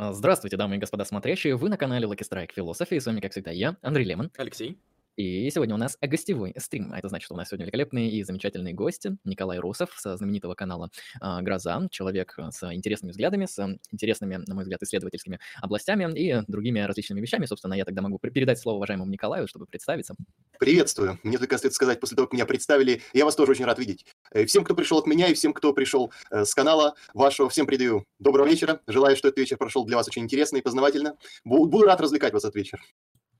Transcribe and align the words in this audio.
Здравствуйте, 0.00 0.56
дамы 0.56 0.76
и 0.76 0.78
господа 0.78 1.04
смотрящие, 1.04 1.56
вы 1.56 1.68
на 1.68 1.76
канале 1.76 2.06
Lucky 2.06 2.22
Strike 2.22 2.50
Philosophy, 2.56 3.00
с 3.00 3.06
вами, 3.06 3.18
как 3.18 3.32
всегда, 3.32 3.50
я, 3.50 3.76
Андрей 3.82 4.04
Лемон. 4.04 4.30
Алексей. 4.36 4.80
И 5.18 5.50
сегодня 5.50 5.74
у 5.74 5.78
нас 5.78 5.98
гостевой 6.00 6.54
стрим, 6.58 6.92
а 6.92 6.98
это 7.00 7.08
значит, 7.08 7.24
что 7.24 7.34
у 7.34 7.36
нас 7.36 7.48
сегодня 7.48 7.64
великолепные 7.64 8.08
и 8.08 8.22
замечательные 8.22 8.72
гости. 8.72 9.16
Николай 9.24 9.58
Русов 9.58 9.90
со 9.98 10.16
знаменитого 10.16 10.54
канала 10.54 10.90
а, 11.20 11.42
«Гроза», 11.42 11.88
человек 11.90 12.38
с 12.52 12.62
интересными 12.72 13.10
взглядами, 13.10 13.46
с 13.46 13.58
интересными, 13.90 14.36
на 14.46 14.54
мой 14.54 14.62
взгляд, 14.62 14.80
исследовательскими 14.80 15.40
областями 15.60 16.16
и 16.16 16.40
другими 16.46 16.78
различными 16.78 17.20
вещами. 17.20 17.46
Собственно, 17.46 17.74
я 17.74 17.84
тогда 17.84 18.00
могу 18.00 18.20
передать 18.20 18.60
слово 18.60 18.76
уважаемому 18.76 19.10
Николаю, 19.10 19.48
чтобы 19.48 19.66
представиться. 19.66 20.14
Приветствую. 20.60 21.18
Мне 21.24 21.36
только 21.36 21.56
остается 21.56 21.74
сказать, 21.74 21.98
после 21.98 22.14
того, 22.14 22.28
как 22.28 22.34
меня 22.34 22.46
представили, 22.46 23.02
я 23.12 23.24
вас 23.24 23.34
тоже 23.34 23.50
очень 23.50 23.64
рад 23.64 23.80
видеть. 23.80 24.06
Э, 24.30 24.44
Всем, 24.46 24.62
кто 24.62 24.76
пришел 24.76 24.98
от 24.98 25.08
меня, 25.08 25.26
и 25.26 25.34
всем, 25.34 25.52
кто 25.52 25.72
пришел 25.72 26.12
э, 26.30 26.44
с 26.44 26.54
канала 26.54 26.94
вашего, 27.12 27.48
всем 27.50 27.66
передаю 27.66 28.04
доброго 28.20 28.46
вечера. 28.46 28.82
Желаю, 28.86 29.16
что 29.16 29.26
этот 29.26 29.38
вечер 29.38 29.56
прошел 29.56 29.84
для 29.84 29.96
вас 29.96 30.06
очень 30.06 30.22
интересно 30.22 30.58
и 30.58 30.62
познавательно. 30.62 31.16
Бу- 31.44 31.66
Буду 31.66 31.86
рад 31.86 32.00
развлекать 32.00 32.32
вас 32.32 32.44
этот 32.44 32.54
вечер. 32.54 32.80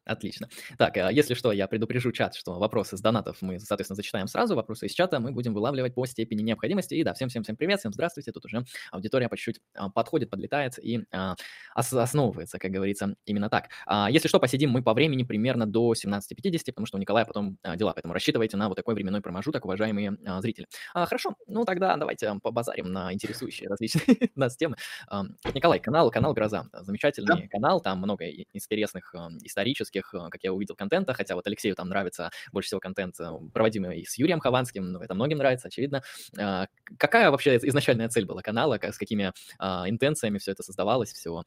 Отлично. 0.09 0.49
Так, 0.79 0.97
а 0.97 1.13
если 1.13 1.35
что, 1.35 1.53
я 1.53 1.69
предупрежу 1.69 2.13
чат, 2.13 2.35
что 2.35 2.59
вопросы 2.59 2.97
с 2.97 3.01
донатов 3.01 3.43
мы, 3.43 3.61
соответственно, 3.61 3.97
зачитаем 3.97 4.27
сразу, 4.27 4.57
вопросы 4.57 4.87
из 4.87 4.93
чата 4.93 5.21
мы 5.21 5.33
будем 5.33 5.53
вылавливать 5.53 5.95
по 5.95 6.07
степени 6.07 6.41
необходимости. 6.41 6.95
И 6.95 7.05
да, 7.05 7.13
всем-всем-всем 7.13 7.57
привет, 7.57 7.81
всем 7.81 7.93
здравствуйте. 7.93 8.33
Тут 8.33 8.47
уже 8.47 8.65
аудитория 8.91 9.29
по 9.29 9.37
чуть-чуть 9.37 9.61
а, 9.75 9.91
подходит, 9.91 10.31
подлетает 10.31 10.79
и 10.79 11.05
а, 11.13 11.35
ос- 11.75 11.93
основывается, 11.93 12.59
как 12.59 12.71
говорится, 12.71 13.17
именно 13.27 13.51
так. 13.51 13.69
А, 13.87 14.11
если 14.11 14.29
что, 14.29 14.41
посидим 14.41 14.71
мы 14.71 14.83
по 14.83 14.95
времени 14.95 15.25
примерно 15.25 15.67
до 15.67 15.93
17.50, 15.93 16.73
потому 16.73 16.87
что 16.87 16.97
у 16.97 17.01
Николая 17.01 17.27
потом 17.27 17.59
дела, 17.77 17.93
поэтому 17.93 18.15
рассчитывайте 18.15 18.57
на 18.57 18.69
вот 18.71 18.77
такой 18.77 18.95
временной 18.95 19.21
промежуток, 19.21 19.67
уважаемые 19.67 20.17
зрители. 20.41 20.69
Хорошо, 20.95 21.35
ну 21.47 21.67
тогда 21.67 21.95
давайте 21.99 22.33
побазарим 22.43 22.91
на 22.91 23.13
интересующие 23.13 23.69
различные 23.69 24.31
нас 24.37 24.57
темы. 24.57 24.77
Николай, 25.53 25.81
канал, 25.81 26.11
канал 26.11 26.33
Гроза, 26.33 26.65
замечательный 26.73 27.47
канал, 27.49 27.83
там 27.83 27.99
много 27.99 28.27
интересных 28.27 29.15
исторических, 29.43 29.98
а, 30.15 30.31
как 30.31 30.43
я 30.45 30.53
увидел, 30.53 30.75
контента, 30.75 31.15
хотя 31.15 31.35
вот 31.35 31.47
Алексею 31.47 31.75
там 31.75 31.89
нравится 31.89 32.31
больше 32.53 32.69
всего 32.69 32.81
контент, 32.81 33.19
а, 33.21 33.39
проводимый 33.53 34.05
с 34.07 34.19
Юрием 34.19 34.41
Хованским, 34.41 34.93
ну, 34.93 35.01
это 35.01 35.15
многим 35.15 35.39
нравится, 35.39 35.69
очевидно. 35.69 36.03
А, 36.39 36.67
Какая 36.99 37.31
вообще 37.31 37.57
изначальная 37.57 38.09
цель 38.09 38.25
была 38.25 38.43
канала, 38.43 38.79
с 38.81 38.99
какими 38.99 39.33
а, 39.59 39.89
интенциями 39.89 40.39
все 40.39 40.53
это 40.53 40.63
создавалось, 40.63 41.13
все 41.13 41.43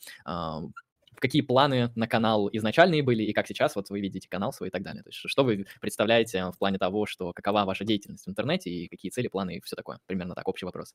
какие 1.15 1.41
планы 1.41 1.91
на 1.95 2.07
канал 2.07 2.49
изначальные 2.51 3.03
были 3.03 3.23
и 3.23 3.33
как 3.33 3.47
сейчас 3.47 3.75
вот 3.75 3.89
вы 3.89 4.01
видите 4.01 4.27
канал 4.27 4.51
свой 4.51 4.69
и 4.69 4.71
так 4.71 4.81
далее. 4.81 5.03
То 5.03 5.09
есть 5.09 5.19
что 5.23 5.43
вы 5.43 5.67
представляете 5.79 6.45
в 6.51 6.57
плане 6.57 6.77
того, 6.77 7.05
что 7.05 7.31
какова 7.31 7.65
ваша 7.65 7.85
деятельность 7.85 8.25
в 8.25 8.29
интернете 8.29 8.69
и 8.69 8.87
какие 8.87 9.11
цели, 9.11 9.27
планы 9.27 9.57
и 9.57 9.61
все 9.61 9.75
такое. 9.75 9.99
Примерно 10.07 10.35
так, 10.35 10.47
общий 10.47 10.65
вопрос. 10.65 10.93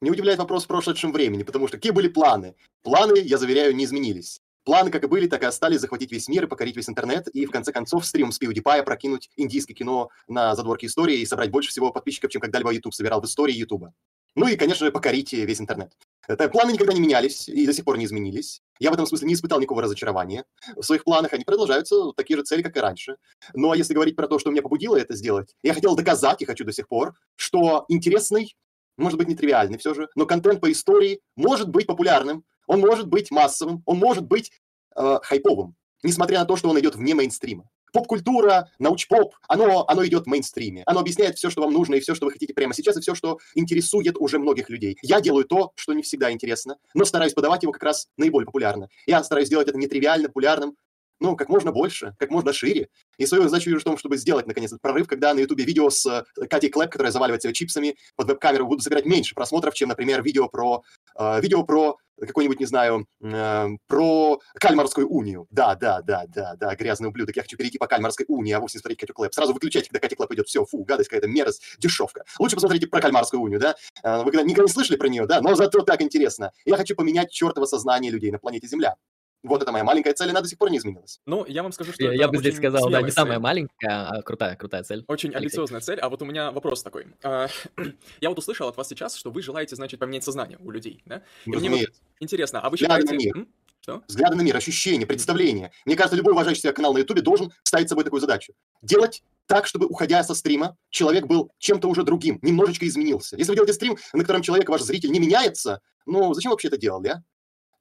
Не 0.00 0.10
удивляет 0.10 0.38
вопрос 0.38 0.64
в 0.64 0.68
прошедшем 0.68 1.12
времени, 1.12 1.44
потому 1.44 1.68
что 1.68 1.76
какие 1.76 1.92
были 1.92 2.08
планы? 2.08 2.56
Планы, 2.82 3.18
я 3.18 3.38
заверяю, 3.38 3.74
не 3.74 3.84
изменились. 3.84 4.40
Планы 4.64 4.90
как 4.90 5.04
и 5.04 5.06
были, 5.06 5.26
так 5.26 5.42
и 5.42 5.46
остались 5.46 5.80
захватить 5.80 6.10
весь 6.10 6.28
мир 6.28 6.44
и 6.44 6.46
покорить 6.46 6.76
весь 6.76 6.88
интернет, 6.88 7.28
и 7.28 7.44
в 7.44 7.50
конце 7.50 7.70
концов 7.72 8.06
стримом 8.06 8.32
с 8.32 8.40
PewDiePie 8.40 8.82
прокинуть 8.82 9.30
индийское 9.36 9.74
кино 9.74 10.10
на 10.26 10.54
задворке 10.54 10.86
истории 10.86 11.18
и 11.18 11.26
собрать 11.26 11.50
больше 11.50 11.70
всего 11.70 11.92
подписчиков, 11.92 12.30
чем 12.30 12.40
когда-либо 12.40 12.72
YouTube 12.72 12.94
собирал 12.94 13.20
в 13.20 13.26
истории 13.26 13.54
YouTube. 13.54 13.90
Ну 14.36 14.48
и, 14.48 14.56
конечно 14.56 14.86
же, 14.86 14.90
покорить 14.92 15.32
весь 15.32 15.60
интернет. 15.60 15.92
Это, 16.26 16.48
планы 16.48 16.72
никогда 16.72 16.92
не 16.92 17.00
менялись 17.00 17.48
и 17.48 17.66
до 17.66 17.72
сих 17.72 17.84
пор 17.84 17.98
не 17.98 18.06
изменились. 18.06 18.62
Я 18.80 18.90
в 18.90 18.94
этом 18.94 19.06
смысле 19.06 19.28
не 19.28 19.34
испытал 19.34 19.60
никакого 19.60 19.82
разочарования. 19.82 20.44
В 20.74 20.82
своих 20.82 21.04
планах 21.04 21.32
они 21.34 21.44
продолжаются, 21.44 22.12
такие 22.16 22.36
же 22.38 22.42
цели, 22.42 22.62
как 22.62 22.76
и 22.76 22.80
раньше. 22.80 23.16
Но 23.52 23.74
если 23.74 23.94
говорить 23.94 24.16
про 24.16 24.26
то, 24.26 24.38
что 24.38 24.50
меня 24.50 24.62
побудило 24.62 24.96
это 24.96 25.14
сделать, 25.14 25.54
я 25.62 25.72
хотел 25.72 25.94
доказать 25.94 26.42
и 26.42 26.46
хочу 26.46 26.64
до 26.64 26.72
сих 26.72 26.88
пор, 26.88 27.14
что 27.36 27.84
интересный, 27.88 28.56
может 28.96 29.18
быть, 29.18 29.28
нетривиальный 29.28 29.78
все 29.78 29.94
же, 29.94 30.08
но 30.16 30.26
контент 30.26 30.60
по 30.60 30.72
истории 30.72 31.20
может 31.36 31.68
быть 31.68 31.86
популярным, 31.86 32.44
он 32.66 32.80
может 32.80 33.08
быть 33.08 33.30
массовым, 33.30 33.82
он 33.86 33.98
может 33.98 34.24
быть 34.24 34.52
э, 34.96 35.18
хайповым, 35.22 35.74
несмотря 36.02 36.40
на 36.40 36.44
то, 36.44 36.56
что 36.56 36.68
он 36.68 36.78
идет 36.78 36.94
вне 36.94 37.14
мейнстрима. 37.14 37.68
Поп-культура, 37.94 38.68
науч-поп, 38.80 39.36
оно, 39.46 39.84
оно 39.86 40.04
идет 40.04 40.24
в 40.24 40.26
мейнстриме. 40.26 40.82
Оно 40.84 40.98
объясняет 40.98 41.36
все, 41.36 41.48
что 41.48 41.62
вам 41.62 41.72
нужно, 41.72 41.94
и 41.94 42.00
все, 42.00 42.16
что 42.16 42.26
вы 42.26 42.32
хотите 42.32 42.52
прямо 42.52 42.74
сейчас, 42.74 42.96
и 42.96 43.00
все, 43.00 43.14
что 43.14 43.38
интересует 43.54 44.16
уже 44.18 44.40
многих 44.40 44.68
людей. 44.68 44.98
Я 45.00 45.20
делаю 45.20 45.44
то, 45.44 45.70
что 45.76 45.92
не 45.92 46.02
всегда 46.02 46.32
интересно, 46.32 46.76
но 46.92 47.04
стараюсь 47.04 47.34
подавать 47.34 47.62
его 47.62 47.70
как 47.70 47.84
раз 47.84 48.08
наиболее 48.16 48.46
популярно. 48.46 48.88
Я 49.06 49.22
стараюсь 49.22 49.46
сделать 49.46 49.68
это 49.68 49.78
нетривиально, 49.78 50.26
популярным, 50.26 50.74
ну, 51.20 51.36
как 51.36 51.48
можно 51.48 51.72
больше, 51.72 52.14
как 52.18 52.30
можно 52.30 52.52
шире. 52.52 52.88
И 53.18 53.26
свою 53.26 53.44
задачу 53.44 53.70
вижу 53.70 53.80
в 53.80 53.84
том, 53.84 53.96
чтобы 53.96 54.16
сделать, 54.16 54.46
наконец, 54.46 54.70
этот 54.70 54.82
прорыв, 54.82 55.06
когда 55.06 55.32
на 55.34 55.40
Ютубе 55.40 55.64
видео 55.64 55.90
с 55.90 56.04
э, 56.06 56.24
Катей 56.48 56.70
Клэп, 56.70 56.90
которая 56.90 57.12
заваливает 57.12 57.42
себя 57.42 57.52
чипсами 57.52 57.96
под 58.16 58.28
веб-камеру, 58.28 58.66
будут 58.66 58.82
собирать 58.82 59.06
меньше 59.06 59.34
просмотров, 59.34 59.74
чем, 59.74 59.88
например, 59.88 60.22
видео 60.22 60.48
про, 60.48 60.82
э, 61.18 61.40
видео 61.40 61.62
про 61.64 61.96
какой-нибудь, 62.20 62.60
не 62.60 62.66
знаю, 62.66 63.06
э, 63.22 63.66
про 63.86 64.38
Кальмарскую 64.54 65.08
унию. 65.08 65.46
Да, 65.50 65.74
да, 65.74 66.00
да, 66.02 66.24
да, 66.28 66.54
да, 66.56 66.74
грязный 66.76 67.08
ублюдок. 67.08 67.34
Я 67.36 67.42
хочу 67.42 67.56
перейти 67.56 67.78
по 67.78 67.86
Кальмарской 67.86 68.24
унии, 68.28 68.52
а 68.52 68.60
вовсе 68.60 68.78
не 68.78 68.80
смотреть 68.80 69.00
Катю 69.00 69.14
Клэп. 69.14 69.34
Сразу 69.34 69.52
выключайте, 69.52 69.90
когда 69.90 70.00
Катя 70.00 70.16
Клэп 70.16 70.32
идет. 70.32 70.48
Все, 70.48 70.64
фу, 70.64 70.84
гадость 70.84 71.08
какая-то, 71.08 71.28
мерзость, 71.28 71.62
дешевка. 71.78 72.24
Лучше 72.38 72.56
посмотрите 72.56 72.86
про 72.86 73.00
Кальмарскую 73.00 73.40
унию, 73.40 73.60
да? 73.60 73.74
Э, 74.02 74.22
Вы 74.22 74.30
когда- 74.30 74.42
никогда 74.42 74.64
не 74.64 74.72
слышали 74.72 74.96
про 74.96 75.08
нее, 75.08 75.26
да? 75.26 75.40
Но 75.40 75.54
зато 75.54 75.80
так 75.82 76.02
интересно. 76.02 76.52
Я 76.64 76.76
хочу 76.76 76.94
поменять 76.94 77.30
чертово 77.32 77.66
сознание 77.66 78.12
людей 78.12 78.30
на 78.30 78.38
планете 78.38 78.68
Земля. 78.68 78.96
Вот 79.44 79.62
это 79.62 79.70
моя 79.72 79.84
маленькая 79.84 80.14
цель, 80.14 80.28
и 80.28 80.30
она 80.30 80.40
до 80.40 80.48
сих 80.48 80.58
пор 80.58 80.70
не 80.70 80.78
изменилась. 80.78 81.20
Ну, 81.26 81.44
я 81.46 81.62
вам 81.62 81.70
скажу, 81.72 81.92
что 81.92 82.02
Я, 82.02 82.08
это 82.08 82.18
я 82.18 82.28
бы 82.28 82.38
здесь 82.38 82.56
сказал, 82.56 82.88
да, 82.88 83.02
не 83.02 83.10
смелая 83.10 83.12
самая 83.12 83.34
цель. 83.36 83.42
маленькая, 83.42 84.08
а 84.08 84.22
крутая, 84.22 84.56
крутая 84.56 84.82
цель. 84.82 85.04
Очень 85.06 85.28
Алексей. 85.30 85.44
амбициозная 85.44 85.80
цель, 85.80 86.00
а 86.00 86.08
вот 86.08 86.22
у 86.22 86.24
меня 86.24 86.50
вопрос 86.50 86.82
такой. 86.82 87.06
А, 87.22 87.46
Я 88.20 88.30
вот 88.30 88.38
услышал 88.38 88.68
от 88.68 88.76
вас 88.76 88.88
сейчас, 88.88 89.14
что 89.14 89.30
вы 89.30 89.42
желаете, 89.42 89.76
значит, 89.76 90.00
поменять 90.00 90.24
сознание 90.24 90.58
у 90.60 90.70
людей, 90.70 91.02
да? 91.04 91.22
И 91.44 91.50
мне 91.50 91.58
вот 91.58 91.64
Разумеется. 91.64 92.02
интересно, 92.20 92.60
а 92.60 92.70
вы 92.70 92.78
считаете... 92.78 93.32
Что? 93.80 94.02
взгляды 94.08 94.34
на 94.36 94.40
мир, 94.40 94.56
ощущения, 94.56 95.04
представления. 95.04 95.70
Мне 95.84 95.94
кажется, 95.94 96.16
любой 96.16 96.32
уважающий 96.32 96.62
себя 96.62 96.72
канал 96.72 96.94
на 96.94 96.98
Ютубе 97.00 97.20
должен 97.20 97.52
ставить 97.64 97.90
собой 97.90 98.02
такую 98.04 98.18
задачу. 98.18 98.54
Делать 98.80 99.22
так, 99.44 99.66
чтобы, 99.66 99.84
уходя 99.84 100.24
со 100.24 100.34
стрима, 100.34 100.78
человек 100.88 101.26
был 101.26 101.50
чем-то 101.58 101.86
уже 101.88 102.02
другим, 102.02 102.38
немножечко 102.40 102.88
изменился. 102.88 103.36
Если 103.36 103.50
вы 103.52 103.56
делаете 103.56 103.74
стрим, 103.74 103.98
на 104.14 104.20
котором 104.20 104.40
человек, 104.40 104.70
ваш 104.70 104.80
зритель, 104.80 105.10
не 105.10 105.20
меняется, 105.20 105.82
ну, 106.06 106.32
зачем 106.32 106.52
вообще 106.52 106.68
это 106.68 106.78
делали, 106.78 107.08
а? 107.08 107.22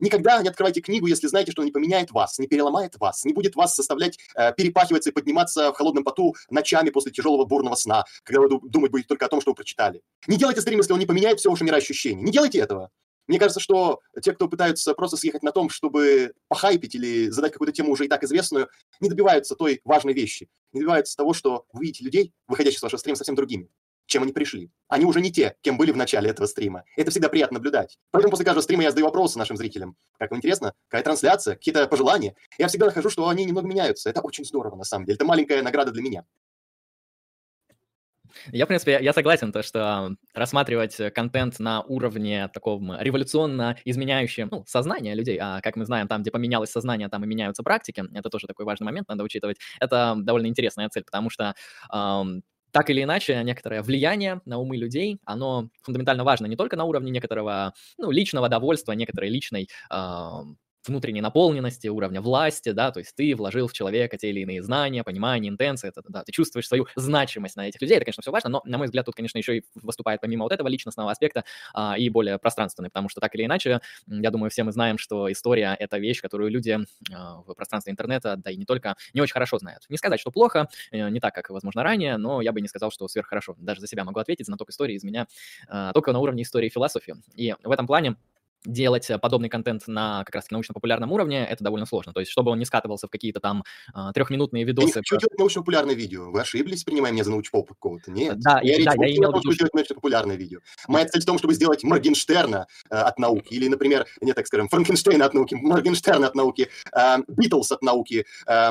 Никогда 0.03 0.41
не 0.41 0.49
открывайте 0.49 0.81
книгу, 0.81 1.07
если 1.07 1.27
знаете, 1.27 1.53
что 1.53 1.61
он 1.61 1.65
не 1.65 1.71
поменяет 1.71 2.11
вас, 2.11 2.37
не 2.37 2.45
переломает 2.45 2.97
вас, 2.99 3.23
не 3.23 3.31
будет 3.31 3.55
вас 3.55 3.73
заставлять 3.73 4.19
э, 4.35 4.51
перепахиваться 4.51 5.11
и 5.11 5.13
подниматься 5.13 5.71
в 5.71 5.77
холодном 5.77 6.03
поту 6.03 6.35
ночами 6.49 6.89
после 6.89 7.13
тяжелого 7.13 7.45
бурного 7.45 7.75
сна, 7.75 8.03
когда 8.25 8.41
вы 8.41 8.49
ду- 8.49 8.59
думать 8.59 8.91
будете 8.91 9.07
только 9.07 9.27
о 9.27 9.29
том, 9.29 9.39
что 9.39 9.51
вы 9.51 9.55
прочитали. 9.55 10.01
Не 10.27 10.35
делайте 10.35 10.59
стрим, 10.59 10.79
если 10.79 10.91
он 10.91 10.99
не 10.99 11.05
поменяет 11.05 11.39
все 11.39 11.49
ваше 11.49 11.63
мироощущение. 11.63 12.21
Не 12.21 12.33
делайте 12.33 12.59
этого. 12.59 12.91
Мне 13.27 13.39
кажется, 13.39 13.61
что 13.61 14.01
те, 14.21 14.33
кто 14.33 14.49
пытаются 14.49 14.93
просто 14.93 15.15
съехать 15.15 15.41
на 15.41 15.53
том, 15.53 15.69
чтобы 15.69 16.33
похайпить 16.49 16.95
или 16.95 17.29
задать 17.29 17.53
какую-то 17.53 17.71
тему 17.71 17.93
уже 17.93 18.03
и 18.03 18.09
так 18.09 18.25
известную, 18.25 18.67
не 18.99 19.07
добиваются 19.07 19.55
той 19.55 19.79
важной 19.85 20.11
вещи. 20.11 20.49
Не 20.73 20.81
добиваются 20.81 21.15
того, 21.15 21.31
что 21.31 21.65
вы 21.71 21.85
видите 21.85 22.03
людей, 22.03 22.33
выходящих 22.49 22.79
с 22.79 22.83
вашего 22.83 22.99
стрима, 22.99 23.15
совсем 23.15 23.35
другими, 23.35 23.69
чем 24.05 24.23
они 24.23 24.33
пришли. 24.33 24.69
Они 24.87 25.05
уже 25.05 25.21
не 25.21 25.31
те, 25.31 25.55
кем 25.61 25.77
были 25.77 25.91
в 25.91 25.97
начале 25.97 26.29
этого 26.29 26.45
стрима. 26.45 26.83
Это 26.97 27.11
всегда 27.11 27.29
приятно 27.29 27.55
наблюдать. 27.55 27.97
Поэтому 28.11 28.31
после 28.31 28.45
каждого 28.45 28.63
стрима 28.63 28.83
я 28.83 28.89
задаю 28.89 29.07
вопросы 29.07 29.39
нашим 29.39 29.57
зрителям. 29.57 29.95
Как 30.17 30.31
вам 30.31 30.39
интересно? 30.39 30.73
Какая 30.87 31.03
трансляция? 31.03 31.55
Какие-то 31.55 31.87
пожелания? 31.87 32.35
Я 32.57 32.67
всегда 32.67 32.87
нахожу, 32.87 33.09
что 33.09 33.27
они 33.27 33.45
немного 33.45 33.67
меняются. 33.67 34.09
Это 34.09 34.21
очень 34.21 34.45
здорово, 34.45 34.75
на 34.75 34.83
самом 34.83 35.05
деле. 35.05 35.15
Это 35.15 35.25
маленькая 35.25 35.61
награда 35.61 35.91
для 35.91 36.01
меня. 36.01 36.25
Я, 38.51 38.65
в 38.65 38.67
принципе, 38.67 38.97
я- 39.01 39.13
согласен, 39.13 39.51
то, 39.51 39.61
что 39.63 40.15
рассматривать 40.33 40.99
э, 40.99 41.11
контент 41.11 41.59
на 41.59 41.81
уровне 41.81 42.49
такого 42.53 43.01
революционно 43.01 43.77
изменяющем 43.85 44.49
ну, 44.51 44.63
сознание 44.67 45.15
людей, 45.15 45.37
а 45.39 45.61
как 45.61 45.75
мы 45.75 45.85
знаем, 45.85 46.07
там, 46.07 46.21
где 46.21 46.31
поменялось 46.31 46.71
сознание, 46.71 47.09
там 47.09 47.23
и 47.23 47.27
меняются 47.27 47.63
практики, 47.63 48.03
это 48.13 48.29
тоже 48.29 48.47
такой 48.47 48.65
важный 48.65 48.85
момент, 48.85 49.07
надо 49.07 49.23
учитывать. 49.23 49.57
Это 49.79 50.15
довольно 50.17 50.47
интересная 50.47 50.89
цель, 50.89 51.03
потому 51.03 51.29
что 51.29 51.53
ам, 51.89 52.41
так 52.73 52.89
или 52.91 53.03
иначе, 53.03 53.41
некоторое 53.43 53.83
влияние 53.83 54.41
на 54.45 54.59
умы 54.59 54.77
людей, 54.77 55.19
оно 55.25 55.69
фундаментально 55.83 56.25
важно 56.25 56.47
не 56.47 56.57
только 56.57 56.75
на 56.77 56.85
уровне 56.85 57.11
некоторого 57.11 57.73
ну, 57.99 58.11
личного 58.11 58.49
довольства, 58.49 58.93
некоторой 58.93 59.29
личной 59.29 59.69
ам, 59.89 60.57
внутренней 60.87 61.21
наполненности, 61.21 61.87
уровня 61.87 62.21
власти, 62.21 62.71
да, 62.71 62.91
то 62.91 62.99
есть 62.99 63.15
ты 63.15 63.35
вложил 63.35 63.67
в 63.67 63.73
человека 63.73 64.17
те 64.17 64.29
или 64.29 64.41
иные 64.41 64.61
знания, 64.61 65.03
понимание, 65.03 65.49
интенции, 65.49 65.89
это, 65.89 66.01
да, 66.07 66.23
ты 66.23 66.31
чувствуешь 66.31 66.67
свою 66.67 66.87
значимость 66.95 67.55
на 67.55 67.67
этих 67.67 67.81
людей, 67.81 67.97
это, 67.97 68.05
конечно, 68.05 68.21
все 68.21 68.31
важно, 68.31 68.49
но, 68.49 68.61
на 68.65 68.77
мой 68.77 68.87
взгляд, 68.87 69.05
тут, 69.05 69.15
конечно, 69.15 69.37
еще 69.37 69.57
и 69.57 69.65
выступает 69.75 70.21
помимо 70.21 70.43
вот 70.43 70.51
этого 70.51 70.67
личностного 70.67 71.11
аспекта 71.11 71.43
а, 71.73 71.97
и 71.97 72.09
более 72.09 72.37
пространственный, 72.37 72.89
потому 72.89 73.09
что 73.09 73.21
так 73.21 73.33
или 73.35 73.45
иначе, 73.45 73.81
я 74.07 74.31
думаю, 74.31 74.49
все 74.49 74.63
мы 74.63 74.71
знаем, 74.71 74.97
что 74.97 75.31
история— 75.31 75.75
это 75.79 75.97
вещь, 75.97 76.21
которую 76.21 76.49
люди 76.49 76.77
а, 77.13 77.41
в 77.41 77.53
пространстве 77.53 77.91
интернета, 77.91 78.35
да 78.37 78.51
и 78.51 78.55
не 78.55 78.65
только, 78.65 78.95
не 79.13 79.21
очень 79.21 79.33
хорошо 79.33 79.57
знают. 79.57 79.83
Не 79.89 79.97
сказать, 79.97 80.19
что 80.19 80.31
плохо, 80.31 80.69
э, 80.91 81.09
не 81.09 81.19
так, 81.19 81.33
как, 81.33 81.49
возможно, 81.49 81.83
ранее, 81.83 82.17
но 82.17 82.41
я 82.41 82.51
бы 82.51 82.61
не 82.61 82.67
сказал, 82.67 82.91
что 82.91 83.07
сверххорошо. 83.07 83.55
Даже 83.57 83.81
за 83.81 83.87
себя 83.87 84.03
могу 84.03 84.19
ответить, 84.19 84.45
знаток 84.45 84.69
истории 84.69 84.95
из 84.95 85.03
меня 85.03 85.27
а, 85.67 85.91
только 85.93 86.11
на 86.11 86.19
уровне 86.19 86.43
истории 86.43 86.67
и 86.67 86.69
философии. 86.69 87.15
И 87.35 87.55
в 87.63 87.71
этом 87.71 87.87
плане 87.87 88.15
делать 88.65 89.09
подобный 89.21 89.49
контент 89.49 89.87
на 89.87 90.23
как 90.25 90.35
раз 90.35 90.51
научно-популярном 90.51 91.11
уровне, 91.11 91.45
это 91.45 91.63
довольно 91.63 91.85
сложно. 91.85 92.13
То 92.13 92.19
есть, 92.19 92.31
чтобы 92.31 92.51
он 92.51 92.59
не 92.59 92.65
скатывался 92.65 93.07
в 93.07 93.09
какие-то 93.09 93.39
там 93.39 93.63
а, 93.93 94.11
трехминутные 94.13 94.63
видосы. 94.63 94.99
Хочу 94.99 95.17
делать 95.17 95.37
научно-популярное 95.37 95.95
видео. 95.95 96.31
Вы 96.31 96.41
ошиблись, 96.41 96.83
принимая 96.83 97.11
меня 97.11 97.23
за 97.23 97.31
научпоп 97.31 97.69
какого-то. 97.69 98.11
Нет. 98.11 98.39
Да, 98.39 98.59
я, 98.61 98.77
да, 98.83 98.93
я 99.05 99.15
имел 99.15 99.31
в 99.31 99.37
виду, 99.37 99.51
что... 99.51 99.67
научно-популярное 99.73 100.35
видео. 100.35 100.59
Моя 100.87 101.05
цель 101.05 101.21
в 101.21 101.25
том, 101.25 101.37
чтобы 101.37 101.53
сделать 101.53 101.83
Моргенштерна 101.83 102.67
э, 102.89 102.95
от 102.95 103.19
науки, 103.19 103.53
или, 103.53 103.67
например, 103.67 104.05
не 104.21 104.33
так 104.33 104.47
скажем, 104.47 104.69
Франкенштейна 104.69 105.25
от 105.25 105.33
науки, 105.33 105.55
Моргенштерна 105.55 106.27
от 106.27 106.35
науки, 106.35 106.69
э, 106.95 107.17
Битлз 107.27 107.71
от 107.71 107.81
науки, 107.81 108.25
э, 108.47 108.69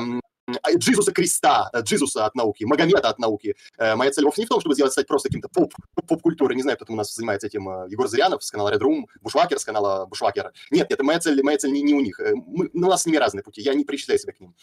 Джизуса 0.77 1.13
Креста, 1.13 1.71
э, 1.73 1.83
Джизуса 1.83 2.27
от 2.27 2.35
науки, 2.35 2.65
Магомета 2.65 3.09
от 3.09 3.19
науки. 3.19 3.57
Э, 3.79 3.95
моя 3.95 4.11
цель 4.11 4.25
вовсе 4.25 4.43
не 4.43 4.47
в 4.47 4.49
том, 4.49 4.61
чтобы 4.61 4.75
сделать 4.75 4.93
стать 4.93 5.07
просто 5.07 5.29
каким-то 5.29 5.49
поп, 5.49 5.75
поп-культурой. 6.07 6.57
Не 6.57 6.63
знаю, 6.63 6.77
кто 6.77 6.85
там 6.85 6.95
у 6.95 6.99
нас 6.99 7.15
занимается 7.15 7.47
этим. 7.47 7.69
Э, 7.69 7.87
Егор 7.89 8.09
Зырянов 8.09 8.43
с 8.43 8.51
канала 8.51 8.73
Red 8.75 8.81
Room, 8.81 9.05
Бушвакер 9.21 9.59
с 9.59 9.65
канала 9.65 10.07
Бушвакера. 10.07 10.53
Нет, 10.71 10.91
это 10.91 11.05
моя 11.05 11.19
цель, 11.21 11.43
моя 11.43 11.59
цель 11.59 11.73
не, 11.73 11.83
не 11.83 11.95
у 11.95 12.01
них. 12.01 12.19
Мы, 12.19 12.71
ну, 12.73 12.87
у 12.87 12.91
нас 12.91 13.03
с 13.03 13.07
ними 13.07 13.17
разные 13.17 13.43
пути, 13.43 13.61
я 13.63 13.75
не 13.75 13.85
причисляю 13.85 14.19
себя 14.19 14.33
к 14.33 14.41
ним. 14.41 14.55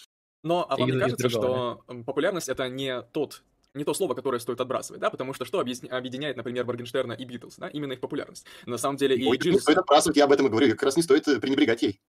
Но 0.43 0.65
а 0.69 0.77
вам 0.77 0.89
не 0.89 0.99
кажется, 0.99 1.29
что 1.29 1.83
популярность— 2.05 2.49
это 2.49 2.69
не 2.69 3.01
тот 3.01 3.43
не 3.75 3.83
то 3.83 3.93
слово, 3.93 4.15
которое 4.15 4.39
стоит 4.39 4.59
отбрасывать, 4.59 4.99
да, 4.99 5.11
потому 5.11 5.33
что 5.33 5.45
что 5.45 5.59
объединяет, 5.59 6.37
например, 6.37 6.65
Моргенштерна 6.65 7.13
и 7.13 7.23
Битлз, 7.23 7.57
да, 7.57 7.67
именно 7.67 7.93
их 7.93 7.99
популярность. 7.99 8.45
На 8.65 8.77
самом 8.77 8.97
деле 8.97 9.15
и 9.15 9.23
Ой, 9.27 9.37
Джизус... 9.37 9.57
Не 9.57 9.61
стоит 9.61 9.77
отбрасывать, 9.77 10.17
я 10.17 10.25
об 10.25 10.31
этом 10.31 10.47
и 10.47 10.49
говорю, 10.49 10.71
как 10.71 10.83
раз 10.83 10.97
не 10.97 11.03
стоит 11.03 11.25
пренебрегать 11.39 11.83
ей. 11.83 12.01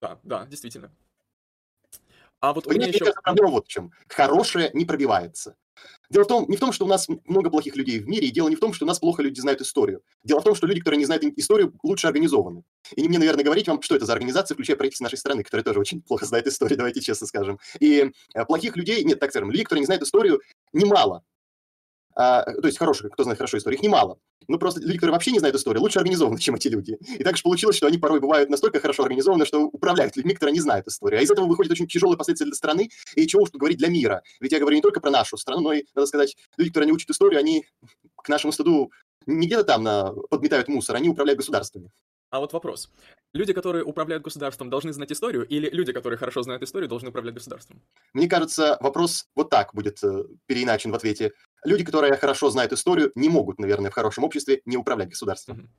Да, 0.00 0.20
да, 0.22 0.46
действительно. 0.46 0.92
А 2.40 2.52
вот 2.52 2.66
у 2.66 2.70
меня 2.70 2.86
еще... 2.86 3.12
проблема 3.22 3.50
вот 3.50 3.66
в 3.66 3.68
чем. 3.68 3.92
Хорошее 4.08 4.70
не 4.72 4.84
пробивается. 4.84 5.56
Дело 6.10 6.24
в 6.24 6.26
том, 6.26 6.46
не 6.48 6.56
в 6.56 6.60
том, 6.60 6.72
что 6.72 6.86
у 6.86 6.88
нас 6.88 7.06
много 7.26 7.50
плохих 7.50 7.76
людей 7.76 7.98
в 7.98 8.08
мире, 8.08 8.28
и 8.28 8.30
дело 8.30 8.48
не 8.48 8.56
в 8.56 8.60
том, 8.60 8.72
что 8.72 8.84
у 8.84 8.88
нас 8.88 8.98
плохо 8.98 9.22
люди 9.22 9.40
знают 9.40 9.60
историю. 9.60 10.02
Дело 10.24 10.40
в 10.40 10.44
том, 10.44 10.54
что 10.54 10.66
люди, 10.66 10.80
которые 10.80 10.98
не 10.98 11.04
знают 11.04 11.22
историю, 11.36 11.74
лучше 11.82 12.06
организованы. 12.06 12.64
И 12.96 13.02
не 13.02 13.08
мне, 13.08 13.18
наверное, 13.18 13.44
говорить 13.44 13.68
вам, 13.68 13.82
что 13.82 13.94
это 13.94 14.06
за 14.06 14.14
организация, 14.14 14.54
включая 14.54 14.76
правительство 14.76 15.04
нашей 15.04 15.18
страны, 15.18 15.42
которая 15.44 15.64
тоже 15.64 15.80
очень 15.80 16.00
плохо 16.00 16.24
знает 16.24 16.46
историю, 16.46 16.78
давайте 16.78 17.00
честно 17.00 17.26
скажем. 17.26 17.58
И 17.78 18.10
э, 18.34 18.44
плохих 18.46 18.76
людей, 18.76 19.04
нет, 19.04 19.20
так 19.20 19.30
скажем, 19.30 19.50
людей, 19.50 19.64
которые 19.64 19.80
не 19.80 19.86
знают 19.86 20.02
историю, 20.02 20.40
немало. 20.72 21.22
А, 22.18 22.42
то 22.42 22.66
есть 22.66 22.78
хороших, 22.78 23.12
кто 23.12 23.22
знает 23.22 23.38
хорошо 23.38 23.58
историю, 23.58 23.78
их 23.78 23.84
немало. 23.84 24.18
Ну, 24.48 24.58
просто 24.58 24.80
люди, 24.80 24.94
которые 24.94 25.12
вообще 25.12 25.30
не 25.30 25.38
знают 25.38 25.54
историю, 25.54 25.80
лучше 25.80 26.00
организованы, 26.00 26.38
чем 26.40 26.56
эти 26.56 26.66
люди. 26.66 26.98
И 27.16 27.22
так 27.22 27.36
же 27.36 27.44
получилось, 27.44 27.76
что 27.76 27.86
они 27.86 27.96
порой 27.96 28.18
бывают 28.18 28.50
настолько 28.50 28.80
хорошо 28.80 29.04
организованы, 29.04 29.46
что 29.46 29.66
управляют 29.66 30.16
людьми, 30.16 30.34
которые 30.34 30.54
не 30.54 30.60
знают 30.60 30.88
историю. 30.88 31.20
А 31.20 31.22
из 31.22 31.30
этого 31.30 31.46
выходит 31.46 31.70
очень 31.70 31.86
тяжелые 31.86 32.18
последствия 32.18 32.46
для 32.46 32.56
страны, 32.56 32.90
и 33.14 33.26
чего 33.28 33.42
уж 33.42 33.50
говорить 33.52 33.78
для 33.78 33.88
мира. 33.88 34.22
Ведь 34.40 34.50
я 34.50 34.58
говорю 34.58 34.74
не 34.74 34.82
только 34.82 35.00
про 35.00 35.12
нашу 35.12 35.36
страну, 35.36 35.62
но 35.62 35.72
и, 35.74 35.84
надо 35.94 36.06
сказать, 36.06 36.36
люди, 36.56 36.70
которые 36.70 36.88
не 36.88 36.92
учат 36.92 37.10
историю, 37.10 37.38
они 37.38 37.64
к 38.16 38.28
нашему 38.28 38.52
стыду 38.52 38.90
не 39.26 39.46
где-то 39.46 39.62
там 39.62 39.84
на, 39.84 40.12
подметают 40.28 40.66
мусор, 40.66 40.96
они 40.96 41.08
управляют 41.08 41.38
государствами. 41.38 41.92
А 42.30 42.40
вот 42.40 42.52
вопрос. 42.52 42.90
Люди, 43.32 43.52
которые 43.52 43.84
управляют 43.84 44.22
государством, 44.22 44.68
должны 44.68 44.92
знать 44.92 45.12
историю, 45.12 45.46
или 45.46 45.70
люди, 45.70 45.92
которые 45.92 46.18
хорошо 46.18 46.42
знают 46.42 46.62
историю, 46.62 46.88
должны 46.88 47.08
управлять 47.08 47.34
государством? 47.34 47.80
Мне 48.12 48.28
кажется, 48.28 48.76
вопрос 48.80 49.26
вот 49.34 49.48
так 49.48 49.74
будет 49.74 50.02
э, 50.02 50.24
переиначен 50.46 50.92
в 50.92 50.94
ответе. 50.94 51.32
Люди, 51.64 51.84
которые 51.84 52.16
хорошо 52.16 52.50
знают 52.50 52.72
историю, 52.72 53.12
не 53.14 53.28
могут, 53.28 53.58
наверное, 53.58 53.90
в 53.90 53.94
хорошем 53.94 54.24
обществе 54.24 54.62
не 54.64 54.76
управлять 54.76 55.10
государством. 55.10 55.70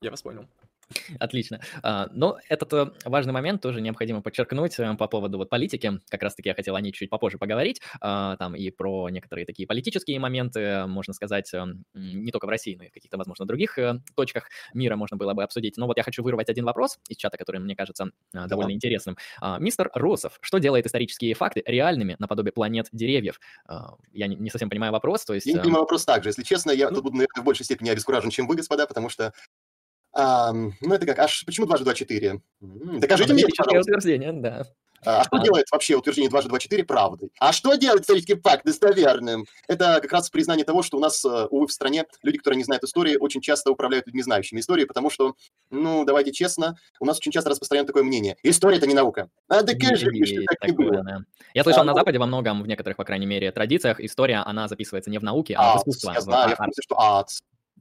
Я 0.00 0.10
вас 0.10 0.22
понял. 0.22 0.46
Отлично. 1.18 1.60
А, 1.82 2.08
но 2.12 2.38
этот 2.48 2.72
э, 2.72 2.90
важный 3.04 3.32
момент 3.32 3.62
тоже 3.62 3.80
необходимо 3.80 4.22
подчеркнуть 4.22 4.78
э, 4.78 4.94
по 4.94 5.06
поводу 5.06 5.38
вот 5.38 5.48
политики. 5.48 6.00
Как 6.08 6.22
раз-таки 6.22 6.48
я 6.48 6.54
хотел 6.54 6.76
о 6.76 6.80
ней 6.80 6.92
чуть 6.92 7.10
попозже 7.10 7.38
поговорить, 7.38 7.80
а, 8.00 8.36
там 8.36 8.54
и 8.54 8.70
про 8.70 9.08
некоторые 9.10 9.44
такие 9.46 9.66
политические 9.66 10.18
моменты, 10.18 10.86
можно 10.86 11.12
сказать, 11.12 11.52
э, 11.52 11.64
не 11.94 12.30
только 12.30 12.46
в 12.46 12.48
России, 12.48 12.74
но 12.76 12.84
и 12.84 12.88
в 12.88 12.92
каких-то, 12.92 13.18
возможно, 13.18 13.46
других 13.46 13.78
точках 14.14 14.48
мира 14.74 14.96
можно 14.96 15.16
было 15.16 15.34
бы 15.34 15.42
обсудить. 15.42 15.76
Но 15.76 15.86
вот 15.86 15.96
я 15.96 16.02
хочу 16.02 16.22
вырвать 16.22 16.48
один 16.48 16.64
вопрос 16.64 16.98
из 17.08 17.16
чата, 17.16 17.36
который 17.36 17.60
мне 17.60 17.76
кажется 17.76 18.10
довольно 18.32 18.72
интересным. 18.72 19.16
А, 19.40 19.58
мистер 19.58 19.90
Росов, 19.94 20.38
что 20.40 20.58
делает 20.58 20.86
исторические 20.86 21.34
факты 21.34 21.62
реальными 21.66 22.16
наподобие 22.18 22.52
планет 22.52 22.88
деревьев? 22.92 23.40
Я 24.12 24.26
не 24.26 24.50
совсем 24.50 24.70
понимаю 24.70 24.92
вопрос, 24.92 25.24
то 25.24 25.34
есть... 25.34 25.46
Я 25.46 25.54
не 25.54 25.60
понимаю 25.60 25.82
вопрос 25.82 26.04
так 26.04 26.22
же. 26.22 26.30
Если 26.30 26.42
честно, 26.42 26.70
я 26.70 26.88
ну... 26.88 26.96
тут 26.96 27.04
буду, 27.04 27.16
наверное, 27.16 27.42
в 27.42 27.44
большей 27.44 27.64
степени 27.64 27.90
обескуражен, 27.90 28.30
чем 28.30 28.46
вы, 28.46 28.56
господа, 28.56 28.86
потому 28.86 29.08
что 29.08 29.32
а, 30.12 30.52
ну, 30.52 30.94
это 30.94 31.06
как, 31.06 31.18
аж 31.18 31.44
почему 31.44 31.66
дважды 31.66 31.84
два 31.84 31.94
четыре? 31.94 32.40
Докажите 32.60 33.32
мне, 33.32 33.44
пожалуйста. 33.56 33.92
утверждение, 33.92 34.32
да. 34.32 34.66
А 35.04 35.22
что 35.24 35.36
а. 35.36 35.44
делает 35.44 35.66
вообще 35.70 35.94
утверждение 35.94 36.28
дважды 36.28 36.48
два 36.48 36.58
четыре 36.58 36.84
правдой? 36.84 37.30
А 37.38 37.52
что 37.52 37.74
делает 37.74 38.02
исторический 38.02 38.34
факт 38.34 38.64
достоверным? 38.64 39.46
Это 39.68 40.00
как 40.02 40.12
раз 40.12 40.28
признание 40.28 40.64
того, 40.64 40.82
что 40.82 40.96
у 40.96 41.00
нас, 41.00 41.24
э, 41.24 41.46
увы, 41.50 41.66
в 41.66 41.72
стране 41.72 42.04
люди, 42.22 42.38
которые 42.38 42.58
не 42.58 42.64
знают 42.64 42.82
истории, 42.82 43.16
очень 43.16 43.40
часто 43.40 43.70
управляют 43.70 44.06
людьми, 44.06 44.22
знающими 44.22 44.60
истории, 44.60 44.84
потому 44.84 45.10
что, 45.10 45.34
ну, 45.70 46.04
давайте 46.04 46.32
честно, 46.32 46.76
у 47.00 47.04
нас 47.04 47.18
очень 47.18 47.32
часто 47.32 47.50
распространено 47.50 47.86
такое 47.86 48.02
мнение. 48.02 48.36
История– 48.42 48.76
это 48.78 48.86
не 48.86 48.94
наука. 48.94 49.28
А 49.48 49.62
докажи 49.62 50.10
мне, 50.10 50.26
что 50.26 50.42
так 50.46 50.68
не 50.68 50.74
было. 50.74 51.02
Да. 51.02 51.18
Я 51.54 51.62
слышал, 51.62 51.82
а, 51.82 51.84
на 51.84 51.94
Западе 51.94 52.18
во 52.18 52.26
многом, 52.26 52.62
в 52.62 52.66
некоторых, 52.66 52.96
по 52.96 53.04
крайней 53.04 53.26
мере, 53.26 53.52
традициях 53.52 54.00
история, 54.00 54.42
она 54.44 54.66
записывается 54.68 55.10
не 55.10 55.18
в 55.18 55.22
науке, 55.22 55.54
а, 55.56 55.74
а 55.74 55.78
в 55.78 55.80
искусстве. 55.82 56.12
Я 56.14 56.20
знаю, 56.20 56.50
я 56.50 56.54
в 56.56 56.58
курсе, 56.58 56.82
что 56.82 56.98
ад, 56.98 57.30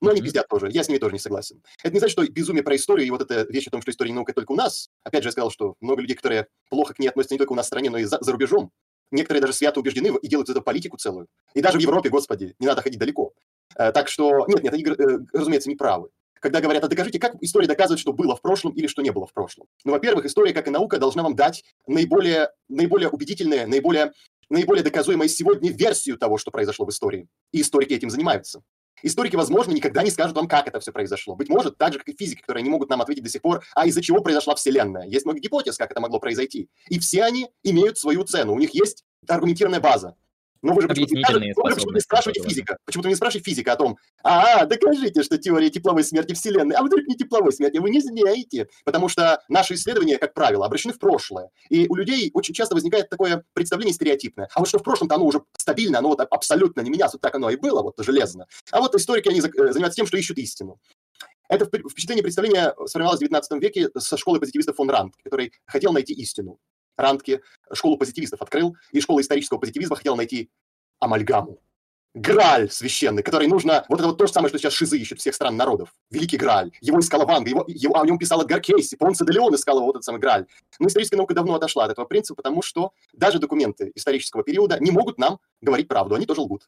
но 0.01 0.11
они 0.11 0.21
пиздят 0.21 0.47
тоже. 0.47 0.69
Я 0.71 0.83
с 0.83 0.89
ними 0.89 0.99
тоже 0.99 1.13
не 1.13 1.19
согласен. 1.19 1.61
Это 1.83 1.93
не 1.93 1.99
значит, 1.99 2.13
что 2.13 2.27
безумие 2.27 2.63
про 2.63 2.75
историю 2.75 3.07
и 3.07 3.09
вот 3.09 3.21
эта 3.21 3.51
вещь 3.51 3.67
о 3.67 3.71
том, 3.71 3.81
что 3.81 3.91
история 3.91 4.11
не 4.11 4.15
наука 4.15 4.33
только 4.33 4.51
у 4.51 4.55
нас. 4.55 4.89
Опять 5.03 5.23
же, 5.23 5.29
я 5.29 5.31
сказал, 5.31 5.51
что 5.51 5.75
много 5.81 6.01
людей, 6.01 6.15
которые 6.15 6.47
плохо 6.69 6.93
к 6.93 6.99
ней 6.99 7.07
относятся 7.07 7.35
не 7.35 7.39
только 7.39 7.53
у 7.53 7.55
нас 7.55 7.65
в 7.65 7.67
стране, 7.67 7.89
но 7.89 7.97
и 7.97 8.03
за, 8.03 8.17
за 8.21 8.31
рубежом. 8.31 8.71
Некоторые 9.11 9.41
даже 9.41 9.53
свято 9.53 9.79
убеждены 9.79 10.11
и 10.21 10.27
делают 10.27 10.49
это 10.49 10.61
политику 10.61 10.97
целую. 10.97 11.27
И 11.53 11.61
даже 11.61 11.77
в 11.77 11.81
Европе, 11.81 12.09
господи, 12.09 12.55
не 12.59 12.67
надо 12.67 12.81
ходить 12.81 12.99
далеко. 12.99 13.33
Э, 13.75 13.91
так 13.91 14.09
что, 14.09 14.45
нет, 14.47 14.63
нет, 14.63 14.73
они, 14.73 14.83
э, 14.83 15.19
разумеется, 15.33 15.69
не 15.69 15.75
правы. 15.75 16.09
Когда 16.39 16.61
говорят, 16.61 16.83
а 16.83 16.87
докажите, 16.87 17.19
как 17.19 17.35
история 17.41 17.67
доказывает, 17.67 17.99
что 17.99 18.13
было 18.13 18.35
в 18.35 18.41
прошлом 18.41 18.73
или 18.73 18.87
что 18.87 19.01
не 19.01 19.11
было 19.11 19.25
в 19.25 19.33
прошлом. 19.33 19.67
Ну, 19.85 19.93
во-первых, 19.93 20.25
история, 20.25 20.53
как 20.53 20.67
и 20.67 20.71
наука, 20.71 20.99
должна 20.99 21.23
вам 21.23 21.35
дать 21.35 21.63
наиболее, 21.87 22.49
наиболее 22.69 23.09
убедительные, 23.09 23.65
наиболее, 23.65 24.13
наиболее 24.49 24.83
доказуемое 24.83 25.29
сегодня 25.29 25.71
версию 25.71 26.17
того, 26.17 26.37
что 26.37 26.51
произошло 26.51 26.85
в 26.85 26.89
истории. 26.89 27.27
И 27.51 27.61
историки 27.61 27.93
этим 27.93 28.09
занимаются. 28.09 28.61
Историки, 29.03 29.35
возможно, 29.35 29.71
никогда 29.71 30.03
не 30.03 30.09
скажут 30.09 30.35
вам, 30.35 30.47
как 30.47 30.67
это 30.67 30.79
все 30.79 30.91
произошло. 30.91 31.35
Быть 31.35 31.49
может, 31.49 31.77
так 31.77 31.93
же, 31.93 31.99
как 31.99 32.09
и 32.09 32.15
физики, 32.17 32.41
которые 32.41 32.63
не 32.63 32.69
могут 32.69 32.89
нам 32.89 33.01
ответить 33.01 33.23
до 33.23 33.29
сих 33.29 33.41
пор, 33.41 33.63
а 33.75 33.85
из-за 33.85 34.01
чего 34.01 34.21
произошла 34.21 34.55
Вселенная. 34.55 35.07
Есть 35.07 35.25
много 35.25 35.39
гипотез, 35.39 35.77
как 35.77 35.91
это 35.91 35.99
могло 35.99 36.19
произойти. 36.19 36.69
И 36.89 36.99
все 36.99 37.23
они 37.23 37.49
имеют 37.63 37.97
свою 37.97 38.23
цену. 38.23 38.53
У 38.53 38.59
них 38.59 38.73
есть 38.73 39.03
аргументированная 39.27 39.81
база. 39.81 40.15
Но 40.61 40.73
вы 40.73 40.81
же 40.81 40.87
почему-то 40.87 41.39
не 41.39 41.99
спрашиваете 41.99 42.41
физика. 42.43 42.77
Почему-то 42.85 43.09
не 43.09 43.15
спрашиваете 43.15 43.49
физика 43.49 43.73
о 43.73 43.75
том, 43.75 43.97
а, 44.23 44.65
докажите, 44.65 45.23
что 45.23 45.37
теория 45.37 45.69
тепловой 45.69 46.03
смерти 46.03 46.33
Вселенной, 46.33 46.75
а 46.75 46.83
вдруг 46.83 47.05
не 47.07 47.15
тепловой 47.15 47.51
смерти, 47.51 47.77
вы 47.77 47.89
не 47.89 48.01
знаете. 48.01 48.67
Потому 48.85 49.09
что 49.09 49.41
наши 49.49 49.75
исследования, 49.75 50.17
как 50.17 50.33
правило, 50.33 50.65
обращены 50.65 50.93
в 50.93 50.99
прошлое. 50.99 51.49
И 51.69 51.87
у 51.87 51.95
людей 51.95 52.31
очень 52.33 52.53
часто 52.53 52.75
возникает 52.75 53.09
такое 53.09 53.43
представление 53.53 53.93
стереотипное. 53.93 54.49
А 54.53 54.59
вот 54.59 54.67
что 54.67 54.79
в 54.79 54.83
прошлом-то 54.83 55.15
оно 55.15 55.25
уже 55.25 55.41
стабильно, 55.57 55.99
оно 55.99 56.09
вот 56.09 56.21
абсолютно 56.21 56.81
не 56.81 56.89
менялось, 56.89 57.13
вот 57.13 57.21
так 57.21 57.35
оно 57.35 57.49
и 57.49 57.55
было, 57.55 57.81
вот 57.81 57.95
железно. 57.99 58.47
А 58.71 58.79
вот 58.79 58.95
историки, 58.95 59.29
они 59.29 59.39
э, 59.39 59.41
занимаются 59.41 59.97
тем, 59.97 60.07
что 60.07 60.17
ищут 60.17 60.37
истину. 60.37 60.79
Это 61.49 61.65
впечатление 61.65 62.23
представление 62.23 62.73
сформировалось 62.87 63.19
в 63.19 63.21
19 63.21 63.61
веке 63.61 63.89
со 63.97 64.17
школы 64.17 64.39
позитивистов 64.39 64.75
фон 64.75 64.89
Ранд, 64.89 65.15
который 65.23 65.53
хотел 65.65 65.93
найти 65.93 66.13
истину. 66.13 66.59
Рантке 66.97 67.41
школу 67.73 67.97
позитивистов 67.97 68.41
открыл, 68.41 68.75
и 68.91 68.99
школа 68.99 69.21
исторического 69.21 69.57
позитивизма 69.57 69.95
хотела 69.95 70.15
найти 70.15 70.49
амальгаму. 70.99 71.59
Грааль 72.13 72.71
священный, 72.71 73.21
который 73.21 73.47
нужно... 73.47 73.85
Вот 73.89 73.99
это 73.99 74.07
вот 74.07 74.17
то 74.17 74.25
же 74.25 74.33
самое, 74.33 74.49
что 74.49 74.57
сейчас 74.57 74.73
шизы 74.73 74.97
ищут 74.97 75.19
всех 75.19 75.35
стран 75.35 75.55
народов. 75.55 75.93
Великий 76.09 76.37
Грааль. 76.37 76.71
Его 76.81 76.99
искала 76.99 77.25
Ванга, 77.25 77.49
его, 77.49 77.63
его, 77.67 77.99
о 77.99 78.05
нем 78.05 78.17
писал 78.17 78.41
Эдгар 78.41 78.59
Кейси, 78.59 78.95
Понце 78.95 79.23
де 79.23 79.33
Леон 79.33 79.53
искал 79.53 79.79
вот 79.81 79.91
этот 79.91 80.03
самый 80.03 80.19
Грааль. 80.19 80.47
Но 80.79 80.87
историческая 80.87 81.17
наука 81.17 81.35
давно 81.35 81.53
отошла 81.55 81.85
от 81.85 81.91
этого 81.91 82.05
принципа, 82.05 82.37
потому 82.41 82.63
что 82.63 82.91
даже 83.13 83.37
документы 83.37 83.91
исторического 83.93 84.43
периода 84.43 84.77
не 84.79 84.89
могут 84.89 85.19
нам 85.19 85.39
говорить 85.61 85.87
правду, 85.87 86.15
они 86.15 86.25
тоже 86.25 86.41
лгут. 86.41 86.67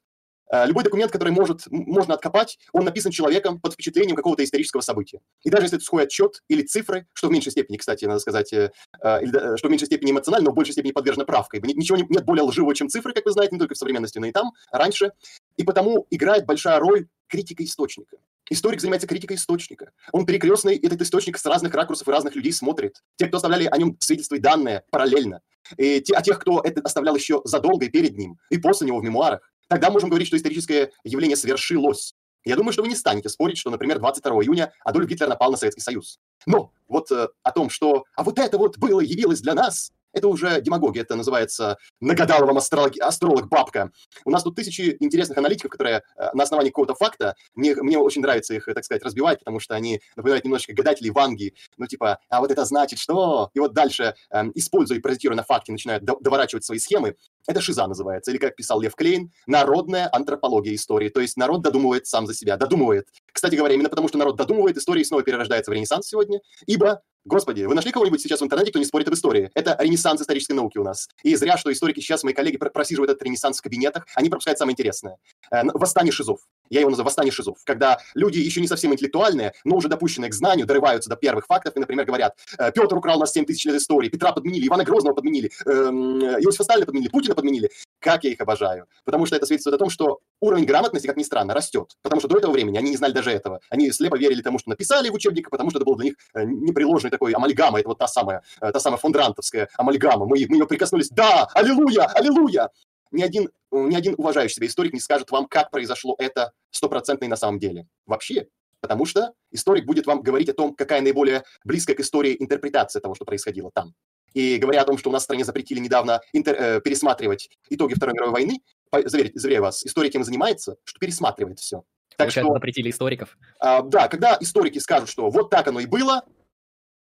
Э, 0.52 0.66
любой 0.66 0.84
документ, 0.84 1.12
который 1.12 1.32
может, 1.32 1.62
можно 1.70 2.16
откопать, 2.16 2.58
он 2.74 2.86
написан 2.86 3.12
человеком 3.12 3.60
под 3.60 3.74
впечатлением 3.74 4.16
какого-то 4.16 4.44
исторического 4.44 4.82
события. 4.82 5.20
И 5.44 5.50
даже 5.50 5.66
если 5.66 5.78
это 5.78 5.86
сухой 5.86 6.04
отчет 6.04 6.42
или 6.48 6.64
цифры, 6.64 7.08
что 7.14 7.28
в 7.28 7.32
меньшей 7.32 7.52
степени, 7.52 7.78
кстати, 7.78 8.06
надо 8.06 8.20
сказать, 8.20 8.52
э, 8.54 8.72
э, 9.02 9.58
что 9.58 9.68
в 9.68 9.72
меньшей 9.72 9.86
степени 9.86 10.12
эмоционально, 10.12 10.48
но 10.48 10.52
в 10.52 10.56
большей 10.56 10.74
степени 10.74 10.92
подвержено 10.92 11.26
правкой. 11.26 11.62
Ничего 11.62 11.98
нет 11.98 12.26
более 12.26 12.44
лживого, 12.44 12.74
чем 12.74 12.90
цифры, 12.90 13.14
как 13.14 13.26
вы 13.26 13.32
знаете, 13.32 13.56
не 13.56 13.60
только 13.60 13.76
в 13.76 13.78
современности, 13.78 14.18
но 14.18 14.26
и 14.26 14.32
там, 14.32 14.54
раньше. 14.72 15.12
И 15.58 15.64
потому 15.64 16.08
играет 16.10 16.46
большая 16.46 16.80
роль 16.80 17.08
критика 17.28 17.64
источника. 17.64 18.18
Историк 18.50 18.82
занимается 18.82 19.08
критикой 19.08 19.38
источника. 19.38 19.92
Он 20.12 20.26
перекрестный 20.26 20.76
этот 20.76 21.02
источник 21.02 21.38
с 21.38 21.46
разных 21.46 21.76
ракурсов 21.76 22.08
и 22.08 22.12
разных 22.12 22.36
людей 22.36 22.52
смотрит. 22.52 23.04
Те, 23.18 23.28
кто 23.28 23.38
оставляли 23.38 23.66
о 23.66 23.78
нем 23.78 23.96
свидетельства 24.00 24.36
и 24.36 24.40
данные 24.40 24.84
параллельно. 24.90 25.42
И 25.78 26.02
те, 26.02 26.16
а 26.16 26.24
тех, 26.24 26.40
кто 26.40 26.60
это 26.62 26.82
оставлял 26.82 27.16
еще 27.16 27.42
задолго 27.44 27.86
и 27.86 27.90
перед 27.90 28.18
ним, 28.18 28.40
и 28.50 28.58
после 28.58 28.88
него 28.88 29.00
в 29.00 29.04
мемуарах 29.04 29.42
тогда 29.70 29.90
можем 29.90 30.10
говорить, 30.10 30.28
что 30.28 30.36
историческое 30.36 30.92
явление 31.06 31.38
свершилось. 31.38 32.14
Я 32.44 32.56
думаю, 32.56 32.74
что 32.74 32.82
вы 32.82 32.90
не 32.90 32.96
станете 32.96 33.30
спорить, 33.30 33.58
что, 33.58 33.70
например, 33.70 34.00
22 34.00 34.44
июня 34.44 34.74
Адольф 34.84 35.08
Гитлер 35.08 35.28
напал 35.28 35.52
на 35.52 35.58
Советский 35.58 35.82
Союз. 35.82 36.20
Но 36.46 36.72
вот 36.88 37.12
э, 37.12 37.28
о 37.44 37.52
том, 37.52 37.70
что 37.70 38.06
«а 38.16 38.24
вот 38.24 38.40
это 38.40 38.58
вот 38.58 38.78
было, 38.78 39.02
явилось 39.02 39.42
для 39.42 39.54
нас», 39.54 39.92
это 40.14 40.28
уже 40.28 40.62
демагогия, 40.62 41.02
это 41.02 41.16
называется 41.16 41.78
нагадал 42.00 42.46
вам 42.46 42.58
астролог, 42.58 42.94
астролог 43.00 43.48
бабка. 43.48 43.92
У 44.26 44.32
нас 44.32 44.44
тут 44.44 44.56
тысячи 44.56 44.98
интересных 45.00 45.38
аналитиков, 45.38 45.72
которые 45.72 46.04
э, 46.18 46.30
на 46.34 46.44
основании 46.44 46.70
какого-то 46.70 46.96
факта, 46.96 47.36
мне, 47.56 47.76
мне 47.76 47.98
очень 47.98 48.22
нравится 48.22 48.54
их, 48.54 48.66
так 48.66 48.84
сказать, 48.84 49.04
разбивать, 49.04 49.40
потому 49.40 49.60
что 49.60 49.76
они 49.76 50.02
напоминают 50.16 50.46
немножечко 50.46 50.74
гадателей 50.74 51.12
Ванги, 51.12 51.54
ну 51.78 51.88
типа, 51.88 52.20
а 52.30 52.40
вот 52.40 52.52
это 52.52 52.66
значит 52.66 53.00
что? 53.00 53.50
И 53.54 53.60
вот 53.60 53.74
дальше, 53.74 54.16
э, 54.32 54.44
используя 54.56 54.98
и 54.98 55.02
паразитируя 55.02 55.38
на 55.38 55.44
факте, 55.44 55.72
начинают 55.72 56.04
доворачивать 56.04 56.66
свои 56.66 56.80
схемы. 56.80 57.16
Это 57.48 57.62
шиза 57.62 57.88
называется, 57.88 58.32
или, 58.32 58.38
как 58.38 58.56
писал 58.56 58.80
Лев 58.80 58.96
Клейн, 58.96 59.32
народная 59.48 60.10
антропология 60.12 60.76
истории. 60.76 61.10
То 61.10 61.22
есть 61.22 61.38
народ 61.38 61.62
додумывает 61.62 62.08
сам 62.08 62.28
за 62.28 62.34
себя, 62.34 62.58
додумывает. 62.58 63.08
Кстати 63.32 63.56
говоря, 63.56 63.76
именно 63.76 63.90
потому, 63.90 64.08
что 64.08 64.18
народ 64.18 64.36
додумывает, 64.36 64.78
история 64.78 65.04
снова 65.04 65.24
перерождается 65.24 65.72
в 65.72 65.74
Ренессанс 65.74 66.08
сегодня, 66.08 66.42
ибо 66.66 67.02
Господи, 67.26 67.64
вы 67.64 67.76
нашли 67.76 67.92
кого-нибудь 67.92 68.22
сейчас 68.22 68.40
в 68.40 68.44
интернете, 68.46 68.72
кто 68.72 68.80
не 68.80 68.86
спорит 68.86 69.08
об 69.10 69.14
истории? 69.14 69.52
Это 69.54 69.76
ренессанс 69.80 70.22
исторической 70.22 70.54
науки 70.54 70.78
у 70.78 70.84
нас. 70.84 71.10
И 71.22 71.36
зря, 71.36 71.58
что 71.58 71.72
историки 71.72 72.00
сейчас, 72.00 72.24
мои 72.24 72.34
коллеги, 72.34 72.58
просиживают 72.58 73.12
этот 73.12 73.24
ренессанс 73.24 73.60
в 73.60 73.62
кабинетах, 73.62 74.06
они 74.16 74.30
пропускают 74.30 74.58
самое 74.58 74.74
интересное. 74.74 75.18
Э, 75.52 75.64
восстание 75.74 76.14
шизов. 76.14 76.40
Я 76.70 76.80
его 76.80 76.90
называю 76.90 77.06
восстание 77.06 77.32
шизов. 77.32 77.58
Когда 77.66 78.00
люди 78.16 78.40
еще 78.40 78.62
не 78.62 78.68
совсем 78.68 78.94
интеллектуальные, 78.94 79.54
но 79.66 79.76
уже 79.76 79.90
допущенные 79.90 80.30
к 80.30 80.34
знанию, 80.34 80.66
дорываются 80.66 81.10
до 81.10 81.18
первых 81.18 81.46
фактов 81.46 81.76
и, 81.76 81.80
например, 81.80 82.06
говорят, 82.06 82.38
«Э, 82.58 82.72
Петр 82.72 82.96
украл 82.96 83.18
у 83.18 83.20
нас 83.20 83.34
7 83.34 83.46
тысяч 83.46 83.66
лет 83.66 83.76
истории, 83.76 84.08
Петра 84.08 84.32
подменили, 84.32 84.68
Ивана 84.68 84.86
Грозного 84.86 85.14
подменили, 85.14 85.52
эм, 85.66 86.22
Иосифа 86.22 86.64
Сталина 86.64 86.86
подменили, 86.86 87.10
Путина 87.10 87.36
подменили. 87.36 87.70
Как 88.00 88.24
я 88.24 88.32
их 88.32 88.40
обожаю. 88.40 88.86
Потому 89.04 89.26
что 89.26 89.36
это 89.36 89.46
свидетельствует 89.46 89.76
о 89.76 89.80
том, 89.80 89.90
что 89.90 90.20
уровень 90.42 90.66
грамотности, 90.66 91.08
как 91.08 91.18
ни 91.18 91.24
странно, 91.24 91.54
растет. 91.54 91.98
Потому 92.02 92.20
что 92.20 92.28
до 92.30 92.38
этого 92.38 92.52
времени 92.52 92.78
они 92.78 92.92
не 92.92 92.98
знали 92.98 93.12
даже 93.12 93.32
этого. 93.32 93.60
Они 93.70 93.92
слепо 93.92 94.18
верили 94.18 94.42
тому, 94.42 94.60
что 94.60 94.70
написали 94.70 95.10
в 95.10 95.14
учебниках, 95.14 95.52
потому 95.52 95.70
что 95.70 95.80
это 95.80 95.86
был 95.86 95.96
для 95.96 96.06
них 96.06 96.16
э, 96.34 96.44
непреложный 96.44 97.10
такой 97.10 97.34
амальгама. 97.34 97.80
Это 97.80 97.90
вот 97.90 97.98
та 97.98 98.08
самая, 98.08 98.44
э, 98.62 98.72
та 98.72 98.80
самая 98.80 98.98
фондрантовская 98.98 99.70
амальгама. 99.78 100.26
Мы, 100.26 100.46
мы 100.48 100.58
ее 100.58 100.68
прикоснулись. 100.68 101.10
Да, 101.10 101.48
аллилуйя, 101.54 102.06
аллилуйя. 102.06 102.70
Ни 103.12 103.24
один, 103.24 103.50
ни 103.72 103.96
один 103.96 104.14
уважающий 104.18 104.56
себя 104.56 104.68
историк 104.68 104.94
не 104.94 105.00
скажет 105.00 105.32
вам, 105.32 105.48
как 105.48 105.72
произошло 105.72 106.16
это 106.20 106.52
стопроцентно 106.70 107.26
и 107.26 107.30
на 107.30 107.38
самом 107.38 107.60
деле. 107.60 107.88
Вообще. 108.06 108.48
Потому 108.82 109.06
что 109.06 109.34
историк 109.52 109.86
будет 109.86 110.06
вам 110.06 110.22
говорить 110.22 110.50
о 110.50 110.54
том, 110.54 110.74
какая 110.74 111.02
наиболее 111.02 111.44
близкая 111.66 111.96
к 111.96 112.00
истории 112.00 112.38
интерпретация 112.40 113.02
того, 113.02 113.14
что 113.14 113.26
происходило 113.26 113.72
там. 113.74 113.94
И 114.34 114.58
говоря 114.58 114.82
о 114.82 114.86
том, 114.86 114.98
что 114.98 115.10
у 115.10 115.14
нас 115.14 115.24
в 115.24 115.26
стране 115.26 115.44
запретили 115.44 115.80
недавно 115.80 116.22
интер, 116.34 116.56
э, 116.56 116.82
пересматривать 116.82 117.50
итоги 117.70 117.96
Второй 117.96 118.14
мировой 118.14 118.34
войны, 118.34 118.62
заверь, 118.92 119.32
заверяю 119.36 119.64
вас, 119.64 119.86
историк 119.86 120.16
им 120.16 120.24
занимается, 120.24 120.76
что 120.84 121.00
пересматривает 121.00 121.60
все. 121.60 121.84
Так 122.18 122.32
что, 122.32 122.44
запретили 122.54 122.90
историков. 122.90 123.38
А, 123.60 123.82
да, 123.82 124.08
когда 124.10 124.38
историки 124.42 124.80
скажут, 124.80 125.10
что 125.10 125.30
вот 125.30 125.50
так 125.50 125.68
оно 125.68 125.80
и 125.80 125.86
было, 125.86 126.24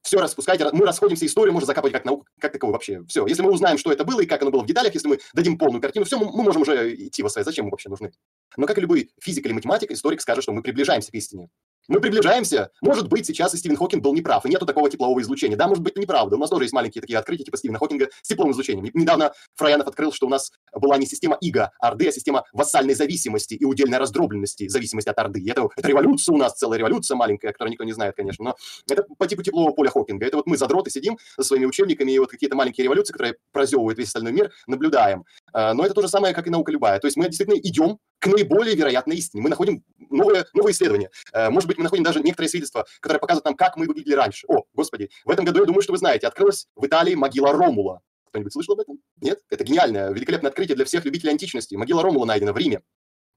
все 0.02 0.20
распускайте, 0.20 0.66
мы 0.72 0.86
расходимся, 0.86 1.26
историю 1.26 1.52
можно 1.52 1.66
закапать 1.66 1.92
как 1.92 2.04
науку, 2.04 2.26
как 2.40 2.52
таковую 2.52 2.74
вообще. 2.74 3.02
Все, 3.08 3.26
если 3.26 3.42
мы 3.42 3.50
узнаем, 3.50 3.78
что 3.78 3.92
это 3.92 4.04
было 4.04 4.20
и 4.20 4.26
как 4.26 4.40
оно 4.42 4.50
было 4.50 4.62
в 4.62 4.66
деталях, 4.66 4.94
если 4.94 5.08
мы 5.08 5.18
дадим 5.34 5.58
полную 5.58 5.82
картину, 5.82 6.04
все, 6.04 6.18
мы, 6.18 6.26
мы 6.26 6.44
можем 6.44 6.62
уже 6.62 6.94
идти 6.94 7.22
во 7.22 7.28
своей, 7.28 7.44
зачем 7.44 7.66
мы 7.66 7.72
вообще 7.72 7.88
нужны. 7.88 8.12
Но 8.56 8.66
как 8.66 8.78
и 8.78 8.80
любой 8.80 9.10
физик 9.20 9.44
или 9.44 9.52
математик, 9.52 9.90
историк 9.90 10.20
скажет, 10.20 10.44
что 10.44 10.52
мы 10.52 10.62
приближаемся 10.62 11.10
к 11.10 11.14
истине. 11.14 11.48
Мы 11.88 12.00
приближаемся. 12.00 12.70
Может 12.82 13.08
быть, 13.08 13.26
сейчас 13.26 13.54
и 13.54 13.56
Стивен 13.56 13.76
Хокинг 13.76 14.02
был 14.02 14.14
неправ, 14.14 14.44
и 14.44 14.50
нету 14.50 14.66
такого 14.66 14.90
теплового 14.90 15.20
излучения. 15.22 15.56
Да, 15.56 15.66
может 15.66 15.82
быть, 15.82 15.92
это 15.92 16.02
неправда. 16.02 16.36
У 16.36 16.38
нас 16.38 16.50
тоже 16.50 16.64
есть 16.64 16.74
маленькие 16.74 17.00
такие 17.00 17.18
открытия, 17.18 17.44
типа 17.44 17.56
Стивена 17.56 17.78
Хокинга 17.78 18.08
с 18.22 18.28
тепловым 18.28 18.52
излучением. 18.52 18.90
Недавно 18.92 19.32
Фраянов 19.56 19.86
открыл, 19.88 20.12
что 20.12 20.26
у 20.26 20.28
нас 20.28 20.52
была 20.74 20.98
не 20.98 21.06
система 21.06 21.38
ИГА 21.40 21.72
Орды, 21.80 22.08
а 22.08 22.12
система 22.12 22.44
вассальной 22.52 22.92
зависимости 22.94 23.54
и 23.54 23.64
удельной 23.64 23.96
раздробленности, 23.96 24.68
зависимости 24.68 25.08
от 25.08 25.18
Орды. 25.18 25.40
И 25.40 25.50
это, 25.50 25.66
это 25.76 25.88
революция 25.88 26.34
у 26.34 26.36
нас, 26.36 26.54
целая 26.54 26.78
революция 26.78 27.16
маленькая, 27.16 27.52
которую 27.52 27.72
никто 27.72 27.84
не 27.84 27.92
знает, 27.92 28.14
конечно, 28.14 28.44
но 28.44 28.56
это 28.90 29.04
по 29.16 29.26
типу 29.26 29.42
теплового 29.42 29.72
поля 29.72 29.88
Хокинга. 29.88 30.26
Это 30.26 30.36
вот 30.36 30.46
мы 30.46 30.58
задроты 30.58 30.90
сидим 30.90 31.18
со 31.36 31.42
своими 31.42 31.64
учебниками, 31.64 32.12
и 32.12 32.18
вот 32.18 32.28
какие-то 32.28 32.54
маленькие 32.54 32.84
революции, 32.84 33.12
которые 33.12 33.36
прозевывают 33.52 33.98
весь 33.98 34.08
остальной 34.08 34.32
мир, 34.32 34.52
наблюдаем. 34.66 35.24
А, 35.54 35.72
но 35.72 35.86
это 35.86 35.94
то 35.94 36.02
же 36.02 36.08
самое, 36.08 36.34
как 36.34 36.46
и 36.46 36.50
наука 36.50 36.70
любая. 36.70 37.00
То 37.00 37.06
есть 37.06 37.16
мы 37.16 37.26
действительно 37.26 37.58
идем 37.58 37.98
к 38.18 38.26
наиболее 38.26 38.74
вероятной 38.74 39.16
истине. 39.16 39.42
Мы 39.42 39.48
находим 39.48 39.82
новые, 40.10 40.46
новые 40.54 40.72
исследования. 40.72 41.10
А, 41.32 41.50
может 41.50 41.66
быть, 41.66 41.78
мы 41.78 41.84
находим 41.84 42.04
даже 42.04 42.20
некоторые 42.20 42.48
свидетельства, 42.48 42.86
которые 43.00 43.20
показывают 43.20 43.44
нам, 43.44 43.56
как 43.56 43.76
мы 43.76 43.86
выглядели 43.86 44.14
раньше. 44.14 44.46
О, 44.48 44.64
господи, 44.74 45.10
в 45.24 45.30
этом 45.30 45.44
году, 45.44 45.60
я 45.60 45.66
думаю, 45.66 45.82
что 45.82 45.92
вы 45.92 45.98
знаете, 45.98 46.26
открылась 46.26 46.66
в 46.76 46.86
Италии 46.86 47.14
могила 47.14 47.52
Ромула. 47.52 48.00
Кто-нибудь 48.28 48.52
слышал 48.52 48.74
об 48.74 48.80
этом? 48.80 48.98
Нет? 49.20 49.40
Это 49.50 49.64
гениальное, 49.64 50.10
великолепное 50.10 50.50
открытие 50.50 50.76
для 50.76 50.84
всех 50.84 51.04
любителей 51.04 51.30
античности. 51.30 51.74
Могила 51.74 52.02
Ромула 52.02 52.26
найдена 52.26 52.52
в 52.52 52.58
Риме. 52.58 52.82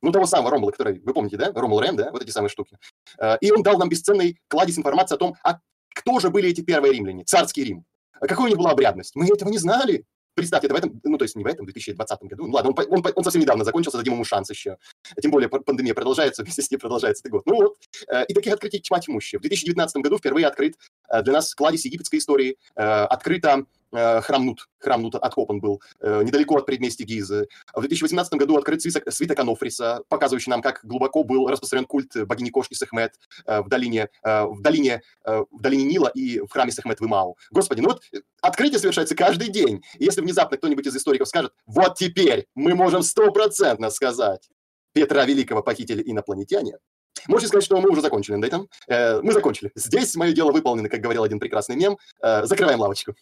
Ну, 0.02 0.12
того 0.12 0.26
самого 0.26 0.52
Ромула, 0.52 0.72
который, 0.72 1.00
вы 1.00 1.14
помните, 1.14 1.38
да? 1.38 1.52
Ромул 1.54 1.80
Рэм, 1.80 1.96
да? 1.96 2.12
Вот 2.12 2.24
эти 2.24 2.32
самые 2.32 2.50
штуки. 2.50 2.78
А, 3.20 3.36
и 3.36 3.52
он 3.52 3.64
дал 3.64 3.78
нам 3.78 3.88
бесценный 3.88 4.40
кладезь 4.48 4.78
информации 4.78 5.16
о 5.16 5.18
том, 5.18 5.36
а 5.44 5.60
кто 5.94 6.20
же 6.20 6.30
были 6.30 6.50
эти 6.50 6.62
первые 6.62 6.94
римляне, 6.94 7.24
царский 7.24 7.64
Рим. 7.64 7.86
Какой 8.20 8.46
у 8.46 8.48
них 8.48 8.58
была 8.58 8.72
обрядность? 8.72 9.16
Мы 9.16 9.28
этого 9.28 9.50
не 9.50 9.58
знали. 9.58 10.06
Представьте, 10.34 10.68
это 10.68 10.76
в 10.76 10.78
этом, 10.78 11.02
ну, 11.04 11.18
то 11.18 11.24
есть 11.24 11.36
не 11.36 11.44
в 11.44 11.48
этом, 11.48 11.66
в 11.66 11.68
2020 11.68 12.22
году. 12.24 12.48
Ну, 12.48 12.54
ладно, 12.54 12.72
он, 12.72 12.86
он, 12.90 13.04
он 13.16 13.24
совсем 13.24 13.42
недавно 13.42 13.64
закончился, 13.64 13.98
дадим 13.98 14.14
ему 14.14 14.24
шанс 14.24 14.50
еще. 14.50 14.78
Тем 15.22 15.32
более 15.32 15.50
пандемия 15.50 15.94
продолжается, 15.94 16.44
вместе 16.44 16.62
с 16.62 16.72
ней 16.72 16.78
продолжается 16.78 17.22
этот 17.22 17.32
год. 17.32 17.46
Ну 17.46 17.56
вот, 17.56 17.78
э, 18.08 18.26
и 18.28 18.34
таких 18.34 18.54
открытий 18.54 18.80
тьма 18.80 19.00
тьмущая. 19.00 19.40
В 19.40 19.42
2019 19.42 19.98
году 19.98 20.18
впервые 20.18 20.48
открыт 20.48 20.76
э, 21.10 21.22
для 21.22 21.34
нас 21.34 21.54
кладезь 21.54 21.86
египетской 21.86 22.18
истории. 22.18 22.58
Э, 22.76 23.04
открыто 23.06 23.66
храм 23.92 24.46
Нут, 24.46 24.68
храм 24.80 25.02
Нут 25.02 25.16
откопан 25.16 25.60
был, 25.60 25.82
э, 26.00 26.24
недалеко 26.24 26.58
от 26.58 26.66
предместья 26.66 27.06
Гизы. 27.06 27.48
В 27.74 27.82
2018 27.82 28.34
году 28.34 28.58
открыт 28.58 28.82
свиток, 28.82 29.12
свиток 29.12 29.40
Анофриса, 29.40 30.04
показывающий 30.10 30.50
нам, 30.50 30.62
как 30.62 30.82
глубоко 30.84 31.24
был 31.24 31.48
распространен 31.48 31.86
культ 31.86 32.26
богини 32.26 32.50
кошки 32.50 32.74
Сахмет 32.74 33.14
э, 33.46 33.62
в 33.62 33.70
долине, 33.70 34.10
в 34.24 34.62
долине, 34.62 35.02
в 35.26 35.62
долине 35.62 35.84
Нила 35.84 36.12
и 36.14 36.40
в 36.40 36.50
храме 36.50 36.72
Сахмет 36.72 37.00
в 37.00 37.06
Имау. 37.06 37.38
Господи, 37.52 37.82
ну 37.82 37.90
вот 37.90 38.02
открытие 38.42 38.80
совершается 38.80 39.16
каждый 39.16 39.50
день. 39.50 39.84
И 39.98 40.06
если 40.06 40.22
внезапно 40.22 40.58
кто-нибудь 40.58 40.88
из 40.88 40.96
историков 40.96 41.28
скажет, 41.28 41.54
вот 41.66 41.96
теперь 41.98 42.48
мы 42.56 42.76
можем 42.76 43.04
стопроцентно 43.04 43.90
сказать, 43.90 44.50
Петра 44.94 45.26
Великого 45.26 45.64
похитили 45.64 46.04
инопланетяне, 46.06 46.78
Можете 47.28 47.50
сказать, 47.50 47.66
что 47.66 47.80
мы 47.80 47.90
уже 47.90 48.02
закончили 48.02 48.36
на 48.36 48.46
этом. 48.46 48.68
Э, 48.88 49.22
мы 49.22 49.34
закончили. 49.34 49.72
Здесь 49.76 50.16
мое 50.16 50.32
дело 50.34 50.52
выполнено, 50.52 50.90
как 50.90 51.02
говорил 51.02 51.24
один 51.24 51.40
прекрасный 51.40 51.76
мем. 51.76 51.98
Э, 52.22 52.46
закрываем 52.46 52.80
лавочку. 52.80 53.16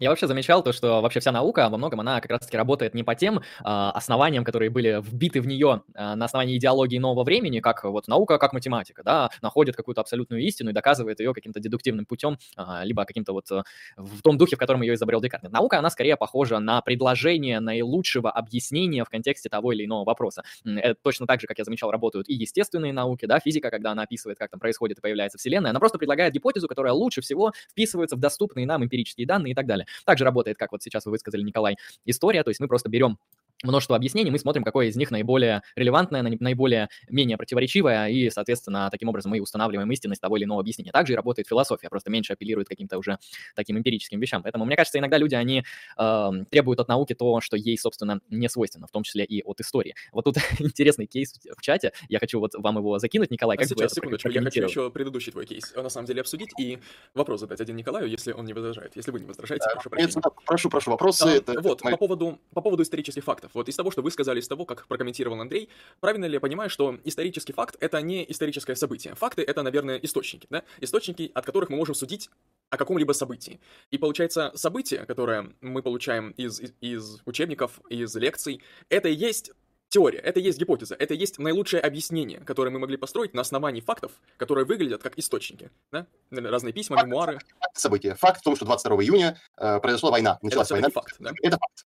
Я 0.00 0.10
вообще 0.10 0.26
замечал 0.26 0.62
то, 0.62 0.72
что 0.72 1.00
вообще 1.00 1.20
вся 1.20 1.32
наука 1.32 1.68
во 1.68 1.76
многом 1.76 2.00
она 2.00 2.20
как 2.20 2.30
раз-таки 2.30 2.56
работает 2.56 2.94
не 2.94 3.02
по 3.02 3.14
тем 3.14 3.38
э, 3.38 3.40
основаниям, 3.62 4.44
которые 4.44 4.70
были 4.70 5.02
вбиты 5.02 5.40
в 5.40 5.46
нее 5.46 5.82
э, 5.94 6.14
на 6.14 6.24
основании 6.24 6.56
идеологии 6.56 6.98
нового 6.98 7.24
времени, 7.24 7.60
как 7.60 7.84
вот 7.84 8.08
наука, 8.08 8.38
как 8.38 8.52
математика, 8.52 9.02
да, 9.02 9.30
находит 9.42 9.76
какую-то 9.76 10.00
абсолютную 10.00 10.42
истину 10.42 10.70
и 10.70 10.72
доказывает 10.72 11.20
ее 11.20 11.34
каким-то 11.34 11.60
дедуктивным 11.60 12.06
путем, 12.06 12.38
э, 12.56 12.62
либо 12.84 13.04
каким-то 13.04 13.32
вот 13.32 13.50
э, 13.50 13.62
в 13.96 14.22
том 14.22 14.38
духе, 14.38 14.56
в 14.56 14.58
котором 14.58 14.82
ее 14.82 14.94
изобрел 14.94 15.20
Декарт. 15.20 15.42
Наука, 15.50 15.78
она 15.78 15.90
скорее 15.90 16.16
похожа 16.16 16.58
на 16.58 16.80
предложение 16.80 17.60
наилучшего 17.60 18.30
объяснения 18.30 19.04
в 19.04 19.08
контексте 19.08 19.48
того 19.48 19.72
или 19.72 19.84
иного 19.84 20.04
вопроса. 20.04 20.42
Это 20.64 20.96
точно 21.02 21.26
так 21.26 21.40
же, 21.40 21.46
как 21.46 21.58
я 21.58 21.64
замечал, 21.64 21.90
работают 21.90 22.28
и 22.28 22.34
естественные 22.34 22.92
науки, 22.92 23.26
да, 23.26 23.40
физика, 23.40 23.70
когда 23.70 23.92
она 23.92 24.02
описывает, 24.02 24.38
как 24.38 24.50
там 24.50 24.60
происходит 24.60 24.98
и 24.98 25.00
появляется 25.00 25.38
Вселенная, 25.38 25.70
она 25.70 25.80
просто 25.80 25.98
предлагает 25.98 26.32
гипотезу, 26.32 26.68
которая 26.68 26.92
лучше 26.92 27.20
всего 27.20 27.52
вписывается 27.70 28.16
в 28.16 28.20
доступные 28.20 28.66
нам 28.66 28.84
эмпирические 28.84 29.26
данные 29.26 29.52
и 29.52 29.54
так 29.54 29.66
далее 29.66 29.81
далее. 29.82 30.04
Также 30.04 30.24
работает, 30.24 30.56
как 30.58 30.72
вот 30.72 30.82
сейчас 30.82 31.04
вы 31.06 31.12
высказали, 31.12 31.42
Николай, 31.42 31.76
история, 32.04 32.42
то 32.42 32.50
есть 32.50 32.60
мы 32.60 32.68
просто 32.68 32.88
берем 32.88 33.18
множество 33.62 33.96
объяснений, 33.96 34.30
мы 34.30 34.38
смотрим, 34.38 34.64
какое 34.64 34.86
из 34.86 34.96
них 34.96 35.10
наиболее 35.10 35.62
релевантное, 35.76 36.22
наиболее 36.22 36.88
менее 37.08 37.36
противоречивое, 37.36 38.08
и, 38.08 38.30
соответственно, 38.30 38.88
таким 38.90 39.08
образом 39.08 39.30
мы 39.30 39.40
устанавливаем 39.40 39.90
истинность 39.92 40.20
того 40.20 40.36
или 40.36 40.44
иного 40.44 40.60
объяснения. 40.60 40.92
Также 40.92 41.12
и 41.12 41.16
работает 41.16 41.48
философия, 41.48 41.88
просто 41.88 42.10
меньше 42.10 42.32
апеллирует 42.32 42.68
к 42.68 42.70
каким-то 42.70 42.98
уже 42.98 43.18
таким 43.54 43.78
эмпирическим 43.78 44.20
вещам. 44.20 44.42
Поэтому, 44.42 44.64
мне 44.64 44.76
кажется, 44.76 44.98
иногда 44.98 45.18
люди, 45.18 45.34
они 45.34 45.64
э, 45.98 46.30
требуют 46.50 46.80
от 46.80 46.88
науки 46.88 47.14
то, 47.14 47.40
что 47.40 47.56
ей, 47.56 47.78
собственно, 47.78 48.20
не 48.30 48.48
свойственно, 48.48 48.86
в 48.86 48.90
том 48.90 49.02
числе 49.02 49.24
и 49.24 49.42
от 49.42 49.60
истории. 49.60 49.94
Вот 50.12 50.24
тут 50.24 50.36
интересный 50.58 51.06
кейс 51.06 51.34
в 51.56 51.60
чате, 51.60 51.92
я 52.08 52.18
хочу 52.18 52.40
вот 52.40 52.54
вам 52.54 52.78
его 52.78 52.98
закинуть, 52.98 53.30
Николай, 53.30 53.56
как 53.56 53.66
а 53.66 53.68
сейчас, 53.68 53.92
секундочку, 53.92 54.28
я 54.28 54.42
хочу 54.42 54.62
еще 54.62 54.90
предыдущий 54.90 55.32
твой 55.32 55.46
кейс, 55.46 55.74
на 55.74 55.88
самом 55.88 56.06
деле, 56.06 56.20
обсудить 56.20 56.50
и 56.58 56.78
вопрос 57.14 57.40
задать 57.40 57.60
один 57.60 57.76
Николаю, 57.76 58.08
если 58.08 58.32
он 58.32 58.44
не 58.44 58.52
возражает. 58.52 58.96
Если 58.96 59.10
вы 59.10 59.20
не 59.20 59.26
возражаете, 59.26 59.64
прошу 59.72 59.90
прощения. 59.90 60.22
Прошу, 60.46 60.70
прошу, 60.70 60.90
вопросы. 60.90 61.22
А, 61.24 61.30
это, 61.30 61.60
вот, 61.60 61.78
это 61.78 61.84
мои... 61.84 61.92
по, 61.92 61.98
поводу, 61.98 62.38
по 62.52 62.60
поводу 62.60 62.82
исторических 62.82 63.24
фактов. 63.24 63.51
Вот 63.54 63.68
из 63.68 63.76
того, 63.76 63.90
что 63.90 64.02
вы 64.02 64.10
сказали, 64.10 64.40
из 64.40 64.48
того, 64.48 64.64
как 64.64 64.86
прокомментировал 64.86 65.40
Андрей, 65.40 65.68
правильно 66.00 66.26
ли 66.26 66.34
я 66.34 66.40
понимаю, 66.40 66.70
что 66.70 66.98
исторический 67.04 67.52
факт— 67.52 67.76
это 67.80 68.00
не 68.00 68.30
историческое 68.30 68.76
событие? 68.76 69.14
Факты— 69.14 69.42
это, 69.46 69.62
наверное, 69.62 69.96
источники, 69.96 70.46
да? 70.50 70.62
Источники, 70.80 71.30
от 71.34 71.44
которых 71.46 71.70
мы 71.70 71.76
можем 71.76 71.94
судить 71.94 72.30
о 72.70 72.76
каком-либо 72.76 73.12
событии. 73.12 73.60
И 73.90 73.98
получается, 73.98 74.52
событие, 74.54 75.04
которое 75.04 75.52
мы 75.60 75.82
получаем 75.82 76.30
из, 76.30 76.60
из, 76.60 76.72
из 76.80 77.20
учебников, 77.26 77.80
из 77.88 78.14
лекций, 78.16 78.62
это 78.88 79.08
и 79.08 79.14
есть 79.14 79.52
теория, 79.92 80.18
это 80.18 80.40
и 80.40 80.42
есть 80.42 80.58
гипотеза, 80.58 80.94
это 80.94 81.12
и 81.12 81.18
есть 81.18 81.38
наилучшее 81.38 81.82
объяснение, 81.82 82.40
которое 82.40 82.70
мы 82.70 82.78
могли 82.78 82.96
построить 82.96 83.34
на 83.34 83.42
основании 83.42 83.82
фактов, 83.82 84.12
которые 84.38 84.64
выглядят 84.64 85.02
как 85.02 85.18
источники. 85.18 85.70
Да? 85.92 86.06
Разные 86.30 86.72
письма, 86.72 86.96
факт, 86.96 87.06
мемуары. 87.06 87.38
Факт 87.60 87.76
события. 87.76 88.14
Факт 88.14 88.40
в 88.40 88.42
том, 88.42 88.56
что 88.56 88.64
22 88.64 88.96
июня 89.02 89.38
э, 89.58 89.80
произошла 89.80 90.10
война. 90.10 90.38
Началась 90.40 90.68
это 90.68 90.74
война. 90.74 90.88
факт, 90.88 91.16
да? 91.18 91.32
Это 91.42 91.58
факт. 91.58 91.81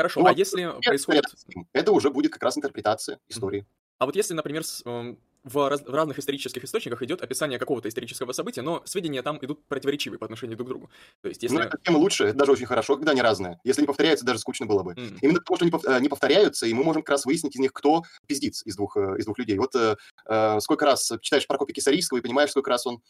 Хорошо, 0.00 0.20
ну, 0.20 0.28
а 0.28 0.32
если 0.32 0.72
происходит... 0.82 1.24
Это 1.74 1.92
уже 1.92 2.08
будет 2.08 2.32
как 2.32 2.42
раз 2.42 2.56
интерпретация 2.56 3.18
истории. 3.28 3.66
А 3.98 4.06
вот 4.06 4.16
если, 4.16 4.32
например, 4.32 4.64
с, 4.64 4.80
э, 4.86 5.14
в, 5.44 5.68
раз, 5.68 5.82
в 5.82 5.94
разных 5.94 6.18
исторических 6.18 6.64
источниках 6.64 7.02
идет 7.02 7.20
описание 7.20 7.58
какого-то 7.58 7.86
исторического 7.90 8.32
события, 8.32 8.62
но 8.62 8.82
сведения 8.86 9.20
там 9.22 9.38
идут 9.42 9.62
противоречивые 9.66 10.18
по 10.18 10.24
отношению 10.24 10.56
друг 10.56 10.68
к 10.68 10.70
другу. 10.70 10.90
То 11.20 11.28
есть, 11.28 11.42
если... 11.42 11.54
Ну, 11.54 11.62
это 11.62 11.76
тем 11.82 11.96
лучше, 11.96 12.24
это 12.24 12.38
даже 12.38 12.52
очень 12.52 12.64
хорошо, 12.64 12.96
когда 12.96 13.12
они 13.12 13.20
разные. 13.20 13.60
Если 13.62 13.82
они 13.82 13.86
повторяются, 13.86 14.24
даже 14.24 14.38
скучно 14.38 14.64
было 14.64 14.82
бы. 14.82 14.92
М. 14.92 15.18
Именно 15.20 15.40
потому, 15.40 15.56
что 15.56 15.64
они 15.66 15.72
пов- 15.72 15.86
э, 15.86 16.00
не 16.00 16.08
повторяются, 16.08 16.66
и 16.66 16.72
мы 16.72 16.82
можем 16.82 17.02
как 17.02 17.10
раз 17.10 17.26
выяснить 17.26 17.54
из 17.56 17.60
них, 17.60 17.74
кто 17.74 18.02
пиздец 18.26 18.62
из 18.64 18.76
двух, 18.76 18.96
э, 18.96 19.16
из 19.18 19.26
двух 19.26 19.38
людей. 19.38 19.58
Вот 19.58 19.74
э, 19.74 19.96
э, 20.24 20.60
сколько 20.60 20.86
раз 20.86 21.12
читаешь 21.20 21.46
Прокопия 21.46 21.74
Кисарийского 21.74 22.16
и 22.16 22.22
понимаешь, 22.22 22.52
сколько 22.52 22.70
раз 22.70 22.86
он 22.86 23.02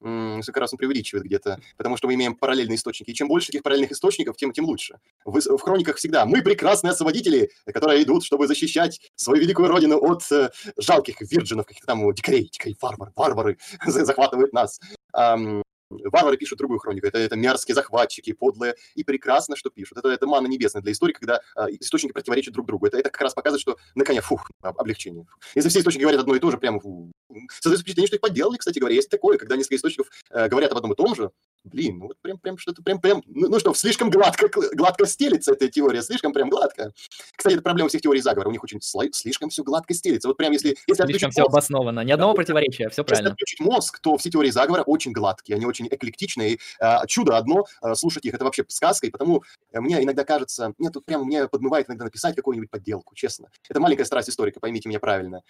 сколько 0.00 0.60
раз 0.60 0.72
он 0.72 0.78
преувеличивает 0.78 1.24
где-то, 1.24 1.60
потому 1.76 1.96
что 1.96 2.06
мы 2.06 2.14
имеем 2.14 2.34
параллельные 2.34 2.76
источники. 2.76 3.10
И 3.10 3.14
чем 3.14 3.28
больше 3.28 3.48
таких 3.48 3.62
параллельных 3.62 3.92
источников, 3.92 4.36
тем, 4.36 4.52
тем 4.52 4.64
лучше. 4.64 4.98
В, 5.24 5.38
в 5.38 5.60
хрониках 5.60 5.96
всегда 5.96 6.24
мы 6.24 6.42
прекрасные 6.42 6.92
освободители, 6.92 7.50
которые 7.66 8.02
идут, 8.02 8.24
чтобы 8.24 8.46
защищать 8.46 9.00
свою 9.14 9.42
великую 9.42 9.68
родину 9.68 9.98
от 9.98 10.22
э, 10.32 10.50
жалких 10.78 11.20
вирджинов, 11.20 11.66
каких-то 11.66 11.86
там 11.86 12.12
дикарей, 12.14 12.48
дикарей, 12.50 12.76
варвар, 12.80 13.12
варвары 13.14 13.58
захватывают 13.86 14.52
нас. 14.52 14.80
Ам, 15.12 15.62
Варвары 15.90 16.36
пишут 16.36 16.58
другую 16.58 16.78
хронику. 16.78 17.06
Это, 17.06 17.18
это 17.18 17.36
мерзкие 17.36 17.74
захватчики, 17.74 18.32
подлые. 18.32 18.74
И 18.94 19.04
прекрасно, 19.04 19.56
что 19.56 19.70
пишут. 19.70 19.98
Это, 19.98 20.08
это 20.08 20.26
мана 20.26 20.46
небесная 20.46 20.82
для 20.82 20.92
истории, 20.92 21.12
когда 21.12 21.40
а, 21.54 21.68
источники 21.70 22.12
противоречат 22.12 22.54
друг 22.54 22.66
другу. 22.66 22.86
Это, 22.86 22.98
это 22.98 23.10
как 23.10 23.20
раз 23.22 23.34
показывает, 23.34 23.60
что 23.60 23.76
наконец, 23.94 24.24
фух, 24.24 24.48
об- 24.60 24.78
облегчение. 24.78 25.26
Если 25.54 25.68
все 25.68 25.80
источники 25.80 26.02
говорят 26.02 26.20
одно 26.20 26.34
и 26.34 26.38
то 26.38 26.50
же, 26.50 26.58
прямо 26.58 26.80
фу, 26.80 27.10
создается 27.50 27.82
впечатление, 27.82 28.06
что 28.06 28.16
их 28.16 28.22
подделали, 28.22 28.56
кстати 28.56 28.78
говоря. 28.78 28.94
Есть 28.94 29.10
такое, 29.10 29.38
когда 29.38 29.56
несколько 29.56 29.76
источников 29.76 30.08
э, 30.30 30.48
говорят 30.48 30.70
об 30.72 30.78
одном 30.78 30.92
и 30.92 30.96
том 30.96 31.14
же. 31.14 31.30
Блин, 31.64 31.98
ну 31.98 32.06
вот 32.06 32.18
прям, 32.22 32.38
прям 32.38 32.56
что-то 32.56 32.82
прям, 32.82 33.00
прям, 33.00 33.22
ну, 33.26 33.48
ну 33.48 33.58
что, 33.58 33.74
слишком 33.74 34.08
гладко, 34.10 34.48
гладко 34.72 35.06
стелится 35.06 35.52
эта 35.52 35.68
теория, 35.68 36.02
слишком 36.02 36.32
прям 36.32 36.48
гладко. 36.48 36.92
Кстати, 37.36 37.54
это 37.54 37.62
проблема 37.62 37.88
всех 37.90 38.00
теорий 38.00 38.22
заговора, 38.22 38.48
у 38.48 38.52
них 38.52 38.64
очень 38.64 38.78
сло- 38.78 39.12
слишком 39.12 39.50
все 39.50 39.62
гладко 39.62 39.92
стелится. 39.92 40.28
Вот 40.28 40.38
прям 40.38 40.52
если, 40.52 40.76
если 40.86 41.04
Слишком 41.04 41.30
все 41.30 41.42
мозг, 41.42 41.52
обосновано. 41.52 42.00
Ни 42.00 42.12
одного 42.12 42.32
противоречия, 42.32 42.88
все 42.88 43.02
если 43.02 43.04
правильно. 43.04 43.30
отключить 43.32 43.60
мозг, 43.60 44.00
то 44.00 44.16
все 44.16 44.30
теории 44.30 44.50
заговора 44.50 44.82
очень 44.82 45.12
гладкие, 45.12 45.56
они 45.56 45.66
очень 45.66 45.86
эклектичные. 45.86 46.58
А, 46.80 47.06
чудо 47.06 47.36
одно, 47.36 47.66
а, 47.82 47.94
слушать 47.94 48.24
их, 48.24 48.32
это 48.34 48.44
вообще 48.44 48.64
сказка, 48.68 49.06
и 49.06 49.10
потому 49.10 49.42
мне 49.72 50.02
иногда 50.02 50.24
кажется, 50.24 50.72
мне 50.78 50.90
тут 50.90 51.04
прям 51.04 51.24
мне 51.24 51.46
подмывает 51.46 51.88
иногда 51.88 52.04
написать 52.04 52.36
какую-нибудь 52.36 52.70
подделку, 52.70 53.14
честно. 53.14 53.48
Это 53.68 53.80
маленькая 53.80 54.04
страсть 54.04 54.30
историка, 54.30 54.60
поймите 54.60 54.88
меня 54.88 54.98
правильно. 54.98 55.42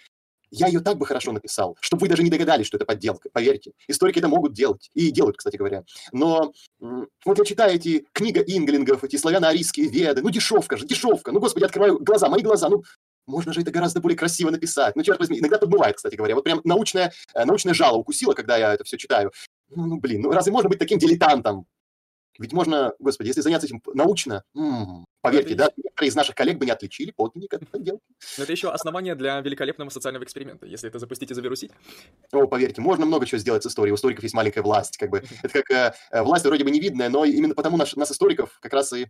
Я 0.51 0.67
ее 0.67 0.81
так 0.81 0.97
бы 0.97 1.05
хорошо 1.05 1.31
написал, 1.31 1.77
чтобы 1.79 2.01
вы 2.01 2.09
даже 2.09 2.23
не 2.23 2.29
догадались, 2.29 2.67
что 2.67 2.77
это 2.77 2.85
подделка, 2.85 3.29
поверьте. 3.31 3.71
Историки 3.87 4.19
это 4.19 4.27
могут 4.27 4.53
делать, 4.53 4.89
и 4.93 5.09
делают, 5.09 5.37
кстати 5.37 5.55
говоря. 5.55 5.83
Но 6.11 6.51
вот 6.79 7.37
я 7.37 7.45
читаю 7.45 7.75
эти 7.75 8.05
книга 8.11 8.41
инглингов, 8.41 9.03
эти 9.03 9.15
славяно-арийские 9.15 9.87
веды, 9.87 10.21
ну 10.21 10.29
дешевка 10.29 10.75
же, 10.75 10.85
дешевка, 10.85 11.31
ну, 11.31 11.39
господи, 11.39 11.63
открываю 11.63 11.99
глаза, 11.99 12.27
мои 12.27 12.41
глаза, 12.41 12.67
ну, 12.69 12.83
можно 13.27 13.53
же 13.53 13.61
это 13.61 13.71
гораздо 13.71 14.01
более 14.01 14.17
красиво 14.17 14.49
написать. 14.49 14.95
Ну, 14.95 15.03
черт 15.03 15.19
возьми, 15.19 15.39
иногда 15.39 15.57
подбывает, 15.57 15.95
кстати 15.95 16.15
говоря. 16.15 16.35
Вот 16.35 16.43
прям 16.43 16.59
научное, 16.63 17.13
э, 17.33 17.45
научное 17.45 17.73
жало 17.73 17.97
укусило, 17.97 18.33
когда 18.33 18.57
я 18.57 18.73
это 18.73 18.83
все 18.83 18.97
читаю. 18.97 19.31
Ну, 19.69 19.85
ну, 19.85 19.99
блин, 19.99 20.21
ну 20.21 20.31
разве 20.31 20.51
можно 20.51 20.69
быть 20.69 20.79
таким 20.79 20.97
дилетантом? 20.97 21.65
Ведь 22.39 22.53
можно, 22.53 22.93
господи, 22.99 23.27
если 23.29 23.41
заняться 23.41 23.67
этим 23.67 23.81
научно, 23.93 24.43
м, 24.55 25.05
поверьте, 25.21 25.53
Это 25.53 25.65
да, 25.65 25.69
некоторые 25.77 26.09
из 26.09 26.15
наших 26.15 26.35
коллег 26.35 26.57
бы 26.57 26.65
не 26.65 26.71
отличили 26.71 27.11
подлинник 27.11 27.53
от 27.53 27.69
подделки. 27.69 28.01
Но 28.37 28.43
это 28.43 28.51
еще 28.51 28.71
основание 28.71 29.15
для 29.15 29.39
великолепного 29.41 29.89
социального 29.89 30.23
эксперимента. 30.23 30.65
Если 30.65 30.89
это 30.89 30.99
запустить 30.99 31.31
и 31.31 31.33
завирусить, 31.33 31.71
О, 32.31 32.47
поверьте, 32.47 32.81
можно 32.81 33.05
много 33.05 33.25
чего 33.25 33.39
сделать 33.39 33.63
с 33.63 33.67
историей. 33.67 33.91
У 33.91 33.95
историков 33.95 34.23
есть 34.23 34.35
маленькая 34.35 34.61
власть, 34.61 34.97
как 34.97 35.09
бы. 35.09 35.23
Это 35.43 35.61
как 35.61 35.69
э, 35.71 35.93
э, 36.11 36.21
власть 36.23 36.45
вроде 36.45 36.63
бы 36.63 36.71
невидная, 36.71 37.09
но 37.09 37.25
именно 37.25 37.53
потому 37.55 37.77
наш, 37.77 37.95
нас, 37.95 38.11
историков, 38.11 38.57
как 38.61 38.73
раз 38.73 38.93
и 38.93 39.07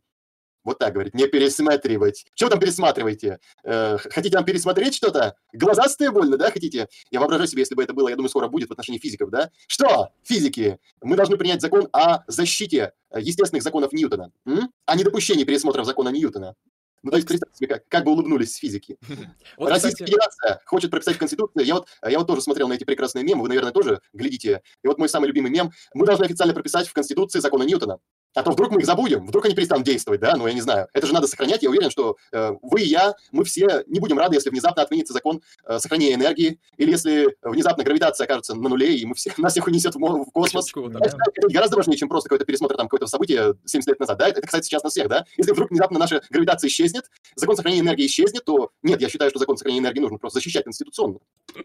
вот 0.63 0.79
так 0.79 0.93
говорит, 0.93 1.13
не 1.13 1.27
пересматривать. 1.27 2.25
Вы 2.39 2.49
там 2.49 2.59
пересматриваете? 2.59 3.39
Э, 3.63 3.97
хотите 3.97 4.35
там 4.35 4.45
пересмотреть 4.45 4.95
что-то? 4.95 5.35
Глазастые 5.53 6.11
больно, 6.11 6.37
да, 6.37 6.51
хотите? 6.51 6.87
Я 7.09 7.19
воображаю 7.19 7.47
себе, 7.47 7.61
если 7.61 7.75
бы 7.75 7.83
это 7.83 7.93
было, 7.93 8.09
я 8.09 8.15
думаю, 8.15 8.29
скоро 8.29 8.47
будет 8.47 8.69
в 8.69 8.71
отношении 8.71 8.99
физиков, 8.99 9.29
да? 9.29 9.49
Что, 9.67 10.09
физики? 10.23 10.79
Мы 11.01 11.15
должны 11.15 11.37
принять 11.37 11.61
закон 11.61 11.87
о 11.93 12.23
защите 12.27 12.93
э, 13.09 13.21
естественных 13.21 13.63
законов 13.63 13.91
Ньютона, 13.93 14.31
м? 14.45 14.71
о 14.85 14.95
недопущении 14.95 15.43
пересмотров 15.43 15.85
закона 15.85 16.09
Ньютона. 16.09 16.55
Ну, 17.03 17.09
то 17.09 17.17
есть, 17.17 17.27
представьте 17.27 17.57
себе, 17.57 17.67
как, 17.67 17.87
как 17.87 18.03
бы 18.03 18.11
улыбнулись 18.11 18.55
физики. 18.55 18.97
вот, 19.57 19.69
Российская 19.69 20.05
кстати, 20.05 20.11
Федерация 20.11 20.61
хочет 20.65 20.91
прописать 20.91 21.15
в 21.15 21.19
Конституции. 21.19 21.63
Я 21.65 21.75
вот, 21.75 21.87
я 22.07 22.19
вот 22.19 22.27
тоже 22.27 22.41
смотрел 22.41 22.67
на 22.67 22.73
эти 22.73 22.83
прекрасные 22.83 23.23
мемы, 23.23 23.41
вы, 23.41 23.47
наверное, 23.47 23.71
тоже 23.71 24.01
глядите. 24.13 24.61
И 24.83 24.87
вот 24.87 24.99
мой 24.99 25.09
самый 25.09 25.27
любимый 25.27 25.49
мем. 25.49 25.71
Мы 25.95 26.05
должны 26.05 26.25
официально 26.25 26.53
прописать 26.53 26.87
в 26.87 26.93
Конституции 26.93 27.39
законы 27.39 27.63
Ньютона. 27.63 27.97
А 28.33 28.43
то 28.43 28.51
вдруг 28.51 28.71
мы 28.71 28.79
их 28.79 28.85
забудем, 28.85 29.25
вдруг 29.27 29.45
они 29.45 29.55
перестанут 29.55 29.85
действовать, 29.85 30.21
да? 30.21 30.35
Ну, 30.35 30.47
я 30.47 30.53
не 30.53 30.61
знаю. 30.61 30.88
Это 30.93 31.07
же 31.07 31.13
надо 31.13 31.27
сохранять. 31.27 31.63
Я 31.63 31.69
уверен, 31.69 31.89
что 31.89 32.15
э, 32.31 32.51
вы 32.61 32.81
и 32.81 32.85
я, 32.85 33.13
мы 33.31 33.43
все 33.43 33.83
не 33.88 34.00
будем 34.00 34.17
рады, 34.17 34.35
если 34.35 34.50
внезапно 34.50 34.81
отменится 34.81 35.13
закон 35.13 35.41
э, 35.65 35.79
сохранения 35.79 36.15
энергии, 36.15 36.59
или 36.77 36.91
если 36.91 37.35
внезапно 37.41 37.83
гравитация 37.83 38.25
окажется 38.25 38.55
на 38.55 38.69
нуле, 38.69 38.95
и 38.95 39.05
мы 39.05 39.15
все, 39.15 39.33
нас 39.38 39.53
всех 39.53 39.67
унесет 39.67 39.95
в, 39.95 40.00
в 40.00 40.31
космос. 40.31 40.71
Это, 40.71 41.17
это 41.35 41.47
гораздо 41.50 41.75
важнее, 41.75 41.97
чем 41.97 42.09
просто 42.09 42.29
какой-то 42.29 42.45
пересмотр 42.45 42.75
там 42.77 42.88
какого-то 42.88 43.07
события 43.07 43.53
70 43.65 43.89
лет 43.89 44.00
назад, 44.00 44.17
да? 44.17 44.29
Это 44.29 44.41
касается 44.41 44.69
сейчас 44.69 44.83
нас 44.83 44.94
всех, 44.94 45.09
да? 45.09 45.25
Если 45.37 45.51
вдруг 45.51 45.70
внезапно 45.70 46.00
наша 46.00 46.22
гравитация 46.29 46.70
исчезнет, 46.70 47.05
закон 47.35 47.55
сохранения 47.55 47.81
энергии 47.81 48.05
исчезнет, 48.05 48.46
то 48.46 48.72
нет, 48.81 49.01
я 49.01 49.09
считаю, 49.09 49.29
что 49.29 49.39
закон 49.39 49.57
сохранения 49.57 49.83
энергии 49.83 50.00
нужно 50.00 50.17
просто 50.17 50.39
защищать 50.39 50.63
конституционно. 50.63 51.20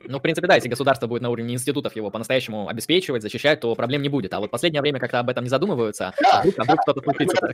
Ну, 0.05 0.18
в 0.18 0.22
принципе, 0.22 0.48
да, 0.48 0.57
если 0.57 0.68
государство 0.68 1.07
будет 1.07 1.22
на 1.22 1.31
уровне 1.31 1.55
институтов 1.55 1.94
его 1.94 2.11
по-настоящему 2.11 2.68
обеспечивать, 2.68 3.22
защищать, 3.22 3.61
то 3.61 3.74
проблем 3.74 4.02
не 4.02 4.09
будет. 4.09 4.35
А 4.35 4.40
вот 4.40 4.48
в 4.48 4.50
последнее 4.50 4.83
время 4.83 4.98
как-то 4.98 5.20
об 5.20 5.31
этом 5.31 5.44
не 5.44 5.50
задумываются. 5.50 6.12
Да, 6.20 6.42
А 6.57 6.62
вдруг, 6.64 7.05
случится. 7.05 7.47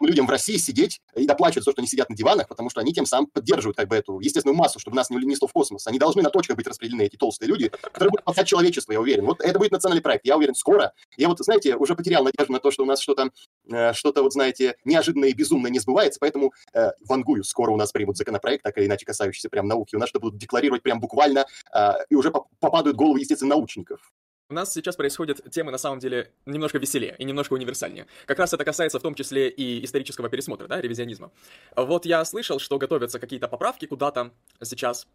людям 0.00 0.26
в 0.26 0.30
России 0.30 0.56
сидеть 0.56 1.00
и 1.14 1.26
доплачивать 1.26 1.64
то, 1.64 1.72
что 1.72 1.80
они 1.80 1.88
сидят 1.88 2.08
на 2.08 2.16
диванах, 2.16 2.48
потому 2.48 2.70
что 2.70 2.80
они 2.80 2.92
тем 2.92 3.06
самым 3.06 3.26
поддерживают 3.26 3.76
как 3.76 3.88
бы 3.88 3.96
эту 3.96 4.20
естественную 4.20 4.56
массу, 4.56 4.78
чтобы 4.78 4.96
нас 4.96 5.10
не 5.10 5.16
унесло 5.16 5.48
в 5.48 5.52
космос. 5.52 5.86
Они 5.86 5.98
должны 5.98 6.22
на 6.22 6.30
точках 6.30 6.56
быть 6.56 6.66
распределены, 6.66 7.02
эти 7.02 7.16
толстые 7.16 7.48
люди, 7.48 7.68
которые 7.68 8.10
будут 8.10 8.22
спасать 8.22 8.46
человечество, 8.46 8.92
я 8.92 9.00
уверен. 9.00 9.26
Вот 9.26 9.40
это 9.40 9.58
будет 9.58 9.72
национальный 9.72 10.02
проект, 10.02 10.24
я 10.24 10.36
уверен, 10.36 10.54
скоро. 10.54 10.92
Я 11.16 11.28
вот, 11.28 11.38
знаете, 11.38 11.76
уже 11.76 11.94
потерял 11.94 12.24
надежду 12.24 12.52
на 12.52 12.60
то, 12.60 12.70
что 12.70 12.82
у 12.82 12.86
нас 12.86 13.00
что-то, 13.00 13.30
э, 13.70 13.92
что-то 13.92 14.22
вот, 14.22 14.32
знаете, 14.32 14.76
неожиданное 14.84 15.30
и 15.30 15.32
безумное 15.32 15.70
не 15.70 15.78
сбывается, 15.78 16.18
поэтому 16.20 16.52
э, 16.72 16.90
вангую, 17.06 17.44
скоро 17.44 17.70
у 17.70 17.76
нас 17.76 17.92
примут 17.92 18.16
законопроект, 18.16 18.62
так 18.62 18.76
или 18.78 18.86
иначе 18.86 19.04
касающийся 19.06 19.48
прям 19.48 19.66
науки. 19.66 19.96
У 19.96 19.98
нас 19.98 20.08
что 20.08 20.20
будут 20.20 20.38
декларировать 20.38 20.82
прям 20.82 21.00
буквально, 21.00 21.46
э, 21.74 21.92
и 22.08 22.14
уже 22.14 22.30
поп- 22.30 22.48
попадают 22.60 22.96
головы, 22.96 23.20
естественно, 23.20 23.54
научников. 23.56 24.12
У 24.48 24.54
нас 24.54 24.72
сейчас 24.72 24.94
происходят 24.94 25.40
темы, 25.50 25.72
на 25.72 25.78
самом 25.78 25.98
деле, 25.98 26.30
немножко 26.46 26.78
веселее 26.78 27.16
и 27.18 27.24
немножко 27.24 27.54
универсальнее. 27.54 28.06
Как 28.26 28.38
раз 28.38 28.54
это 28.54 28.64
касается 28.64 29.00
в 29.00 29.02
том 29.02 29.16
числе 29.16 29.48
и 29.48 29.84
исторического 29.84 30.28
пересмотра, 30.28 30.68
да, 30.68 30.80
ревизионизма. 30.80 31.32
Вот 31.74 32.06
я 32.06 32.24
слышал, 32.24 32.60
что 32.60 32.78
готовятся 32.78 33.18
какие-то 33.18 33.48
поправки 33.48 33.86
куда-то 33.86 34.30
сейчас, 34.62 35.08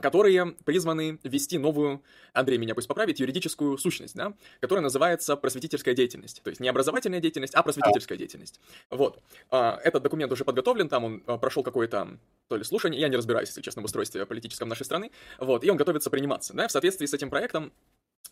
которые 0.00 0.56
призваны 0.64 1.20
ввести 1.22 1.56
новую, 1.56 2.02
Андрей 2.32 2.58
меня 2.58 2.74
пусть 2.74 2.88
поправит, 2.88 3.20
юридическую 3.20 3.78
сущность, 3.78 4.16
да, 4.16 4.34
которая 4.58 4.82
называется 4.82 5.36
просветительская 5.36 5.94
деятельность. 5.94 6.42
То 6.42 6.50
есть 6.50 6.60
не 6.60 6.68
образовательная 6.68 7.20
деятельность, 7.20 7.54
а 7.54 7.62
просветительская 7.62 8.18
деятельность. 8.18 8.60
Вот. 8.90 9.22
А, 9.52 9.78
Этот 9.84 10.02
документ 10.02 10.32
уже 10.32 10.44
подготовлен, 10.44 10.88
там 10.88 11.04
он 11.04 11.22
а, 11.28 11.38
прошел 11.38 11.62
какое-то 11.62 12.18
то 12.48 12.56
ли 12.56 12.64
слушание, 12.64 13.00
я 13.00 13.08
не 13.08 13.14
разбираюсь, 13.14 13.50
если 13.50 13.62
честно, 13.62 13.82
в 13.82 13.84
устройстве 13.84 14.26
политическом 14.26 14.68
нашей 14.68 14.84
страны, 14.84 15.12
вот, 15.38 15.62
и 15.62 15.70
он 15.70 15.76
готовится 15.76 16.10
приниматься, 16.10 16.54
да, 16.54 16.66
в 16.66 16.72
соответствии 16.72 17.06
с 17.06 17.14
этим 17.14 17.30
проектом 17.30 17.72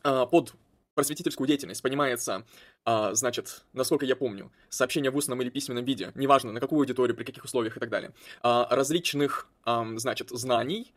под 0.02 0.54
просветительскую 0.94 1.46
деятельность 1.46 1.82
понимается, 1.82 2.44
а, 2.84 3.14
значит, 3.14 3.64
насколько 3.72 4.04
я 4.04 4.16
помню, 4.16 4.52
сообщение 4.68 5.10
в 5.10 5.16
устном 5.16 5.40
или 5.42 5.48
письменном 5.48 5.84
виде, 5.84 6.12
неважно 6.14 6.52
на 6.52 6.60
какую 6.60 6.80
аудиторию, 6.80 7.16
при 7.16 7.24
каких 7.24 7.44
условиях 7.44 7.76
и 7.76 7.80
так 7.80 7.88
далее, 7.88 8.12
а, 8.42 8.68
различных, 8.70 9.48
значит, 9.64 10.30
знаний, 10.30 10.92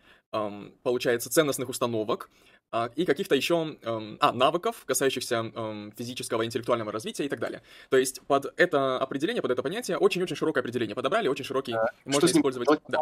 получается, 0.83 1.29
ценностных 1.29 1.69
установок, 1.69 2.29
а, 2.71 2.89
и 2.95 3.05
каких-то 3.05 3.35
еще 3.35 3.77
а, 3.83 4.31
навыков, 4.33 4.83
касающихся 4.85 5.51
ам, 5.55 5.93
физического 5.95 6.43
интеллектуального 6.45 6.91
развития 6.91 7.25
и 7.25 7.29
так 7.29 7.39
далее. 7.39 7.61
То 7.89 7.97
есть 7.97 8.21
под 8.23 8.53
это 8.57 8.97
определение, 8.97 9.41
под 9.41 9.51
это 9.51 9.63
понятие 9.63 9.97
очень-очень 9.97 10.35
широкое 10.35 10.61
определение 10.61 10.95
подобрали, 10.95 11.27
очень 11.27 11.45
широкий, 11.45 11.75
можно 12.03 12.27
с 12.27 12.33
ним 12.33 12.41
использовать. 12.41 12.67
Да. 12.89 13.01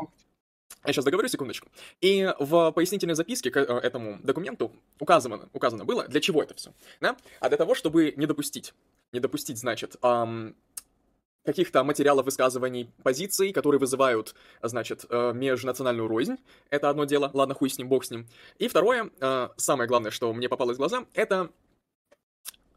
Я 0.86 0.92
сейчас 0.92 1.06
договорю, 1.06 1.30
секундочку. 1.30 1.70
И 2.02 2.34
в 2.40 2.72
пояснительной 2.72 3.16
записке 3.16 3.52
к 3.52 3.58
э, 3.58 3.62
этому 3.62 4.20
документу 4.22 4.72
указано, 5.00 5.50
указано 5.54 5.86
было, 5.86 6.08
для 6.08 6.20
чего 6.20 6.44
это 6.44 6.54
все. 6.56 6.74
Да? 7.00 7.16
А 7.40 7.48
для 7.48 7.58
того, 7.58 7.74
чтобы 7.74 8.14
не 8.18 8.26
допустить, 8.26 8.74
не 9.14 9.20
допустить, 9.22 9.58
значит, 9.58 9.96
ам, 10.02 10.56
каких-то 11.46 11.84
материалов 11.84 12.26
высказываний 12.26 12.92
позиций, 13.04 13.54
которые 13.54 13.80
вызывают, 13.80 14.36
значит, 14.62 15.06
э, 15.10 15.32
межнациональную 15.34 16.08
рознь. 16.08 16.38
Это 16.70 16.90
одно 16.90 17.06
дело. 17.06 17.30
Ладно, 17.34 17.54
хуй 17.54 17.70
с 17.70 17.78
ним, 17.78 17.88
бог 17.88 18.04
с 18.04 18.12
ним. 18.12 18.28
И 18.58 18.68
второе, 18.68 19.10
э, 19.20 19.50
самое 19.58 19.88
главное, 19.88 20.12
что 20.12 20.34
мне 20.34 20.50
попалось 20.50 20.76
в 20.76 20.80
глаза, 20.80 21.06
это 21.14 21.50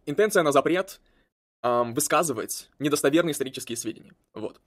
интенция 0.05 0.43
на 0.43 0.53
запрет 0.53 1.01
ам, 1.63 1.95
высказывать 1.95 2.71
недостоверные 2.79 3.33
исторические 3.33 3.77
сведения. 3.77 4.15
Вот. 4.35 4.61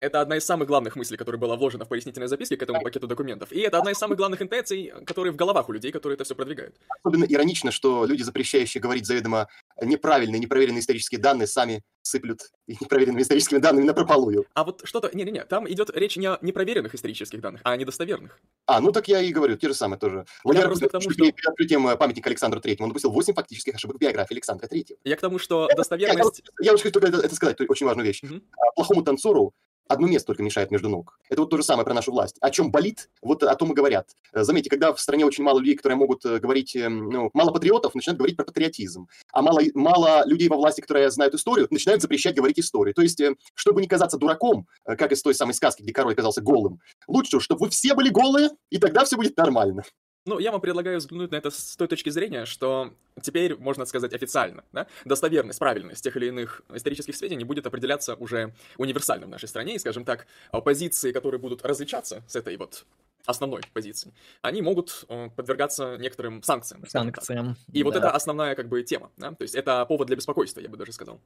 Это 0.00 0.20
одна 0.20 0.36
из 0.36 0.44
самых 0.44 0.68
главных 0.68 0.94
мыслей, 0.94 1.16
которая 1.16 1.40
была 1.40 1.56
вложена 1.56 1.84
в 1.84 1.88
пояснительной 1.88 2.28
записке 2.28 2.56
к 2.56 2.62
этому 2.62 2.80
пакету 2.82 3.08
документов. 3.08 3.50
И 3.50 3.58
это 3.60 3.78
одна 3.78 3.90
из 3.90 3.98
самых 3.98 4.16
главных 4.16 4.40
интенций, 4.40 4.92
которые 5.04 5.32
в 5.32 5.36
головах 5.36 5.68
у 5.68 5.72
людей, 5.72 5.90
которые 5.90 6.14
это 6.14 6.22
все 6.22 6.36
продвигают. 6.36 6.76
Особенно 7.02 7.24
иронично, 7.24 7.72
что 7.72 8.04
люди, 8.04 8.22
запрещающие 8.22 8.80
говорить 8.80 9.06
заведомо 9.06 9.48
неправильные, 9.82 10.38
непроверенные 10.38 10.80
исторические 10.80 11.20
данные, 11.20 11.48
сами 11.48 11.82
сыплют 12.02 12.42
непроверенными 12.68 13.22
историческими 13.22 13.58
данными 13.58 13.86
на 13.86 13.92
прополую. 13.92 14.46
А 14.54 14.64
вот 14.64 14.82
что-то... 14.84 15.10
Не-не-не, 15.12 15.44
там 15.44 15.68
идет 15.68 15.90
речь 15.94 16.16
не 16.16 16.26
о 16.26 16.38
непроверенных 16.42 16.94
исторических 16.94 17.40
данных, 17.40 17.60
а 17.64 17.72
о 17.72 17.76
недостоверных. 17.76 18.40
А, 18.66 18.80
ну 18.80 18.92
так 18.92 19.08
я 19.08 19.20
и 19.20 19.32
говорю, 19.32 19.56
те 19.56 19.68
же 19.68 19.74
самые 19.74 19.98
тоже. 19.98 20.26
Я 20.44 20.62
просто 20.62 20.88
к 20.88 20.92
тому, 20.92 21.10
что... 21.10 21.24
Открытием 21.48 21.98
памятника 21.98 22.30
Александру 22.30 22.60
Третьему 22.60 22.84
он 22.86 22.90
допустил 22.90 23.10
8 23.10 23.34
фактических 23.34 23.74
ошибок 23.74 23.96
в 23.96 23.98
биографии 23.98 24.34
Александра 24.34 24.68
Третьего. 24.68 24.98
Я 25.02 25.16
к 25.16 25.20
тому, 25.20 25.38
что 25.38 25.66
это, 25.66 25.76
достоверность... 25.76 26.42
Я, 26.60 26.66
я, 26.66 26.72
я 26.72 26.76
хочу 26.76 26.92
только 26.92 27.08
это, 27.08 27.18
это 27.18 27.34
сказать, 27.34 27.60
очень 27.68 27.86
важную 27.86 28.06
вещь. 28.06 28.22
Угу. 28.22 28.40
Плохому 28.76 29.02
танцору 29.02 29.54
одно 29.88 30.06
место 30.06 30.28
только 30.28 30.42
мешает 30.42 30.70
между 30.70 30.88
ног. 30.88 31.18
Это 31.28 31.40
вот 31.42 31.50
то 31.50 31.56
же 31.56 31.62
самое 31.62 31.84
про 31.84 31.94
нашу 31.94 32.12
власть. 32.12 32.36
О 32.40 32.50
чем 32.50 32.70
болит, 32.70 33.10
вот 33.22 33.42
о 33.42 33.54
том 33.56 33.72
и 33.72 33.74
говорят. 33.74 34.10
Э, 34.32 34.44
заметьте, 34.44 34.70
когда 34.70 34.92
в 34.92 35.00
стране 35.00 35.24
очень 35.24 35.42
мало 35.42 35.58
людей, 35.58 35.74
которые 35.74 35.96
могут 35.96 36.24
э, 36.24 36.38
говорить, 36.38 36.76
эм, 36.76 37.10
ну, 37.10 37.30
мало 37.34 37.50
патриотов, 37.50 37.94
начинают 37.94 38.18
говорить 38.18 38.36
про 38.36 38.44
патриотизм. 38.44 39.08
А 39.32 39.42
мало, 39.42 39.60
мало 39.74 40.26
людей 40.26 40.48
во 40.48 40.56
власти, 40.56 40.80
которые 40.80 41.10
знают 41.10 41.34
историю, 41.34 41.66
начинают 41.70 42.02
запрещать 42.02 42.36
говорить 42.36 42.60
историю. 42.60 42.94
То 42.94 43.02
есть, 43.02 43.20
э, 43.20 43.34
чтобы 43.54 43.80
не 43.80 43.88
казаться 43.88 44.18
дураком, 44.18 44.66
как 44.84 45.12
из 45.12 45.22
той 45.22 45.34
самой 45.34 45.54
сказки, 45.54 45.82
где 45.82 45.92
король 45.92 46.12
оказался 46.12 46.40
голым, 46.40 46.80
лучше, 47.06 47.40
чтобы 47.40 47.66
вы 47.66 47.70
все 47.70 47.94
были 47.94 48.10
голые, 48.10 48.50
и 48.70 48.78
тогда 48.78 49.04
все 49.04 49.16
будет 49.16 49.36
нормально. 49.36 49.82
Ну, 50.28 50.38
я 50.38 50.52
вам 50.52 50.60
предлагаю 50.60 50.98
взглянуть 50.98 51.30
на 51.30 51.36
это 51.36 51.50
с 51.50 51.74
той 51.76 51.88
точки 51.88 52.10
зрения, 52.10 52.44
что 52.44 52.92
теперь, 53.22 53.56
можно 53.56 53.86
сказать 53.86 54.12
официально, 54.12 54.62
да, 54.72 54.86
достоверность, 55.06 55.58
правильность 55.58 56.04
тех 56.04 56.14
или 56.16 56.26
иных 56.26 56.60
исторических 56.74 57.16
сведений 57.16 57.44
будет 57.44 57.66
определяться 57.66 58.14
уже 58.14 58.52
универсально 58.76 59.26
в 59.26 59.30
нашей 59.30 59.48
стране, 59.48 59.76
и, 59.76 59.78
скажем 59.78 60.04
так, 60.04 60.26
позиции, 60.64 61.12
которые 61.12 61.40
будут 61.40 61.64
различаться 61.64 62.22
с 62.28 62.36
этой 62.36 62.58
вот 62.58 62.84
основной 63.24 63.62
позиции, 63.72 64.12
они 64.42 64.60
могут 64.60 65.06
э, 65.08 65.30
подвергаться 65.34 65.96
некоторым 65.96 66.42
санкциям. 66.42 66.86
Санкциям. 66.86 67.56
И 67.72 67.80
да. 67.80 67.84
вот 67.84 67.96
это 67.96 68.10
основная 68.10 68.54
как 68.54 68.68
бы 68.68 68.82
тема, 68.82 69.10
да? 69.16 69.32
то 69.32 69.42
есть 69.42 69.54
это 69.54 69.84
повод 69.86 70.08
для 70.08 70.16
беспокойства, 70.16 70.60
я 70.60 70.68
бы 70.68 70.76
даже 70.76 70.92
сказал. 70.92 71.20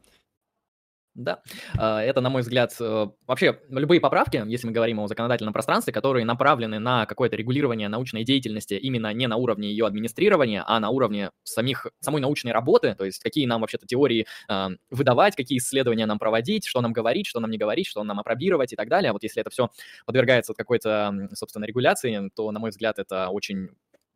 Да, 1.15 1.43
а, 1.77 2.01
это, 2.03 2.23
на 2.23 2.31
мой 2.31 2.41
взгляд, 2.41 2.75
э, 2.81 3.07
вообще 3.27 3.61
любые 3.69 4.01
поправки, 4.01 4.43
если 4.47 4.67
мы 4.67 4.73
говорим 4.73 4.99
о 5.01 5.09
законодательном 5.09 5.53
пространстве, 5.53 5.93
которые 5.93 6.25
направлены 6.25 6.79
на 6.79 7.05
какое-то 7.05 7.37
регулирование 7.37 7.89
научной 7.91 8.25
деятельности 8.25 8.75
именно 8.75 9.13
не 9.13 9.27
на 9.27 9.37
уровне 9.37 9.69
ее 9.69 9.87
администрирования, 9.87 10.65
а 10.67 10.81
на 10.81 10.89
уровне 10.89 11.31
самих, 11.45 11.87
самой 12.01 12.23
научной 12.23 12.53
работы, 12.53 12.95
то 12.95 13.05
есть 13.05 13.19
какие 13.23 13.45
нам 13.45 13.61
вообще-то 13.61 13.87
теории 13.87 14.27
э, 14.49 14.69
выдавать, 14.91 15.37
какие 15.37 15.59
исследования 15.59 16.07
нам 16.07 16.19
проводить, 16.19 16.65
что 16.67 16.81
нам 16.81 16.95
говорить, 16.95 17.27
что 17.27 17.41
нам 17.41 17.51
не 17.51 17.59
говорить, 17.59 17.87
что 17.87 18.03
нам 18.05 18.19
опробировать 18.19 18.73
и 18.73 18.77
так 18.77 18.89
далее. 18.89 19.13
Вот 19.13 19.23
если 19.23 19.43
это 19.43 19.51
все 19.51 19.69
подвергается 20.07 20.55
какой-то, 20.55 21.29
собственно, 21.35 21.67
регуляции, 21.67 22.31
то, 22.35 22.51
на 22.53 22.59
мой 22.59 22.71
взгляд, 22.71 22.99
это 22.99 23.29
очень 23.29 23.69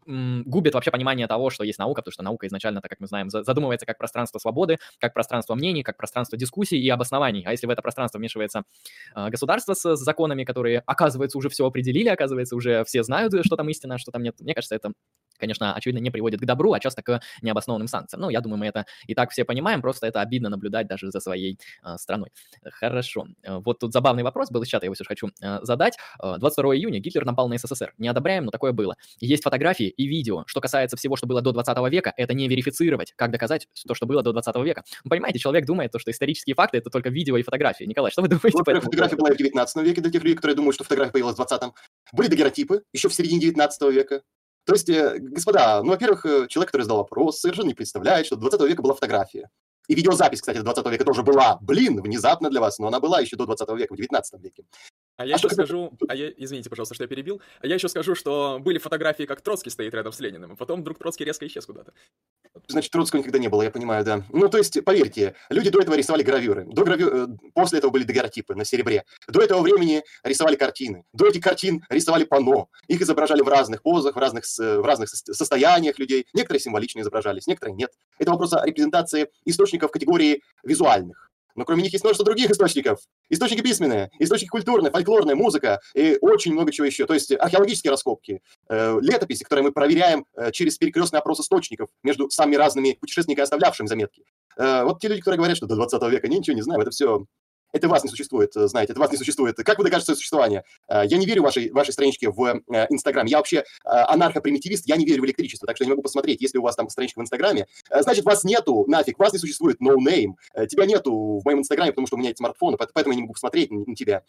губит 0.07 0.75
вообще 0.75 0.91
понимание 0.91 1.27
того, 1.27 1.51
что 1.51 1.65
есть 1.65 1.79
наука, 1.79 2.03
потому 2.03 2.13
что 2.13 2.23
наука 2.23 2.47
изначально, 2.47 2.81
так 2.81 2.91
как 2.91 3.01
мы 3.01 3.07
знаем, 3.07 3.31
задумывается 3.31 3.87
как 3.87 3.99
пространство 3.99 4.39
свободы, 4.39 4.79
как 4.99 5.15
пространство 5.15 5.55
мнений, 5.55 5.83
как 5.83 5.97
пространство 5.97 6.39
дискуссий 6.39 6.79
и 6.79 6.89
обоснований. 6.89 7.43
А 7.45 7.51
если 7.53 7.67
в 7.67 7.71
это 7.71 7.83
пространство 7.83 8.19
вмешивается 8.19 8.63
э, 9.15 9.29
государство 9.29 9.75
с 9.75 9.97
законами, 9.97 10.45
которые, 10.45 10.83
оказывается, 10.87 11.39
уже 11.39 11.49
все 11.49 11.67
определили, 11.67 12.09
оказывается, 12.09 12.57
уже 12.57 12.85
все 12.85 13.03
знают, 13.03 13.33
что 13.45 13.57
там 13.57 13.69
истина, 13.69 13.99
что 13.99 14.13
там 14.13 14.23
нет, 14.23 14.41
мне 14.41 14.55
кажется, 14.55 14.75
это 14.75 14.93
конечно, 15.39 15.75
очевидно, 15.75 16.01
не 16.01 16.11
приводит 16.11 16.41
к 16.41 16.45
добру, 16.45 16.73
а 16.73 16.81
часто 16.81 17.03
к 17.03 17.21
необоснованным 17.43 17.89
санкциям. 17.89 18.21
Ну, 18.21 18.31
я 18.31 18.41
думаю, 18.41 18.59
мы 18.59 18.67
это 18.67 18.87
и 19.07 19.15
так 19.15 19.31
все 19.31 19.45
понимаем, 19.45 19.81
просто 19.83 20.07
это 20.07 20.21
обидно 20.21 20.49
наблюдать 20.49 20.87
даже 20.87 21.11
за 21.11 21.21
своей 21.21 21.59
э, 21.85 21.97
страной. 21.99 22.31
Хорошо. 22.71 23.27
Э, 23.43 23.59
вот 23.59 23.79
тут 23.79 23.93
забавный 23.93 24.23
вопрос 24.23 24.51
был 24.51 24.63
из 24.63 24.69
чата, 24.69 24.85
я 24.85 24.89
его 24.89 24.95
все 24.95 25.05
же 25.05 25.09
хочу 25.09 25.31
э, 25.43 25.59
задать. 25.63 25.97
22 26.21 26.77
июня 26.77 26.99
Гитлер 26.99 27.25
напал 27.25 27.49
на 27.49 27.59
СССР. 27.59 27.95
Не 27.99 28.09
одобряем, 28.09 28.45
но 28.45 28.51
такое 28.51 28.73
было. 28.73 28.97
Есть 29.21 29.43
фотографии 29.43 29.89
и 29.89 30.07
видео. 30.07 30.45
Что 30.47 30.61
касается 30.61 30.97
всего, 30.97 31.17
что 31.17 31.27
было 31.27 31.43
до 31.43 31.53
20 31.53 31.77
века, 31.91 32.13
это 32.17 32.35
не 32.35 32.49
верифицировать. 32.49 33.13
Как 33.17 33.31
доказать 33.31 33.69
то, 33.87 33.95
что 33.95 34.07
было 34.07 34.23
до 34.23 34.33
20 34.33 34.57
века? 34.57 34.85
Вы 35.05 35.11
понимаете, 35.11 35.39
человек 35.39 35.67
думает, 35.67 35.93
то, 35.93 35.99
что 35.99 36.11
исторические 36.11 36.55
факты— 36.55 36.79
это 36.79 36.91
только 36.91 37.11
видео 37.11 37.37
и 37.37 37.43
фотографии. 37.43 37.85
Николай, 37.85 38.11
что 38.11 38.23
вы 38.23 38.29
думаете 38.29 38.51
ну, 38.55 38.63
этому 38.63 38.81
Фотография 38.83 39.17
была 39.17 39.31
в 39.31 39.37
19 39.37 39.77
веке 39.85 40.01
для 40.01 40.11
тех 40.11 40.23
людей, 40.23 40.37
которые 40.37 40.57
думают, 40.57 40.75
что 40.75 40.85
фотография 40.85 41.13
появилась 41.13 41.37
в 41.37 41.41
20-м. 41.41 41.75
Были 42.13 42.29
дагеротипы 42.29 42.83
еще 42.93 43.09
в 43.09 43.15
середине 43.15 43.41
19 43.41 43.93
века. 43.93 44.23
То 44.67 44.73
есть, 44.73 44.89
э, 44.89 45.19
господа, 45.21 45.81
ну, 45.83 45.91
во-первых, 45.91 46.27
э, 46.27 46.49
человек, 46.49 46.73
который 46.73 46.83
задал 46.83 46.99
вопрос, 46.99 47.39
совершенно 47.39 47.69
не 47.69 47.75
представляет, 47.75 48.27
что 48.27 48.35
до 48.35 48.51
20 48.51 48.69
века 48.69 48.83
была 48.83 48.95
фотография. 48.95 49.49
И 49.87 49.95
видеозапись, 49.95 50.41
кстати, 50.41 50.59
до 50.59 50.65
20 50.65 50.87
века 50.91 51.05
тоже 51.05 51.23
была. 51.23 51.59
Блин, 51.61 52.03
внезапно 52.03 52.51
для 52.51 52.61
вас, 52.61 52.79
но 52.81 52.89
она 52.89 52.99
была 52.99 53.21
еще 53.21 53.37
до 53.37 53.47
20 53.47 53.69
века, 53.77 53.95
в 53.95 53.97
19 53.97 54.41
веке. 54.43 54.65
А 55.19 55.25
я 55.25 55.37
а 55.37 55.39
еще 55.39 55.49
скажу, 55.49 55.93
а 56.09 56.15
я, 56.15 56.31
извините, 56.37 56.69
пожалуйста, 56.69 56.95
что 56.95 57.05
я 57.05 57.09
перебил, 57.09 57.41
а 57.61 57.67
я 57.67 57.77
еще 57.77 57.89
скажу, 57.89 58.15
что 58.15 58.59
были 58.61 58.77
фотографии, 58.77 59.23
как 59.23 59.41
Троцкий 59.41 59.71
стоит 59.71 59.95
рядом 59.95 60.13
с 60.13 60.21
Лениным, 60.21 60.53
а 60.53 60.57
потом 60.57 60.83
вдруг 60.83 60.99
Троцкий 60.99 61.25
резко 61.25 61.47
исчез 61.47 61.65
куда-то. 61.65 61.95
Значит, 62.69 62.93
Троцкого 62.93 63.21
никогда 63.21 63.39
не 63.39 63.49
было, 63.49 63.63
я 63.63 63.71
понимаю, 63.71 64.05
да. 64.05 64.25
Ну, 64.31 64.49
то 64.51 64.59
есть, 64.59 64.85
поверьте, 64.85 65.35
люди 65.49 65.71
до 65.71 65.81
этого 65.81 65.95
рисовали 65.95 66.23
гравюры, 66.23 66.67
до 66.67 66.85
гравю... 66.85 67.09
Э, 67.09 67.27
после 67.55 67.79
этого 67.79 67.91
были 67.91 68.05
дагеротипы 68.05 68.55
на 68.55 68.67
серебре, 68.67 69.05
до 69.27 69.41
этого 69.41 69.63
времени 69.63 70.03
рисовали 70.23 70.57
картины, 70.57 71.05
до 71.15 71.29
этих 71.29 71.43
картин 71.43 71.83
рисовали 71.89 72.25
панно, 72.25 72.69
их 72.87 73.01
изображали 73.01 73.41
в 73.41 73.49
разных 73.49 73.83
позах, 73.83 74.17
в 74.17 74.19
разных, 74.19 74.45
в 74.45 74.85
разных 74.85 75.09
состояниях 75.09 75.99
людей, 75.99 76.27
некоторые 76.35 76.61
символично 76.61 77.01
изображались, 77.01 77.47
некоторые 77.47 77.75
нет. 77.75 77.93
Это 78.19 78.33
вопрос 78.33 78.53
о 78.53 78.67
репрезентации 78.67 79.29
источников 79.47 79.91
категории 79.91 80.43
визуальных. 80.63 81.31
Но 81.57 81.65
кроме 81.65 81.83
них 81.83 81.93
есть 81.93 82.05
множество 82.05 82.25
других 82.25 82.51
источников. 82.51 83.01
Источники 83.29 83.63
письменные, 83.63 84.11
источники 84.19 84.51
культурные, 84.51 84.93
фольклорная, 84.93 85.35
музыка 85.35 85.81
и 85.95 86.19
очень 86.21 86.53
много 86.53 86.71
чего 86.71 86.87
еще. 86.87 87.07
То 87.07 87.15
есть 87.15 87.33
археологические 87.33 87.91
раскопки, 87.91 88.43
э, 88.69 88.99
летописи, 89.01 89.43
которые 89.43 89.65
мы 89.65 89.73
проверяем 89.73 90.27
э, 90.37 90.53
через 90.53 90.77
перекрестный 90.77 91.19
опрос 91.19 91.41
источников 91.41 91.89
между 92.03 92.31
самыми 92.31 92.57
разными 92.57 92.93
путешественниками, 93.01 93.45
оставлявшими 93.45 93.87
заметки. 93.87 94.23
Э, 94.57 94.85
вот 94.85 95.01
те 95.01 95.09
люди, 95.09 95.21
которые 95.21 95.39
говорят, 95.39 95.57
что 95.57 95.67
до 95.67 95.75
20 95.77 96.03
века 96.11 96.29
ничего 96.29 96.55
не 96.55 96.63
знаем, 96.63 96.81
это 96.81 96.91
все 96.91 97.25
это 97.73 97.89
вас 97.89 98.05
не 98.05 98.11
существует, 98.11 98.57
э, 98.57 98.69
знаете, 98.69 98.93
это 98.93 99.01
вас 99.01 99.11
не 99.11 99.19
существует. 99.19 99.57
Как 99.57 99.79
вы 99.79 99.85
докажете 99.85 100.07
свое 100.07 100.17
существование? 100.17 100.65
Э, 100.89 101.03
я 101.05 101.19
не 101.19 101.27
верю 101.27 101.43
вашей, 101.43 101.71
вашей 101.71 101.93
страничке 101.93 102.31
в 102.31 102.43
э, 102.45 102.87
Инстаграме. 102.91 103.31
Я 103.31 103.39
вообще 103.39 103.65
анархопримитивист, 103.85 104.87
я 104.87 104.97
не 104.97 105.05
верю 105.05 105.23
в 105.23 105.27
электричество, 105.27 105.67
так 105.67 105.77
что 105.77 105.85
я 105.85 105.87
не 105.87 105.93
могу 105.93 106.03
посмотреть, 106.03 106.41
если 106.41 106.59
у 106.59 106.63
вас 106.63 106.77
там 106.77 106.89
страничка 106.89 107.19
в 107.19 107.23
Инстаграме. 107.23 107.67
Значит, 107.91 108.25
вас 108.25 108.45
нету, 108.45 108.85
нафиг, 108.89 109.19
вас 109.19 109.33
не 109.33 109.39
существует, 109.39 109.81
no 109.81 109.97
name. 109.97 110.35
Тебя 110.67 110.87
нету 110.87 111.39
в 111.39 111.45
моем 111.45 111.61
Инстаграме, 111.61 111.93
потому 111.93 112.07
что 112.07 112.17
у 112.17 112.19
меня 112.19 112.31
нет 112.31 112.39
смартфона, 112.39 112.77
поэтому 112.77 113.13
я 113.13 113.17
не 113.17 113.23
могу 113.23 113.35
посмотреть 113.35 113.71
на 113.71 113.95
тебя. 113.95 114.23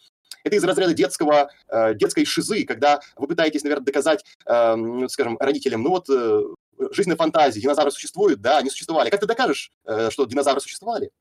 Это 0.44 0.56
из 0.56 0.64
разряда 0.64 0.94
детского, 0.94 1.50
детской 1.96 2.26
шизы, 2.26 2.64
когда 2.66 3.00
вы 3.16 3.28
пытаетесь, 3.28 3.64
наверное, 3.64 3.86
доказать, 3.86 4.24
ну, 4.46 5.08
скажем, 5.10 5.38
родителям, 5.40 5.84
ну 5.84 5.90
вот, 5.90 6.08
жизнь 6.94 7.10
на 7.10 7.16
фантазии, 7.16 7.60
динозавры 7.60 7.92
существуют, 7.92 8.42
да, 8.42 8.58
они 8.60 8.70
существовали. 8.70 9.10
Как 9.10 9.20
ты 9.20 9.26
докажешь, 9.26 9.72
что 10.10 10.26
динозавры 10.26 10.62
существовали? 10.62 11.12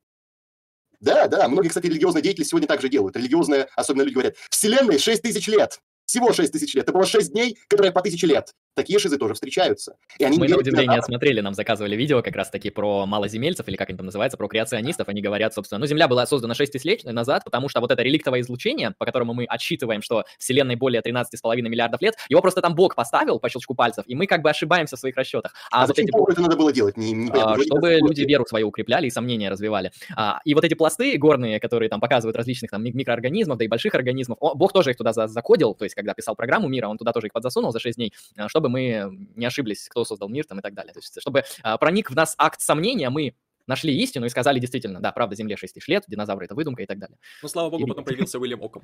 Да, 1.00 1.26
да, 1.28 1.48
многие, 1.48 1.68
кстати, 1.68 1.86
религиозные 1.86 2.22
деятели 2.22 2.44
сегодня 2.44 2.68
также 2.68 2.88
делают. 2.88 3.16
Религиозные, 3.16 3.68
особенно 3.76 4.02
люди 4.02 4.14
говорят, 4.14 4.36
Вселенной 4.50 4.98
6 4.98 5.22
тысяч 5.22 5.46
лет. 5.48 5.80
Всего 6.06 6.32
6 6.32 6.52
тысяч 6.52 6.74
лет. 6.74 6.84
Это 6.84 6.92
было 6.92 7.06
6 7.06 7.32
дней, 7.32 7.58
которые 7.68 7.92
по 7.92 8.00
тысяче 8.00 8.26
лет. 8.26 8.54
Такие 8.76 8.98
шизы 8.98 9.16
тоже 9.16 9.32
встречаются. 9.32 9.96
И 10.18 10.24
они 10.24 10.36
Мы 10.36 10.48
на 10.48 10.58
удивление 10.58 11.00
смотрели, 11.00 11.40
нам 11.40 11.54
заказывали 11.54 11.96
видео 11.96 12.20
как 12.20 12.36
раз-таки 12.36 12.68
про 12.68 13.06
малоземельцев, 13.06 13.66
или 13.68 13.76
как 13.76 13.88
они 13.88 13.96
там 13.96 14.04
называются, 14.04 14.36
про 14.36 14.48
креационистов. 14.48 15.08
Они 15.08 15.22
говорят, 15.22 15.54
собственно, 15.54 15.78
ну, 15.78 15.86
Земля 15.86 16.08
была 16.08 16.26
создана 16.26 16.52
6 16.54 16.72
тысяч 16.72 16.84
лет 16.84 17.04
назад, 17.04 17.42
потому 17.42 17.70
что 17.70 17.80
вот 17.80 17.90
это 17.90 18.02
реликтовое 18.02 18.42
излучение, 18.42 18.92
по 18.98 19.06
которому 19.06 19.32
мы 19.32 19.46
отсчитываем, 19.46 20.02
что 20.02 20.24
Вселенной 20.38 20.76
более 20.76 21.00
13,5 21.00 21.62
миллиардов 21.62 22.02
лет, 22.02 22.16
его 22.28 22.42
просто 22.42 22.60
там 22.60 22.74
Бог 22.74 22.94
поставил 22.94 23.38
по 23.40 23.48
щелчку 23.48 23.74
пальцев, 23.74 24.04
и 24.06 24.14
мы 24.14 24.26
как 24.26 24.42
бы 24.42 24.50
ошибаемся 24.50 24.96
в 24.96 24.98
своих 24.98 25.16
расчетах. 25.16 25.54
А, 25.70 25.84
а 25.84 25.86
вот 25.86 25.98
эти... 25.98 26.10
это 26.30 26.40
надо 26.42 26.56
было 26.56 26.70
делать? 26.70 26.98
Не, 26.98 27.12
не, 27.12 27.30
а, 27.30 27.56
чтобы 27.58 27.94
люди 27.94 28.24
веру 28.24 28.44
свою 28.44 28.68
укрепляли 28.68 29.06
и 29.06 29.10
сомнения 29.10 29.48
развивали. 29.48 29.90
А, 30.14 30.40
и 30.44 30.52
вот 30.52 30.64
эти 30.64 30.74
пласты 30.74 31.16
горные, 31.16 31.60
которые 31.60 31.88
там 31.88 31.98
показывают 31.98 32.36
различных 32.36 32.70
там 32.70 32.84
микроорганизмов, 32.84 33.56
да 33.56 33.64
и 33.64 33.68
больших 33.68 33.94
организмов, 33.94 34.36
о, 34.42 34.54
Бог 34.54 34.74
тоже 34.74 34.90
их 34.90 34.98
туда 34.98 35.14
закодил, 35.14 35.72
то 35.72 35.86
есть 35.86 35.94
когда 35.94 36.12
писал 36.12 36.36
программу 36.36 36.68
мира, 36.68 36.88
он 36.88 36.98
туда 36.98 37.12
тоже 37.12 37.28
их 37.28 37.32
подзасунул 37.32 37.72
за 37.72 37.80
6 37.80 37.96
дней, 37.96 38.12
а, 38.36 38.50
чтобы 38.66 38.72
мы 38.72 39.28
не 39.36 39.46
ошиблись, 39.46 39.88
кто 39.88 40.04
создал 40.04 40.28
мир 40.28 40.44
там 40.44 40.58
и 40.58 40.62
так 40.62 40.74
далее. 40.74 40.92
То 40.92 40.98
есть, 40.98 41.20
чтобы 41.20 41.44
а, 41.62 41.78
проник 41.78 42.10
в 42.10 42.16
нас 42.16 42.34
акт 42.36 42.60
сомнения, 42.60 43.10
мы 43.10 43.34
нашли 43.66 43.96
истину 44.02 44.26
и 44.26 44.28
сказали 44.28 44.58
действительно, 44.58 45.00
да, 45.00 45.12
правда, 45.12 45.36
Земле 45.36 45.56
6 45.56 45.74
тысяч 45.74 45.88
лет, 45.88 46.04
динозавры— 46.08 46.44
это 46.46 46.54
выдумка 46.54 46.82
и 46.82 46.86
так 46.86 46.98
далее. 46.98 47.16
Ну, 47.42 47.48
слава 47.48 47.70
богу, 47.70 47.84
и... 47.84 47.88
потом 47.88 48.04
появился 48.04 48.38
Уильям 48.38 48.62
Оком. 48.62 48.82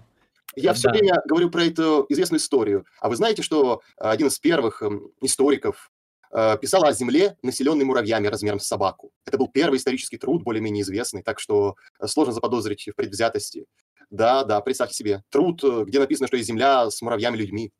Я 0.56 0.74
все 0.74 0.90
время 0.90 1.20
говорю 1.26 1.50
про 1.50 1.64
эту 1.64 2.06
известную 2.08 2.40
историю. 2.40 2.84
А 3.00 3.08
вы 3.08 3.16
знаете, 3.16 3.42
что 3.42 3.82
один 3.96 4.26
из 4.28 4.38
первых 4.38 4.82
эм, 4.82 5.10
историков 5.20 5.90
э, 6.32 6.58
писал 6.60 6.84
о 6.84 6.92
Земле, 6.92 7.36
населенной 7.42 7.84
муравьями 7.84 8.26
размером 8.26 8.60
с 8.60 8.66
собаку. 8.66 9.12
Это 9.24 9.38
был 9.38 9.48
первый 9.48 9.78
исторический 9.78 10.18
труд, 10.18 10.42
более-менее 10.42 10.82
известный, 10.82 11.22
так 11.22 11.40
что 11.40 11.76
э, 12.00 12.06
сложно 12.06 12.32
заподозрить 12.32 12.88
в 12.88 12.94
предвзятости. 12.94 13.66
Да, 14.10 14.44
да, 14.44 14.60
представьте 14.60 14.94
себе. 14.94 15.22
Труд, 15.30 15.62
э, 15.64 15.84
где 15.86 15.98
написано, 15.98 16.28
что 16.28 16.36
есть 16.36 16.48
Земля 16.48 16.90
с 16.90 17.00
муравьями-людьми. 17.02 17.72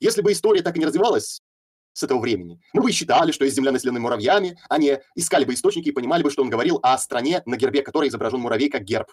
Если 0.00 0.22
бы 0.22 0.32
история 0.32 0.62
так 0.62 0.76
и 0.76 0.78
не 0.78 0.86
развивалась, 0.86 1.40
с 1.96 2.02
этого 2.02 2.20
времени. 2.20 2.60
Мы 2.74 2.82
бы 2.82 2.92
считали, 2.92 3.32
что 3.32 3.44
есть 3.44 3.56
земля, 3.56 3.72
населенная 3.72 4.02
муравьями, 4.02 4.58
они 4.68 4.98
искали 5.14 5.44
бы 5.44 5.54
источники 5.54 5.88
и 5.88 5.92
понимали 5.92 6.22
бы, 6.22 6.30
что 6.30 6.42
он 6.42 6.50
говорил 6.50 6.78
о 6.82 6.98
стране, 6.98 7.42
на 7.46 7.56
гербе 7.56 7.82
которой 7.82 8.10
изображен 8.10 8.38
муравей 8.38 8.68
как 8.68 8.82
герб. 8.82 9.08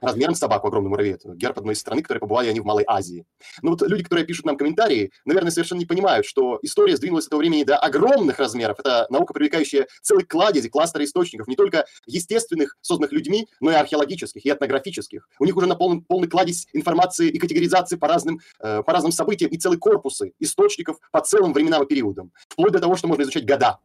Размером 0.00 0.34
с 0.36 0.38
собаку 0.38 0.68
огромный 0.68 0.90
муравей. 0.90 1.14
Это 1.14 1.34
герб 1.34 1.58
одной 1.58 1.74
из 1.74 1.80
страны, 1.80 2.02
которые 2.02 2.20
побывали 2.20 2.48
они 2.48 2.60
в 2.60 2.64
Малой 2.64 2.84
Азии. 2.86 3.26
Но 3.62 3.70
вот 3.70 3.82
люди, 3.82 4.04
которые 4.04 4.24
пишут 4.26 4.46
нам 4.46 4.56
комментарии, 4.56 5.10
наверное, 5.24 5.50
совершенно 5.50 5.80
не 5.80 5.86
понимают, 5.86 6.24
что 6.24 6.60
история 6.62 6.96
сдвинулась 6.96 7.24
с 7.24 7.26
этого 7.26 7.40
времени 7.40 7.64
до 7.64 7.76
огромных 7.76 8.38
размеров. 8.38 8.78
Это 8.78 9.06
наука, 9.10 9.34
привлекающая 9.34 9.88
целый 10.00 10.24
кладезь, 10.24 10.70
кластеры 10.70 11.04
источников, 11.04 11.48
не 11.48 11.56
только 11.56 11.86
естественных, 12.06 12.76
созданных 12.80 13.10
людьми, 13.10 13.48
но 13.60 13.72
и 13.72 13.74
археологических, 13.74 14.46
и 14.46 14.50
этнографических. 14.50 15.28
У 15.40 15.44
них 15.44 15.56
уже 15.56 15.66
на 15.66 15.74
полный, 15.74 16.02
полный 16.02 16.28
кладезь 16.28 16.68
информации 16.72 17.28
и 17.28 17.38
категоризации 17.38 17.96
по 17.96 18.06
разным, 18.06 18.38
э, 18.60 18.84
по 18.84 18.92
разным 18.92 19.10
событиям 19.10 19.50
и 19.50 19.58
целые 19.58 19.80
корпусы 19.80 20.32
источников 20.38 20.98
по 21.10 21.20
целым 21.20 21.52
временам 21.52 21.82
и 21.82 21.86
периодам. 21.86 22.19
Вплоть 22.48 22.72
до 22.72 22.80
того, 22.80 22.96
что 22.96 23.08
можно 23.08 23.22
изучать 23.22 23.46
года. 23.46 23.78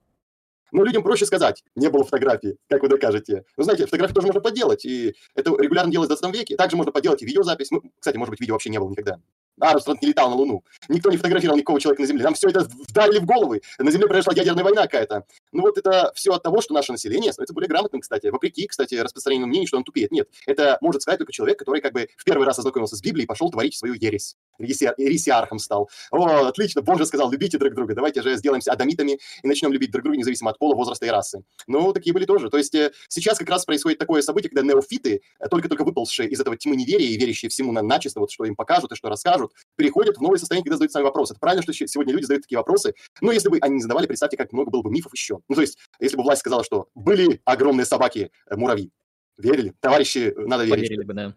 Но 0.71 0.83
людям 0.83 1.03
проще 1.03 1.25
сказать, 1.25 1.63
не 1.75 1.89
было 1.89 2.03
фотографии, 2.03 2.57
как 2.67 2.81
вы 2.81 2.89
докажете. 2.89 3.45
Вы 3.55 3.63
знаете, 3.63 3.85
фотографии 3.85 4.13
тоже 4.13 4.27
можно 4.27 4.41
поделать, 4.41 4.83
и 4.85 5.15
это 5.35 5.51
регулярно 5.57 5.91
делать 5.91 6.09
в 6.09 6.19
20 6.19 6.35
веке. 6.35 6.57
Также 6.57 6.75
можно 6.75 6.91
поделать 6.91 7.21
и 7.21 7.25
видеозапись. 7.25 7.71
Ну, 7.71 7.81
кстати, 7.99 8.17
может 8.17 8.31
быть, 8.31 8.41
видео 8.41 8.55
вообще 8.55 8.69
не 8.69 8.79
было 8.79 8.89
никогда. 8.89 9.19
Армстронг 9.59 10.01
не 10.01 10.09
летал 10.09 10.29
на 10.29 10.35
Луну. 10.35 10.63
Никто 10.89 11.09
не 11.11 11.17
фотографировал 11.17 11.57
никакого 11.57 11.79
человека 11.79 12.01
на 12.01 12.07
Земле. 12.07 12.23
Нам 12.23 12.33
все 12.33 12.49
это 12.49 12.67
вдарили 12.89 13.19
в 13.19 13.25
головы. 13.25 13.61
На 13.79 13.89
Земле 13.89 14.07
произошла 14.07 14.33
ядерная 14.33 14.63
война 14.63 14.83
какая-то. 14.83 15.25
Ну 15.51 15.61
вот 15.61 15.77
это 15.77 16.11
все 16.13 16.33
от 16.33 16.43
того, 16.43 16.61
что 16.61 16.73
наше 16.73 16.91
население 16.91 17.31
становится 17.31 17.53
более 17.53 17.69
грамотным, 17.69 18.01
кстати. 18.01 18.27
Вопреки, 18.27 18.67
кстати, 18.67 18.95
распространенному 18.95 19.49
мнению, 19.49 19.67
что 19.67 19.77
он 19.77 19.83
тупеет. 19.83 20.11
Нет, 20.11 20.29
это 20.45 20.77
может 20.81 21.01
сказать 21.01 21.19
только 21.19 21.31
человек, 21.31 21.57
который 21.57 21.79
как 21.79 21.93
бы 21.93 22.09
в 22.17 22.23
первый 22.25 22.45
раз 22.45 22.59
ознакомился 22.59 22.97
с 22.97 23.01
Библией 23.01 23.23
и 23.23 23.27
пошел 23.27 23.49
творить 23.49 23.75
свою 23.75 23.93
ересь. 23.93 24.35
Ересиархом 24.59 25.59
стал. 25.59 25.89
О, 26.11 26.47
отлично, 26.47 26.81
Боже 26.81 27.05
сказал, 27.05 27.31
любите 27.31 27.57
друг 27.57 27.73
друга. 27.73 27.93
Давайте 27.95 28.21
же 28.21 28.35
сделаемся 28.35 28.71
адамитами 28.71 29.19
и 29.43 29.47
начнем 29.47 29.71
любить 29.71 29.91
друг 29.91 30.03
друга 30.03 30.17
независимо 30.17 30.51
от 30.51 30.59
пола, 30.59 30.75
возраста 30.75 31.05
и 31.05 31.09
расы. 31.09 31.43
Ну, 31.67 31.93
такие 31.93 32.13
были 32.13 32.25
тоже. 32.25 32.49
То 32.49 32.57
есть 32.57 32.75
э, 32.75 32.91
сейчас 33.07 33.37
как 33.37 33.49
раз 33.49 33.65
происходит 33.65 33.99
такое 33.99 34.21
событие, 34.21 34.49
когда 34.49 34.61
неофиты, 34.63 35.21
э, 35.39 35.47
только-только 35.47 35.83
выползшие 35.83 36.29
из 36.29 36.39
этого 36.39 36.57
тьмы 36.57 36.75
неверия 36.75 37.07
и 37.07 37.17
верящие 37.17 37.49
всему 37.49 37.71
на 37.71 37.81
начисто, 37.81 38.19
вот 38.19 38.31
что 38.31 38.45
им 38.45 38.55
покажут 38.55 38.91
и 38.91 38.95
что 38.95 39.09
расскажут, 39.09 39.51
переходят 39.75 40.17
в 40.17 40.21
новое 40.21 40.37
состояние, 40.37 40.63
когда 40.63 40.77
задают 40.77 40.91
сами 40.91 41.03
вопросы. 41.03 41.33
Это 41.33 41.39
правильно, 41.39 41.63
что 41.63 41.73
сегодня 41.73 42.13
люди 42.13 42.23
задают 42.23 42.43
такие 42.43 42.57
вопросы. 42.57 42.93
Но 43.21 43.31
если 43.31 43.49
бы 43.49 43.57
они 43.61 43.75
не 43.75 43.81
задавали, 43.81 44.07
представьте, 44.07 44.37
как 44.37 44.51
много 44.53 44.71
было 44.71 44.81
бы 44.81 44.91
мифов 44.91 45.13
еще. 45.13 45.39
Ну, 45.47 45.55
то 45.55 45.61
есть, 45.61 45.77
если 45.99 46.17
бы 46.17 46.23
власть 46.23 46.41
сказала, 46.41 46.63
что 46.63 46.87
были 46.95 47.41
огромные 47.45 47.85
собаки-муравьи, 47.85 48.87
э, 48.87 49.41
верили? 49.41 49.73
Товарищи, 49.79 50.33
надо 50.37 50.63
верить. 50.63 50.87
Поверили 50.87 51.03
бы, 51.03 51.13
да. 51.13 51.35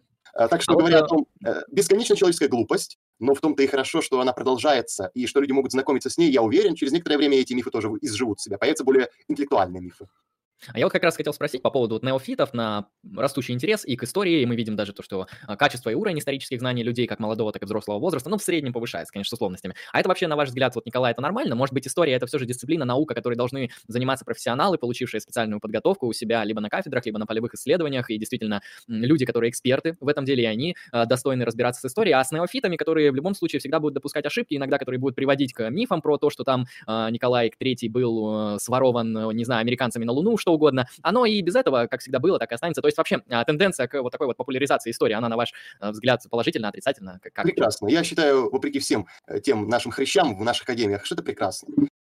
Так 0.48 0.62
что, 0.62 0.74
а 0.74 0.76
говоря 0.76 1.00
вот, 1.00 1.04
о 1.04 1.08
том, 1.08 1.26
бесконечная 1.72 2.16
человеческая 2.16 2.48
глупость, 2.48 2.98
но 3.18 3.34
в 3.34 3.40
том-то 3.40 3.62
и 3.62 3.66
хорошо, 3.66 4.00
что 4.00 4.20
она 4.20 4.32
продолжается, 4.32 5.10
и 5.14 5.26
что 5.26 5.40
люди 5.40 5.52
могут 5.52 5.72
знакомиться 5.72 6.10
с 6.10 6.18
ней, 6.18 6.30
я 6.30 6.42
уверен, 6.42 6.74
через 6.74 6.92
некоторое 6.92 7.18
время 7.18 7.38
эти 7.38 7.52
мифы 7.52 7.70
тоже 7.70 7.88
изживут 8.00 8.40
себя, 8.40 8.58
появятся 8.58 8.84
более 8.84 9.08
интеллектуальные 9.28 9.82
мифы. 9.82 10.08
А 10.72 10.78
я 10.78 10.86
вот 10.86 10.92
как 10.92 11.02
раз 11.02 11.16
хотел 11.16 11.32
спросить 11.32 11.62
по 11.62 11.70
поводу 11.70 11.94
вот 11.94 12.02
неофитов 12.02 12.52
на 12.52 12.86
растущий 13.16 13.54
интерес 13.54 13.84
и 13.84 13.96
к 13.96 14.04
истории. 14.04 14.44
Мы 14.44 14.56
видим 14.56 14.76
даже 14.76 14.92
то, 14.92 15.02
что 15.02 15.26
а, 15.46 15.56
качество 15.56 15.90
и 15.90 15.94
уровень 15.94 16.18
исторических 16.18 16.60
знаний 16.60 16.82
людей, 16.82 17.06
как 17.06 17.18
молодого, 17.18 17.52
так 17.52 17.62
и 17.62 17.64
взрослого 17.64 17.98
возраста, 17.98 18.28
ну, 18.28 18.38
в 18.38 18.42
среднем 18.42 18.72
повышается, 18.72 19.12
конечно, 19.12 19.30
с 19.30 19.32
условностями. 19.34 19.74
А 19.92 20.00
это 20.00 20.08
вообще, 20.08 20.26
на 20.26 20.36
ваш 20.36 20.48
взгляд, 20.48 20.74
вот, 20.74 20.86
Николай, 20.86 21.12
это 21.12 21.20
нормально? 21.20 21.54
Может 21.54 21.74
быть, 21.74 21.86
история— 21.86 22.12
это 22.14 22.26
все 22.26 22.38
же 22.38 22.46
дисциплина, 22.46 22.84
наука, 22.84 23.14
которой 23.14 23.34
должны 23.34 23.70
заниматься 23.86 24.24
профессионалы, 24.24 24.78
получившие 24.78 25.20
специальную 25.20 25.60
подготовку 25.60 26.06
у 26.06 26.12
себя 26.12 26.44
либо 26.44 26.60
на 26.60 26.68
кафедрах, 26.68 27.06
либо 27.06 27.18
на 27.18 27.26
полевых 27.26 27.54
исследованиях, 27.54 28.10
и 28.10 28.18
действительно 28.18 28.62
люди, 28.86 29.24
которые 29.24 29.50
эксперты 29.50 29.96
в 30.00 30.08
этом 30.08 30.24
деле, 30.24 30.44
и 30.44 30.46
они 30.46 30.76
э, 30.92 31.06
достойны 31.06 31.44
разбираться 31.44 31.80
с 31.80 31.84
историей, 31.90 32.14
а 32.14 32.24
с 32.24 32.32
неофитами, 32.32 32.76
которые 32.76 33.10
в 33.12 33.14
любом 33.14 33.34
случае 33.34 33.60
всегда 33.60 33.80
будут 33.80 33.94
допускать 33.94 34.26
ошибки, 34.26 34.54
иногда 34.54 34.78
которые 34.78 34.98
будут 34.98 35.14
приводить 35.14 35.52
к 35.52 35.68
мифам 35.70 36.02
про 36.02 36.18
то, 36.18 36.30
что 36.30 36.44
там 36.44 36.66
э, 36.86 37.08
Николай 37.10 37.52
III 37.60 37.88
был 37.90 38.54
э, 38.54 38.58
сворован, 38.58 39.36
не 39.36 39.44
знаю, 39.44 39.60
американцами 39.60 40.04
на 40.04 40.12
Луну, 40.12 40.36
что 40.48 40.54
угодно, 40.54 40.88
оно 41.02 41.26
и 41.26 41.42
без 41.42 41.54
этого, 41.56 41.86
как 41.88 42.00
всегда 42.00 42.18
было, 42.18 42.38
так 42.38 42.50
и 42.50 42.54
останется. 42.54 42.80
То 42.80 42.88
есть 42.88 42.96
вообще 42.96 43.20
а, 43.28 43.44
тенденция 43.44 43.86
к 43.86 44.00
вот 44.00 44.10
такой 44.10 44.28
вот 44.28 44.36
популяризации 44.38 44.90
истории, 44.90 45.12
она, 45.12 45.28
на 45.28 45.36
ваш 45.36 45.52
э, 45.80 45.90
взгляд, 45.90 46.22
положительно, 46.30 46.68
отрицательно? 46.68 47.20
Как... 47.22 47.44
Прекрасно. 47.44 47.88
Я 47.88 48.02
считаю, 48.02 48.50
вопреки 48.50 48.78
всем 48.78 49.06
э, 49.26 49.40
тем 49.40 49.68
нашим 49.68 49.92
хрящам 49.92 50.38
в 50.38 50.44
наших 50.44 50.62
академиях, 50.62 51.04
что 51.04 51.14
это 51.16 51.22
прекрасно. 51.22 51.68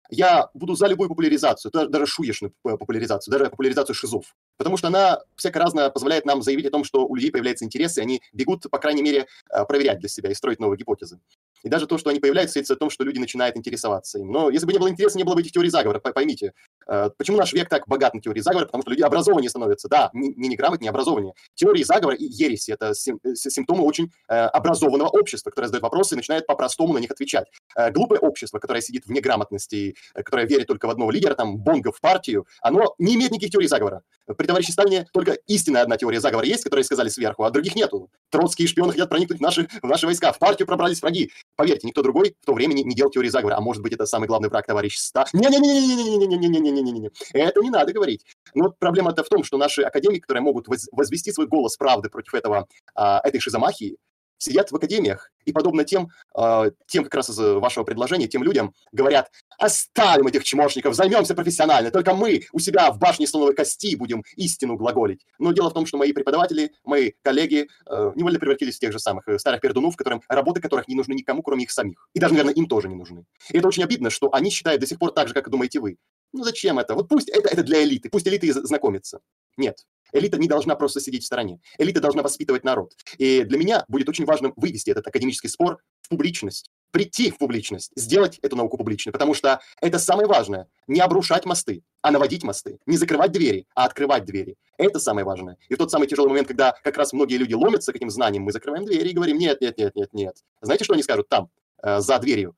Я 0.10 0.50
буду 0.54 0.76
за 0.76 0.88
любую 0.88 1.10
популяризацию, 1.10 1.72
даже 1.72 2.06
шуешную 2.06 2.54
популяризацию, 2.63 3.32
даже 3.32 3.50
популяризацию 3.50 3.96
шизов. 3.96 4.36
Потому 4.58 4.78
что 4.78 4.88
она 4.88 5.19
всяко 5.36 5.60
разно 5.60 5.89
позволяет 5.89 6.26
нам 6.26 6.41
заявить 6.41 6.65
о 6.65 6.72
том, 6.72 6.84
что 6.84 7.06
у 7.06 7.15
людей 7.15 7.32
появляется 7.32 7.65
интерес, 7.65 7.98
и 7.98 8.02
они 8.02 8.22
бегут, 8.32 8.69
по 8.69 8.80
крайней 8.80 9.04
мере, 9.04 9.28
э, 9.52 9.65
проверять 9.65 10.00
для 10.00 10.10
себя 10.10 10.32
и 10.32 10.36
строить 10.36 10.60
новые 10.60 10.78
гипотезы. 10.78 11.19
И 11.63 11.69
даже 11.69 11.88
то, 11.88 11.97
что 11.97 12.10
они 12.10 12.19
появляются, 12.19 12.54
свидетельствует 12.54 12.78
о 12.78 12.80
том, 12.80 12.89
что 12.89 13.04
люди 13.04 13.19
начинают 13.19 13.56
интересоваться 13.56 14.19
им. 14.19 14.32
Но 14.32 14.49
если 14.49 14.65
бы 14.65 14.73
не 14.73 14.80
было 14.80 14.89
интереса, 14.89 15.17
не 15.17 15.23
было 15.23 15.36
бы 15.36 15.41
этих 15.41 15.52
теорий 15.52 15.69
заговора. 15.69 15.99
Поймите, 15.99 16.54
э, 16.88 17.10
почему 17.17 17.38
наш 17.38 17.54
век 17.54 17.69
так 17.69 17.88
богат 17.88 18.13
на 18.13 18.21
теории 18.21 18.41
заговора? 18.41 18.65
Потому 18.65 18.82
что 18.82 18.91
люди 18.91 19.02
образованнее 19.02 19.49
становятся. 19.49 19.88
Да, 19.88 20.10
не, 20.13 20.34
не 20.36 20.49
неграмотнее, 20.49 20.89
образованнее. 20.89 21.34
Теории 21.56 21.84
заговора 21.84 22.15
и 22.15 22.26
ереси– 22.26 22.71
это 22.73 22.93
сим, 22.93 23.19
э, 23.23 23.36
симптомы 23.36 23.84
очень 23.84 24.12
э, 24.28 24.34
образованного 24.34 25.10
общества, 25.10 25.49
которое 25.49 25.67
задает 25.67 25.84
вопросы 25.84 26.15
и 26.15 26.17
начинает 26.17 26.45
по-простому 26.45 26.93
на 26.93 26.99
них 26.99 27.12
отвечать. 27.12 27.47
Глупое 27.91 28.19
общество, 28.19 28.60
которое 28.60 28.82
сидит 28.82 29.06
в 29.06 29.12
неграмотности, 29.12 29.95
которое 30.13 30.45
верит 30.45 30.67
только 30.67 30.88
в 30.88 30.89
одного 30.89 31.12
лидера, 31.12 31.36
там, 31.36 31.58
Бонга 31.58 31.91
в 31.91 31.99
партию, 32.02 32.45
оно 32.62 32.93
не 32.97 33.15
имеет 33.15 33.32
никаких 33.32 33.52
теорий 33.52 33.67
заговора. 33.67 34.04
При 34.38 34.45
товарище 34.45 34.71
Сталине 34.71 35.08
только 35.13 35.34
истинная 35.47 35.84
одна 35.84 35.97
теория 35.97 36.19
заговора 36.19 36.45
есть, 36.45 36.63
которую 36.63 36.84
сказали 36.84 37.10
сверху, 37.10 37.43
а 37.43 37.52
других 37.52 37.76
нету. 37.76 38.10
Троцкие 38.30 38.67
шпионы 38.67 38.91
хотят 38.91 39.10
проникнуть 39.10 39.39
в 39.39 39.41
наши, 39.41 39.67
в 39.82 39.88
наши 39.88 40.06
войска, 40.06 40.32
в 40.32 40.39
партию 40.39 40.67
пробрались 40.67 41.02
враги. 41.02 41.32
Поверьте, 41.56 41.88
никто 41.88 42.02
другой 42.02 42.36
в 42.42 42.46
то 42.46 42.54
время 42.54 42.74
не, 42.74 42.84
делал 42.96 43.12
теории 43.12 43.30
заговора. 43.30 43.58
А 43.58 43.62
может 43.62 43.84
быть, 43.84 43.94
это 43.94 44.06
самый 44.06 44.28
главный 44.28 44.50
враг 44.50 44.66
товарищ 44.66 44.98
Ста? 44.98 45.26
Не-не-не-не-не-не-не-не-не-не-не-не-не. 45.34 47.12
Это 47.34 47.62
не 47.62 47.70
надо 47.70 47.94
говорить. 47.94 48.26
Но 48.56 48.66
вот 48.66 48.80
проблема-то 48.80 49.24
в 49.24 49.30
том, 49.30 49.44
что 49.44 49.58
наши 49.58 49.84
академики, 49.84 50.22
которые 50.22 50.42
могут 50.42 50.68
возвести 50.68 51.32
свой 51.32 51.48
голос 51.48 51.78
правды 51.78 52.10
против 52.10 52.34
этого, 52.34 52.68
этой 52.96 53.39
шизомахии, 53.39 53.98
сидят 54.38 54.72
в 54.72 54.76
академиях 54.76 55.32
и, 55.46 55.52
подобно 55.52 55.84
тем, 55.84 56.10
э, 56.38 56.72
тем 56.88 57.04
как 57.04 57.15
раз 57.15 57.30
из 57.30 57.38
вашего 57.38 57.84
предложения, 57.84 58.28
тем 58.28 58.43
людям 58.43 58.74
говорят, 58.91 59.32
оставим 59.58 60.28
этих 60.28 60.43
чмошников, 60.43 60.96
займемся 60.96 61.36
профессионально, 61.36 61.91
только 61.91 62.13
мы 62.13 62.43
у 62.52 62.60
себя 62.60 62.91
в 62.91 63.00
башне 63.00 63.28
слоновой 63.28 63.56
кости 63.56 63.96
будем 63.96 64.24
истину 64.36 64.76
глаголить. 64.76 65.26
Но 65.39 65.52
дело 65.52 65.69
в 65.69 65.74
том, 65.74 65.86
что 65.86 65.98
мои 65.98 66.13
преподаватели, 66.13 66.72
мои 66.84 67.12
коллеги 67.22 67.67
э, 67.86 68.12
невольно 68.15 68.39
превратились 68.39 68.78
в 68.78 68.80
тех 68.80 68.91
же 68.91 69.00
самых 69.00 69.28
э, 69.28 69.39
старых 69.39 69.62
пердунов, 69.62 69.96
которым, 69.96 70.22
работы 70.28 70.62
которых 70.62 70.88
не 70.88 70.96
нужны 70.96 71.13
никому, 71.13 71.41
кроме 71.41 71.63
их 71.63 71.72
самих. 71.72 72.08
И 72.13 72.19
даже, 72.19 72.34
наверное, 72.34 72.54
им 72.54 72.67
тоже 72.67 72.88
не 72.88 72.96
нужны. 72.96 73.26
И 73.52 73.58
это 73.58 73.67
очень 73.67 73.84
обидно, 73.84 74.10
что 74.10 74.34
они 74.34 74.50
считают 74.50 74.82
до 74.82 74.88
сих 74.88 75.00
пор 75.00 75.12
так 75.12 75.28
же, 75.28 75.34
как 75.34 75.50
думаете 75.50 75.80
вы. 75.80 75.98
Ну 76.34 76.43
зачем 76.43 76.80
это? 76.80 76.96
Вот 76.96 77.08
пусть 77.08 77.30
это, 77.30 77.48
это 77.48 77.63
для 77.63 77.84
элиты, 77.84 78.10
пусть 78.10 78.28
элиты 78.28 78.52
знакомятся. 78.52 79.19
Нет, 79.56 79.86
Элита 80.13 80.38
не 80.38 80.47
должна 80.47 80.76
просто 80.76 81.02
сидеть 81.02 81.23
в 81.23 81.26
стороне. 81.26 81.60
Элита 81.78 81.99
должна 81.99 82.21
воспитывать 82.21 82.63
народ. 82.63 82.93
И 83.17 83.43
для 83.43 83.58
меня 83.58 83.84
будет 83.88 84.08
очень 84.08 84.26
важно 84.26 84.54
вывести 84.56 84.91
этот 84.91 85.08
академический 85.08 85.49
спор 85.49 85.80
в 86.02 86.10
публичность, 86.10 86.69
прийти 86.91 87.32
в 87.32 87.38
публичность, 87.38 87.91
сделать 87.95 88.39
эту 88.41 88.56
науку 88.56 88.78
публичной, 88.78 89.12
потому 89.12 89.34
что 89.34 89.60
это 89.82 89.99
самое 89.99 90.28
важное. 90.28 90.67
Не 90.88 91.02
обрушать 91.02 91.45
мосты, 91.45 91.84
а 92.02 92.12
наводить 92.12 92.43
мосты. 92.43 92.80
Не 92.86 92.97
закрывать 92.97 93.32
двери, 93.32 93.65
а 93.76 93.86
открывать 93.86 94.26
двери. 94.26 94.56
Это 94.78 94.99
самое 94.99 95.26
важное. 95.26 95.58
И 95.69 95.73
в 95.73 95.78
тот 95.78 95.89
самый 95.89 96.08
тяжелый 96.08 96.30
момент, 96.30 96.47
когда 96.47 96.76
как 96.84 96.97
раз 96.97 97.13
многие 97.13 97.38
люди 97.38 97.54
ломятся 97.54 97.91
к 97.91 97.95
этим 97.95 98.10
знаниям, 98.10 98.43
мы 98.43 98.52
закрываем 98.52 98.86
двери 98.86 99.10
и 99.10 99.13
говорим, 99.13 99.38
нет, 99.38 99.62
нет, 99.62 99.78
нет, 99.78 99.95
нет, 99.95 100.13
нет. 100.13 100.38
Знаете, 100.62 100.84
что 100.84 100.93
они 100.93 101.04
скажут 101.04 101.28
там, 101.30 101.49
э, 101.82 101.99
за 101.99 102.19
дверью? 102.19 102.56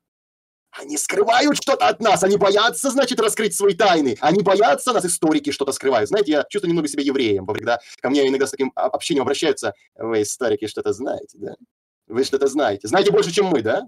Они 0.77 0.97
скрывают 0.97 1.55
что-то 1.57 1.87
от 1.87 2.01
нас, 2.01 2.23
они 2.23 2.37
боятся, 2.37 2.91
значит, 2.91 3.19
раскрыть 3.19 3.55
свои 3.55 3.73
тайны. 3.73 4.17
Они 4.19 4.41
боятся, 4.41 4.91
нас 4.91 5.05
историки 5.05 5.51
что-то 5.51 5.71
скрывают. 5.71 6.09
Знаете, 6.09 6.31
я 6.33 6.45
чувствую 6.49 6.69
немного 6.69 6.89
себя 6.89 7.03
евреем, 7.03 7.45
когда 7.45 7.79
ко 8.01 8.09
мне 8.09 8.27
иногда 8.27 8.45
с 8.45 8.51
таким 8.51 8.71
общением 8.75 9.23
обращаются. 9.23 9.73
Вы, 9.95 10.23
историки, 10.23 10.67
что-то 10.67 10.91
знаете, 10.91 11.37
да? 11.37 11.55
Вы 12.07 12.23
что-то 12.23 12.47
знаете. 12.47 12.87
Знаете 12.87 13.11
больше, 13.11 13.31
чем 13.31 13.45
мы, 13.45 13.61
да? 13.61 13.85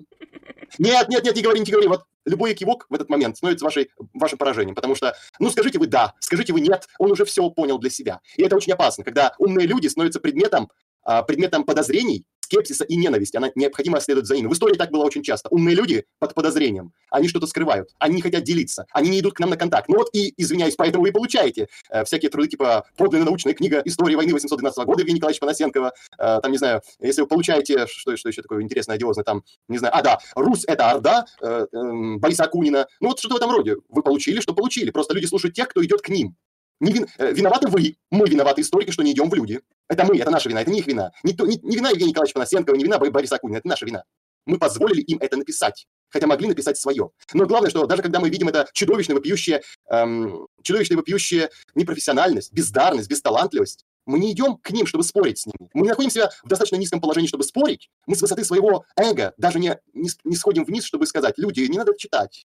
Нет, 0.79 1.09
нет, 1.09 1.23
нет, 1.23 1.35
не 1.35 1.41
говори, 1.41 1.59
не 1.59 1.71
говори. 1.71 1.87
Вот 1.87 2.03
любой 2.25 2.53
кивок 2.53 2.85
в 2.89 2.93
этот 2.93 3.09
момент 3.09 3.37
становится 3.37 3.65
вашей, 3.65 3.89
вашим 4.13 4.37
поражением, 4.37 4.75
потому 4.75 4.95
что, 4.95 5.15
ну, 5.39 5.49
скажите 5.49 5.79
вы 5.79 5.87
«да», 5.87 6.13
скажите 6.19 6.53
вы 6.53 6.61
«нет», 6.61 6.87
он 6.99 7.11
уже 7.11 7.25
все 7.25 7.49
понял 7.49 7.77
для 7.77 7.89
себя. 7.89 8.21
И 8.35 8.43
это 8.43 8.55
очень 8.55 8.73
опасно, 8.73 9.03
когда 9.03 9.33
умные 9.37 9.67
люди 9.67 9.87
становятся 9.87 10.19
предметом, 10.19 10.69
а, 11.03 11.23
предметом 11.23 11.63
подозрений, 11.63 12.25
скепсиса 12.47 12.85
и 12.85 12.95
ненависти. 12.95 13.37
Она 13.37 13.51
необходимо 13.55 13.99
следовать 13.99 14.27
за 14.27 14.35
ними. 14.35 14.47
В 14.47 14.53
истории 14.53 14.75
так 14.75 14.91
было 14.91 15.03
очень 15.03 15.21
часто. 15.21 15.49
Умные 15.49 15.75
люди 15.75 16.05
под 16.19 16.33
подозрением. 16.33 16.93
Они 17.11 17.27
что-то 17.27 17.45
скрывают. 17.47 17.89
Они 17.99 18.15
не 18.15 18.21
хотят 18.21 18.43
делиться. 18.43 18.85
Они 18.91 19.09
не 19.09 19.19
идут 19.19 19.33
к 19.33 19.39
нам 19.39 19.49
на 19.49 19.57
контакт. 19.57 19.89
Ну 19.89 19.97
вот 19.97 20.09
и, 20.13 20.33
извиняюсь, 20.37 20.75
поэтому 20.75 21.03
вы 21.03 21.11
получаете 21.11 21.67
э, 21.89 22.05
всякие 22.05 22.31
труды 22.31 22.47
типа 22.49 22.85
подлинная 22.95 23.25
научная 23.25 23.53
книга 23.53 23.81
«История 23.85 24.15
войны 24.15 24.33
812 24.33 24.85
года» 24.85 25.01
Евгения 25.01 25.17
Николаевича 25.17 25.41
Панасенкова. 25.41 25.93
Э, 26.17 26.39
там, 26.41 26.51
не 26.51 26.57
знаю, 26.57 26.81
если 26.99 27.21
вы 27.21 27.27
получаете, 27.27 27.85
что, 27.87 28.15
что 28.15 28.29
еще 28.29 28.41
такое 28.41 28.61
интересное, 28.61 28.95
одиозное, 28.95 29.23
там, 29.23 29.43
не 29.67 29.77
знаю, 29.77 29.95
а, 29.95 30.01
да, 30.01 30.19
«Русь– 30.35 30.63
это 30.67 30.89
Орда» 30.89 31.25
э, 31.41 31.67
э, 31.71 32.15
Бориса 32.17 32.45
Акунина. 32.45 32.87
Ну 33.01 33.09
вот 33.09 33.19
что-то 33.19 33.35
в 33.35 33.37
этом 33.37 33.51
роде. 33.51 33.75
Вы 33.89 34.01
получили, 34.03 34.39
что 34.39 34.53
получили. 34.53 34.91
Просто 34.91 35.13
люди 35.13 35.25
слушают 35.25 35.55
тех, 35.55 35.67
кто 35.67 35.83
идет 35.83 36.01
к 36.01 36.09
ним. 36.09 36.35
Не 36.79 36.91
вин... 36.91 37.07
Э, 37.17 37.31
виноваты 37.31 37.67
вы, 37.67 37.97
мы 38.11 38.27
виноваты 38.27 38.61
историки, 38.61 38.91
что 38.91 39.03
не 39.03 39.11
идем 39.11 39.29
в 39.29 39.33
люди. 39.33 39.61
Это 39.89 40.05
мы, 40.05 40.17
это 40.17 40.29
наша 40.29 40.49
вина, 40.49 40.61
это 40.61 40.71
не 40.71 40.79
их 40.79 40.87
вина. 40.87 41.11
Не, 41.23 41.33
то, 41.33 41.45
не, 41.45 41.57
не 41.63 41.75
вина 41.75 41.89
Евгения 41.89 42.11
Николаевича 42.11 42.33
Панасенкова, 42.33 42.75
не 42.75 42.83
вина 42.83 42.99
Бориса 42.99 43.35
Акунина, 43.35 43.57
это 43.57 43.67
наша 43.67 43.85
вина. 43.85 44.03
Мы 44.45 44.57
позволили 44.57 45.01
им 45.01 45.17
это 45.19 45.37
написать. 45.37 45.87
хотя 46.09 46.25
могли 46.25 46.47
написать 46.47 46.77
свое. 46.77 47.09
Но 47.33 47.45
главное, 47.45 47.69
что 47.69 47.85
даже 47.85 48.01
когда 48.01 48.19
мы 48.19 48.29
видим 48.29 48.47
это 48.47 48.67
чудовищно 48.73 49.13
вопиющее, 49.15 49.61
эм, 49.89 50.47
чудовищно 50.61 50.95
вопиющее 50.95 51.49
непрофессиональность, 51.75 52.53
бездарность, 52.53 53.09
бесталантливость, 53.09 53.83
мы 54.05 54.19
не 54.19 54.31
идем 54.31 54.55
к 54.55 54.71
ним, 54.71 54.85
чтобы 54.85 55.03
спорить 55.03 55.39
с 55.39 55.45
ними. 55.45 55.69
Мы 55.73 55.81
не 55.81 55.89
находим 55.89 56.09
себя 56.09 56.31
в 56.43 56.47
достаточно 56.47 56.77
низком 56.77 57.01
положении, 57.01 57.27
чтобы 57.27 57.43
спорить. 57.43 57.89
Мы 58.05 58.15
с 58.15 58.21
высоты 58.21 58.45
своего 58.45 58.85
эго 58.95 59.33
даже 59.37 59.59
не, 59.59 59.77
не, 59.93 60.09
не 60.23 60.35
сходим 60.37 60.63
вниз, 60.63 60.85
чтобы 60.85 61.05
сказать, 61.05 61.37
люди, 61.37 61.59
не 61.61 61.77
надо 61.77 61.91
читать. 61.97 62.45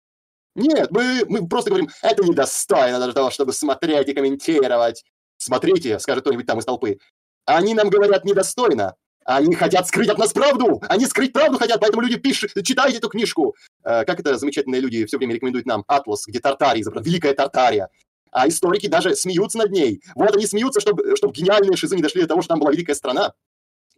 Нет, 0.59 0.91
мы, 0.91 1.25
мы 1.29 1.47
просто 1.47 1.71
говорим, 1.71 1.89
это 2.03 2.25
недостойно 2.25 2.99
даже 2.99 3.13
того, 3.13 3.31
чтобы 3.31 3.53
смотреть 3.53 4.09
и 4.09 4.13
комментировать. 4.13 5.05
Смотрите, 5.37 6.01
скажет 6.01 6.23
кто-нибудь 6.23 6.47
там 6.47 6.59
из 6.59 6.65
толпы. 6.65 6.99
Они 7.47 7.75
нам 7.75 7.89
говорят 7.91 8.25
недостойно. 8.25 8.97
Они 9.25 9.55
хотят 9.55 9.87
скрыть 9.87 10.09
от 10.09 10.19
нас 10.19 10.33
правду. 10.33 10.83
Они 10.89 11.07
скрыть 11.07 11.33
правду 11.33 11.59
хотят, 11.59 11.79
поэтому 11.81 12.03
люди 12.03 12.17
пишут, 12.17 12.51
читайте 12.65 12.99
эту 12.99 13.09
книжку. 13.09 13.55
Э, 13.85 14.05
как 14.05 14.19
это 14.19 14.37
замечательные 14.37 14.81
люди 14.81 15.05
все 15.07 15.19
время 15.19 15.35
рекомендуют 15.35 15.67
нам? 15.67 15.85
Атлас, 15.87 16.27
где 16.27 16.41
Тартария 16.41 16.83
изображена, 16.83 17.09
Великая 17.09 17.35
Тартария. 17.35 17.89
А 18.33 18.49
историки 18.49 18.89
даже 18.89 19.15
смеются 19.15 19.59
над 19.59 19.71
ней. 19.71 20.03
Вот 20.17 20.35
они 20.35 20.47
смеются, 20.47 20.81
чтобы, 20.81 21.15
чтобы 21.17 21.35
гениальные 21.35 21.77
шизы 21.77 21.95
не 21.95 22.03
дошли 22.03 22.23
до 22.23 22.29
того, 22.29 22.43
что 22.43 22.49
там 22.49 22.61
была 22.61 22.73
великая 22.73 22.95
страна. 22.95 23.33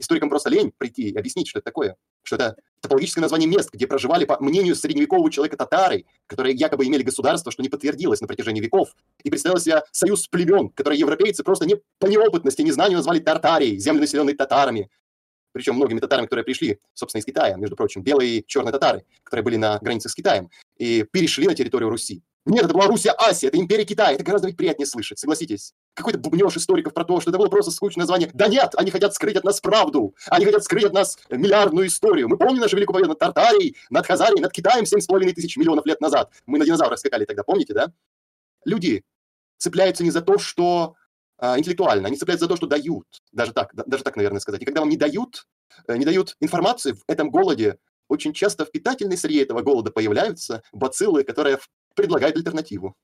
Историкам 0.00 0.30
просто 0.30 0.48
лень 0.48 0.72
прийти 0.76 1.10
и 1.10 1.16
объяснить, 1.16 1.46
что 1.46 1.58
это 1.58 1.66
такое. 1.66 1.96
Что 2.22 2.36
это 2.36 2.56
топологическое 2.80 3.20
название 3.20 3.46
мест, 3.46 3.68
где 3.70 3.86
проживали, 3.86 4.24
по 4.24 4.42
мнению 4.42 4.74
средневекового 4.74 5.30
человека, 5.30 5.58
татары, 5.58 6.06
которые 6.26 6.56
якобы 6.56 6.86
имели 6.86 7.02
государство, 7.02 7.52
что 7.52 7.62
не 7.62 7.68
подтвердилось 7.68 8.22
на 8.22 8.26
протяжении 8.26 8.62
веков. 8.62 8.96
И 9.22 9.28
представил 9.28 9.58
себя 9.58 9.84
союз 9.92 10.26
племен, 10.26 10.70
которые 10.70 10.98
европейцы 10.98 11.44
просто 11.44 11.66
не 11.66 11.76
по 11.98 12.06
неопытности, 12.06 12.62
незнанию 12.62 12.96
назвали 12.96 13.18
Тартарией, 13.18 13.78
земли, 13.78 14.00
населенные 14.00 14.34
татарами. 14.34 14.88
Причем 15.52 15.74
многими 15.74 16.00
татарами, 16.00 16.26
которые 16.26 16.44
пришли, 16.44 16.78
собственно, 16.94 17.20
из 17.20 17.26
Китая, 17.26 17.56
между 17.56 17.76
прочим, 17.76 18.02
белые 18.02 18.38
и 18.38 18.46
черные 18.46 18.72
татары, 18.72 19.04
которые 19.22 19.44
были 19.44 19.56
на 19.56 19.78
границе 19.80 20.08
с 20.08 20.14
Китаем, 20.14 20.48
и 20.78 21.04
перешли 21.12 21.46
на 21.46 21.54
территорию 21.54 21.90
Руси. 21.90 22.22
Нет, 22.46 22.64
это 22.64 22.72
была 22.72 22.86
Руссия, 22.86 23.12
Асия, 23.18 23.48
это 23.48 23.58
империя 23.58 23.84
Китая. 23.84 24.12
Это 24.12 24.24
гораздо 24.24 24.48
ведь 24.48 24.56
приятнее 24.56 24.86
слышать, 24.86 25.18
согласитесь. 25.18 25.74
Какой-то 25.94 26.18
бубнеж 26.18 26.56
историков 26.56 26.94
про 26.94 27.04
то, 27.04 27.20
что 27.20 27.30
это 27.30 27.38
было 27.38 27.48
просто 27.48 27.70
скучное 27.70 28.02
название. 28.02 28.30
Да 28.32 28.48
нет, 28.48 28.74
они 28.76 28.90
хотят 28.90 29.14
скрыть 29.14 29.36
от 29.36 29.44
нас 29.44 29.60
правду. 29.60 30.14
Они 30.26 30.44
хотят 30.44 30.64
скрыть 30.64 30.84
от 30.84 30.92
нас 30.92 31.18
миллиардную 31.30 31.88
историю. 31.88 32.28
Мы 32.28 32.38
помним 32.38 32.60
нашу 32.60 32.76
великую 32.76 32.94
победу 32.94 33.10
над 33.10 33.18
Тартарией, 33.18 33.76
над 33.90 34.06
Хазарией, 34.06 34.40
над 34.40 34.52
Китаем 34.52 34.84
7,5 34.84 35.32
тысяч 35.32 35.56
миллионов 35.56 35.84
лет 35.86 36.00
назад. 36.00 36.30
Мы 36.46 36.58
на 36.58 36.64
динозаврах 36.64 36.98
скакали 36.98 37.24
тогда, 37.24 37.42
помните, 37.42 37.74
да? 37.74 37.92
Люди 38.64 39.04
цепляются 39.58 40.04
не 40.04 40.10
за 40.10 40.22
то, 40.22 40.38
что 40.38 40.94
а, 41.40 41.58
интеллектуально, 41.58 42.08
они 42.08 42.16
цепляются 42.16 42.44
за 42.44 42.50
то, 42.50 42.56
что 42.56 42.66
дают. 42.66 43.06
Даже 43.32 43.52
так, 43.52 43.74
да, 43.74 43.82
даже 43.86 44.04
так, 44.04 44.16
наверное, 44.16 44.40
сказать. 44.40 44.60
И 44.60 44.64
когда 44.66 44.80
вам 44.80 44.90
не 44.90 44.98
дают, 44.98 45.46
э, 45.88 45.96
не 45.96 46.04
дают 46.04 46.36
информации 46.40 46.92
в 46.92 47.02
этом 47.08 47.30
голоде, 47.30 47.78
очень 48.08 48.34
часто 48.34 48.66
в 48.66 48.70
питательной 48.70 49.16
среде 49.16 49.42
этого 49.42 49.62
голода 49.62 49.90
появляются 49.90 50.62
бациллы, 50.72 51.24
которые 51.24 51.58
предлагает 51.94 52.36
альтернативу. 52.36 52.94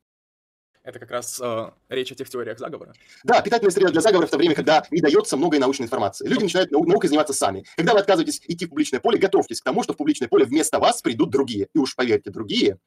Это 0.87 1.01
как 1.01 1.11
раз 1.11 1.41
э, 1.43 1.71
речь 1.89 2.13
о 2.13 2.15
тех 2.15 2.31
теориях 2.31 2.61
заговора. 2.61 2.95
Да, 3.25 3.43
питательная 3.43 3.73
среда 3.73 3.91
для 3.91 4.01
заговора 4.01 4.29
в 4.29 4.31
то 4.31 4.39
время, 4.39 4.55
когда 4.55 4.85
не 4.93 5.01
дается 5.01 5.37
много 5.37 5.59
научной 5.59 5.87
информации. 5.87 6.29
Люди 6.29 6.45
начинают 6.45 6.71
нау- 6.71 6.87
наукой 6.87 7.09
заниматься 7.09 7.35
сами. 7.35 7.65
Когда 7.77 7.93
вы 7.93 7.99
отказываетесь 7.99 8.41
идти 8.47 8.67
в 8.67 8.69
публичное 8.69 9.01
поле, 9.01 9.19
готовьтесь 9.19 9.61
к 9.61 9.65
тому, 9.65 9.83
что 9.83 9.95
в 9.95 9.97
публичное 9.97 10.29
поле 10.29 10.45
вместо 10.45 10.79
вас 10.79 11.03
придут 11.03 11.31
другие. 11.31 11.67
И 11.75 11.79
уж 11.79 11.97
поверьте, 11.97 12.31
другие 12.31 12.79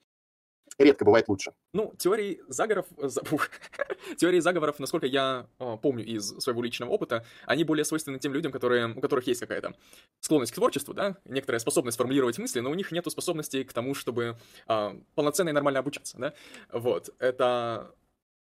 редко 0.79 1.05
бывает 1.05 1.27
лучше. 1.27 1.53
Ну, 1.73 1.93
теории 1.97 2.41
заговоров, 2.47 2.87
за- 2.97 3.23
фух. 3.23 3.49
теории 4.17 4.39
заговоров, 4.39 4.79
насколько 4.79 5.05
я 5.05 5.47
э, 5.59 5.77
помню 5.81 6.05
из 6.05 6.29
своего 6.39 6.61
личного 6.63 6.89
опыта, 6.89 7.25
они 7.45 7.63
более 7.63 7.85
свойственны 7.85 8.19
тем 8.19 8.33
людям, 8.33 8.51
которые, 8.51 8.87
у 8.87 9.01
которых 9.01 9.27
есть 9.27 9.39
какая-то 9.39 9.73
склонность 10.21 10.51
к 10.51 10.55
творчеству, 10.55 10.93
да, 10.93 11.17
некоторая 11.25 11.59
способность 11.59 11.97
формулировать 11.97 12.37
мысли, 12.39 12.59
но 12.59 12.71
у 12.71 12.73
них 12.73 12.91
нету 12.91 13.09
способности 13.09 13.63
к 13.63 13.73
тому, 13.73 13.93
чтобы 13.93 14.37
э, 14.67 14.89
полноценно 15.15 15.49
и 15.49 15.53
нормально 15.53 15.79
обучаться, 15.79 16.17
да. 16.17 16.33
Вот, 16.71 17.09
это, 17.19 17.93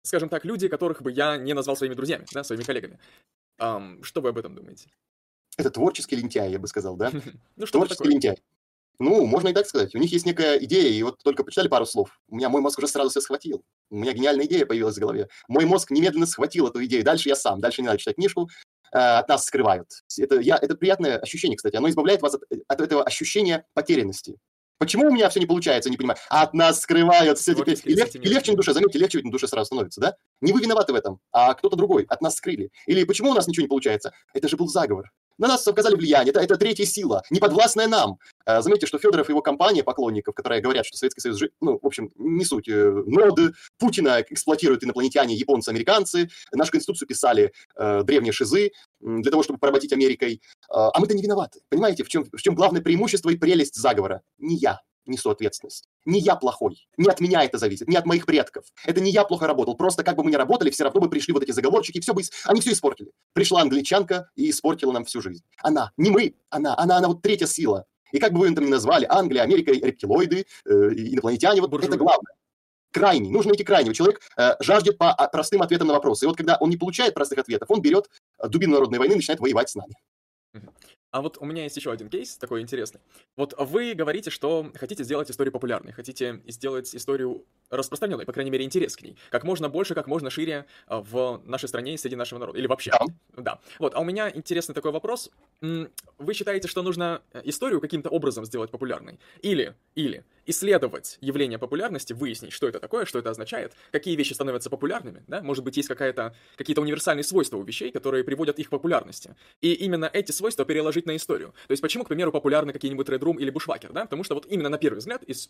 скажем 0.03 0.29
так, 0.29 0.45
люди, 0.45 0.67
которых 0.67 1.01
бы 1.01 1.11
я 1.11 1.37
не 1.37 1.53
назвал 1.53 1.75
своими 1.75 1.93
друзьями, 1.93 2.25
да, 2.31 2.43
своими 2.43 2.63
коллегами. 2.63 2.99
Ам, 3.57 4.03
что 4.03 4.21
вы 4.21 4.29
об 4.29 4.37
этом 4.37 4.55
думаете? 4.55 4.89
Это 5.57 5.69
творческий 5.71 6.15
лентяй, 6.15 6.51
я 6.51 6.59
бы 6.59 6.67
сказал, 6.67 6.95
да? 6.95 7.11
Ну, 7.57 7.65
что 7.65 7.79
Творческий 7.79 8.07
лентяй. 8.07 8.37
Ну, 8.99 9.25
можно 9.25 9.47
и 9.47 9.53
так 9.53 9.65
сказать. 9.65 9.95
У 9.95 9.97
них 9.97 10.11
есть 10.11 10.25
некая 10.25 10.57
идея, 10.57 10.89
и 10.89 11.01
вот 11.03 11.19
только 11.23 11.43
почитали 11.45 11.69
пару 11.69 11.85
слов. 11.85 12.19
У 12.27 12.35
меня 12.35 12.49
мой 12.49 12.61
мозг 12.61 12.79
уже 12.79 12.87
сразу 12.87 13.09
все 13.09 13.21
схватил. 13.21 13.63
У 13.89 13.95
меня 13.95 14.11
гениальная 14.11 14.45
идея 14.45 14.65
появилась 14.65 14.97
в 14.97 14.99
голове. 14.99 15.29
Мой 15.47 15.65
мозг 15.65 15.89
немедленно 15.91 16.25
схватил 16.25 16.67
эту 16.67 16.83
идею. 16.83 17.03
Дальше 17.03 17.29
я 17.29 17.35
сам. 17.35 17.61
Дальше 17.61 17.81
не 17.81 17.87
надо 17.87 17.97
читать 17.99 18.15
книжку. 18.15 18.49
Э, 18.91 19.19
от 19.19 19.29
нас 19.29 19.45
скрывают. 19.45 19.87
Это, 20.17 20.39
я, 20.39 20.57
это 20.57 20.75
приятное 20.75 21.17
ощущение, 21.17 21.55
кстати. 21.55 21.77
Оно 21.77 21.89
избавляет 21.89 22.21
вас 22.21 22.35
от, 22.35 22.43
от 22.67 22.81
этого 22.81 23.03
ощущения 23.03 23.65
потерянности. 23.73 24.35
Почему 24.79 25.07
у 25.07 25.11
меня 25.11 25.29
все 25.29 25.39
не 25.41 25.45
получается, 25.45 25.89
не 25.89 25.97
понимаю. 25.97 26.17
А 26.29 26.43
от 26.43 26.53
нас 26.53 26.81
скрывают 26.81 27.37
все 27.37 27.53
теперь. 27.53 27.77
И, 27.83 27.93
лег- 27.93 28.15
и 28.15 28.29
легче 28.29 28.51
на 28.51 28.57
душе, 28.57 28.73
заметьте, 28.73 28.97
легче 28.97 29.21
на 29.21 29.31
душе 29.31 29.47
сразу 29.47 29.65
становится, 29.67 29.99
да? 30.01 30.15
Не 30.41 30.53
вы 30.53 30.61
виноваты 30.61 30.93
в 30.93 30.95
этом, 30.95 31.19
а 31.31 31.53
кто-то 31.53 31.75
другой. 31.75 32.05
От 32.07 32.21
нас 32.21 32.35
скрыли. 32.35 32.69
Или 32.85 33.03
почему 33.03 33.31
у 33.31 33.33
нас 33.33 33.47
ничего 33.47 33.63
не 33.63 33.67
получается? 33.69 34.13
Это 34.33 34.47
же 34.47 34.55
был 34.55 34.67
заговор. 34.67 35.11
На 35.39 35.47
нас 35.47 35.67
оказали 35.67 35.95
влияние, 35.95 36.31
это, 36.31 36.41
это 36.41 36.57
третья 36.57 36.85
сила, 36.85 37.23
не 37.31 37.39
подвластная 37.39 37.87
нам. 37.87 38.19
А, 38.45 38.61
Заметьте, 38.61 38.85
что 38.85 38.99
Федоров 38.99 39.29
и 39.29 39.31
его 39.31 39.41
компания 39.41 39.83
поклонников, 39.83 40.35
которые 40.35 40.61
говорят, 40.61 40.85
что 40.85 40.97
Советский 40.97 41.21
Союз, 41.21 41.41
ну, 41.61 41.79
в 41.81 41.87
общем, 41.87 42.11
не 42.17 42.45
суть, 42.45 42.67
э, 42.67 42.91
ноды, 43.05 43.53
Путина 43.79 44.21
эксплуатируют 44.21 44.83
инопланетяне, 44.83 45.35
японцы, 45.35 45.69
американцы, 45.69 46.29
нашу 46.51 46.71
конституцию 46.71 47.07
писали 47.07 47.53
э, 47.75 48.03
древние 48.03 48.33
шизы 48.33 48.71
для 48.99 49.31
того, 49.31 49.41
чтобы 49.41 49.59
поработить 49.59 49.93
Америкой. 49.93 50.41
А 50.69 50.89
а 50.93 50.99
мы-то 50.99 51.15
не 51.15 51.23
виноваты. 51.23 51.61
Понимаете, 51.69 52.03
в 52.03 52.09
чем, 52.09 52.25
в 52.25 52.41
чем 52.41 52.55
главное 52.55 52.81
преимущество 52.81 53.29
и 53.29 53.37
прелесть 53.37 53.75
заговора? 53.75 54.21
Не 54.37 54.57
я 54.57 54.81
несу 55.09 55.29
ответственность. 55.29 55.87
Не 56.05 56.19
я 56.19 56.35
плохой. 56.35 56.87
Не 56.97 57.07
от 57.09 57.19
меня 57.19 57.43
это 57.43 57.57
зависит, 57.57 57.87
не 57.87 57.95
от 57.95 58.05
моих 58.05 58.25
предков. 58.25 58.65
Это 58.85 59.01
не 59.01 59.11
я 59.11 59.23
плохо 59.23 59.47
работал. 59.47 59.75
Просто 59.75 60.03
как 60.03 60.15
бы 60.15 60.23
мы 60.23 60.31
ни 60.31 60.35
работали, 60.35 60.69
все 60.69 60.83
равно 60.83 61.01
бы 61.01 61.09
пришли 61.09 61.33
вот 61.33 61.43
эти 61.43 61.51
заговорщики, 61.51 61.99
все 61.99 62.13
бы... 62.13 62.21
Они 62.45 62.61
все 62.61 62.71
испортили. 62.71 63.11
Пришла 63.33 63.61
англичанка 63.61 64.29
и 64.35 64.49
испортила 64.49 64.91
нам 64.91 65.05
всю 65.05 65.21
жизнь. 65.21 65.43
Она, 65.61 65.91
не 65.97 66.09
мы, 66.09 66.35
она, 66.49 66.75
она, 66.77 66.97
она 66.97 67.07
вот 67.07 67.21
третья 67.21 67.47
сила. 67.47 67.85
И 68.11 68.19
как 68.19 68.33
бы 68.33 68.39
вы 68.39 68.51
это 68.51 68.61
ни 68.61 68.69
назвали, 68.69 69.05
Англия, 69.09 69.43
Америка, 69.43 69.71
рептилоиды, 69.71 70.45
э, 70.65 70.71
инопланетяне, 70.71 71.61
вот 71.61 71.69
Буржуи. 71.69 71.89
это 71.89 71.97
главное. 71.97 72.33
Крайний. 72.91 73.29
Нужно 73.29 73.49
найти 73.49 73.63
крайнего. 73.63 73.93
Человек 73.93 74.19
э, 74.35 74.55
жаждет 74.61 74.97
по 74.97 75.11
а, 75.11 75.27
простым 75.27 75.61
ответам 75.61 75.87
на 75.87 75.93
вопросы. 75.93 76.25
И 76.25 76.27
вот 76.27 76.37
когда 76.37 76.57
он 76.59 76.69
не 76.69 76.77
получает 76.77 77.13
простых 77.13 77.37
ответов, 77.37 77.69
он 77.69 77.81
берет 77.81 78.09
э, 78.39 78.47
дубину 78.47 78.73
народной 78.73 78.97
войны 78.97 79.13
и 79.13 79.15
начинает 79.17 79.39
воевать 79.39 79.69
с 79.69 79.75
нами. 79.75 79.93
А 81.11 81.21
вот 81.21 81.37
у 81.39 81.45
меня 81.45 81.63
есть 81.63 81.75
еще 81.75 81.91
один 81.91 82.09
кейс 82.09 82.37
такой 82.37 82.61
интересный. 82.61 83.01
Вот 83.35 83.55
вы 83.57 83.93
говорите, 83.93 84.29
что 84.29 84.71
хотите 84.75 85.03
сделать 85.03 85.31
историю 85.31 85.51
популярной, 85.51 85.91
хотите 85.91 86.41
сделать 86.47 86.95
историю 86.95 87.45
распространенной, 87.69 88.25
по 88.25 88.33
крайней 88.33 88.51
мере, 88.51 88.63
интерес 88.63 88.95
к 88.95 89.01
ней. 89.01 89.17
Как 89.29 89.43
можно 89.43 89.69
больше, 89.69 89.95
как 89.95 90.07
можно 90.07 90.29
шире 90.29 90.65
а, 90.87 91.01
в 91.01 91.41
нашей 91.45 91.67
стране 91.67 91.93
и 91.93 91.97
среди 91.97 92.15
нашего 92.15 92.39
народа. 92.39 92.59
Или 92.59 92.67
вообще. 92.67 92.91
Да. 92.91 93.05
Да. 93.37 93.59
Вот, 93.79 93.95
а 93.95 93.99
у 93.99 94.03
меня 94.03 94.29
интересный 94.29 94.75
такой 94.75 94.91
вопрос. 94.91 95.31
Вы 95.61 96.33
считаете, 96.33 96.67
что 96.67 96.83
нужно 96.83 97.21
э, 97.31 97.41
историю 97.45 97.81
каким-то 97.81 98.09
образом 98.09 98.45
сделать 98.45 98.71
популярной? 98.71 99.19
Или, 99.41 99.75
или 99.95 100.25
исследовать 100.49 101.17
явление 101.21 101.59
популярности, 101.59 102.13
выяснить, 102.13 102.51
что 102.51 102.67
это 102.67 102.79
такое, 102.79 103.05
что 103.05 103.19
это 103.19 103.29
означает, 103.29 103.73
какие 103.91 104.15
вещи 104.15 104.33
становятся 104.33 104.69
популярными, 104.69 105.23
да? 105.27 105.41
Может 105.41 105.63
быть, 105.63 105.77
есть 105.77 105.87
какая-то, 105.87 106.35
какие-то 106.55 106.81
универсальные 106.81 107.23
свойства 107.23 107.57
у 107.57 107.63
вещей, 107.63 107.91
которые 107.91 108.23
приводят 108.23 108.57
их 108.59 108.67
к 108.67 108.69
популярности. 108.69 109.35
И 109.61 109.73
именно 109.73 110.09
эти 110.11 110.31
свойства 110.31 110.65
переложить 110.65 111.05
на 111.05 111.15
историю. 111.15 111.53
То 111.67 111.71
есть, 111.71 111.81
почему, 111.81 112.03
к 112.03 112.07
примеру, 112.07 112.31
популярны 112.31 112.73
какие-нибудь 112.73 113.07
Red 113.07 113.19
Room 113.19 113.37
или 113.37 113.51
Bushwhacker, 113.51 113.93
да? 113.93 114.03
Потому 114.03 114.23
что 114.23 114.35
вот 114.35 114.47
именно 114.47 114.69
на 114.69 114.77
первый 114.77 114.99
взгляд, 114.99 115.23
из, 115.23 115.49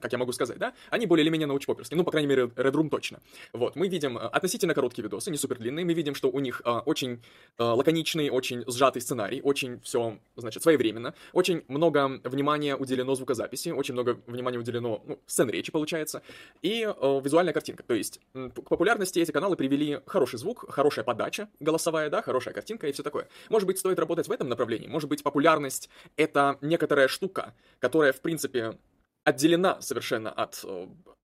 как 0.00 0.12
я 0.12 0.18
могу 0.18 0.32
сказать, 0.32 0.58
да, 0.58 0.72
они 0.90 1.06
более 1.06 1.22
или 1.22 1.30
менее 1.30 1.46
научпоперские. 1.46 1.98
Ну, 1.98 2.04
по 2.04 2.10
крайней 2.10 2.28
мере, 2.28 2.44
Red 2.44 2.72
Room 2.72 2.88
точно. 2.88 3.20
Вот, 3.52 3.76
мы 3.76 3.88
видим 3.88 4.16
э, 4.16 4.20
относительно 4.20 4.74
короткие 4.74 5.04
видосы, 5.04 5.30
не 5.30 5.36
супер 5.36 5.58
длинные, 5.58 5.84
мы 5.84 5.92
видим, 5.92 6.14
что 6.14 6.30
у 6.30 6.40
них 6.40 6.62
э, 6.64 6.70
очень 6.70 7.22
э, 7.58 7.62
лаконичный, 7.62 8.30
очень 8.30 8.64
сжатый 8.66 9.02
сценарий, 9.02 9.40
очень 9.42 9.80
все, 9.80 10.18
значит, 10.36 10.62
своевременно, 10.62 11.14
очень 11.32 11.64
много 11.68 12.20
внимания 12.24 12.76
уделено 12.76 13.14
звукозаписи, 13.14 13.70
очень 13.70 13.94
много 13.94 14.18
внимания 14.26 14.37
уделено, 14.42 15.02
ну, 15.04 15.18
сцен 15.26 15.50
речи, 15.50 15.72
получается, 15.72 16.22
и 16.62 16.82
э, 16.82 17.20
визуальная 17.22 17.52
картинка. 17.52 17.82
То 17.82 17.94
есть 17.94 18.20
к 18.32 18.68
популярности 18.68 19.18
эти 19.18 19.30
каналы 19.30 19.56
привели 19.56 20.00
хороший 20.06 20.38
звук, 20.38 20.70
хорошая 20.70 21.04
подача 21.04 21.48
голосовая, 21.60 22.10
да, 22.10 22.22
хорошая 22.22 22.54
картинка 22.54 22.86
и 22.86 22.92
все 22.92 23.02
такое. 23.02 23.28
Может 23.48 23.66
быть, 23.66 23.78
стоит 23.78 23.98
работать 23.98 24.28
в 24.28 24.32
этом 24.32 24.48
направлении, 24.48 24.88
может 24.88 25.08
быть, 25.08 25.22
популярность— 25.22 25.88
это 26.16 26.58
некоторая 26.60 27.08
штука, 27.08 27.54
которая, 27.78 28.12
в 28.12 28.20
принципе, 28.20 28.78
отделена 29.24 29.80
совершенно 29.80 30.30
от 30.30 30.60
э, 30.64 30.86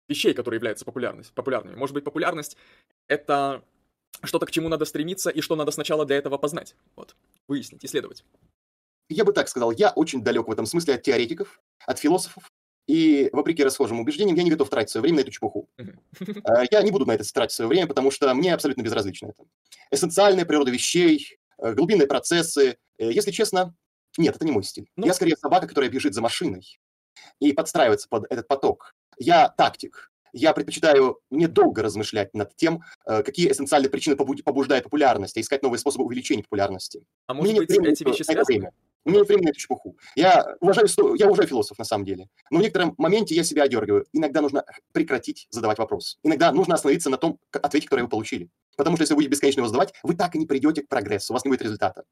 вещей, 0.08 0.34
которые 0.34 0.58
являются 0.58 0.84
популярность, 0.84 1.32
популярными. 1.32 1.76
Может 1.76 1.94
быть, 1.94 2.04
популярность— 2.04 2.56
это 3.08 3.62
что-то, 4.22 4.46
к 4.46 4.50
чему 4.50 4.68
надо 4.68 4.84
стремиться 4.84 5.30
и 5.30 5.40
что 5.40 5.56
надо 5.56 5.70
сначала 5.70 6.04
для 6.04 6.16
этого 6.16 6.38
познать. 6.38 6.76
Вот, 6.96 7.16
выяснить, 7.48 7.84
исследовать. 7.84 8.24
Я 9.08 9.24
бы 9.24 9.32
так 9.32 9.48
сказал, 9.48 9.70
я 9.70 9.90
очень 9.90 10.22
далек 10.22 10.48
в 10.48 10.50
этом 10.50 10.66
смысле 10.66 10.94
от 10.94 11.02
теоретиков, 11.02 11.60
от 11.86 11.98
философов. 11.98 12.50
И, 12.86 13.30
вопреки 13.32 13.64
расхожим 13.64 13.98
убеждениям, 14.00 14.36
я 14.36 14.42
не 14.42 14.50
готов 14.50 14.68
тратить 14.68 14.90
свое 14.90 15.02
время 15.02 15.16
на 15.16 15.20
эту 15.22 15.30
чепуху. 15.30 15.68
Э, 15.78 16.64
Я 16.70 16.82
не 16.82 16.90
буду 16.90 17.06
на 17.06 17.12
это 17.12 17.24
тратить 17.32 17.54
свое 17.54 17.68
время, 17.68 17.86
потому 17.86 18.10
что 18.10 18.32
мне 18.34 18.52
абсолютно 18.52 18.82
безразлично 18.82 19.28
это. 19.28 19.44
Эссенциальная 19.90 20.44
природа 20.44 20.70
вещей, 20.70 21.38
э, 21.58 21.72
глубинные 21.72 22.06
процессы. 22.06 22.76
Э, 22.98 23.10
Если 23.10 23.30
честно, 23.30 23.74
нет, 24.18 24.36
это 24.36 24.44
не 24.44 24.52
мой 24.52 24.64
стиль. 24.64 24.86
Ну- 24.96 25.06
Я 25.06 25.14
скорее 25.14 25.36
собака, 25.36 25.66
которая 25.66 25.90
бежит 25.90 26.14
за 26.14 26.20
машиной. 26.20 26.78
и 27.40 27.52
подстраиваться 27.52 28.08
под 28.08 28.26
этот 28.30 28.46
поток. 28.48 28.94
Я 29.18 29.48
тактик. 29.48 30.10
Я 30.32 30.52
предпочитаю 30.52 31.20
недолго 31.30 31.80
размышлять 31.82 32.34
над 32.34 32.54
тем, 32.56 32.82
э, 33.06 33.22
какие 33.22 33.50
эссенциальные 33.50 33.88
причины 33.88 34.16
побуждают 34.16 34.84
популярность, 34.84 35.36
а 35.36 35.40
искать 35.40 35.62
новые 35.62 35.78
способы 35.78 36.04
увеличения 36.04 36.42
популярности. 36.42 37.04
А 37.26 37.34
может 37.34 37.56
быть, 37.56 37.68
времени, 37.70 37.92
эти 37.92 38.02
вещи 38.04 38.22
связаны? 38.22 38.44
Время. 38.44 38.72
Нет 39.04 39.28
времени 39.28 39.46
на 39.46 39.50
эту 39.50 39.58
чепуху. 39.58 39.96
Я 40.16 40.56
уважаю, 40.60 40.88
я 41.16 41.26
уважаю 41.26 41.46
философов 41.46 41.78
на 41.78 41.84
самом 41.84 42.04
деле. 42.04 42.28
Но 42.50 42.58
в 42.58 42.62
некотором 42.62 42.94
моменте 42.96 43.34
я 43.34 43.44
себя 43.44 43.64
одергиваю. 43.64 44.06
Иногда 44.12 44.40
нужно 44.40 44.64
прекратить 44.92 45.46
задавать 45.50 45.78
вопрос. 45.78 46.18
Иногда 46.22 46.52
нужно 46.52 46.74
остановиться 46.74 47.10
на 47.10 47.18
том 47.18 47.38
ответе, 47.52 47.86
который 47.86 48.02
вы 48.02 48.08
получили. 48.08 48.48
Потому 48.76 48.96
что 48.96 49.02
если 49.02 49.14
вы 49.14 49.16
будете 49.16 49.32
бесконечно 49.32 49.60
его 49.60 49.68
задавать, 49.68 49.92
вы 50.02 50.14
так 50.14 50.34
и 50.34 50.38
не 50.38 50.46
придете 50.46 50.82
к 50.82 50.88
прогрессу, 50.88 51.32
у 51.32 51.34
вас 51.34 51.44
не 51.44 51.50
будет 51.50 51.62
результата. 51.62 52.04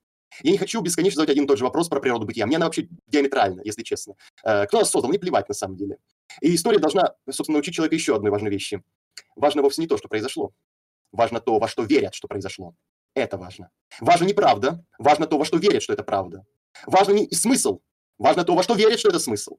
Я 0.42 0.52
не 0.52 0.58
хочу 0.58 0.80
бесконечно 0.80 1.16
задавать 1.16 1.30
один 1.30 1.44
и 1.44 1.46
тот 1.46 1.58
же 1.58 1.64
вопрос 1.64 1.88
про 1.88 2.00
природу 2.00 2.26
бытия. 2.26 2.46
Мне 2.46 2.56
она 2.56 2.66
вообще 2.66 2.88
диаметральна, 3.06 3.60
если 3.64 3.82
честно. 3.82 4.14
Э, 4.44 4.66
кто 4.66 4.78
нас 4.78 4.90
создал? 4.90 5.10
Мне 5.10 5.18
плевать 5.18 5.48
на 5.48 5.54
самом 5.54 5.76
деле. 5.76 5.98
И 6.40 6.54
история 6.54 6.78
должна, 6.78 7.14
собственно, 7.30 7.56
научить 7.56 7.74
человека 7.74 7.94
еще 7.94 8.16
одной 8.16 8.30
важной 8.30 8.50
вещи. 8.50 8.82
Важно 9.36 9.62
вовсе 9.62 9.82
не 9.82 9.88
то, 9.88 9.98
что 9.98 10.08
произошло. 10.08 10.52
Важно 11.10 11.40
то, 11.40 11.58
во 11.58 11.68
что 11.68 11.82
верят, 11.82 12.14
что 12.14 12.28
произошло. 12.28 12.74
Это 13.14 13.36
важно. 13.36 13.70
Важно 14.00 14.24
не 14.24 14.32
правда, 14.32 14.84
важно 14.98 15.26
то, 15.26 15.36
во 15.36 15.44
что 15.44 15.58
верят, 15.58 15.82
что 15.82 15.92
это 15.92 16.02
правда. 16.02 16.46
Важно 16.86 17.12
не 17.12 17.30
смысл, 17.30 17.80
важно 18.18 18.44
то, 18.44 18.54
во 18.54 18.62
что 18.62 18.74
верят, 18.74 18.98
что 18.98 19.08
это 19.08 19.18
смысл. 19.18 19.58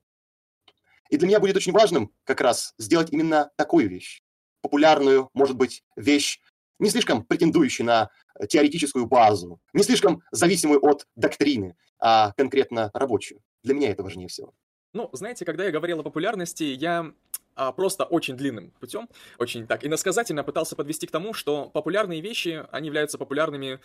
И 1.09 1.17
для 1.17 1.27
меня 1.27 1.39
будет 1.39 1.55
очень 1.55 1.73
важным 1.73 2.11
как 2.23 2.41
раз 2.41 2.73
сделать 2.77 3.11
именно 3.11 3.51
такую 3.55 3.89
вещь. 3.89 4.21
Популярную, 4.61 5.29
может 5.33 5.55
быть, 5.55 5.83
вещь, 5.95 6.39
не 6.79 6.89
слишком 6.89 7.23
претендующую 7.23 7.85
на 7.85 8.09
теоретическую 8.49 9.05
базу, 9.05 9.59
не 9.73 9.83
слишком 9.83 10.23
зависимую 10.31 10.83
от 10.83 11.05
доктрины, 11.15 11.75
а 11.99 12.33
конкретно 12.35 12.89
рабочую. 12.93 13.41
Для 13.63 13.73
меня 13.73 13.91
это 13.91 14.03
важнее 14.03 14.27
всего. 14.27 14.53
Ну, 14.93 15.09
знаете, 15.13 15.45
когда 15.45 15.65
я 15.65 15.71
говорил 15.71 15.99
о 15.99 16.03
популярности, 16.03 16.63
я 16.63 17.13
а, 17.55 17.71
просто 17.71 18.03
очень 18.05 18.35
длинным 18.35 18.71
путем, 18.79 19.09
очень 19.37 19.67
так 19.67 19.85
иносказательно 19.85 20.43
пытался 20.43 20.75
подвести 20.75 21.07
к 21.07 21.11
тому, 21.11 21.33
что 21.33 21.69
популярные 21.69 22.21
вещи, 22.21 22.65
они 22.71 22.87
являются 22.87 23.17
популярными 23.17 23.79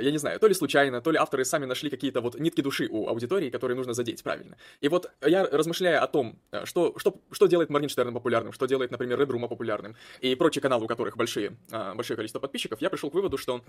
я 0.00 0.10
не 0.10 0.18
знаю, 0.18 0.40
то 0.40 0.48
ли 0.48 0.54
случайно, 0.54 1.00
то 1.00 1.10
ли 1.10 1.18
авторы 1.18 1.44
сами 1.44 1.64
нашли 1.64 1.90
какие-то 1.90 2.20
вот 2.20 2.38
нитки 2.38 2.60
души 2.60 2.88
у 2.90 3.08
аудитории, 3.08 3.50
которые 3.50 3.76
нужно 3.76 3.94
задеть 3.94 4.22
правильно. 4.22 4.56
И 4.80 4.88
вот 4.88 5.10
я, 5.24 5.44
размышляя 5.44 6.00
о 6.00 6.06
том, 6.06 6.38
э, 6.50 6.64
что, 6.64 6.94
что, 6.98 7.20
что 7.30 7.46
делает 7.46 7.70
Моргенштерн 7.70 8.12
популярным, 8.12 8.52
что 8.52 8.66
делает, 8.66 8.90
например, 8.90 9.20
Room 9.20 9.48
популярным, 9.48 9.96
и 10.20 10.34
прочие 10.34 10.62
каналы, 10.62 10.84
у 10.84 10.88
которых 10.88 11.16
большие, 11.16 11.56
а, 11.70 11.94
большое 11.94 12.16
количество 12.16 12.40
подписчиков, 12.40 12.80
я 12.80 12.90
пришел 12.90 13.10
к 13.10 13.14
выводу, 13.14 13.38
что 13.38 13.62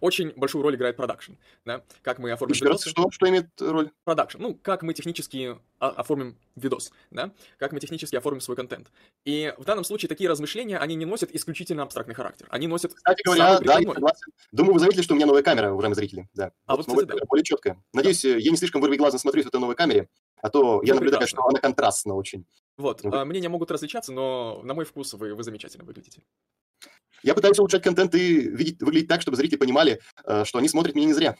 очень 0.00 0.32
большую 0.36 0.62
роль 0.62 0.74
играет 0.74 0.96
продакшн, 0.96 1.32
да, 1.64 1.84
как 2.02 2.18
мы 2.18 2.32
оформим 2.32 2.54
Еще 2.54 2.64
видосы. 2.64 2.86
Раз, 2.86 2.92
что, 2.92 3.10
что 3.10 3.28
имеет 3.28 3.48
роль? 3.60 3.90
Продакшн, 4.04 4.40
ну, 4.40 4.54
как 4.54 4.82
мы 4.82 4.94
технически 4.94 5.58
оформим 5.78 6.38
видос, 6.56 6.92
да, 7.10 7.32
как 7.58 7.72
мы 7.72 7.80
технически 7.80 8.16
оформим 8.16 8.40
свой 8.40 8.56
контент. 8.56 8.90
И 9.24 9.54
в 9.58 9.64
данном 9.64 9.84
случае 9.84 10.08
такие 10.08 10.28
размышления, 10.28 10.78
они 10.78 10.94
не 10.94 11.04
носят 11.04 11.30
исключительно 11.32 11.82
абстрактный 11.82 12.14
характер, 12.14 12.46
они 12.50 12.66
носят 12.66 12.94
Кстати 12.94 13.22
говоря, 13.24 13.58
да, 13.60 13.78
я 13.78 13.92
согласен. 13.92 14.32
Думаю, 14.52 14.74
вы 14.74 14.80
заметили, 14.80 15.02
что 15.02 15.14
у 15.14 15.16
меня 15.16 15.26
новая 15.26 15.42
камера, 15.42 15.72
уважаемые 15.72 15.96
зрители, 15.96 16.28
да. 16.34 16.52
А 16.66 16.76
вот, 16.76 16.86
вот 16.86 17.02
кстати, 17.02 17.18
да. 17.18 17.26
более 17.26 17.44
четкая. 17.44 17.82
Надеюсь, 17.92 18.22
да. 18.22 18.36
я 18.36 18.50
не 18.50 18.56
слишком 18.56 18.80
вырвиглазно 18.80 19.18
смотрю 19.18 19.42
в 19.42 19.46
этой 19.46 19.60
новой 19.60 19.74
камере, 19.74 20.08
а 20.40 20.50
то 20.50 20.76
ну, 20.76 20.82
я 20.82 20.94
наблюдаю, 20.94 21.20
прекрасно. 21.20 21.42
что 21.42 21.48
она 21.48 21.60
контрастна 21.60 22.14
очень. 22.14 22.46
Вот, 22.76 23.04
ну, 23.04 23.24
мнения 23.24 23.48
могут 23.48 23.70
различаться, 23.70 24.12
но 24.12 24.60
на 24.64 24.74
мой 24.74 24.84
вкус 24.84 25.12
вы, 25.14 25.34
вы 25.34 25.42
замечательно 25.42 25.84
выглядите. 25.84 26.22
Я 27.22 27.34
пытаюсь 27.34 27.58
улучшать 27.58 27.82
контент 27.82 28.14
и 28.14 28.48
видеть, 28.48 28.82
выглядеть 28.82 29.08
так, 29.08 29.22
чтобы 29.22 29.36
зрители 29.36 29.58
понимали, 29.58 30.00
э, 30.24 30.44
что 30.44 30.58
они 30.58 30.68
смотрят 30.68 30.94
меня 30.94 31.06
не 31.06 31.14
зря. 31.14 31.36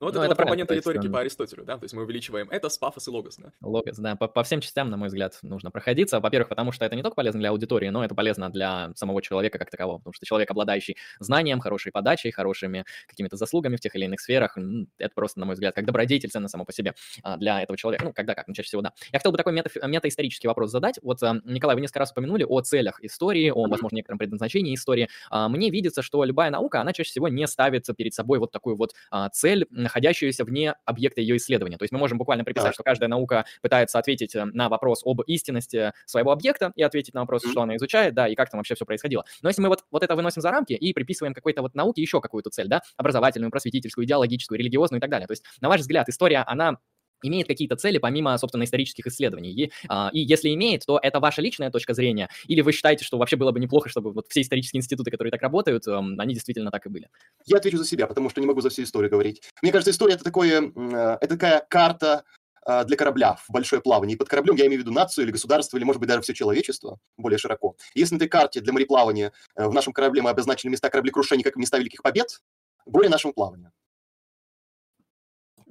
Ну, 0.00 0.06
вот 0.06 0.14
ну, 0.14 0.20
это, 0.20 0.32
это 0.32 0.34
вот 0.34 0.38
компоненты 0.38 0.74
риторики 0.74 1.08
по 1.08 1.20
Аристотелю, 1.20 1.64
да, 1.64 1.76
то 1.76 1.84
есть 1.84 1.94
мы 1.94 2.02
увеличиваем 2.04 2.48
это 2.50 2.70
с 2.70 2.78
пафос 2.78 3.06
и 3.06 3.10
логос, 3.10 3.36
да. 3.36 3.52
Логос, 3.60 3.98
да, 3.98 4.16
по, 4.16 4.28
по 4.28 4.42
всем 4.42 4.62
частям, 4.62 4.88
на 4.88 4.96
мой 4.96 5.08
взгляд, 5.08 5.38
нужно 5.42 5.70
проходиться. 5.70 6.20
Во-первых, 6.20 6.48
потому 6.48 6.72
что 6.72 6.86
это 6.86 6.96
не 6.96 7.02
только 7.02 7.16
полезно 7.16 7.40
для 7.40 7.50
аудитории, 7.50 7.90
но 7.90 8.02
это 8.02 8.14
полезно 8.14 8.48
для 8.48 8.92
самого 8.94 9.20
человека 9.20 9.58
как 9.58 9.70
такового, 9.70 9.98
потому 9.98 10.14
что 10.14 10.24
человек, 10.24 10.50
обладающий 10.50 10.96
знанием, 11.18 11.60
хорошей 11.60 11.92
подачей, 11.92 12.30
хорошими 12.30 12.86
какими-то 13.08 13.36
заслугами 13.36 13.76
в 13.76 13.80
тех 13.80 13.94
или 13.94 14.06
иных 14.06 14.20
сферах, 14.20 14.56
это 14.96 15.14
просто, 15.14 15.38
на 15.38 15.44
мой 15.44 15.52
взгляд, 15.54 15.74
как 15.74 15.84
добродетель 15.84 16.30
ценно 16.30 16.48
само 16.48 16.64
по 16.64 16.72
себе 16.72 16.94
а, 17.22 17.36
для 17.36 17.62
этого 17.62 17.76
человека. 17.76 18.04
Ну, 18.06 18.14
когда 18.14 18.34
как, 18.34 18.48
ну, 18.48 18.54
чаще 18.54 18.68
всего, 18.68 18.80
да. 18.80 18.94
Я 19.12 19.18
хотел 19.18 19.32
бы 19.32 19.36
такой 19.36 19.52
мета, 19.52 19.70
метаисторический 19.86 20.48
вопрос 20.48 20.70
задать. 20.70 20.98
Вот, 21.02 21.22
а, 21.22 21.40
Николай, 21.44 21.76
вы 21.76 21.82
несколько 21.82 21.98
раз 21.98 22.12
упомянули 22.12 22.44
о 22.48 22.62
целях 22.62 23.04
истории, 23.04 23.50
о, 23.50 23.68
возможно, 23.68 23.96
некотором 23.96 24.18
предназначении 24.18 24.74
истории. 24.74 25.10
А, 25.28 25.50
мне 25.50 25.68
видится, 25.68 26.00
что 26.00 26.24
любая 26.24 26.48
наука, 26.50 26.80
она 26.80 26.94
чаще 26.94 27.10
всего 27.10 27.28
не 27.28 27.46
ставится 27.46 27.92
перед 27.92 28.14
собой 28.14 28.38
вот 28.38 28.50
такую 28.50 28.76
вот 28.76 28.94
цель, 29.32 29.66
находящуюся 29.90 30.44
вне 30.44 30.74
объекта 30.84 31.20
ее 31.20 31.36
исследования. 31.36 31.76
То 31.76 31.82
есть 31.82 31.92
мы 31.92 31.98
можем 31.98 32.16
буквально 32.16 32.44
приписать, 32.44 32.68
так. 32.68 32.74
что 32.74 32.82
каждая 32.84 33.08
наука 33.08 33.44
пытается 33.60 33.98
ответить 33.98 34.34
э, 34.36 34.44
на 34.44 34.68
вопрос 34.68 35.02
об 35.04 35.20
истинности 35.22 35.92
своего 36.06 36.30
объекта 36.30 36.72
и 36.76 36.82
ответить 36.82 37.12
на 37.14 37.20
вопрос, 37.20 37.44
mm-hmm. 37.44 37.50
что 37.50 37.62
она 37.62 37.76
изучает, 37.76 38.14
да, 38.14 38.28
и 38.28 38.34
как 38.36 38.50
там 38.50 38.58
вообще 38.58 38.76
все 38.76 38.84
происходило. 38.84 39.24
Но 39.42 39.48
если 39.48 39.60
мы 39.60 39.68
вот, 39.68 39.84
вот 39.90 40.02
это 40.02 40.14
выносим 40.14 40.40
за 40.40 40.50
рамки 40.50 40.72
и 40.72 40.92
приписываем 40.92 41.34
какой-то 41.34 41.62
вот 41.62 41.74
науке 41.74 42.00
еще 42.00 42.20
какую-то 42.20 42.50
цель, 42.50 42.68
да, 42.68 42.82
образовательную, 42.96 43.50
просветительскую, 43.50 44.04
идеологическую, 44.04 44.58
религиозную 44.58 44.98
и 44.98 45.00
так 45.00 45.10
далее. 45.10 45.26
То 45.26 45.32
есть, 45.32 45.44
на 45.60 45.68
ваш 45.68 45.80
взгляд, 45.80 46.08
история, 46.08 46.44
она 46.46 46.76
имеет 47.22 47.46
какие-то 47.46 47.76
цели 47.76 47.98
помимо, 47.98 48.36
собственно, 48.38 48.64
исторических 48.64 49.06
исследований. 49.06 49.52
И, 49.52 49.72
а, 49.88 50.10
и 50.12 50.20
если 50.20 50.52
имеет, 50.54 50.84
то 50.86 50.98
это 51.02 51.20
ваша 51.20 51.42
личная 51.42 51.70
точка 51.70 51.94
зрения, 51.94 52.28
или 52.46 52.60
вы 52.60 52.72
считаете, 52.72 53.04
что 53.04 53.18
вообще 53.18 53.36
было 53.36 53.52
бы 53.52 53.60
неплохо, 53.60 53.88
чтобы 53.88 54.12
вот 54.12 54.26
все 54.28 54.40
исторические 54.42 54.78
институты, 54.78 55.10
которые 55.10 55.30
так 55.30 55.42
работают, 55.42 55.86
они 55.86 56.34
действительно 56.34 56.70
так 56.70 56.86
и 56.86 56.88
были? 56.88 57.08
Я 57.46 57.58
отвечу 57.58 57.78
за 57.78 57.84
себя, 57.84 58.06
потому 58.06 58.30
что 58.30 58.40
не 58.40 58.46
могу 58.46 58.60
за 58.60 58.70
всю 58.70 58.82
историю 58.82 59.10
говорить. 59.10 59.42
Мне 59.62 59.72
кажется, 59.72 59.90
история 59.90 60.14
это 60.14 60.24
такое, 60.24 60.72
а, 60.76 61.18
это 61.20 61.34
такая 61.34 61.66
карта 61.68 62.24
а, 62.62 62.84
для 62.84 62.96
корабля 62.96 63.36
в 63.36 63.50
большое 63.50 63.80
плавание. 63.80 64.14
И 64.14 64.18
под 64.18 64.28
кораблем 64.28 64.56
я 64.56 64.66
имею 64.66 64.80
в 64.80 64.84
виду 64.84 64.92
нацию 64.92 65.24
или 65.24 65.32
государство, 65.32 65.76
или, 65.76 65.84
может 65.84 66.00
быть, 66.00 66.08
даже 66.08 66.22
все 66.22 66.34
человечество 66.34 66.98
более 67.16 67.38
широко. 67.38 67.76
Если 67.94 68.14
на 68.14 68.18
этой 68.18 68.28
карте 68.28 68.60
для 68.60 68.72
мореплавания 68.72 69.32
э, 69.56 69.66
в 69.66 69.72
нашем 69.72 69.92
корабле 69.92 70.22
мы 70.22 70.30
обозначили 70.30 70.70
места 70.70 70.90
кораблекрушения 70.90 71.42
как 71.42 71.56
места 71.56 71.78
великих 71.78 72.02
побед, 72.02 72.40
более 72.86 73.10
нашему 73.10 73.32
плаванию. 73.32 73.72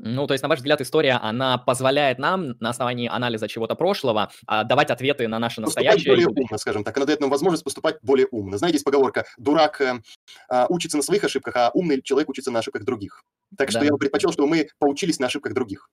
Ну, 0.01 0.27
то 0.27 0.33
есть, 0.33 0.41
на 0.41 0.49
ваш 0.49 0.59
взгляд, 0.59 0.79
история, 0.81 1.13
она 1.21 1.57
позволяет 1.57 2.19
нам 2.19 2.55
на 2.59 2.69
основании 2.69 3.09
анализа 3.09 3.47
чего-то 3.47 3.75
прошлого 3.75 4.31
а, 4.47 4.63
давать 4.63 4.91
ответы 4.91 5.27
на 5.27 5.39
наше 5.39 5.59
настоящее. 5.59 6.13
более 6.13 6.27
умно, 6.27 6.57
скажем 6.57 6.83
так. 6.83 6.95
Она 6.95 7.05
дает 7.05 7.19
нам 7.19 7.29
возможность 7.29 7.63
поступать 7.63 7.97
более 8.01 8.27
умно. 8.31 8.57
Знаете, 8.57 8.75
есть 8.75 8.85
поговорка, 8.85 9.25
дурак 9.37 9.81
э, 9.81 9.99
а, 10.49 10.67
учится 10.69 10.95
на 10.95 11.03
своих 11.03 11.23
ошибках, 11.23 11.55
а 11.57 11.71
умный 11.73 12.01
человек 12.01 12.29
учится 12.29 12.49
на 12.49 12.59
ошибках 12.59 12.85
других. 12.85 13.23
Так 13.57 13.69
что 13.69 13.79
да. 13.79 13.85
я 13.85 13.91
бы 13.91 13.97
предпочел, 13.97 14.31
чтобы 14.31 14.47
мы 14.47 14.69
поучились 14.79 15.19
на 15.19 15.27
ошибках 15.27 15.53
других. 15.53 15.89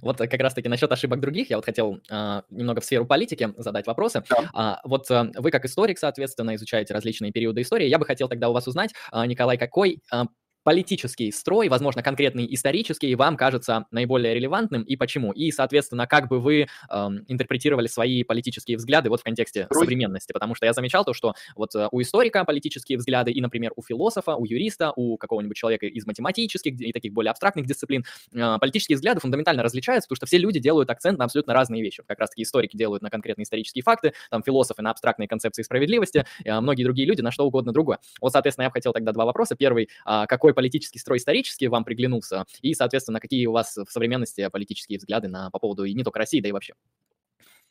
Вот 0.00 0.18
как 0.18 0.40
раз-таки 0.40 0.68
насчет 0.68 0.90
ошибок 0.90 1.20
других, 1.20 1.50
я 1.50 1.56
вот 1.56 1.64
хотел 1.64 2.00
а, 2.10 2.42
немного 2.50 2.80
в 2.80 2.84
сферу 2.84 3.06
политики 3.06 3.52
задать 3.56 3.86
вопросы. 3.86 4.24
Да. 4.28 4.50
А, 4.52 4.80
вот 4.84 5.10
а, 5.10 5.30
вы 5.36 5.50
как 5.50 5.64
историк, 5.64 5.98
соответственно, 5.98 6.54
изучаете 6.56 6.94
различные 6.94 7.32
периоды 7.32 7.60
истории. 7.62 7.86
Я 7.86 7.98
бы 7.98 8.04
хотел 8.04 8.28
тогда 8.28 8.48
у 8.48 8.52
вас 8.52 8.66
узнать, 8.66 8.92
а, 9.12 9.26
Николай, 9.26 9.58
какой 9.58 10.00
а, 10.10 10.24
политический 10.66 11.30
строй, 11.30 11.68
возможно, 11.68 12.02
конкретный 12.02 12.52
исторический, 12.52 13.14
вам 13.14 13.36
кажется 13.36 13.86
наиболее 13.92 14.34
релевантным 14.34 14.82
и 14.82 14.96
почему? 14.96 15.30
И, 15.30 15.52
соответственно, 15.52 16.08
как 16.08 16.26
бы 16.26 16.40
вы 16.40 16.66
эм, 16.90 17.24
интерпретировали 17.28 17.86
свои 17.86 18.24
политические 18.24 18.76
взгляды 18.76 19.08
вот 19.08 19.20
в 19.20 19.22
контексте 19.22 19.68
Рой. 19.70 19.84
современности? 19.84 20.32
Потому 20.32 20.56
что 20.56 20.66
я 20.66 20.72
замечал 20.72 21.04
то, 21.04 21.12
что 21.12 21.34
вот 21.54 21.76
э, 21.76 21.86
у 21.92 22.02
историка 22.02 22.44
политические 22.44 22.98
взгляды 22.98 23.30
и, 23.30 23.40
например, 23.40 23.74
у 23.76 23.82
философа, 23.82 24.34
у 24.34 24.44
юриста, 24.44 24.92
у 24.96 25.16
какого-нибудь 25.18 25.56
человека 25.56 25.86
из 25.86 26.04
математических 26.04 26.80
и 26.80 26.92
таких 26.92 27.12
более 27.12 27.30
абстрактных 27.30 27.64
дисциплин 27.64 28.04
э, 28.34 28.58
политические 28.60 28.96
взгляды 28.96 29.20
фундаментально 29.20 29.62
различаются, 29.62 30.08
потому 30.08 30.16
что 30.16 30.26
все 30.26 30.38
люди 30.38 30.58
делают 30.58 30.90
акцент 30.90 31.16
на 31.16 31.26
абсолютно 31.26 31.54
разные 31.54 31.80
вещи. 31.80 32.02
Как 32.08 32.18
раз-таки 32.18 32.42
историки 32.42 32.76
делают 32.76 33.04
на 33.04 33.10
конкретные 33.10 33.44
исторические 33.44 33.84
факты, 33.84 34.14
там 34.32 34.42
философы 34.42 34.82
на 34.82 34.90
абстрактные 34.90 35.28
концепции 35.28 35.62
справедливости, 35.62 36.26
э, 36.44 36.60
многие 36.60 36.82
другие 36.82 37.06
люди 37.06 37.20
на 37.20 37.30
что 37.30 37.46
угодно 37.46 37.72
другое. 37.72 38.00
Вот, 38.20 38.32
соответственно, 38.32 38.64
я 38.64 38.70
бы 38.70 38.74
хотел 38.74 38.92
тогда 38.92 39.12
два 39.12 39.26
вопроса. 39.26 39.54
Первый, 39.54 39.90
э, 40.04 40.24
какой 40.26 40.55
политический 40.56 40.98
строй 40.98 41.18
исторически 41.18 41.66
вам 41.66 41.84
приглянулся, 41.84 42.44
и, 42.60 42.74
соответственно, 42.74 43.20
какие 43.20 43.46
у 43.46 43.52
вас 43.52 43.76
в 43.76 43.86
современности 43.88 44.48
политические 44.48 44.98
взгляды 44.98 45.28
на, 45.28 45.50
по 45.50 45.60
поводу 45.60 45.84
и 45.84 45.94
не 45.94 46.02
только 46.02 46.18
России, 46.18 46.40
да 46.40 46.48
и 46.48 46.52
вообще. 46.52 46.74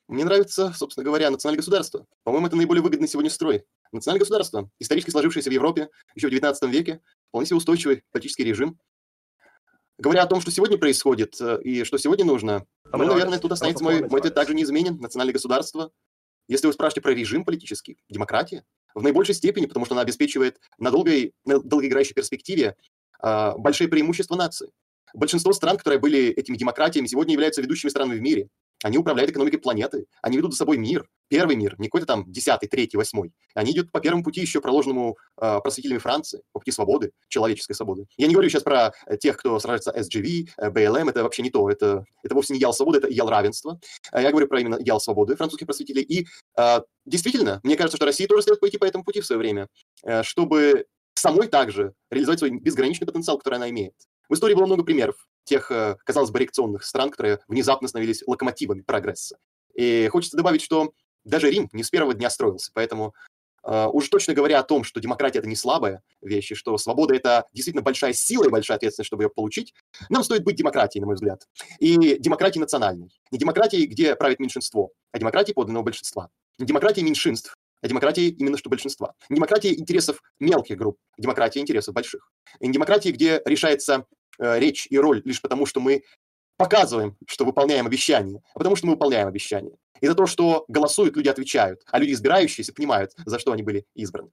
Мне 0.07 0.23
нравится, 0.23 0.71
собственно 0.73 1.03
говоря, 1.03 1.31
национальное 1.31 1.59
государство. 1.59 2.05
По-моему, 2.23 2.47
это 2.47 2.55
наиболее 2.55 2.83
выгодный 2.83 3.07
сегодня 3.07 3.31
строй. 3.31 3.65
Национальное 3.91 4.19
государство, 4.19 4.69
исторически 4.79 5.09
сложившееся 5.09 5.49
в 5.49 5.53
Европе 5.53 5.89
еще 6.13 6.29
в 6.29 6.31
XIX 6.31 6.69
веке, 6.69 7.01
вполне 7.29 7.47
себе 7.47 7.57
устойчивый 7.57 8.03
политический 8.11 8.43
режим. 8.43 8.79
Говоря 9.97 10.23
о 10.23 10.27
том, 10.27 10.41
что 10.41 10.51
сегодня 10.51 10.77
происходит 10.77 11.39
э, 11.39 11.59
и 11.63 11.83
что 11.85 11.97
сегодня 11.97 12.25
нужно, 12.25 12.65
ну, 12.91 13.05
наверное, 13.05 13.39
тут 13.39 13.53
останется 13.53 13.83
мой, 13.83 14.07
мой 14.07 14.19
ответ 14.19 14.35
также 14.35 14.53
неизменен. 14.53 14.97
Национальное 14.99 15.33
государство. 15.33 15.91
Если 16.47 16.67
вы 16.67 16.73
спрашиваете 16.73 17.01
про 17.01 17.13
режим 17.13 17.43
политический, 17.43 17.97
демократия, 18.09 18.63
в 18.95 19.03
наибольшей 19.03 19.35
степени, 19.35 19.65
потому 19.65 19.85
что 19.85 19.93
она 19.93 20.01
обеспечивает 20.01 20.59
на, 20.79 20.89
долгой, 20.89 21.33
на 21.45 21.59
долгоиграющей 21.59 22.13
перспективе 22.13 22.75
а, 23.19 23.57
большие 23.57 23.87
преимущества 23.87 24.35
нации. 24.35 24.71
Большинство 25.13 25.53
стран, 25.53 25.77
которые 25.77 25.99
были 25.99 26.29
этими 26.29 26.57
демократиями, 26.57 27.07
сегодня 27.07 27.33
являются 27.33 27.61
ведущими 27.61 27.89
странами 27.89 28.17
в 28.17 28.21
мире. 28.21 28.47
Они 28.85 28.99
управляют 28.99 29.31
экономикой 29.31 29.57
планеты. 29.57 30.05
Они 30.21 30.37
ведут 30.37 30.51
за 30.51 30.59
собой 30.59 30.77
мир. 30.77 31.09
Первый 31.27 31.55
мир, 31.55 31.73
не 31.79 31.87
какой-то 31.87 32.05
там 32.05 32.31
десятый, 32.31 32.69
третий, 32.69 32.97
восьмой. 32.97 33.33
Они 33.55 33.71
идут 33.71 33.91
по 33.91 33.99
первому 33.99 34.23
пути, 34.23 34.41
еще 34.41 34.61
проложенному 34.61 35.17
э, 35.41 35.59
просветителями 35.63 35.97
Франции, 35.97 36.43
по 36.51 36.59
пути 36.59 36.69
свободы, 36.69 37.09
человеческой 37.27 37.73
свободы. 37.73 38.05
Я 38.15 38.27
не 38.27 38.33
говорю 38.35 38.47
сейчас 38.47 38.61
про 38.61 38.93
э, 39.07 39.17
тех, 39.17 39.37
кто 39.37 39.57
сражается 39.57 39.89
SGV, 39.89 40.49
э, 40.57 40.69
BLM, 40.69 41.09
это 41.09 41.23
вообще 41.23 41.41
не 41.41 41.49
то. 41.49 41.67
Это, 41.67 42.05
это 42.21 42.35
вовсе 42.35 42.53
не 42.53 42.59
идеал 42.59 42.73
свободы, 42.73 42.99
это 42.99 43.11
идеал 43.11 43.27
равенства. 43.27 43.79
Э, 44.11 44.21
я 44.21 44.29
говорю 44.29 44.47
про 44.47 44.59
именно 44.59 44.79
идеал 44.79 44.99
свободы 44.99 45.35
французских 45.35 45.65
просветителей. 45.65 46.03
И 46.03 46.27
э, 46.55 46.81
действительно, 47.07 47.61
мне 47.63 47.77
кажется, 47.77 47.97
что 47.97 48.05
Россия 48.05 48.27
тоже 48.27 48.43
следует 48.43 48.59
пойти 48.59 48.77
по 48.77 48.85
этому 48.85 49.03
пути 49.03 49.19
в 49.19 49.25
свое 49.25 49.39
время, 49.39 49.67
э, 50.03 50.21
чтобы 50.21 50.85
самой 51.15 51.47
также 51.47 51.93
реализовать 52.11 52.37
свой 52.37 52.51
безграничный 52.51 53.07
потенциал, 53.07 53.39
который 53.39 53.55
она 53.55 53.71
имеет. 53.71 53.95
В 54.29 54.33
истории 54.33 54.53
было 54.53 54.65
много 54.65 54.83
примеров 54.83 55.27
тех, 55.43 55.71
э, 55.71 55.97
казалось 56.03 56.31
бы, 56.31 56.39
реакционных 56.39 56.83
стран, 56.83 57.11
которые 57.11 57.39
внезапно 57.47 57.87
становились 57.87 58.23
локомотивами 58.25 58.81
прогресса. 58.81 59.37
И 59.75 60.07
хочется 60.11 60.37
добавить, 60.37 60.61
что 60.61 60.91
даже 61.23 61.49
Рим 61.49 61.69
не 61.71 61.83
с 61.83 61.89
первого 61.89 62.13
дня 62.13 62.29
строился, 62.29 62.71
поэтому 62.73 63.13
Uh, 63.67 63.89
уж 63.91 64.09
точно 64.09 64.35
говоря 64.35 64.59
о 64.59 64.63
том, 64.63 64.83
что 64.83 64.99
демократия 64.99 65.39
это 65.39 65.47
не 65.47 65.55
слабая 65.55 66.03
вещь, 66.21 66.51
и 66.51 66.53
что 66.53 66.77
свобода 66.77 67.15
это 67.15 67.45
действительно 67.51 67.81
большая 67.81 68.13
сила 68.13 68.45
и 68.45 68.49
большая 68.49 68.77
ответственность, 68.77 69.07
чтобы 69.07 69.23
ее 69.23 69.29
получить, 69.31 69.73
нам 70.07 70.23
стоит 70.23 70.43
быть 70.43 70.55
демократией, 70.55 71.01
на 71.01 71.07
мой 71.07 71.15
взгляд. 71.15 71.47
И 71.79 72.19
демократией 72.19 72.61
национальной. 72.61 73.09
Не 73.31 73.39
демократией, 73.39 73.87
где 73.87 74.15
правит 74.15 74.39
меньшинство, 74.39 74.91
а 75.11 75.17
демократией 75.17 75.55
подлинного 75.55 75.81
большинства. 75.81 76.29
Не 76.59 76.67
демократией 76.67 77.03
меньшинств, 77.03 77.55
а 77.81 77.87
демократии 77.87 78.29
именно 78.29 78.57
что 78.57 78.69
большинства. 78.69 79.13
Не 79.29 79.35
демократия 79.37 79.73
интересов 79.73 80.21
мелких 80.39 80.77
групп, 80.77 80.97
а 81.17 81.21
демократия 81.21 81.59
интересов 81.59 81.93
больших. 81.93 82.31
Не 82.59 82.71
демократия, 82.71 83.11
где 83.11 83.41
решается 83.45 84.05
э, 84.39 84.59
речь 84.59 84.87
и 84.89 84.97
роль 84.97 85.21
лишь 85.25 85.41
потому, 85.41 85.65
что 85.65 85.79
мы 85.79 86.03
показываем, 86.57 87.17
что 87.27 87.45
выполняем 87.45 87.85
обещания, 87.85 88.41
а 88.53 88.59
потому 88.59 88.75
что 88.75 88.87
мы 88.87 88.93
выполняем 88.93 89.27
обещания. 89.27 89.77
И 90.01 90.07
за 90.07 90.15
то, 90.15 90.25
что 90.25 90.65
голосуют, 90.67 91.15
люди 91.15 91.29
отвечают, 91.29 91.81
а 91.91 91.99
люди 91.99 92.11
избирающиеся 92.11 92.73
понимают, 92.73 93.11
за 93.25 93.39
что 93.39 93.51
они 93.51 93.63
были 93.63 93.85
избраны. 93.93 94.31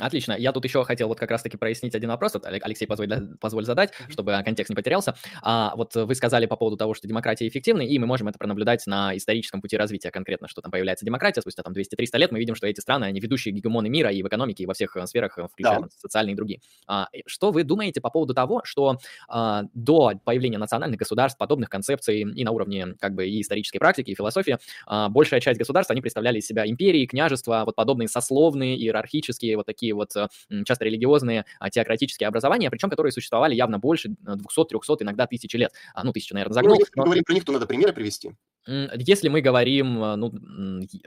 Отлично. 0.00 0.32
Я 0.32 0.52
тут 0.52 0.64
еще 0.64 0.82
хотел 0.84 1.06
вот 1.08 1.18
как 1.20 1.30
раз-таки 1.30 1.56
прояснить 1.56 1.94
один 1.94 2.10
вопрос. 2.10 2.34
Вот, 2.34 2.44
Алексей, 2.46 2.86
позволь, 2.86 3.08
позволь 3.40 3.64
задать, 3.64 3.92
чтобы 4.08 4.40
контекст 4.44 4.70
не 4.70 4.74
потерялся. 4.76 5.14
А, 5.40 5.72
вот 5.76 5.94
вы 5.94 6.14
сказали 6.16 6.46
по 6.46 6.56
поводу 6.56 6.76
того, 6.76 6.94
что 6.94 7.06
демократия 7.06 7.46
эффективна, 7.46 7.82
и 7.82 7.96
мы 7.98 8.06
можем 8.06 8.26
это 8.28 8.38
пронаблюдать 8.38 8.84
на 8.86 9.16
историческом 9.16 9.60
пути 9.62 9.76
развития 9.76 10.10
конкретно, 10.10 10.48
что 10.48 10.62
там 10.62 10.72
появляется 10.72 11.04
демократия, 11.06 11.40
спустя 11.42 11.62
там 11.62 11.72
200-300 11.74 12.18
лет 12.18 12.32
мы 12.32 12.40
видим, 12.40 12.56
что 12.56 12.66
эти 12.66 12.80
страны, 12.80 13.04
они 13.04 13.20
ведущие 13.20 13.54
гегемоны 13.54 13.88
мира 13.88 14.10
и 14.10 14.20
в 14.22 14.26
экономике, 14.26 14.64
и 14.64 14.66
во 14.66 14.74
всех 14.74 14.96
э, 14.96 15.06
сферах, 15.06 15.38
э, 15.38 15.46
включая 15.52 15.80
Да. 15.80 15.88
социальные 15.96 16.32
и 16.32 16.36
другие. 16.36 16.60
А, 16.88 17.06
что 17.26 17.52
вы 17.52 17.62
думаете 17.62 18.00
по 18.00 18.10
поводу 18.10 18.34
того, 18.34 18.62
что 18.64 18.98
а, 19.28 19.62
до 19.74 20.12
появления 20.24 20.58
национальных 20.58 20.98
государств, 20.98 21.38
подобных 21.38 21.70
концепций 21.70 22.22
и 22.22 22.44
на 22.44 22.50
уровне 22.50 22.94
как 22.98 23.14
бы 23.14 23.28
и 23.28 23.40
исторической 23.42 23.78
практики, 23.78 24.10
и 24.10 24.14
философии, 24.16 24.58
а, 24.86 25.08
большая 25.08 25.40
часть 25.40 25.58
государств, 25.58 25.90
они 25.92 26.00
представляли 26.00 26.38
из 26.38 26.46
себя 26.46 26.66
империи, 26.66 27.06
княжества, 27.06 27.62
вот 27.64 27.76
подобные 27.76 28.08
сословные, 28.08 28.76
иерархические, 28.76 29.56
вот 29.56 29.67
такие 29.68 29.94
вот 29.94 30.16
э, 30.16 30.26
часто 30.64 30.84
религиозные, 30.84 31.44
а, 31.60 31.70
теократические 31.70 32.26
образования, 32.26 32.70
причем 32.70 32.90
которые 32.90 33.12
существовали 33.12 33.54
явно 33.54 33.78
больше 33.78 34.08
200-300, 34.08 34.96
иногда 35.02 35.26
тысячи 35.26 35.56
лет. 35.56 35.72
А, 35.94 36.02
ну, 36.02 36.12
тысячу, 36.12 36.34
наверное, 36.34 36.50
Ну, 36.50 36.54
загнул. 36.54 36.78
если 36.78 36.92
мы 36.96 37.00
но, 37.02 37.04
говорим 37.04 37.24
про 37.24 37.34
них, 37.34 37.44
то 37.44 37.52
надо 37.52 37.66
примеры 37.66 37.92
привести. 37.92 38.32
Если 38.66 39.28
мы 39.28 39.40
говорим 39.40 40.02
э, 40.02 40.16
ну, 40.16 40.32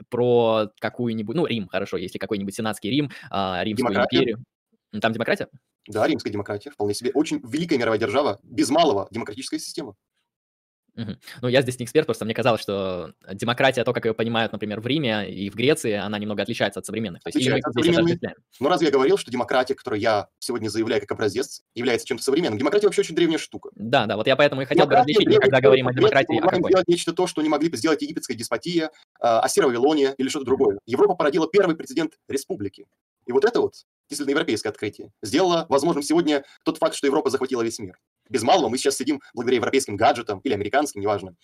про 0.08 0.70
какую-нибудь, 0.80 1.36
ну, 1.36 1.46
Рим, 1.46 1.68
хорошо, 1.68 1.96
если 1.96 2.18
какой-нибудь 2.18 2.54
сенатский 2.54 2.90
Рим, 2.90 3.10
а, 3.30 3.62
Римскую 3.62 3.92
Демократия. 3.92 4.16
империю. 4.16 4.44
Там 5.00 5.12
демократия? 5.12 5.48
Да, 5.88 6.06
римская 6.06 6.32
демократия, 6.32 6.70
вполне 6.70 6.94
себе. 6.94 7.10
Очень 7.14 7.40
великая 7.44 7.78
мировая 7.78 7.98
держава, 7.98 8.38
без 8.42 8.70
малого 8.70 9.08
демократическая 9.10 9.58
система. 9.58 9.94
Ну, 10.94 11.48
я 11.48 11.62
здесь 11.62 11.78
не 11.78 11.84
эксперт, 11.84 12.06
просто 12.06 12.24
мне 12.24 12.34
казалось, 12.34 12.60
что 12.60 13.14
демократия, 13.32 13.84
то, 13.84 13.92
как 13.92 14.04
ее 14.04 14.14
понимают, 14.14 14.52
например, 14.52 14.80
в 14.80 14.86
Риме 14.86 15.30
и 15.30 15.48
в 15.48 15.54
Греции, 15.54 15.92
она 15.92 16.18
немного 16.18 16.42
отличается 16.42 16.80
от 16.80 16.86
современных. 16.86 17.22
То 17.22 17.28
есть 17.28 17.38
или 17.38 17.50
мы 17.50 17.58
Отличается 17.58 17.80
от 17.80 17.96
отождествляем? 17.96 18.36
Но 18.60 18.68
разве 18.68 18.86
я 18.86 18.92
говорил, 18.92 19.16
что 19.16 19.30
демократия, 19.30 19.74
которую 19.74 20.00
я 20.00 20.28
сегодня 20.38 20.68
заявляю 20.68 21.00
как 21.00 21.12
образец, 21.12 21.62
является 21.74 22.06
чем-то 22.06 22.22
современным? 22.22 22.58
Демократия 22.58 22.86
вообще 22.86 23.00
очень 23.02 23.14
древняя 23.14 23.38
штука. 23.38 23.70
Да, 23.74 24.06
да, 24.06 24.16
вот 24.16 24.26
я 24.26 24.36
поэтому 24.36 24.62
и 24.62 24.64
хотел 24.64 24.84
бы 24.86 24.90
Демократия 24.90 25.12
различить, 25.12 25.26
мы 25.26 25.32
требует 25.32 25.42
когда 25.42 25.60
говорим 25.60 25.88
о 25.88 25.92
демократии, 25.94 26.36
им 26.36 26.42
какой. 26.42 26.70
сделать 26.70 26.88
нечто 26.88 27.12
то, 27.12 27.26
что 27.26 27.42
не 27.42 27.48
могли 27.48 27.68
бы 27.68 27.76
сделать 27.76 28.02
египетская 28.02 28.36
деспотия, 28.36 28.90
а, 29.20 29.40
Ассира 29.40 29.66
Вавилония 29.66 30.14
или 30.18 30.28
что-то 30.28 30.44
другое. 30.44 30.78
Европа 30.86 31.14
породила 31.14 31.48
первый 31.50 31.76
прецедент 31.76 32.12
республики. 32.28 32.86
И 33.26 33.32
вот 33.32 33.44
это 33.44 33.60
вот, 33.60 33.74
действительно 34.08 34.34
европейское 34.34 34.70
открытие, 34.70 35.10
сделало 35.22 35.66
возможным 35.68 36.02
сегодня 36.02 36.44
тот 36.64 36.78
факт, 36.78 36.94
что 36.94 37.06
Европа 37.06 37.30
захватила 37.30 37.62
весь 37.62 37.78
мир. 37.78 37.98
Без 38.28 38.42
малого 38.42 38.68
мы 38.68 38.78
сейчас 38.78 38.96
сидим 38.96 39.20
благодаря 39.34 39.56
европейским 39.56 39.96
гаджетам 39.96 40.40
или 40.40 40.54
американским, 40.54 41.00
неважно. 41.00 41.34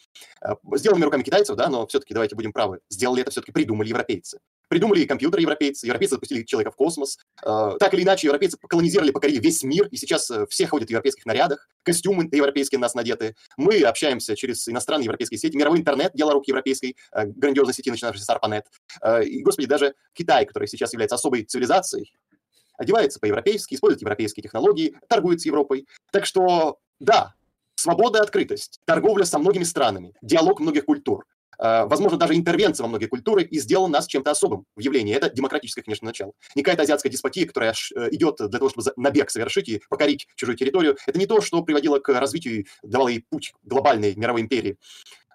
Э, 0.42 0.54
Сделанными 0.74 1.04
руками 1.04 1.22
китайцев, 1.22 1.56
да, 1.56 1.68
но 1.68 1.86
все-таки 1.86 2.14
давайте 2.14 2.34
будем 2.36 2.52
правы. 2.52 2.80
Сделали 2.88 3.22
это 3.22 3.30
все-таки, 3.30 3.52
придумали 3.52 3.88
европейцы. 3.88 4.38
Придумали 4.68 5.00
и 5.00 5.06
компьютер 5.06 5.40
европейцы, 5.40 5.86
европейцы 5.86 6.14
запустили 6.14 6.42
человека 6.44 6.70
в 6.70 6.76
космос. 6.76 7.18
Э, 7.44 7.76
Так 7.78 7.94
или 7.94 8.02
иначе, 8.02 8.28
европейцы 8.28 8.56
колонизировали, 8.56 9.10
покорили 9.10 9.40
весь 9.40 9.62
мир, 9.62 9.86
и 9.88 9.96
сейчас 9.96 10.30
э, 10.30 10.46
все 10.48 10.66
ходят 10.66 10.88
в 10.88 10.90
европейских 10.90 11.26
нарядах, 11.26 11.68
костюмы 11.82 12.28
европейские 12.30 12.78
на 12.78 12.84
нас 12.84 12.94
надеты. 12.94 13.34
Мы 13.56 13.80
общаемся 13.82 14.36
через 14.36 14.68
иностранные 14.68 15.06
европейские 15.06 15.38
сети, 15.38 15.56
мировой 15.56 15.78
интернет, 15.78 16.12
дело 16.14 16.32
рук 16.32 16.46
европейской 16.48 16.96
грандиозной 17.12 17.74
сети, 17.74 17.90
начинавшейся 17.90 18.26
с 18.26 18.30
ARPANET. 18.30 19.24
И, 19.24 19.42
господи, 19.42 19.66
даже 19.66 19.94
Китай, 20.12 20.44
который 20.44 20.68
сейчас 20.68 20.92
является 20.92 21.14
особой 21.14 21.44
цивилизацией, 21.44 22.12
одевается 22.78 23.20
по-европейски, 23.20 23.74
использует 23.74 24.00
европейские 24.00 24.42
технологии, 24.42 24.96
торгует 25.08 25.40
с 25.40 25.46
Европой. 25.46 25.86
Так 26.10 26.24
что, 26.24 26.78
да, 27.00 27.34
свобода 27.74 28.20
и 28.20 28.22
открытость, 28.22 28.80
торговля 28.86 29.24
со 29.24 29.38
многими 29.38 29.64
странами, 29.64 30.14
диалог 30.22 30.60
многих 30.60 30.86
культур, 30.86 31.26
э, 31.58 31.84
возможно, 31.84 32.18
даже 32.18 32.34
интервенция 32.34 32.84
во 32.84 32.88
многие 32.88 33.06
культуры 33.06 33.42
и 33.42 33.58
сделал 33.58 33.88
нас 33.88 34.06
чем-то 34.06 34.30
особым 34.30 34.64
в 34.76 34.80
явлении. 34.80 35.14
Это 35.14 35.28
демократическое, 35.30 35.82
конечно, 35.82 36.06
начало. 36.06 36.32
Не 36.54 36.62
какая-то 36.62 36.82
азиатская 36.82 37.10
деспотия, 37.10 37.46
которая 37.46 37.74
э, 37.94 38.08
идет 38.12 38.36
для 38.38 38.58
того, 38.58 38.70
чтобы 38.70 38.90
набег 38.96 39.30
совершить 39.30 39.68
и 39.68 39.82
покорить 39.88 40.26
чужую 40.36 40.56
территорию. 40.56 40.96
Это 41.06 41.18
не 41.18 41.26
то, 41.26 41.40
что 41.40 41.62
приводило 41.62 41.98
к 41.98 42.08
развитию, 42.18 42.66
давало 42.82 43.08
ей 43.08 43.24
путь 43.28 43.52
глобальной 43.62 44.14
мировой 44.16 44.42
империи. 44.42 44.78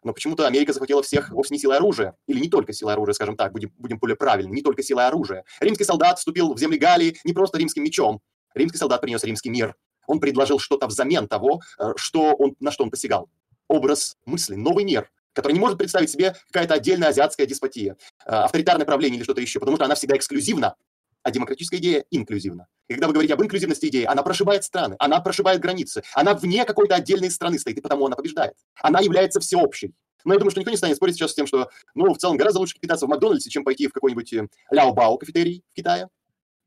Но 0.03 0.13
почему-то 0.13 0.47
Америка 0.47 0.73
захватила 0.73 1.01
всех 1.01 1.29
вовсе 1.31 1.53
не 1.53 1.59
силой 1.59 1.77
оружия, 1.77 2.15
или 2.27 2.39
не 2.39 2.49
только 2.49 2.73
силой 2.73 2.93
оружия, 2.93 3.13
скажем 3.13 3.35
так, 3.35 3.51
будем, 3.51 3.71
будем 3.77 3.97
более 3.97 4.15
правильны, 4.15 4.53
не 4.53 4.61
только 4.61 4.83
силой 4.83 5.07
оружия. 5.07 5.43
Римский 5.59 5.83
солдат 5.83 6.19
вступил 6.19 6.53
в 6.53 6.59
земли 6.59 6.77
Галлии 6.77 7.17
не 7.23 7.33
просто 7.33 7.57
римским 7.57 7.83
мечом. 7.83 8.21
Римский 8.53 8.77
солдат 8.77 9.01
принес 9.01 9.23
римский 9.23 9.49
мир. 9.49 9.75
Он 10.07 10.19
предложил 10.19 10.59
что-то 10.59 10.87
взамен 10.87 11.27
того, 11.27 11.61
э, 11.79 11.93
что 11.95 12.33
он, 12.33 12.55
на 12.59 12.71
что 12.71 12.83
он 12.83 12.91
посягал. 12.91 13.29
Образ 13.67 14.17
мысли, 14.25 14.55
новый 14.55 14.83
мир, 14.83 15.09
который 15.33 15.53
не 15.53 15.59
может 15.59 15.77
представить 15.77 16.09
себе 16.09 16.35
какая-то 16.51 16.75
отдельная 16.75 17.09
азиатская 17.09 17.47
деспотия, 17.47 17.97
э, 18.25 18.29
авторитарное 18.29 18.85
правление 18.85 19.17
или 19.17 19.23
что-то 19.23 19.41
еще, 19.41 19.59
потому 19.59 19.77
что 19.77 19.85
она 19.85 19.95
всегда 19.95 20.17
эксклюзивна, 20.17 20.75
а 21.23 21.31
демократическая 21.31 21.77
идея 21.77 22.05
инклюзивна. 22.11 22.67
И 22.87 22.93
когда 22.93 23.07
вы 23.07 23.13
говорите 23.13 23.33
об 23.33 23.41
инклюзивности 23.41 23.87
идеи, 23.87 24.03
она 24.03 24.23
прошибает 24.23 24.63
страны, 24.63 24.95
она 24.99 25.19
прошибает 25.21 25.61
границы, 25.61 26.03
она 26.13 26.33
вне 26.33 26.65
какой-то 26.65 26.95
отдельной 26.95 27.31
страны 27.31 27.57
стоит, 27.57 27.77
и 27.77 27.81
потому 27.81 28.05
она 28.05 28.15
побеждает. 28.15 28.53
Она 28.81 28.99
является 28.99 29.39
всеобщей. 29.39 29.93
Но 30.25 30.33
я 30.33 30.39
думаю, 30.39 30.51
что 30.51 30.59
никто 30.59 30.71
не 30.71 30.77
станет 30.77 30.95
спорить 30.95 31.15
сейчас 31.15 31.31
с 31.31 31.35
тем, 31.35 31.47
что, 31.47 31.69
ну, 31.95 32.13
в 32.13 32.17
целом, 32.17 32.37
гораздо 32.37 32.59
лучше 32.59 32.79
питаться 32.79 33.05
в 33.05 33.09
Макдональдсе, 33.09 33.49
чем 33.49 33.63
пойти 33.63 33.87
в 33.87 33.93
какой-нибудь 33.93 34.31
э, 34.33 34.47
Ляо-Бао 34.71 35.17
кафетерий 35.17 35.63
в 35.71 35.75
Китае. 35.75 36.07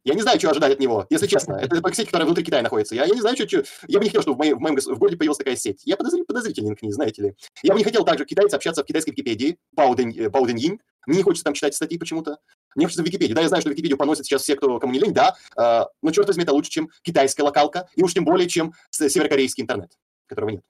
Я 0.07 0.15
не 0.15 0.23
знаю, 0.23 0.39
чего 0.39 0.53
ожидать 0.53 0.75
от 0.75 0.79
него, 0.79 1.05
если 1.11 1.27
честно. 1.27 1.55
Это 1.55 1.83
сеть, 1.93 2.07
которая 2.07 2.27
внутри 2.27 2.45
Китая 2.45 2.63
находится. 2.63 2.95
Я, 2.95 3.07
я 3.07 3.13
не 3.13 3.21
знаю, 3.21 3.35
что, 3.35 3.49
что... 3.49 3.65
Я 3.89 3.99
бы 3.99 4.05
не 4.05 4.11
хотел, 4.11 4.23
чтобы 4.23 4.37
в 4.37 4.39
моем, 4.39 4.59
в 4.59 4.61
моем 4.61 4.77
в 4.77 4.99
городе 4.99 5.17
появилась 5.17 5.37
такая 5.37 5.57
сеть. 5.57 5.83
Я 5.85 5.97
подозр- 5.97 6.25
подозрителен 6.25 6.77
к 6.77 6.83
ней, 6.83 6.93
знаете 6.93 7.23
ли. 7.23 7.35
Я 7.65 7.73
бы 7.73 7.79
не 7.81 7.85
хотел 7.85 8.05
также 8.05 8.25
китайцы 8.25 8.55
общаться 8.55 8.85
в 8.85 8.87
китайской 8.87 9.11
Википедии, 9.11 9.59
Бауден, 9.73 10.11
э, 10.17 10.29
Бауденьин. 10.29 10.79
Мне 11.09 11.17
не 11.17 11.23
хочется 11.25 11.43
там 11.43 11.55
читать 11.55 11.75
статьи 11.75 11.99
почему-то. 11.99 12.39
Мне 12.77 12.87
хочется 12.87 13.03
в 13.03 13.07
Википедию. 13.07 13.35
Да, 13.35 13.43
я 13.43 13.49
знаю, 13.49 13.63
что 13.63 13.71
Википедию 13.71 13.99
поносят 13.99 14.27
сейчас 14.27 14.43
все, 14.43 14.55
кто 14.55 14.79
кому 14.79 14.93
не 14.93 15.01
лень, 15.01 15.13
да. 15.13 15.35
э, 15.57 15.87
но, 16.01 16.11
черт 16.13 16.29
возьми, 16.29 16.45
это 16.45 16.53
лучше, 16.53 16.71
чем 16.71 16.89
китайская 17.03 17.43
локалка, 17.43 17.89
и 17.97 18.03
уж 18.05 18.15
тем 18.15 18.25
более, 18.25 18.49
чем 18.49 18.75
северокорейский 18.91 19.65
интернет, 19.65 19.91
которого 20.29 20.51
нет. 20.51 20.63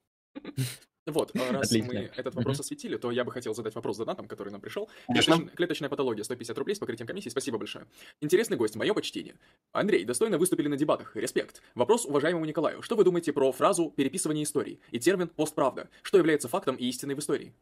Вот, 1.07 1.31
а 1.35 1.53
раз 1.53 1.67
Отлично. 1.67 1.93
мы 1.93 1.99
этот 2.17 2.35
вопрос 2.35 2.57
Мгм. 2.57 2.61
осветили, 2.61 2.97
то 2.97 3.09
я 3.11 3.23
бы 3.23 3.31
хотел 3.31 3.55
задать 3.55 3.73
вопрос 3.75 3.95
донатам, 3.97 4.27
который 4.27 4.49
нам 4.51 4.59
пришел. 4.59 4.89
Конечно. 5.07 5.35
Клеточ- 5.35 5.55
Клеточная 5.55 5.89
патология, 5.89 6.23
150 6.25 6.57
рублей 6.57 6.75
с 6.75 6.79
покрытием 6.79 7.07
комиссии, 7.07 7.29
спасибо 7.29 7.57
большое. 7.57 7.85
Интересный 8.19 8.57
гость, 8.57 8.75
мое 8.75 8.93
почтение. 8.93 9.35
Андрей, 9.71 10.03
достойно 10.03 10.37
выступили 10.37 10.67
на 10.67 10.75
дебатах, 10.75 11.15
респект. 11.15 11.61
Вопрос 11.75 12.05
уважаемому 12.05 12.43
Николаю. 12.45 12.81
Что 12.81 12.97
вы 12.97 13.05
думаете 13.05 13.31
про 13.31 13.51
фразу 13.53 13.89
«переписывание 13.95 14.43
истории» 14.43 14.81
и 14.91 14.99
термин 14.99 15.29
«постправда»? 15.29 15.89
Что 16.01 16.17
является 16.17 16.49
фактом 16.49 16.75
и 16.75 16.85
истиной 16.85 17.15
в 17.15 17.19
истории? 17.19 17.53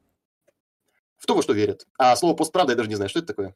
В 1.18 1.28
то, 1.28 1.36
во 1.36 1.42
что 1.44 1.54
верят. 1.54 1.86
А 1.98 2.16
слово 2.16 2.36
постправда 2.36 2.74
я 2.74 2.78
даже 2.78 2.90
не 2.90 2.96
знаю, 2.96 3.10
что 3.10 3.20
это 3.20 3.28
такое. 3.30 3.56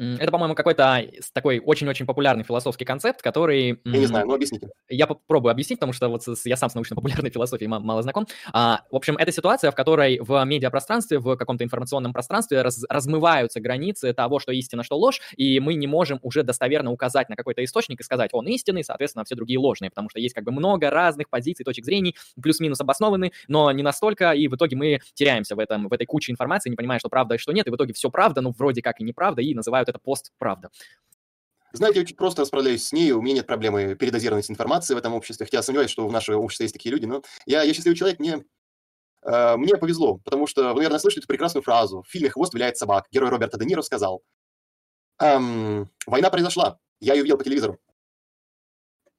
Это, 0.00 0.32
по-моему, 0.32 0.54
какой-то 0.54 1.04
такой 1.34 1.58
очень-очень 1.58 2.06
популярный 2.06 2.42
философский 2.42 2.86
концепт, 2.86 3.20
который... 3.20 3.80
Я 3.84 3.98
не 3.98 4.06
знаю, 4.06 4.26
но 4.26 4.34
объясните. 4.34 4.68
Я 4.88 5.06
попробую 5.06 5.52
объяснить, 5.52 5.78
потому 5.78 5.92
что 5.92 6.08
вот 6.08 6.22
я 6.44 6.56
сам 6.56 6.70
с 6.70 6.74
научно-популярной 6.74 7.30
философией 7.30 7.68
мало 7.68 8.02
знаком. 8.02 8.26
А, 8.52 8.80
в 8.90 8.96
общем, 8.96 9.16
это 9.16 9.30
ситуация, 9.30 9.70
в 9.70 9.74
которой 9.74 10.18
в 10.20 10.42
медиапространстве, 10.44 11.18
в 11.18 11.36
каком-то 11.36 11.64
информационном 11.64 12.14
пространстве 12.14 12.62
раз, 12.62 12.82
размываются 12.88 13.60
границы 13.60 14.14
того, 14.14 14.38
что 14.38 14.52
истина, 14.52 14.82
что 14.82 14.96
ложь, 14.96 15.20
и 15.36 15.60
мы 15.60 15.74
не 15.74 15.86
можем 15.86 16.18
уже 16.22 16.42
достоверно 16.42 16.92
указать 16.92 17.28
на 17.28 17.36
какой-то 17.36 17.62
источник 17.62 18.00
и 18.00 18.02
сказать, 18.02 18.30
он 18.32 18.46
истинный, 18.46 18.84
соответственно, 18.84 19.24
все 19.24 19.34
другие 19.34 19.58
ложные, 19.58 19.90
потому 19.90 20.08
что 20.08 20.18
есть 20.18 20.34
как 20.34 20.44
бы 20.44 20.52
много 20.52 20.88
разных 20.88 21.28
позиций, 21.28 21.64
точек 21.64 21.84
зрения, 21.84 22.14
плюс-минус 22.40 22.80
обоснованы, 22.80 23.32
но 23.48 23.70
не 23.72 23.82
настолько, 23.82 24.32
и 24.32 24.48
в 24.48 24.56
итоге 24.56 24.76
мы 24.76 25.00
теряемся 25.12 25.56
в, 25.56 25.58
этом, 25.58 25.88
в 25.88 25.92
этой 25.92 26.06
куче 26.06 26.32
информации, 26.32 26.70
не 26.70 26.76
понимая, 26.76 26.98
что 26.98 27.10
правда 27.10 27.34
и 27.34 27.38
что 27.38 27.52
нет, 27.52 27.66
и 27.66 27.70
в 27.70 27.76
итоге 27.76 27.92
все 27.92 28.10
правда, 28.10 28.40
ну, 28.40 28.54
вроде 28.56 28.80
как 28.80 29.00
и 29.00 29.04
неправда, 29.04 29.42
и 29.42 29.54
называют 29.54 29.89
это 29.90 29.98
постправда. 29.98 30.70
Знаете, 31.72 32.00
я 32.00 32.02
очень 32.02 32.16
просто 32.16 32.44
справляюсь 32.44 32.86
с 32.86 32.92
ней, 32.92 33.12
у 33.12 33.22
меня 33.22 33.36
нет 33.36 33.46
проблемы 33.46 33.94
передозированности 33.94 34.50
информации 34.50 34.94
в 34.94 34.98
этом 34.98 35.14
обществе, 35.14 35.46
хотя 35.46 35.62
сомневаюсь, 35.62 35.90
что 35.90 36.06
в 36.06 36.12
нашем 36.12 36.40
обществе 36.40 36.64
есть 36.64 36.74
такие 36.74 36.92
люди, 36.92 37.06
но 37.06 37.22
я, 37.46 37.62
я 37.62 37.72
счастливый 37.72 37.96
человек, 37.96 38.18
мне, 38.18 38.44
э, 39.22 39.56
мне 39.56 39.76
повезло, 39.76 40.18
потому 40.18 40.48
что 40.48 40.70
вы, 40.70 40.76
наверное, 40.76 40.98
слышали 40.98 41.20
эту 41.20 41.28
прекрасную 41.28 41.62
фразу. 41.62 42.02
В 42.02 42.08
фильме 42.08 42.30
«Хвост 42.30 42.54
виляет 42.54 42.76
собак» 42.76 43.06
герой 43.12 43.30
Роберта 43.30 43.56
Де 43.56 43.66
Ниро 43.66 43.82
сказал, 43.82 44.22
эм, 45.20 45.88
«Война 46.06 46.30
произошла, 46.30 46.78
я 46.98 47.14
ее 47.14 47.22
видел 47.22 47.38
по 47.38 47.44
телевизору». 47.44 47.78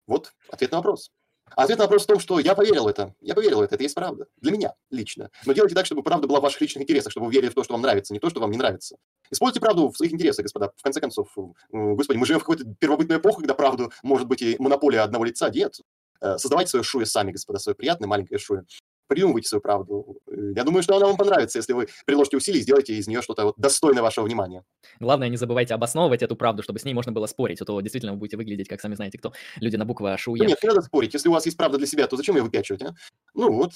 Вот 0.07 0.33
ответ 0.49 0.71
на 0.71 0.79
вопрос. 0.79 1.09
Ответ 1.55 1.77
на 1.77 1.85
вопрос 1.85 2.03
в 2.03 2.07
том, 2.07 2.19
что 2.19 2.39
я 2.39 2.55
поверил 2.55 2.85
в 2.85 2.87
это. 2.87 3.13
Я 3.21 3.35
поверил 3.35 3.59
в 3.59 3.61
это, 3.61 3.75
это 3.75 3.83
есть 3.83 3.95
правда. 3.95 4.27
Для 4.37 4.51
меня 4.51 4.73
лично. 4.89 5.29
Но 5.45 5.53
делайте 5.53 5.75
так, 5.75 5.85
чтобы 5.85 6.03
правда 6.03 6.27
была 6.27 6.39
в 6.39 6.43
ваших 6.43 6.61
личных 6.61 6.83
интересах, 6.83 7.11
чтобы 7.11 7.27
вы 7.27 7.33
верили 7.33 7.49
в 7.49 7.53
то, 7.53 7.63
что 7.63 7.73
вам 7.73 7.81
нравится, 7.81 8.13
не 8.13 8.19
то, 8.19 8.29
что 8.29 8.39
вам 8.39 8.51
не 8.51 8.57
нравится. 8.57 8.97
Используйте 9.29 9.59
правду 9.59 9.89
в 9.89 9.97
своих 9.97 10.13
интересах, 10.13 10.43
господа. 10.43 10.71
В 10.75 10.83
конце 10.83 10.99
концов, 10.99 11.29
господи, 11.71 12.17
мы 12.17 12.25
живем 12.25 12.39
в 12.39 12.43
какой-то 12.43 12.65
первобытную 12.79 13.19
эпоху, 13.19 13.39
когда 13.39 13.53
правду 13.53 13.91
может 14.03 14.27
быть 14.27 14.41
и 14.41 14.55
монополия 14.59 15.01
одного 15.01 15.25
лица. 15.25 15.49
Нет. 15.49 15.75
Э, 16.21 16.37
создавайте 16.37 16.69
свое 16.69 16.83
шуе 16.83 17.05
сами, 17.05 17.31
господа, 17.31 17.59
свое 17.59 17.75
приятное 17.75 18.07
маленькое 18.07 18.39
шуе 18.39 18.63
придумывайте 19.11 19.49
свою 19.49 19.61
правду. 19.61 20.17
Я 20.55 20.63
думаю, 20.63 20.83
что 20.83 20.95
она 20.95 21.07
вам 21.07 21.17
понравится, 21.17 21.59
если 21.59 21.73
вы 21.73 21.87
приложите 22.05 22.37
усилий 22.37 22.59
и 22.59 22.61
сделаете 22.61 22.93
из 22.93 23.07
нее 23.07 23.21
что-то 23.21 23.43
вот 23.43 23.55
достойное 23.57 24.01
вашего 24.01 24.23
внимания. 24.25 24.63
Главное, 25.01 25.27
не 25.27 25.35
забывайте 25.35 25.73
обосновывать 25.73 26.23
эту 26.23 26.37
правду, 26.37 26.63
чтобы 26.63 26.79
с 26.79 26.85
ней 26.85 26.93
можно 26.93 27.11
было 27.11 27.27
спорить, 27.27 27.61
а 27.61 27.65
то 27.65 27.81
действительно 27.81 28.13
вы 28.13 28.19
будете 28.19 28.37
выглядеть, 28.37 28.69
как 28.69 28.79
сами 28.79 28.95
знаете 28.95 29.17
кто, 29.17 29.33
люди 29.57 29.75
на 29.75 29.83
буквы 29.83 30.15
ШУЕ. 30.17 30.43
Ну, 30.43 30.45
нет, 30.45 30.63
не 30.63 30.69
надо 30.69 30.81
спорить. 30.81 31.13
Если 31.13 31.27
у 31.27 31.33
вас 31.33 31.45
есть 31.45 31.57
правда 31.57 31.77
для 31.77 31.87
себя, 31.87 32.07
то 32.07 32.15
зачем 32.15 32.37
ее 32.37 32.43
выпячивать, 32.43 32.83
а? 32.83 32.95
Ну 33.33 33.51
вот. 33.51 33.73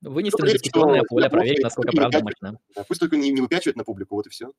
Вынести 0.00 0.42
на 0.42 0.48
дискуссионное 0.48 1.02
поле, 1.08 1.30
проверить, 1.30 1.62
насколько 1.62 1.92
правда 1.92 2.20
мощна. 2.20 2.58
Да, 2.74 2.84
пусть 2.88 3.00
только 3.00 3.16
не, 3.16 3.30
не 3.30 3.40
выпячивает 3.40 3.76
на 3.76 3.84
публику, 3.84 4.16
вот 4.16 4.26
и 4.26 4.30
все. 4.30 4.50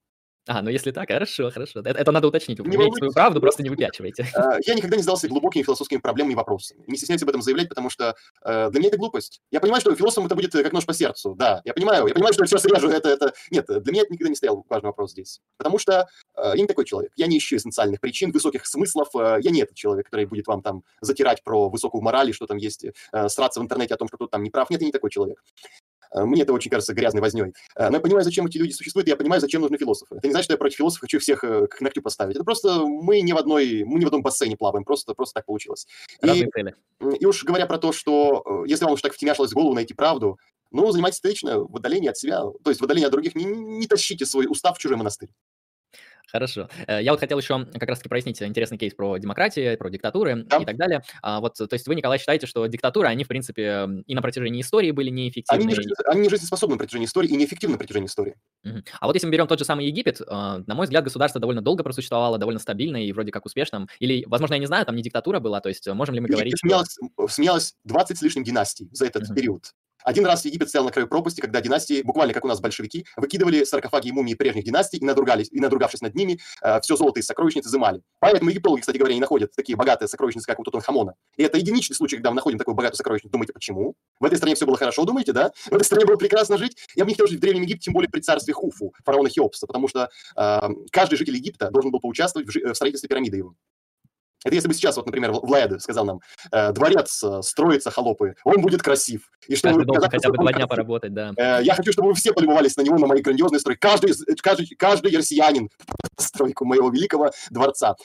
А, 0.47 0.61
ну 0.61 0.69
если 0.69 0.91
так, 0.91 1.07
хорошо, 1.09 1.49
хорошо. 1.51 1.79
Это, 1.79 1.89
это 1.91 2.11
надо 2.11 2.27
уточнить. 2.27 2.59
Вы 2.59 2.75
имеете 2.75 2.97
свою 2.97 3.13
правду, 3.13 3.39
просто 3.39 3.63
не 3.63 3.69
выпячивайте. 3.69 4.27
А, 4.35 4.57
я 4.65 4.73
никогда 4.73 4.97
не 4.97 5.03
задался 5.03 5.27
глубокими 5.29 5.63
философскими 5.63 5.99
проблемами 5.99 6.33
и 6.33 6.35
вопросами. 6.35 6.83
Не 6.87 6.97
стесняюсь 6.97 7.23
об 7.23 7.29
этом 7.29 7.41
заявлять, 7.41 7.69
потому 7.69 7.89
что 7.89 8.15
э, 8.43 8.69
для 8.69 8.79
меня 8.79 8.89
это 8.89 8.97
глупость. 8.97 9.41
Я 9.51 9.61
понимаю, 9.61 9.79
что 9.79 9.95
философам 9.95 10.25
это 10.25 10.35
будет 10.35 10.51
как 10.51 10.73
нож 10.73 10.85
по 10.85 10.93
сердцу. 10.93 11.33
Да, 11.35 11.61
я 11.63 11.73
понимаю. 11.73 12.07
Я 12.07 12.13
понимаю, 12.13 12.33
что 12.33 12.43
я 12.43 12.47
все 12.47 12.57
срежу. 12.57 12.89
Это, 12.89 13.09
это... 13.09 13.33
Нет, 13.51 13.65
для 13.67 13.91
меня 13.91 14.01
это 14.01 14.11
никогда 14.11 14.29
не 14.29 14.35
стоял 14.35 14.65
важный 14.69 14.87
вопрос 14.87 15.11
здесь. 15.11 15.39
Потому 15.57 15.77
что 15.77 16.07
э, 16.35 16.51
я 16.55 16.61
не 16.61 16.67
такой 16.67 16.83
человек. 16.85 17.13
Я 17.15 17.27
не 17.27 17.37
ищу 17.37 17.55
эссенциальных 17.55 18.01
причин, 18.01 18.31
высоких 18.31 18.65
смыслов. 18.65 19.09
Э, 19.15 19.37
я 19.41 19.51
не 19.51 19.61
этот 19.61 19.75
человек, 19.75 20.05
который 20.05 20.25
будет 20.25 20.47
вам 20.47 20.61
там 20.61 20.83
затирать 20.99 21.43
про 21.43 21.69
высокую 21.69 22.01
мораль, 22.01 22.33
что 22.33 22.47
там 22.47 22.57
есть, 22.57 22.85
э, 22.85 23.29
сраться 23.29 23.61
в 23.61 23.63
интернете 23.63 23.93
о 23.93 23.97
том, 23.97 24.09
что 24.09 24.17
кто-то 24.17 24.31
там 24.31 24.43
не 24.43 24.49
прав. 24.49 24.69
Нет, 24.69 24.81
я 24.81 24.87
не 24.87 24.91
такой 24.91 25.09
человек. 25.09 25.41
Э, 26.13 26.23
мне 26.25 26.43
это 26.43 26.53
очень 26.53 26.69
кажется 26.69 26.93
грязной 26.93 27.21
возней. 27.21 27.53
Э, 27.75 27.89
но 27.89 27.97
я 27.97 28.01
понимаю, 28.01 28.23
зачем 28.23 28.45
эти 28.45 28.57
люди 28.57 28.71
существуют, 28.71 29.07
и 29.07 29.11
я 29.11 29.17
понимаю, 29.17 29.41
зачем 29.41 29.61
нужны 29.61 29.77
философы. 29.77 30.15
Это 30.15 30.27
не 30.27 30.31
значит, 30.31 30.45
что 30.45 30.53
я 30.53 30.57
против 30.57 30.77
философов 30.77 31.01
хочу 31.01 31.19
всех 31.19 31.43
э, 31.43 31.67
к 31.67 31.81
ногтю 31.81 32.01
поставить. 32.01 32.35
Это 32.35 32.43
просто 32.43 32.85
мы 32.85 33.21
не 33.21 33.33
в 33.33 33.37
одной, 33.37 33.83
мы 33.83 33.99
не 33.99 34.05
в 34.05 34.07
одном 34.07 34.21
бассейне 34.21 34.57
плаваем, 34.57 34.85
просто, 34.85 35.13
просто 35.13 35.35
так 35.35 35.45
получилось. 35.45 35.87
Разные 36.21 36.47
и, 36.47 36.51
цели. 36.51 36.75
И 37.19 37.25
уж 37.25 37.43
говоря 37.43 37.65
про 37.65 37.77
то, 37.77 37.91
что 37.91 38.63
если 38.65 38.85
вам 38.85 38.93
уж 38.93 39.01
так 39.01 39.13
втемяшилось 39.13 39.51
в 39.51 39.55
голову 39.55 39.73
найти 39.73 39.93
правду, 39.93 40.37
ну, 40.71 40.91
занимайтесь 40.91 41.23
лично 41.23 41.59
в 41.59 41.75
отдалении 41.75 42.09
от 42.09 42.17
себя, 42.17 42.41
то 42.63 42.69
есть 42.69 42.81
в 42.81 42.83
отдалении 42.83 43.05
от 43.05 43.11
других, 43.11 43.35
не, 43.35 43.45
не 43.45 43.85
тащите 43.85 44.25
свой 44.25 44.47
устав 44.47 44.77
в 44.77 44.79
чужой 44.79 44.97
монастырь. 44.97 45.29
Хорошо. 46.31 46.69
Э, 46.87 47.01
я 47.01 47.11
вот 47.11 47.19
хотел 47.19 47.37
еще 47.37 47.65
как 47.65 47.89
раз-таки 47.89 48.09
прояснить 48.09 48.41
интересный 48.41 48.77
кейс 48.77 48.93
про 48.93 49.17
демократию, 49.17 49.77
про 49.77 49.89
диктатуры 49.89 50.43
да. 50.43 50.57
и 50.57 50.65
так 50.65 50.77
далее. 50.77 51.03
А 51.21 51.39
вот, 51.39 51.55
то 51.55 51.67
есть 51.71 51.87
вы, 51.87 51.95
Николай, 51.95 52.17
считаете, 52.17 52.47
что 52.47 52.65
диктатуры, 52.65 53.07
они, 53.07 53.23
в 53.23 53.27
принципе, 53.27 53.87
и 54.05 54.15
на 54.15 54.21
протяжении 54.21 54.61
истории 54.61 54.91
были 54.91 55.09
неэффективны? 55.09 55.63
Они 55.63 55.73
не, 55.73 56.09
они 56.09 56.21
не 56.21 56.29
жизнеспособны 56.29 56.75
на 56.75 56.79
протяжении 56.79 57.05
истории 57.05 57.29
и 57.29 57.35
неэффективны 57.35 57.73
на 57.73 57.77
протяжении 57.77 58.07
истории. 58.07 58.35
Угу. 58.65 58.83
А 58.99 59.07
вот 59.07 59.15
если 59.15 59.27
мы 59.27 59.33
берем 59.33 59.47
тот 59.47 59.59
же 59.59 59.65
самый 59.65 59.85
Египет, 59.85 60.21
э, 60.21 60.25
на 60.27 60.75
мой 60.75 60.85
взгляд, 60.85 61.03
государство 61.03 61.39
довольно 61.39 61.61
долго 61.61 61.83
просуществовало, 61.83 62.37
довольно 62.37 62.59
стабильно 62.59 63.03
и 63.03 63.11
вроде 63.11 63.31
как 63.31 63.45
успешным. 63.45 63.87
Или, 63.99 64.23
возможно, 64.27 64.55
я 64.55 64.59
не 64.59 64.67
знаю, 64.67 64.85
там 64.85 64.95
не 64.95 65.03
диктатура 65.03 65.39
была, 65.39 65.61
то 65.61 65.69
есть 65.69 65.87
можем 65.87 66.15
ли 66.15 66.21
мы 66.21 66.29
говорить... 66.29 66.57
Сменялось, 66.57 66.91
что... 66.91 67.27
сменялось 67.27 67.75
20 67.83 68.17
с 68.17 68.21
лишним 68.21 68.43
династий 68.43 68.89
за 68.91 69.05
этот 69.05 69.23
угу. 69.23 69.35
период. 69.35 69.73
Один 70.03 70.25
раз 70.25 70.45
Египет 70.45 70.69
стоял 70.69 70.85
на 70.85 70.91
краю 70.91 71.07
пропасти, 71.07 71.41
когда 71.41 71.61
династии, 71.61 72.01
буквально 72.01 72.33
как 72.33 72.45
у 72.45 72.47
нас 72.47 72.59
большевики, 72.59 73.05
выкидывали 73.15 73.63
саркофаги 73.63 74.09
и 74.09 74.11
мумии 74.11 74.33
прежних 74.33 74.63
династий 74.63 74.99
и, 74.99 75.05
надругались, 75.05 75.49
и 75.51 75.59
надругавшись 75.59 76.01
над 76.01 76.15
ними, 76.15 76.39
э, 76.61 76.81
все 76.81 76.95
золото 76.95 77.19
из 77.19 77.25
сокровищниц 77.25 77.65
изымали. 77.65 78.01
Поэтому 78.19 78.49
египтологи, 78.49 78.81
кстати 78.81 78.97
говоря, 78.97 79.13
не 79.13 79.21
находят 79.21 79.51
такие 79.55 79.75
богатые 79.75 80.07
сокровищницы, 80.07 80.45
как 80.47 80.59
у 80.59 80.63
Тутанхамона. 80.63 81.13
И 81.37 81.43
это 81.43 81.57
единичный 81.57 81.95
случай, 81.95 82.17
когда 82.17 82.31
мы 82.31 82.35
находим 82.35 82.57
такую 82.57 82.75
богатую 82.75 82.97
сокровищницу. 82.97 83.31
Думаете, 83.31 83.53
почему? 83.53 83.95
В 84.19 84.25
этой 84.25 84.37
стране 84.37 84.55
все 84.55 84.65
было 84.65 84.77
хорошо, 84.77 85.05
думаете, 85.05 85.33
да? 85.33 85.51
В 85.65 85.73
этой 85.73 85.83
стране 85.83 86.05
было 86.05 86.15
прекрасно 86.15 86.57
жить. 86.57 86.77
Я 86.95 87.05
бы 87.05 87.09
не 87.09 87.15
хотел 87.15 87.27
жить 87.27 87.39
в 87.39 87.41
Древнем 87.41 87.63
Египте, 87.63 87.85
тем 87.85 87.93
более 87.93 88.09
при 88.09 88.21
царстве 88.21 88.53
Хуфу, 88.53 88.93
фараона 89.03 89.29
Хеопса, 89.29 89.67
потому 89.67 89.87
что 89.87 90.09
э, 90.35 90.59
каждый 90.91 91.17
житель 91.17 91.35
Египта 91.35 91.69
должен 91.71 91.91
был 91.91 91.99
поучаствовать 91.99 92.47
в, 92.47 92.55
в 92.55 92.75
строительстве 92.75 93.07
пирамиды 93.07 93.37
его. 93.37 93.55
Это 94.43 94.55
если 94.55 94.67
бы 94.67 94.73
сейчас, 94.73 94.95
вот, 94.97 95.05
например, 95.05 95.31
Влад 95.31 95.81
сказал 95.81 96.05
нам, 96.05 96.19
э, 96.51 96.71
дворец 96.71 97.23
э, 97.23 97.41
строится, 97.41 97.91
холопы, 97.91 98.35
он 98.43 98.61
будет 98.61 98.81
красив. 98.81 99.29
И 99.47 99.55
что 99.55 99.69
Каждый 99.69 99.85
должен 99.85 100.09
хотя 100.09 100.29
бы 100.29 100.37
два 100.37 100.53
дня 100.53 100.67
поработать, 100.67 101.13
да. 101.13 101.33
Э, 101.37 101.63
я 101.63 101.75
хочу, 101.75 101.91
чтобы 101.91 102.09
вы 102.09 102.15
все 102.15 102.33
полюбовались 102.33 102.75
на 102.75 102.81
него, 102.81 102.97
на 102.97 103.07
мои 103.07 103.21
грандиозные 103.21 103.59
строй. 103.59 103.77
Каждый, 103.77 104.13
каждый, 104.41 104.67
каждый 104.75 105.15
россиянин 105.15 105.69
стройку 106.17 106.65
моего 106.65 106.89
великого 106.89 107.31
дворца. 107.49 107.95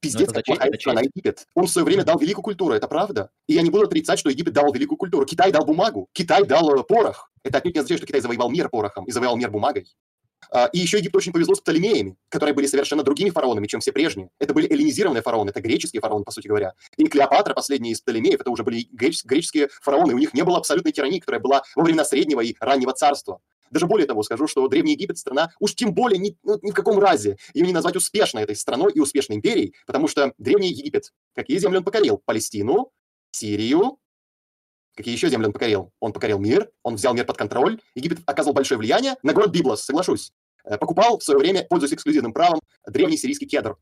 Пиздец, 0.00 0.28
ну, 0.28 0.34
как 0.34 0.44
плохая 0.46 0.72
страна 0.80 1.02
Египет. 1.02 1.44
Он 1.54 1.66
в 1.66 1.70
свое 1.70 1.84
время 1.84 2.04
дал 2.04 2.18
великую 2.18 2.42
культуру, 2.42 2.72
это 2.72 2.88
правда. 2.88 3.30
И 3.46 3.54
я 3.54 3.62
не 3.62 3.70
буду 3.70 3.84
отрицать, 3.84 4.18
что 4.18 4.30
Египет 4.30 4.54
дал 4.54 4.72
великую 4.72 4.96
культуру. 4.96 5.26
Китай 5.26 5.52
дал 5.52 5.66
бумагу, 5.66 6.08
Китай 6.12 6.44
дал 6.44 6.82
порох. 6.84 7.30
Это 7.42 7.58
отнюдь 7.58 7.74
не 7.74 7.80
означает, 7.80 8.00
что 8.00 8.06
Китай 8.06 8.20
завоевал 8.22 8.50
мир 8.50 8.68
порохом 8.70 9.04
и 9.04 9.12
завоевал 9.12 9.36
мир 9.36 9.50
бумагой. 9.50 9.86
А, 10.50 10.66
и 10.72 10.78
еще 10.78 10.98
Египту 10.98 11.18
очень 11.18 11.32
повезло 11.32 11.54
с 11.54 11.60
Птолемеями, 11.60 12.16
которые 12.28 12.54
были 12.54 12.66
совершенно 12.66 13.02
другими 13.02 13.30
фараонами, 13.30 13.66
чем 13.66 13.80
все 13.80 13.92
прежние. 13.92 14.30
Это 14.38 14.54
были 14.54 14.70
эллинизированные 14.70 15.22
фараоны, 15.22 15.50
это 15.50 15.60
греческие 15.60 16.00
фараоны, 16.00 16.24
по 16.24 16.30
сути 16.30 16.48
говоря. 16.48 16.74
И 16.96 17.04
Клеопатра, 17.06 17.54
последняя 17.54 17.92
из 17.92 18.00
Птолемеев, 18.00 18.40
это 18.40 18.50
уже 18.50 18.62
были 18.62 18.88
греческие 18.92 19.68
фараоны. 19.82 20.14
У 20.14 20.18
них 20.18 20.34
не 20.34 20.42
было 20.42 20.58
абсолютной 20.58 20.92
тирании, 20.92 21.20
которая 21.20 21.40
была 21.40 21.62
во 21.74 21.82
времена 21.82 22.04
Среднего 22.04 22.40
и 22.40 22.54
Раннего 22.60 22.92
Царства. 22.92 23.40
Даже 23.70 23.86
более 23.86 24.06
того, 24.06 24.22
скажу, 24.22 24.48
что 24.48 24.66
Древний 24.68 24.92
Египет 24.92 25.18
страна, 25.18 25.50
уж 25.60 25.74
тем 25.74 25.94
более 25.94 26.18
ни, 26.18 26.36
ну, 26.42 26.58
ни 26.62 26.72
в 26.72 26.74
каком 26.74 26.98
разе 26.98 27.36
ее 27.54 27.66
не 27.66 27.72
назвать 27.72 27.96
успешной 27.96 28.42
этой 28.42 28.56
страной 28.56 28.92
и 28.92 29.00
успешной 29.00 29.36
империей, 29.36 29.74
потому 29.86 30.08
что 30.08 30.34
Древний 30.38 30.70
Египет, 30.70 31.12
какие 31.34 31.58
земли 31.58 31.78
он 31.78 31.84
покорил? 31.84 32.20
Палестину, 32.24 32.90
Сирию, 33.30 33.98
Какие 35.00 35.14
еще 35.14 35.30
земли 35.30 35.46
он 35.46 35.54
покорил? 35.54 35.92
Он 35.98 36.12
покорил 36.12 36.38
мир, 36.38 36.70
он 36.82 36.96
взял 36.96 37.14
мир 37.14 37.24
под 37.24 37.38
контроль. 37.38 37.80
Египет 37.94 38.18
оказывал 38.26 38.52
большое 38.52 38.76
влияние 38.76 39.16
на 39.22 39.32
город 39.32 39.50
Библос, 39.50 39.82
соглашусь. 39.82 40.30
Э, 40.62 40.76
покупал 40.76 41.18
в 41.18 41.24
свое 41.24 41.40
время, 41.40 41.64
пользуясь 41.70 41.94
эксклюзивным 41.94 42.34
правом, 42.34 42.60
древний 42.86 43.16
сирийский 43.16 43.46
кедр. 43.46 43.78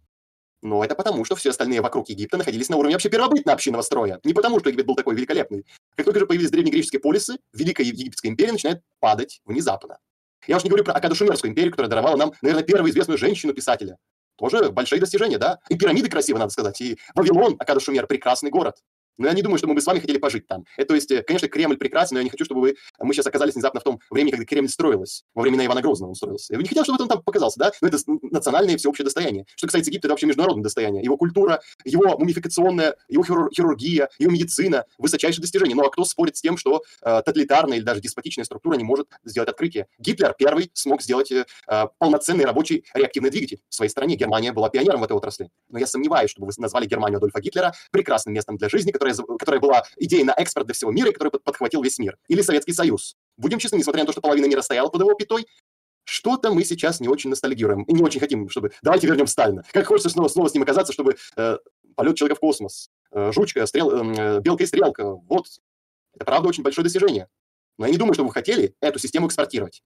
Но 0.63 0.85
это 0.85 0.95
потому, 0.95 1.25
что 1.25 1.35
все 1.35 1.51
остальные 1.51 1.81
вокруг 1.81 2.09
Египта 2.09 2.37
находились 2.37 2.69
на 2.69 2.77
уровне 2.77 2.95
вообще 2.95 3.09
первобытно-общинного 3.09 3.83
строя. 3.83 4.21
Не 4.23 4.33
потому, 4.33 4.61
что 4.61 4.69
Египет 4.69 4.87
был 4.87 4.95
такой 4.95 5.17
великолепный. 5.17 5.67
Как 5.97 6.05
только 6.05 6.21
же 6.21 6.27
появились 6.27 6.53
древнегреческие 6.53 7.01
полисы, 7.01 7.39
Великая 7.53 7.83
Египетская 7.83 8.31
империя 8.31 8.53
начинает 8.53 8.81
падать 9.01 9.41
внезапно. 9.45 9.99
Я 10.47 10.57
уж 10.57 10.63
не 10.63 10.71
говорю 10.71 10.85
про 10.85 10.95
Акаду-Шумерскую 10.95 11.49
империю, 11.49 11.73
которая 11.73 11.91
даровала 11.91 12.17
нам, 12.17 12.33
наверное, 12.43 12.63
первую 12.63 12.93
известную 12.93 13.19
женщину-писателя. 13.19 13.99
Тоже 14.37 14.71
большие 14.71 15.01
достижения, 15.01 15.39
да? 15.39 15.59
И 15.69 15.77
пирамиды 15.77 16.09
красивые, 16.09 16.39
надо 16.39 16.53
сказать. 16.53 16.81
И 16.81 16.97
Вавилон, 17.17 17.57
Акаду-Шумер, 17.59 18.07
прекрасный 18.07 18.51
город. 18.51 18.77
Но 19.19 19.27
я 19.27 19.35
не 19.35 19.43
думаю, 19.43 19.59
что 19.59 19.67
мы 19.67 19.75
бы 19.75 19.81
с 19.81 19.87
вами 19.87 19.99
хотели 19.99 20.19
пожить 20.19 20.47
там. 20.47 20.65
Это, 20.77 20.89
то 20.89 20.95
есть, 20.95 21.11
э, 21.11 21.23
конечно, 21.23 21.49
Кремль 21.49 21.77
прекрасен, 21.77 22.15
но 22.15 22.21
я 22.21 22.25
не 22.25 22.31
хочу, 22.31 22.45
чтобы 22.45 22.61
вы, 22.61 22.77
мы 23.01 23.13
сейчас 23.13 23.27
оказались 23.27 23.55
внезапно 23.55 23.81
в 23.81 23.85
том 23.85 24.01
времени, 24.11 24.31
когда 24.31 24.47
Кремль 24.47 24.69
строилась. 24.69 25.25
Во 25.35 25.43
времена 25.43 25.67
Ивана 25.67 25.83
Грозного 25.83 26.11
он 26.11 26.15
строился. 26.15 26.55
Я 26.55 26.59
не 26.59 26.69
хотел, 26.69 26.85
чтобы 26.85 27.03
он 27.03 27.09
там 27.09 27.23
показался, 27.23 27.59
да? 27.59 27.73
Но 27.81 27.89
это 27.89 27.99
национальное 28.23 28.77
всеобщее 28.77 29.05
достояние. 29.05 29.45
Что 29.57 29.67
касается 29.67 29.91
Египта, 29.91 30.07
это 30.07 30.13
вообще 30.13 30.27
международное 30.27 30.63
достояние. 30.63 31.03
Его 31.03 31.17
культура, 31.17 31.61
его 31.85 32.17
мумификационная, 32.19 32.97
его 33.09 33.25
хирургия, 33.25 34.09
его 34.19 34.31
медицина– 34.31 34.85
высочайшее 34.99 35.43
достижение. 35.43 35.75
Ну 35.75 35.85
а 35.85 35.91
кто 35.91 36.05
спорит 36.05 36.37
с 36.37 36.41
тем, 36.41 36.57
что 36.57 36.83
э, 37.03 37.23
тоталитарная 37.25 37.79
или 37.79 37.85
даже 37.85 38.01
деспотичная 38.01 38.45
структура 38.45 38.77
не 38.77 38.85
может 38.85 39.09
сделать 39.25 39.49
открытие? 39.49 39.87
Гитлер 39.99 40.35
первый 40.39 40.71
смог 40.75 41.03
сделать 41.03 41.33
э, 41.33 41.45
полноценный 41.99 42.45
рабочий 42.45 42.85
реактивный 42.95 43.31
двигатель 43.31 43.61
в 43.69 43.75
своей 43.75 43.91
стране. 43.91 44.17
Германия 44.17 44.53
была 44.53 44.71
пионером 44.71 45.01
в 45.01 45.05
этой 45.05 45.17
отрасли. 45.17 45.51
Но 45.69 45.79
я 45.79 45.87
сомневаюсь, 45.87 46.31
чтобы 46.31 46.47
вы 46.47 46.53
назвали 46.59 46.87
Германию 46.87 47.19
Адольфа 47.19 47.41
Гитлера 47.41 47.73
прекрасным 47.91 48.35
местом 48.35 48.57
для 48.57 48.69
жизни, 48.69 48.93
которая, 49.11 49.39
которая 49.39 49.61
была 49.61 49.85
идеей 49.97 50.25
на 50.25 50.33
экспорт 50.33 50.67
для 50.67 50.75
всего 50.75 50.91
мира, 50.93 51.13
который 51.13 51.31
подхватил 51.31 51.83
весь 51.83 51.99
мир. 51.99 52.19
Или 52.29 52.43
Советский 52.43 52.73
Союз. 52.73 53.17
Будем 53.37 53.59
честны, 53.59 53.77
несмотря 53.77 54.03
на 54.03 54.07
то, 54.07 54.13
что 54.13 54.21
половина 54.21 54.47
мира 54.47 54.63
стояла 54.63 54.89
под 54.89 55.01
его 55.01 55.15
пятой, 55.15 55.47
что-то 56.05 56.53
мы 56.53 56.65
сейчас 56.65 57.01
не 57.01 57.09
очень 57.09 57.29
ностальгируем 57.29 57.83
и 57.83 57.93
не 57.93 58.03
очень 58.03 58.21
хотим, 58.21 58.49
чтобы 58.49 58.73
давайте 58.83 59.07
вернем 59.07 59.27
Сталина. 59.27 59.63
Как 59.73 59.87
хочется 59.87 60.09
снова, 60.09 60.29
снова 60.29 60.49
с 60.49 60.55
ним 60.55 60.63
оказаться, 60.63 60.93
чтобы 60.93 61.17
э, 61.37 61.59
полет 61.97 62.17
человека 62.17 62.37
в 62.37 62.41
космос, 62.41 62.91
э, 63.13 63.31
жучка, 63.33 63.67
стрел, 63.67 63.91
э, 63.91 64.41
белка 64.41 64.65
и 64.65 64.67
стрелка. 64.67 65.05
Вот, 65.05 65.47
это 66.15 66.25
правда 66.25 66.49
очень 66.49 66.63
большое 66.63 66.85
достижение. 66.85 67.29
Но 67.77 67.85
я 67.85 67.93
не 67.93 67.99
думаю, 67.99 68.15
что 68.15 68.25
вы 68.25 68.33
хотели 68.33 68.75
эту 68.81 68.99
систему 68.99 69.27
экспортировать. 69.27 69.83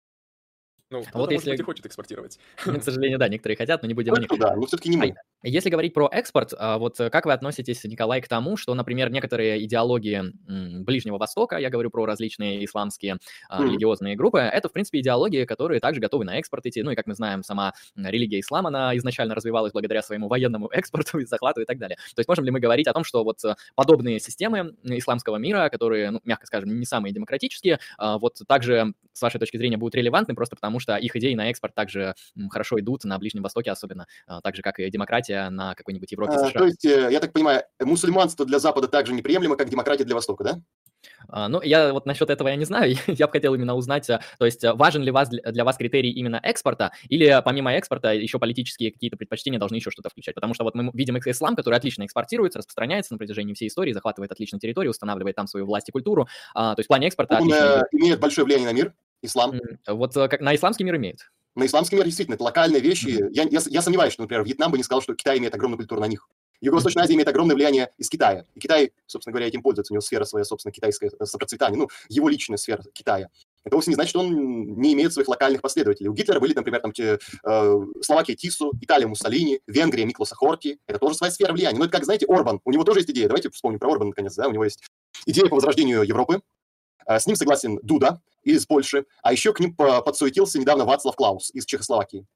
Ну, 0.90 1.04
а 1.12 1.18
вот 1.18 1.32
если... 1.32 1.50
быть, 1.50 1.60
и 1.60 1.62
хочет 1.62 1.84
экспортировать. 1.84 2.38
К 2.56 2.82
сожалению, 2.82 3.18
да, 3.18 3.28
некоторые 3.28 3.56
хотят, 3.56 3.82
но 3.82 3.88
не 3.88 3.94
будем 3.94 4.14
них. 4.14 4.28
Да, 4.38 4.54
но 4.54 4.66
все-таки 4.66 4.88
не 4.88 4.96
мы. 4.96 5.14
Если 5.48 5.70
говорить 5.70 5.94
про 5.94 6.08
экспорт, 6.10 6.52
а, 6.58 6.76
вот 6.76 6.98
э, 6.98 7.08
как 7.08 7.24
вы 7.24 7.32
относитесь, 7.32 7.84
Николай, 7.84 8.20
к 8.20 8.26
тому, 8.26 8.56
что, 8.56 8.74
например, 8.74 9.10
некоторые 9.10 9.64
идеологии 9.64 10.32
Ближнего 10.82 11.18
Востока, 11.18 11.56
я 11.58 11.70
говорю 11.70 11.88
про 11.90 12.04
различные 12.04 12.64
исламские 12.64 13.18
mm. 13.48 13.64
религиозные 13.64 14.16
группы, 14.16 14.40
это, 14.40 14.68
в 14.68 14.72
принципе, 14.72 14.98
идеологии, 14.98 15.44
которые 15.44 15.78
также 15.78 16.00
готовы 16.00 16.24
на 16.24 16.38
экспорт 16.38 16.66
идти. 16.66 16.82
Ну 16.82 16.90
и, 16.90 16.96
как 16.96 17.06
мы 17.06 17.14
знаем, 17.14 17.44
сама 17.44 17.74
религия 17.94 18.40
ислама, 18.40 18.70
она 18.70 18.96
изначально 18.96 19.36
развивалась 19.36 19.72
благодаря 19.72 20.02
своему 20.02 20.26
военному 20.26 20.66
экспорту 20.72 21.20
и 21.20 21.26
захвату 21.26 21.60
и 21.60 21.64
так 21.64 21.78
далее. 21.78 21.96
То 22.16 22.18
есть 22.18 22.28
можем 22.28 22.44
ли 22.44 22.50
мы 22.50 22.58
говорить 22.58 22.88
о 22.88 22.92
том, 22.92 23.04
что 23.04 23.22
вот 23.22 23.44
э, 23.44 23.54
подобные 23.76 24.18
системы 24.18 24.74
исламского 24.82 25.36
мира, 25.36 25.68
которые, 25.68 26.10
ну, 26.10 26.20
мягко 26.24 26.46
скажем, 26.46 26.76
не 26.76 26.86
самые 26.86 27.12
демократические, 27.12 27.78
а, 27.98 28.18
вот 28.18 28.40
также, 28.48 28.94
с 29.12 29.22
вашей 29.22 29.38
точки 29.38 29.58
зрения, 29.58 29.76
будут 29.76 29.94
релевантны 29.94 30.34
просто 30.34 30.56
потому, 30.56 30.80
что 30.80 30.96
их 30.96 31.14
идеи 31.14 31.34
на 31.34 31.50
экспорт 31.50 31.76
также 31.76 32.14
хорошо 32.50 32.80
идут 32.80 33.04
на 33.04 33.16
Ближнем 33.20 33.44
Востоке 33.44 33.70
особенно, 33.70 34.08
а, 34.26 34.40
так 34.40 34.56
же, 34.56 34.62
как 34.62 34.80
и 34.80 34.90
демократия 34.90 35.35
на 35.50 35.74
какой-нибудь 35.74 36.10
Европе, 36.12 36.38
США. 36.38 36.48
А, 36.48 36.58
то 36.58 36.64
есть, 36.64 36.84
э, 36.84 37.08
я 37.10 37.20
так 37.20 37.32
понимаю, 37.32 37.62
мусульманство 37.80 38.44
для 38.44 38.58
Запада 38.58 38.88
также 38.88 39.12
неприемлемо, 39.12 39.56
как 39.56 39.68
демократия 39.68 40.04
для 40.04 40.14
Востока, 40.14 40.44
да? 40.44 40.60
А, 41.28 41.48
ну, 41.48 41.60
я 41.62 41.92
вот 41.92 42.06
насчет 42.06 42.30
этого 42.30 42.48
я 42.48 42.56
не 42.56 42.64
знаю, 42.64 42.94
я 43.06 43.26
бы 43.26 43.32
хотел 43.32 43.54
именно 43.54 43.74
узнать, 43.74 44.08
а, 44.10 44.20
то 44.38 44.46
есть 44.46 44.64
важен 44.64 45.02
ли 45.02 45.10
вас, 45.10 45.28
для 45.28 45.64
вас 45.64 45.76
критерий 45.76 46.10
именно 46.10 46.40
экспорта, 46.42 46.92
или 47.08 47.40
помимо 47.44 47.72
экспорта 47.72 48.12
еще 48.12 48.38
политические 48.38 48.92
какие-то 48.92 49.16
предпочтения 49.16 49.58
должны 49.58 49.76
еще 49.76 49.90
что-то 49.90 50.08
включать, 50.08 50.34
потому 50.34 50.54
что 50.54 50.64
вот 50.64 50.74
мы 50.74 50.90
видим 50.94 51.16
ислам, 51.18 51.56
который 51.56 51.76
отлично 51.76 52.04
экспортируется, 52.04 52.58
распространяется 52.58 53.14
на 53.14 53.18
протяжении 53.18 53.54
всей 53.54 53.68
истории, 53.68 53.92
захватывает 53.92 54.30
отлично 54.32 54.58
территорию, 54.58 54.90
устанавливает 54.90 55.36
там 55.36 55.46
свою 55.46 55.66
власть 55.66 55.88
и 55.88 55.92
культуру, 55.92 56.28
а, 56.54 56.74
то 56.74 56.80
есть 56.80 56.86
в 56.86 56.88
плане 56.88 57.08
экспорта... 57.08 57.36
Он 57.36 57.52
отлично... 57.52 57.86
имеет 57.92 58.20
большое 58.20 58.44
влияние 58.44 58.68
на 58.68 58.74
мир, 58.74 58.94
ислам. 59.22 59.58
Вот 59.86 60.16
э, 60.16 60.28
как 60.28 60.40
на 60.40 60.54
исламский 60.54 60.84
мир 60.84 60.96
имеет 60.96 61.20
на 61.56 61.66
исламский 61.66 61.96
мир 61.96 62.04
действительно 62.04 62.34
это 62.34 62.44
локальные 62.44 62.80
вещи. 62.80 63.08
Mm-hmm. 63.08 63.30
Я, 63.32 63.42
я, 63.44 63.60
я 63.66 63.82
сомневаюсь, 63.82 64.12
что, 64.12 64.22
например, 64.22 64.44
Вьетнам 64.44 64.70
бы 64.70 64.78
не 64.78 64.84
сказал, 64.84 65.02
что 65.02 65.14
Китай 65.14 65.38
имеет 65.38 65.54
огромную 65.54 65.78
культуру 65.78 66.00
на 66.00 66.06
них. 66.06 66.28
Юго-Восточная 66.60 67.04
Азия 67.04 67.14
имеет 67.14 67.28
огромное 67.28 67.54
влияние 67.54 67.90
из 67.98 68.08
Китая. 68.08 68.44
И 68.54 68.60
Китай, 68.60 68.92
собственно 69.06 69.32
говоря, 69.32 69.46
этим 69.46 69.62
пользуется. 69.62 69.92
У 69.92 69.96
него 69.96 70.00
сфера 70.00 70.24
своя, 70.24 70.44
собственно, 70.44 70.72
китайская 70.72 71.08
э, 71.08 71.24
процветание. 71.38 71.78
Ну, 71.78 71.88
его 72.08 72.28
личная 72.28 72.56
сфера 72.56 72.82
Китая. 72.92 73.28
Это 73.64 73.74
вовсе 73.74 73.90
не 73.90 73.94
значит, 73.96 74.10
что 74.10 74.20
он 74.20 74.32
не 74.80 74.92
имеет 74.94 75.12
своих 75.12 75.28
локальных 75.28 75.60
последователей. 75.60 76.08
У 76.08 76.12
Гитлера 76.14 76.38
были, 76.40 76.54
например, 76.54 76.80
там, 76.80 76.92
те, 76.92 77.18
э, 77.44 77.80
Словакия 78.00 78.34
Тису, 78.34 78.72
Италия 78.80 79.06
Муссолини, 79.06 79.60
Венгрия 79.66 80.04
Миклоса 80.04 80.34
Хорти. 80.34 80.78
Это 80.86 80.98
тоже 80.98 81.16
своя 81.16 81.32
сфера 81.32 81.52
влияния. 81.52 81.78
Но 81.78 81.84
это 81.84 81.92
как, 81.92 82.04
знаете, 82.04 82.26
Орбан. 82.26 82.60
У 82.64 82.72
него 82.72 82.84
тоже 82.84 83.00
есть 83.00 83.10
идея. 83.10 83.28
Давайте 83.28 83.50
вспомним 83.50 83.78
про 83.78 83.90
Орбана, 83.90 84.10
наконец. 84.10 84.34
Да? 84.34 84.48
У 84.48 84.52
него 84.52 84.64
есть 84.64 84.82
идея 85.26 85.46
по 85.46 85.56
возрождению 85.56 86.02
Европы. 86.02 86.40
Э, 87.06 87.18
с 87.18 87.26
ним 87.26 87.36
согласен 87.36 87.78
Дуда 87.82 88.20
из 88.42 88.66
Польши. 88.66 89.06
А 89.22 89.32
еще 89.32 89.52
к 89.52 89.60
ним 89.60 89.74
подсуетился 89.74 90.58
недавно 90.58 90.84
Вацлав 90.84 91.16
Клаус 91.16 91.50
из 91.54 91.64
Чехословакии. 91.64 92.26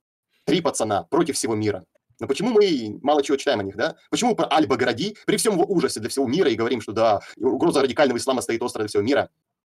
Три 0.45 0.61
пацана 0.61 1.05
против 1.05 1.37
всего 1.37 1.55
мира. 1.55 1.85
Но 2.19 2.27
почему 2.27 2.51
мы 2.51 2.99
мало 3.03 3.23
чего 3.23 3.37
читаем 3.37 3.61
о 3.61 3.63
них, 3.63 3.77
да? 3.77 3.97
Почему 4.11 4.37
про 4.37 4.47
Аль-Багради 4.53 5.17
при 5.27 5.37
всем 5.37 5.55
его 5.55 5.65
ужасе 5.65 6.01
для 6.01 6.11
всего 6.11 6.27
мира 6.27 6.51
и 6.51 6.55
говорим, 6.55 6.81
что 6.81 6.93
да, 6.93 7.21
угроза 7.37 7.81
радикального 7.81 8.19
ислама 8.19 8.43
стоит 8.43 8.63
остро 8.63 8.81
для 8.81 8.89
всего 8.89 9.03
мира, 9.03 9.31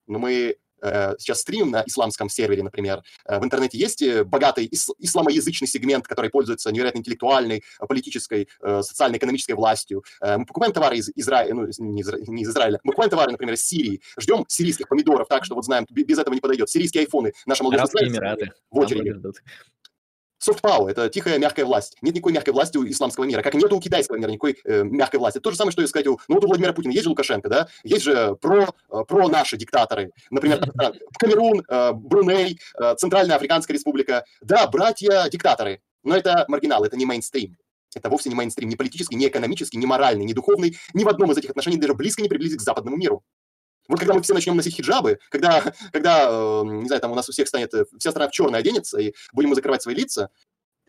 но 0.05 0.19
мы 0.19 0.57
сейчас 1.19 1.41
стримим 1.41 1.71
на 1.71 1.83
исламском 1.85 2.29
сервере, 2.29 2.63
например. 2.63 3.01
Э, 3.27 3.39
в 3.39 3.43
интернете 3.43 3.77
есть 3.77 4.01
э, 4.01 4.23
богатый 4.23 4.67
ис- 4.67 4.93
исламоязычный 4.99 5.67
сегмент, 5.67 6.07
который 6.07 6.29
пользуется 6.29 6.71
невероятно 6.71 6.99
интеллектуальной, 6.99 7.63
политической, 7.87 8.47
социально-экономической 8.61 9.53
властью. 9.53 10.03
Мы 10.21 10.45
покупаем 10.45 10.73
товары 10.73 10.97
из 10.97 11.09
Израиля, 11.15 11.53
ну, 11.53 11.67
не 11.79 12.01
из, 12.01 12.13
не 12.27 12.43
из 12.43 12.49
Израиля, 12.49 12.79
мы 12.83 12.91
покупаем 12.91 13.09
товары, 13.09 13.31
например, 13.31 13.55
из 13.55 13.65
Сирии, 13.65 14.01
ждем 14.19 14.45
сирийских 14.47 14.87
помидоров, 14.87 15.27
так 15.27 15.45
что 15.45 15.55
вот 15.55 15.65
знаем, 15.65 15.85
без 15.89 16.17
этого 16.17 16.33
не 16.33 16.41
подойдет. 16.41 16.69
Сирийские 16.69 17.01
айфоны, 17.01 17.33
наша 17.45 17.63
молодежь 17.63 17.89
Эмираты. 18.01 18.51
в 18.69 18.79
очереди. 18.79 19.15
Soft 20.39 20.61
power– 20.61 20.87
это 20.89 21.09
тихая 21.09 21.39
мягкая 21.39 21.65
власть. 21.65 21.97
Нет 22.01 22.15
никакой 22.15 22.33
мягкой 22.33 22.53
власти 22.53 22.77
у 22.77 22.87
исламского 22.87 23.23
мира, 23.23 23.41
как 23.41 23.53
нет 23.53 23.71
у 23.71 23.79
китайского 23.79 24.17
мира 24.17 24.29
никакой 24.29 24.57
э, 24.63 24.83
мягкой 24.83 25.19
власти. 25.19 25.37
Это 25.37 25.43
то 25.45 25.51
же 25.51 25.57
самое, 25.57 25.71
что 25.71 25.81
и 25.81 25.87
сказать, 25.87 26.07
у, 26.07 26.19
ну 26.27 26.35
вот 26.35 26.43
у 26.43 26.47
Владимира 26.47 26.73
Путина 26.73 26.91
есть 26.91 27.03
же 27.03 27.09
Лукашенко, 27.09 27.49
да, 27.49 27.67
есть 27.83 28.03
же 28.03 28.35
про, 28.35 28.63
э, 28.63 29.03
про 29.07 29.27
наши 29.29 29.57
диктаторы, 29.57 30.11
например, 30.29 30.59
Камерун, 31.19 31.63
э, 31.67 31.91
Бруней, 31.93 32.59
э, 32.79 32.95
Центральная 32.97 33.35
Африканская 33.37 33.73
Республика. 33.73 34.25
Да, 34.41 34.67
братья-диктаторы, 34.67 35.81
но 36.03 36.15
это 36.15 36.45
маргинал, 36.47 36.83
это 36.83 36.97
не 36.97 37.05
мейнстрим. 37.05 37.57
Это 37.95 38.09
вовсе 38.09 38.29
не 38.29 38.35
мейнстрим, 38.35 38.67
ни 38.67 38.75
политический, 38.75 39.15
ни 39.15 39.25
экономический, 39.27 39.77
ни 39.77 39.85
моральный, 39.85 40.25
ни 40.25 40.33
духовный. 40.33 40.77
Ни 40.93 41.05
в 41.05 41.07
одном 41.07 41.31
из 41.31 41.37
этих 41.37 41.51
отношений 41.51 41.77
даже 41.77 41.93
близко 41.93 42.21
не 42.21 42.27
приблизить 42.27 42.59
к 42.59 42.61
западному 42.61 42.97
миру. 42.97 43.23
Вот 43.87 43.99
когда 43.99 44.13
мы 44.13 44.21
все 44.21 44.33
начнем 44.33 44.55
носить 44.55 44.75
хиджабы, 44.75 45.19
когда, 45.29 45.63
когда 45.91 46.27
э, 46.29 46.61
не 46.65 46.87
знаю, 46.87 47.01
там 47.01 47.11
у 47.11 47.15
нас 47.15 47.29
у 47.29 47.31
всех 47.31 47.47
станет, 47.47 47.73
э, 47.73 47.85
вся 47.97 48.11
страна 48.11 48.29
в 48.29 48.31
черное 48.31 48.59
оденется, 48.59 48.99
и 48.99 49.13
будем 49.33 49.49
мы 49.49 49.55
закрывать 49.55 49.81
свои 49.83 49.95
лица, 49.95 50.29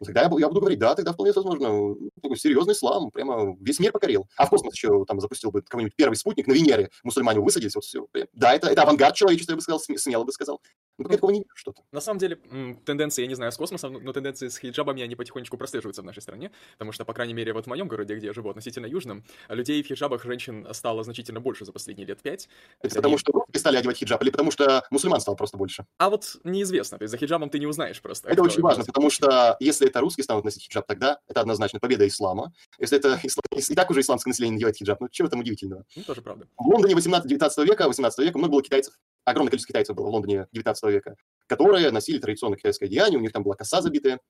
Тогда 0.04 0.22
я, 0.22 0.30
я 0.38 0.48
буду 0.48 0.60
говорить, 0.60 0.78
да, 0.78 0.94
тогда 0.94 1.12
вполне 1.12 1.32
возможно, 1.32 1.94
такой 2.22 2.36
серьезный 2.36 2.74
ислам, 2.74 3.10
прямо 3.10 3.56
весь 3.60 3.78
мир 3.80 3.92
покорил. 3.92 4.28
А 4.36 4.46
в 4.46 4.50
космос 4.50 4.74
еще 4.74 5.04
там 5.06 5.20
запустил 5.20 5.50
бы 5.50 5.62
какой-нибудь 5.62 5.94
первый 5.96 6.14
спутник, 6.14 6.46
на 6.46 6.52
Венере 6.52 6.90
мусульмане 7.02 7.40
высадились, 7.40 7.74
вот 7.74 7.84
все. 7.84 8.06
Да, 8.32 8.54
это, 8.54 8.68
это 8.68 8.82
авангард 8.82 9.14
человечества, 9.14 9.52
я 9.52 9.56
бы 9.56 9.62
сказал, 9.62 9.80
смело 9.80 10.24
бы 10.24 10.32
сказал. 10.32 10.60
Ну, 10.98 11.04
ну, 11.04 11.10
такого 11.10 11.30
не 11.30 11.40
вижу 11.40 11.54
что-то. 11.54 11.82
На 11.92 12.00
самом 12.00 12.18
деле, 12.18 12.36
тенденции, 12.84 13.22
я 13.22 13.28
не 13.28 13.34
знаю, 13.34 13.52
с 13.52 13.56
космосом, 13.56 14.02
но 14.02 14.12
тенденции 14.12 14.48
с 14.48 14.58
хиджабами, 14.58 15.02
они 15.02 15.14
потихонечку 15.14 15.58
прослеживаются 15.58 16.02
в 16.02 16.04
нашей 16.06 16.22
стране, 16.22 16.50
потому 16.72 16.92
что, 16.92 17.04
по 17.04 17.12
крайней 17.12 17.34
мере, 17.34 17.52
вот 17.52 17.64
в 17.64 17.68
моем 17.68 17.88
городе, 17.88 18.14
где 18.16 18.28
я 18.28 18.32
живу, 18.32 18.48
относительно 18.48 18.86
южном, 18.86 19.24
людей 19.48 19.82
в 19.82 19.86
хиджабах 19.86 20.24
женщин 20.24 20.66
стало 20.72 21.04
значительно 21.04 21.40
больше 21.40 21.64
за 21.64 21.72
последние 21.72 22.06
лет 22.06 22.22
пять. 22.22 22.48
Это 22.80 22.94
потому 22.94 23.14
они... 23.14 23.18
что 23.18 23.44
русские 23.56 23.60
стали 23.60 23.76
одевать 23.78 23.96
хиджаб, 23.96 24.22
или 24.22 24.30
потому 24.30 24.50
что 24.50 24.84
мусульман 24.90 25.20
стало 25.20 25.34
просто 25.34 25.56
больше? 25.56 25.86
А 25.98 26.10
вот 26.10 26.36
неизвестно, 26.44 26.98
то 26.98 27.02
есть 27.04 27.12
за 27.12 27.18
хиджабом 27.18 27.50
ты 27.50 27.58
не 27.58 27.66
узнаешь 27.66 28.00
просто. 28.00 28.28
Это 28.28 28.42
очень 28.42 28.62
важно, 28.62 28.84
потому 28.84 29.10
что 29.10 29.56
если 29.60 29.88
это 29.88 30.00
русские 30.00 30.24
станут 30.24 30.44
носить 30.44 30.62
хиджаб, 30.64 30.86
тогда 30.86 31.18
это 31.28 31.40
однозначно 31.40 31.80
победа 31.80 32.06
ислама. 32.06 32.52
Если 32.78 32.98
это 32.98 33.18
и 33.22 33.74
так 33.74 33.90
уже 33.90 34.00
исламское 34.00 34.30
население 34.30 34.54
надевает 34.54 34.76
хиджаб, 34.76 35.00
ну 35.00 35.08
чего 35.08 35.28
там 35.28 35.40
удивительного? 35.40 35.84
Ну, 35.96 36.02
тоже 36.02 36.22
правда. 36.22 36.46
В 36.56 36.66
Лондоне 36.66 36.94
18-19 36.94 37.64
века, 37.64 37.88
18 37.88 38.18
века 38.18 38.38
много 38.38 38.52
было 38.52 38.62
китайцев. 38.62 38.94
Огромное 39.24 39.50
количество 39.50 39.72
китайцев 39.72 39.96
было 39.96 40.06
в 40.06 40.10
Лондоне 40.10 40.46
19 40.52 40.84
века, 40.90 41.16
которые 41.46 41.90
носили 41.90 42.18
традиционное 42.18 42.58
китайское 42.58 42.88
одеяние, 42.88 43.18
у 43.18 43.22
них 43.22 43.32
там 43.32 43.42
была 43.42 43.54
коса 43.54 43.80
забитая, 43.80 44.20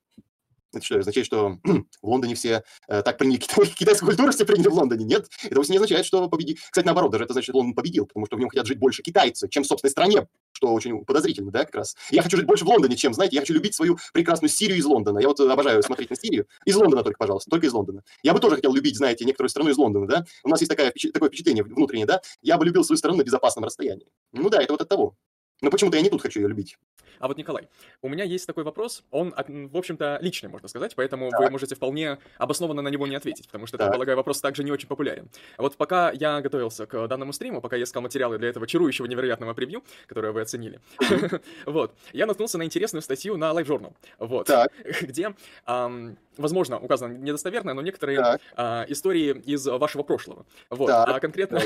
это 0.78 1.00
означает, 1.00 1.26
что 1.26 1.58
в 2.02 2.08
Лондоне 2.08 2.34
все 2.34 2.62
э, 2.88 3.02
так 3.02 3.18
приняли 3.18 3.36
китайскую 3.78 4.08
культуру, 4.08 4.32
все 4.32 4.44
приняли 4.44 4.68
в 4.68 4.74
Лондоне? 4.74 5.04
Нет, 5.04 5.26
это 5.42 5.56
вовсе 5.56 5.72
не 5.72 5.78
означает, 5.78 6.06
что 6.06 6.28
победил. 6.28 6.56
Кстати, 6.70 6.86
наоборот, 6.86 7.12
даже 7.12 7.24
это 7.24 7.32
значит, 7.32 7.50
что 7.50 7.58
Лондон 7.58 7.74
победил, 7.74 8.06
потому 8.06 8.26
что 8.26 8.36
в 8.36 8.40
нем 8.40 8.48
хотят 8.48 8.66
жить 8.66 8.78
больше 8.78 9.02
китайцы, 9.02 9.48
чем 9.48 9.62
в 9.62 9.66
собственной 9.66 9.90
стране, 9.90 10.26
что 10.52 10.72
очень 10.72 11.04
подозрительно, 11.04 11.50
да, 11.50 11.64
как 11.64 11.74
раз. 11.74 11.96
Я 12.10 12.22
хочу 12.22 12.36
жить 12.36 12.46
больше 12.46 12.64
в 12.64 12.68
Лондоне, 12.68 12.96
чем, 12.96 13.14
знаете, 13.14 13.36
я 13.36 13.42
хочу 13.42 13.54
любить 13.54 13.74
свою 13.74 13.98
прекрасную 14.12 14.50
Сирию 14.50 14.78
из 14.78 14.84
Лондона. 14.84 15.18
Я 15.18 15.28
вот 15.28 15.38
обожаю 15.40 15.82
смотреть 15.82 16.10
на 16.10 16.16
Сирию. 16.16 16.46
Из 16.64 16.76
Лондона 16.76 17.02
только, 17.02 17.18
пожалуйста, 17.18 17.50
только 17.50 17.66
из 17.66 17.72
Лондона. 17.72 18.02
Я 18.22 18.32
бы 18.32 18.40
тоже 18.40 18.56
хотел 18.56 18.72
любить, 18.72 18.96
знаете, 18.96 19.24
некоторую 19.24 19.50
страну 19.50 19.70
из 19.70 19.76
Лондона, 19.76 20.06
да. 20.06 20.24
У 20.44 20.48
нас 20.48 20.60
есть 20.60 20.70
такая, 20.70 20.92
такое 21.12 21.28
впечатление 21.28 21.64
внутреннее, 21.64 22.06
да. 22.06 22.20
Я 22.42 22.58
бы 22.58 22.64
любил 22.64 22.84
свою 22.84 22.96
страну 22.96 23.18
на 23.18 23.22
безопасном 23.22 23.64
расстоянии. 23.64 24.06
Ну 24.32 24.48
да, 24.50 24.62
это 24.62 24.72
вот 24.72 24.82
от 24.82 24.88
того. 24.88 25.16
Но 25.62 25.70
почему-то 25.70 25.96
я 25.96 26.02
не 26.02 26.10
тут 26.10 26.22
хочу 26.22 26.40
ее 26.40 26.48
любить. 26.48 26.76
А 27.18 27.28
вот, 27.28 27.36
Николай, 27.36 27.68
у 28.02 28.08
меня 28.08 28.24
есть 28.24 28.46
такой 28.46 28.64
вопрос, 28.64 29.04
он, 29.10 29.32
в 29.32 29.76
общем-то, 29.76 30.18
личный, 30.20 30.48
можно 30.48 30.68
сказать, 30.68 30.94
поэтому 30.94 31.30
так. 31.30 31.40
вы 31.40 31.50
можете 31.50 31.74
вполне 31.74 32.18
обоснованно 32.36 32.82
на 32.82 32.88
него 32.88 33.06
не 33.06 33.16
ответить, 33.16 33.46
потому 33.46 33.66
что, 33.66 33.78
так. 33.78 33.86
я 33.86 33.92
полагаю, 33.92 34.16
вопрос 34.16 34.40
также 34.40 34.64
не 34.64 34.70
очень 34.70 34.88
популярен. 34.88 35.28
А 35.56 35.62
вот 35.62 35.76
пока 35.76 36.10
я 36.10 36.40
готовился 36.40 36.86
к 36.86 37.08
данному 37.08 37.32
стриму, 37.32 37.60
пока 37.60 37.76
я 37.76 37.84
искал 37.84 38.02
материалы 38.02 38.38
для 38.38 38.48
этого 38.48 38.66
чарующего 38.66 39.06
невероятного 39.06 39.54
превью, 39.54 39.82
которое 40.06 40.32
вы 40.32 40.42
оценили, 40.42 40.80
вот, 41.66 41.94
я 42.12 42.26
наткнулся 42.26 42.58
на 42.58 42.64
интересную 42.64 43.02
статью 43.02 43.36
на 43.36 43.50
Live 43.52 43.66
Journal, 43.66 43.94
вот, 44.18 44.50
где, 45.00 45.34
возможно, 46.36 46.78
указано 46.78 47.14
недостоверно, 47.14 47.74
но 47.74 47.82
некоторые 47.82 48.38
а, 48.56 48.84
истории 48.88 49.42
из 49.46 49.66
вашего 49.66 50.02
прошлого, 50.02 50.44
вот, 50.70 50.90
а 50.90 51.18
конкретно 51.20 51.62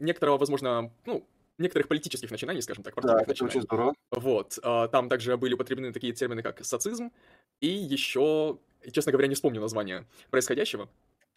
некоторого, 0.00 0.36
возможно, 0.36 0.92
ну, 1.06 1.24
некоторых 1.58 1.88
политических 1.88 2.30
начинаний, 2.30 2.62
скажем 2.62 2.84
так, 2.84 2.94
Да, 3.02 3.20
это 3.26 3.44
очень 3.44 3.62
здорово. 3.62 3.94
Вот. 4.10 4.58
А, 4.62 4.88
там 4.88 5.08
также 5.08 5.36
были 5.36 5.54
употреблены 5.54 5.92
такие 5.92 6.12
термины, 6.12 6.42
как 6.42 6.64
социзм, 6.64 7.12
и 7.60 7.68
еще, 7.68 8.58
честно 8.92 9.12
говоря, 9.12 9.28
не 9.28 9.34
вспомню 9.34 9.60
название 9.60 10.06
происходящего. 10.30 10.88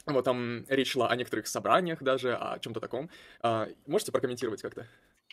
Вот 0.05 0.25
там 0.25 0.65
речь 0.67 0.91
шла 0.91 1.09
о 1.09 1.15
некоторых 1.15 1.47
собраниях 1.47 2.01
даже, 2.01 2.35
о 2.35 2.59
чем-то 2.59 2.79
таком. 2.79 3.09
А, 3.41 3.67
можете 3.85 4.11
прокомментировать 4.11 4.61
как-то? 4.61 4.87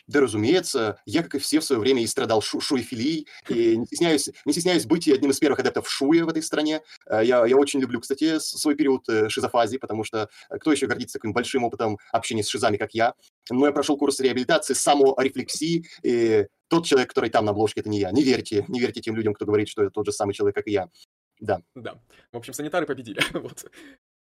Да, 0.09 0.21
разумеется, 0.21 0.99
я, 1.05 1.21
как 1.21 1.35
и 1.35 1.37
все, 1.37 1.59
в 1.59 1.63
свое 1.63 1.79
время 1.79 2.01
и 2.01 2.07
страдал 2.07 2.41
шу 2.41 2.59
шуефилией, 2.59 3.27
и 3.47 3.77
не 3.77 3.85
стесняюсь, 3.85 4.31
не 4.43 4.53
стесняюсь 4.53 4.87
быть 4.87 5.07
одним 5.07 5.29
из 5.29 5.37
первых 5.37 5.59
адептов 5.59 5.87
шуя 5.87 6.25
в 6.25 6.29
этой 6.29 6.41
стране. 6.41 6.81
Э, 7.07 7.21
я, 7.23 7.45
я 7.45 7.55
очень 7.55 7.79
люблю, 7.79 7.99
кстати, 7.99 8.39
свой 8.39 8.73
период 8.73 9.07
э, 9.07 9.29
шизофазии, 9.29 9.77
потому 9.77 10.03
что 10.03 10.27
э, 10.49 10.57
кто 10.57 10.71
еще 10.71 10.87
гордится 10.87 11.19
таким 11.19 11.31
большим 11.31 11.63
опытом 11.63 11.99
общения 12.11 12.43
с 12.43 12.49
шизами, 12.49 12.77
как 12.77 12.95
я? 12.95 13.13
Но 13.51 13.67
я 13.67 13.71
прошел 13.71 13.97
курс 13.97 14.19
реабилитации, 14.19 14.73
саморефлексии, 14.73 15.85
и 16.01 16.47
тот 16.69 16.87
человек, 16.87 17.09
который 17.09 17.29
там 17.29 17.45
на 17.45 17.51
обложке, 17.51 17.81
это 17.81 17.89
не 17.89 17.99
я. 17.99 18.09
Не 18.09 18.23
верьте, 18.23 18.65
не 18.67 18.79
верьте 18.79 19.01
тем 19.01 19.15
людям, 19.15 19.35
кто 19.35 19.45
говорит, 19.45 19.69
что 19.69 19.83
это 19.83 19.91
тот 19.91 20.07
же 20.07 20.11
самый 20.11 20.33
человек, 20.33 20.55
как 20.55 20.67
и 20.67 20.71
я. 20.71 20.89
Да. 21.39 21.61
Да. 21.75 22.01
В 22.31 22.37
общем, 22.37 22.53
санитары 22.53 22.87
победили. 22.87 23.21
вот. 23.33 23.63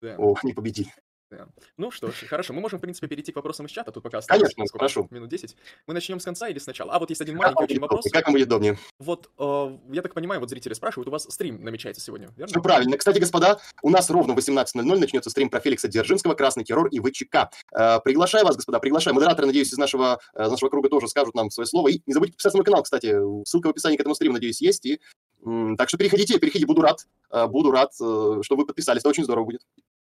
Да. 0.02 0.16
Ох, 0.18 0.44
не 0.44 0.54
победили. 0.54 0.92
Да. 1.30 1.48
Ну 1.76 1.92
что 1.92 2.10
ж, 2.10 2.26
хорошо, 2.28 2.54
мы 2.54 2.62
можем, 2.62 2.80
в 2.80 2.82
принципе, 2.82 3.08
перейти 3.08 3.34
к 3.34 3.36
вопросам 3.36 3.66
из 3.66 3.72
чата. 3.72 3.92
Тут 3.92 4.02
пока 4.04 4.20
осталось 4.20 4.42
Конечно, 4.44 4.66
сколько, 4.66 4.80
прошу. 4.80 5.08
минут 5.12 5.30
10. 5.30 5.58
Мы 5.86 5.94
начнем 5.94 6.22
с 6.22 6.24
конца 6.24 6.48
или 6.48 6.58
сначала? 6.58 6.94
А 6.94 7.00
вот 7.00 7.10
есть 7.10 7.22
один 7.22 7.36
маленький 7.36 7.64
очень 7.64 7.80
вопрос. 7.82 8.06
Как 8.12 8.26
вам 8.26 8.34
будет 8.34 8.48
удобнее? 8.48 8.78
Вот, 8.98 9.30
э, 9.38 9.78
я 9.92 10.02
так 10.02 10.14
понимаю, 10.14 10.40
вот 10.40 10.50
зрители 10.50 10.74
спрашивают, 10.74 11.10
у 11.10 11.12
вас 11.12 11.24
стрим 11.30 11.62
намечается 11.62 12.02
сегодня, 12.02 12.30
верно? 12.38 12.48
Все 12.48 12.62
правильно. 12.62 12.98
Кстати, 12.98 13.20
господа, 13.20 13.60
у 13.82 13.90
нас 13.90 14.10
ровно 14.10 14.34
в 14.34 14.38
18.00 14.38 15.00
начнется 15.00 15.30
стрим 15.30 15.50
про 15.50 15.60
Феликса 15.60 15.90
Дзержинского, 15.90 16.34
Красный 16.34 16.64
террор 16.64 16.88
и 16.88 17.00
ВЧК. 17.00 17.50
Э, 17.78 18.00
приглашаю 18.00 18.46
вас, 18.46 18.56
господа, 18.56 18.80
приглашаю. 18.80 19.14
Модераторы, 19.14 19.48
надеюсь, 19.48 19.74
из 19.74 19.78
нашего, 19.78 20.20
э, 20.34 20.48
нашего 20.48 20.70
круга 20.70 20.88
тоже 20.88 21.10
скажут 21.10 21.36
нам 21.36 21.50
свое 21.52 21.68
слово. 21.68 21.90
И 21.90 22.02
не 22.06 22.14
забудьте 22.14 22.34
подписаться 22.34 22.56
на 22.58 22.60
мой 22.62 22.66
канал, 22.66 22.84
кстати. 22.84 23.14
Ссылка 23.46 23.68
в 23.68 23.72
описании 23.72 23.98
к 23.98 24.00
этому 24.00 24.16
стриму, 24.16 24.36
надеюсь, 24.36 24.62
есть. 24.62 24.86
И, 24.86 25.02
м, 25.46 25.76
так 25.76 25.90
что 25.90 25.98
переходите, 25.98 26.40
переходите, 26.40 26.66
буду 26.66 26.82
рад. 26.82 27.06
Э, 27.32 27.48
буду 27.48 27.72
рад, 27.72 27.92
э, 28.00 28.40
что 28.44 28.56
вы 28.56 28.66
подписались. 28.66 29.02
Это 29.02 29.10
очень 29.10 29.26
здорово 29.26 29.46
будет. 29.46 29.62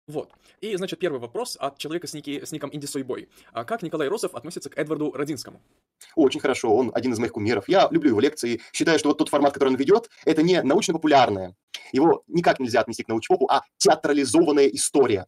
Вот. 0.07 0.31
И, 0.61 0.77
значит, 0.77 0.99
первый 0.99 1.19
вопрос 1.19 1.57
от 1.59 1.79
человека 1.79 2.07
с, 2.07 2.13
ники, 2.13 2.45
с 2.45 2.53
ником 2.53 2.71
Инди 2.73 2.85
Сойбой. 2.85 3.29
А 3.53 3.65
как 3.65 3.83
Николай 3.83 4.09
Росов 4.09 4.35
относится 4.35 4.69
к 4.69 4.77
Эдварду 4.77 5.13
Родинскому? 5.13 5.63
Очень 6.15 6.41
хорошо, 6.41 6.75
он 6.75 6.91
один 6.95 7.13
из 7.13 7.19
моих 7.19 7.33
кумиров. 7.33 7.69
Я 7.69 7.89
люблю 7.91 8.11
его 8.11 8.21
лекции, 8.21 8.61
считаю, 8.73 8.99
что 8.99 9.09
вот 9.09 9.19
тот 9.19 9.31
формат, 9.31 9.55
который 9.55 9.71
он 9.71 9.77
ведет, 9.77 10.11
это 10.27 10.43
не 10.43 10.61
научно-популярное. 10.63 11.57
Его 11.93 12.23
никак 12.27 12.61
нельзя 12.61 12.81
отнести 12.81 13.03
к 13.03 13.09
научпопу, 13.09 13.49
а 13.51 13.63
театрализованная 13.79 14.67
история. 14.69 15.27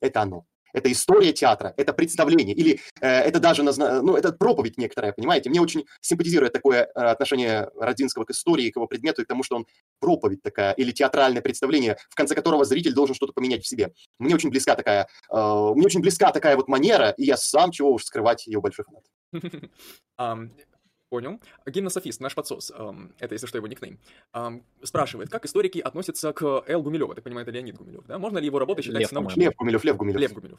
Это 0.00 0.22
оно. 0.22 0.46
Это 0.72 0.90
история 0.90 1.32
театра, 1.32 1.74
это 1.76 1.92
представление, 1.92 2.54
или 2.54 2.80
э, 3.00 3.06
это 3.06 3.40
даже, 3.40 3.62
назна... 3.62 4.02
ну, 4.02 4.16
это 4.16 4.32
проповедь 4.32 4.78
некоторая, 4.78 5.12
понимаете? 5.12 5.50
Мне 5.50 5.60
очень 5.60 5.84
симпатизирует 6.00 6.52
такое 6.52 6.84
э, 6.84 7.00
отношение 7.00 7.68
Родзинского 7.78 8.24
к 8.24 8.30
истории, 8.30 8.70
к 8.70 8.76
его 8.76 8.86
предмету 8.86 9.22
и 9.22 9.24
к 9.24 9.28
тому, 9.28 9.42
что 9.42 9.56
он 9.56 9.66
проповедь 10.00 10.42
такая, 10.42 10.72
или 10.72 10.90
театральное 10.92 11.42
представление, 11.42 11.96
в 12.10 12.14
конце 12.14 12.34
которого 12.34 12.64
зритель 12.64 12.94
должен 12.94 13.14
что-то 13.14 13.32
поменять 13.32 13.64
в 13.64 13.68
себе. 13.68 13.92
Мне 14.18 14.34
очень 14.34 14.50
близка 14.50 14.74
такая, 14.74 15.08
э, 15.30 15.70
мне 15.74 15.86
очень 15.86 16.00
близка 16.00 16.32
такая 16.32 16.56
вот 16.56 16.68
манера, 16.68 17.10
и 17.10 17.24
я 17.24 17.36
сам, 17.36 17.70
чего 17.70 17.92
уж 17.92 18.04
скрывать, 18.04 18.46
ее 18.46 18.60
большой 18.60 18.84
фанат. 18.84 19.70
Понял. 21.12 21.42
Гимнософист, 21.66 22.20
наш 22.20 22.34
подсос, 22.34 22.72
эм, 22.74 23.14
это, 23.18 23.34
если 23.34 23.46
что, 23.46 23.58
его 23.58 23.66
никнейм, 23.66 23.98
эм, 24.32 24.64
спрашивает, 24.82 25.28
как 25.28 25.44
историки 25.44 25.78
относятся 25.78 26.32
к 26.32 26.64
Эл 26.66 26.82
Гумилеву? 26.82 27.14
Так 27.14 27.22
понимаю, 27.22 27.42
это 27.42 27.50
Леонид 27.50 27.76
Гумилев, 27.76 28.06
да? 28.06 28.18
Можно 28.18 28.38
ли 28.38 28.46
его 28.46 28.58
работы 28.58 28.80
считать 28.80 29.00
Лев, 29.00 29.12
научной? 29.12 29.44
Лев 29.44 29.54
Гумилев, 29.54 29.84
Лев 29.84 29.96
Гумилев. 29.98 30.18
Лев 30.18 30.32
Гумилев. 30.32 30.58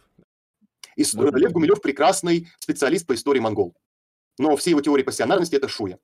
Ис... 0.96 1.16
Лев 1.16 1.52
Гумилев 1.54 1.82
прекрасный 1.82 2.50
специалист 2.60 3.08
по 3.08 3.16
истории 3.16 3.40
монгол. 3.40 3.74
Но 4.38 4.56
все 4.56 4.70
его 4.70 4.82
теории 4.82 5.02
пассионарности– 5.02 5.56
это 5.58 5.68
шуя. 5.68 5.98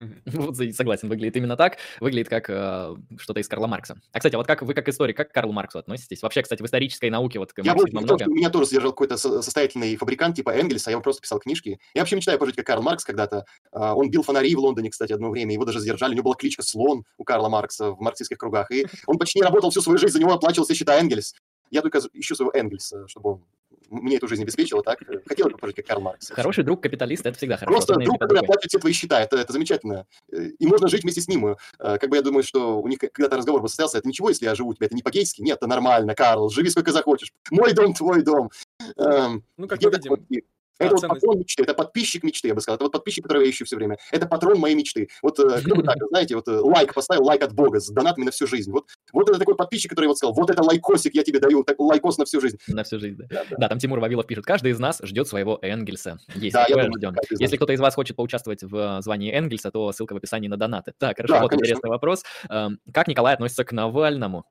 Вот 0.26 0.56
согласен, 0.56 1.08
выглядит 1.08 1.36
именно 1.36 1.56
так. 1.56 1.78
Выглядит 2.00 2.28
как 2.28 2.48
э, 2.48 2.94
что-то 3.18 3.40
из 3.40 3.48
Карла 3.48 3.66
Маркса. 3.66 4.00
А, 4.12 4.18
кстати, 4.18 4.36
вот 4.36 4.46
как 4.46 4.62
вы 4.62 4.74
как 4.74 4.88
историк, 4.88 5.16
как 5.16 5.30
к 5.30 5.34
Карлу 5.34 5.52
Марксу 5.52 5.78
относитесь? 5.78 6.22
Вообще, 6.22 6.42
кстати, 6.42 6.62
в 6.62 6.66
исторической 6.66 7.10
науке 7.10 7.38
вот 7.38 7.52
к 7.52 7.62
Я 7.62 7.74
был 7.74 7.86
много... 7.90 8.18
что 8.18 8.30
меня 8.30 8.50
тоже 8.50 8.66
содержал 8.66 8.92
какой-то 8.92 9.16
состоятельный 9.16 9.96
фабрикант 9.96 10.36
типа 10.36 10.50
Энгельса, 10.50 10.90
я 10.90 11.00
просто 11.00 11.22
писал 11.22 11.40
книжки. 11.40 11.80
Я 11.94 12.02
вообще 12.02 12.16
мечтаю 12.16 12.38
пожить 12.38 12.56
как 12.56 12.66
Карл 12.66 12.82
Маркс 12.82 13.04
когда-то. 13.04 13.44
Uh, 13.72 13.92
он 13.94 14.10
бил 14.10 14.22
фонари 14.22 14.54
в 14.54 14.60
Лондоне, 14.60 14.90
кстати, 14.90 15.12
одно 15.12 15.30
время, 15.30 15.52
его 15.52 15.64
даже 15.64 15.80
задержали. 15.80 16.12
У 16.12 16.14
него 16.14 16.24
была 16.24 16.34
кличка 16.34 16.62
Слон 16.62 17.04
у 17.16 17.24
Карла 17.24 17.48
Маркса 17.48 17.90
в 17.90 18.00
марксистских 18.00 18.38
кругах. 18.38 18.70
И 18.70 18.86
он 19.06 19.18
почти 19.18 19.40
не 19.40 19.44
работал 19.44 19.70
всю 19.70 19.80
свою 19.80 19.98
жизнь, 19.98 20.12
за 20.12 20.20
него 20.20 20.32
оплачивал 20.32 20.64
все 20.64 20.74
счета 20.74 20.98
Энгельс. 20.98 21.34
Я 21.70 21.82
только 21.82 22.00
ищу 22.12 22.34
своего 22.34 22.52
Энгельса, 22.54 23.06
чтобы 23.08 23.30
он 23.32 23.44
мне 23.88 24.16
эту 24.16 24.28
жизнь 24.28 24.42
обеспечила, 24.42 24.82
так? 24.82 25.00
Хотел 25.26 25.48
бы 25.48 25.58
пожить, 25.58 25.76
как 25.76 25.86
Карл 25.86 26.00
Маркс. 26.00 26.30
Хороший 26.30 26.64
друг 26.64 26.82
капиталиста, 26.82 27.28
это 27.28 27.38
всегда 27.38 27.56
хорошо. 27.56 27.72
Просто 27.72 27.94
друг, 27.94 28.18
который 28.18 28.40
оплачивает 28.40 28.70
все 28.70 28.78
твои 28.78 28.92
счета, 28.92 29.20
это, 29.20 29.36
это 29.36 29.52
замечательно. 29.52 30.06
И 30.30 30.66
можно 30.66 30.88
жить 30.88 31.02
вместе 31.02 31.20
с 31.20 31.28
ним. 31.28 31.46
Э, 31.46 31.56
как 31.78 32.08
бы 32.10 32.16
я 32.16 32.22
думаю, 32.22 32.42
что 32.42 32.80
у 32.80 32.88
них 32.88 32.98
когда-то 32.98 33.36
разговор 33.36 33.62
бы 33.62 33.68
состоялся, 33.68 33.98
это 33.98 34.08
ничего, 34.08 34.28
если 34.28 34.44
я 34.44 34.54
живу 34.54 34.70
у 34.70 34.74
тебя, 34.74 34.86
это 34.86 34.94
не 34.94 35.02
по-гейски? 35.02 35.42
Нет, 35.42 35.58
это 35.58 35.66
нормально, 35.66 36.14
Карл, 36.14 36.50
живи 36.50 36.70
сколько 36.70 36.92
захочешь. 36.92 37.32
Мой 37.50 37.72
дом, 37.72 37.94
твой 37.94 38.22
дом. 38.22 38.50
Эм, 38.96 39.44
ну, 39.56 39.66
как 39.66 39.82
мы 39.82 39.90
видим, 39.90 40.44
это 40.78 40.94
вот 40.94 41.08
патрон 41.08 41.38
мечты, 41.38 41.62
это 41.62 41.74
подписчик 41.74 42.22
мечты, 42.22 42.48
я 42.48 42.54
бы 42.54 42.60
сказал. 42.60 42.76
Это 42.76 42.84
вот 42.84 42.92
подписчик, 42.92 43.24
которого 43.24 43.42
я 43.42 43.50
ищу 43.50 43.64
все 43.64 43.76
время. 43.76 43.98
Это 44.12 44.26
патрон 44.26 44.58
моей 44.58 44.74
мечты. 44.74 45.08
Вот 45.22 45.38
э, 45.38 45.60
кто 45.60 45.74
бы 45.74 45.82
так, 45.82 45.96
знаете, 46.08 46.36
вот 46.36 46.46
э, 46.48 46.52
лайк 46.52 46.94
поставил, 46.94 47.24
лайк 47.24 47.42
от 47.42 47.52
Бога 47.52 47.80
с 47.80 47.88
донатами 47.88 48.26
на 48.26 48.30
всю 48.30 48.46
жизнь. 48.46 48.70
Вот, 48.70 48.86
вот 49.12 49.28
это 49.28 49.38
такой 49.38 49.56
подписчик, 49.56 49.90
который 49.90 50.06
вот 50.06 50.18
сказал, 50.18 50.34
вот 50.34 50.50
это 50.50 50.62
лайкосик 50.62 51.14
я 51.14 51.24
тебе 51.24 51.40
даю, 51.40 51.64
так, 51.64 51.78
лайкос 51.78 52.18
на 52.18 52.24
всю 52.24 52.40
жизнь. 52.40 52.58
На 52.68 52.84
всю 52.84 52.98
жизнь, 52.98 53.16
да. 53.16 53.26
Да, 53.28 53.44
да. 53.50 53.56
да 53.58 53.68
там 53.68 53.78
Тимур 53.78 53.98
Вавилов 53.98 54.26
пишет, 54.26 54.44
каждый 54.44 54.72
из 54.72 54.78
нас 54.78 55.00
ждет 55.02 55.26
своего 55.26 55.58
Энгельса. 55.62 56.18
Есть 56.34 56.54
да, 56.54 56.64
такое, 56.66 56.90
ждем. 56.96 57.14
Если 57.38 57.56
кто-то 57.56 57.72
из 57.72 57.80
вас 57.80 57.94
хочет 57.94 58.16
поучаствовать 58.16 58.62
в 58.62 59.02
звании 59.02 59.32
Энгельса, 59.32 59.70
то 59.70 59.90
ссылка 59.92 60.14
в 60.14 60.16
описании 60.16 60.48
на 60.48 60.56
донаты. 60.56 60.92
Так, 60.98 61.16
хорошо, 61.16 61.34
да, 61.34 61.40
вот 61.42 61.50
конечно. 61.50 61.66
интересный 61.66 61.90
вопрос. 61.90 62.24
Эм, 62.48 62.78
как 62.92 63.08
Николай 63.08 63.34
относится 63.34 63.64
к 63.64 63.72
Навальному? 63.72 64.44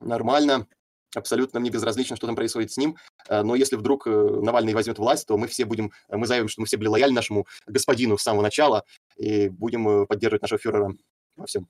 Нормально 0.00 0.66
абсолютно 1.14 1.60
мне 1.60 1.70
безразлично, 1.70 2.16
что 2.16 2.26
там 2.26 2.36
происходит 2.36 2.72
с 2.72 2.76
ним, 2.76 2.96
э, 3.28 3.42
но 3.42 3.54
если 3.54 3.76
вдруг 3.76 4.06
э, 4.06 4.10
Навальный 4.10 4.74
возьмет 4.74 4.98
власть, 4.98 5.26
то 5.26 5.36
мы 5.36 5.46
все 5.48 5.64
будем, 5.64 5.92
э, 6.08 6.16
мы 6.16 6.26
заявим, 6.26 6.48
что 6.48 6.60
мы 6.60 6.66
все 6.66 6.76
были 6.76 6.88
лояльны 6.88 7.14
нашему 7.14 7.46
господину 7.66 8.18
с 8.18 8.22
самого 8.22 8.42
начала 8.42 8.84
и 9.16 9.48
будем 9.48 10.06
поддерживать 10.06 10.42
нашего 10.42 10.58
фюрера 10.58 10.92
во 11.36 11.46
всем. 11.46 11.68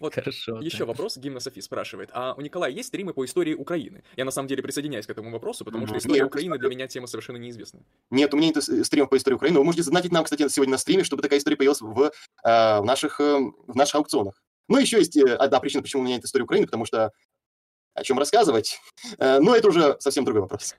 Вот 0.00 0.14
Хорошо, 0.14 0.60
еще 0.60 0.78
да. 0.78 0.86
вопрос, 0.86 1.16
Гимна 1.16 1.40
Софи 1.40 1.60
спрашивает, 1.60 2.10
а 2.12 2.34
у 2.34 2.40
Николая 2.40 2.72
есть 2.72 2.88
стримы 2.88 3.12
по 3.12 3.24
истории 3.24 3.54
Украины? 3.54 4.02
Я 4.16 4.24
на 4.24 4.30
самом 4.30 4.48
деле 4.48 4.62
присоединяюсь 4.62 5.06
к 5.06 5.10
этому 5.10 5.30
вопросу, 5.30 5.64
потому 5.64 5.86
что 5.86 5.98
история 5.98 6.20
нет, 6.20 6.26
Украины 6.26 6.58
для 6.58 6.68
меня 6.68 6.88
тема 6.88 7.06
совершенно 7.06 7.36
неизвестна. 7.36 7.84
Нет, 8.10 8.32
у 8.34 8.36
меня 8.36 8.48
нет 8.48 8.62
стримов 8.86 9.10
по 9.10 9.16
истории 9.16 9.36
Украины. 9.36 9.58
Вы 9.58 9.64
можете 9.64 9.82
задонатить 9.82 10.12
нам, 10.12 10.24
кстати, 10.24 10.48
сегодня 10.48 10.72
на 10.72 10.78
стриме, 10.78 11.04
чтобы 11.04 11.22
такая 11.22 11.38
история 11.38 11.56
появилась 11.56 11.80
в, 11.80 11.94
в, 11.94 12.82
наших, 12.84 13.20
в 13.20 13.74
наших 13.74 13.96
аукционах. 13.96 14.42
Ну, 14.68 14.78
еще 14.78 14.98
есть 14.98 15.16
одна 15.16 15.60
причина, 15.60 15.82
почему 15.82 16.02
у 16.02 16.04
меня 16.04 16.16
нет 16.16 16.24
истории 16.24 16.44
Украины, 16.44 16.66
потому 16.66 16.84
что 16.84 17.12
о 17.94 18.02
чем 18.02 18.18
рассказывать. 18.18 18.78
Э, 19.18 19.38
но 19.38 19.54
это 19.54 19.68
уже 19.68 19.96
совсем 20.00 20.24
другой 20.24 20.42
вопрос. 20.42 20.76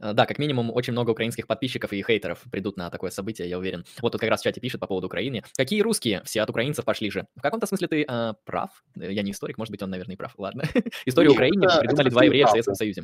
Э, 0.00 0.12
да, 0.12 0.26
как 0.26 0.38
минимум, 0.38 0.70
очень 0.74 0.92
много 0.92 1.10
украинских 1.10 1.46
подписчиков 1.46 1.92
и 1.92 2.02
хейтеров 2.02 2.42
придут 2.50 2.76
на 2.76 2.90
такое 2.90 3.10
событие, 3.10 3.48
я 3.48 3.58
уверен. 3.58 3.84
Вот 4.00 4.12
тут 4.12 4.20
как 4.20 4.30
раз 4.30 4.40
в 4.40 4.44
чате 4.44 4.60
пишет 4.60 4.80
по 4.80 4.86
поводу 4.86 5.06
Украины. 5.06 5.42
Какие 5.56 5.82
русские? 5.82 6.22
Все 6.24 6.42
от 6.42 6.50
украинцев 6.50 6.84
пошли 6.84 7.10
же. 7.10 7.26
В 7.36 7.42
каком-то 7.42 7.66
смысле 7.66 7.88
ты 7.88 8.04
э, 8.08 8.34
прав. 8.44 8.70
Я 8.96 9.22
не 9.22 9.32
историк, 9.32 9.58
может 9.58 9.70
быть, 9.70 9.82
он, 9.82 9.90
наверное, 9.90 10.14
и 10.14 10.16
прав. 10.16 10.34
Ладно. 10.38 10.64
Историю 11.04 11.32
Украины 11.32 11.66
придумали 11.80 12.08
два 12.08 12.24
еврея 12.24 12.46
в 12.46 12.50
Советском 12.50 12.74
Союзе. 12.74 13.02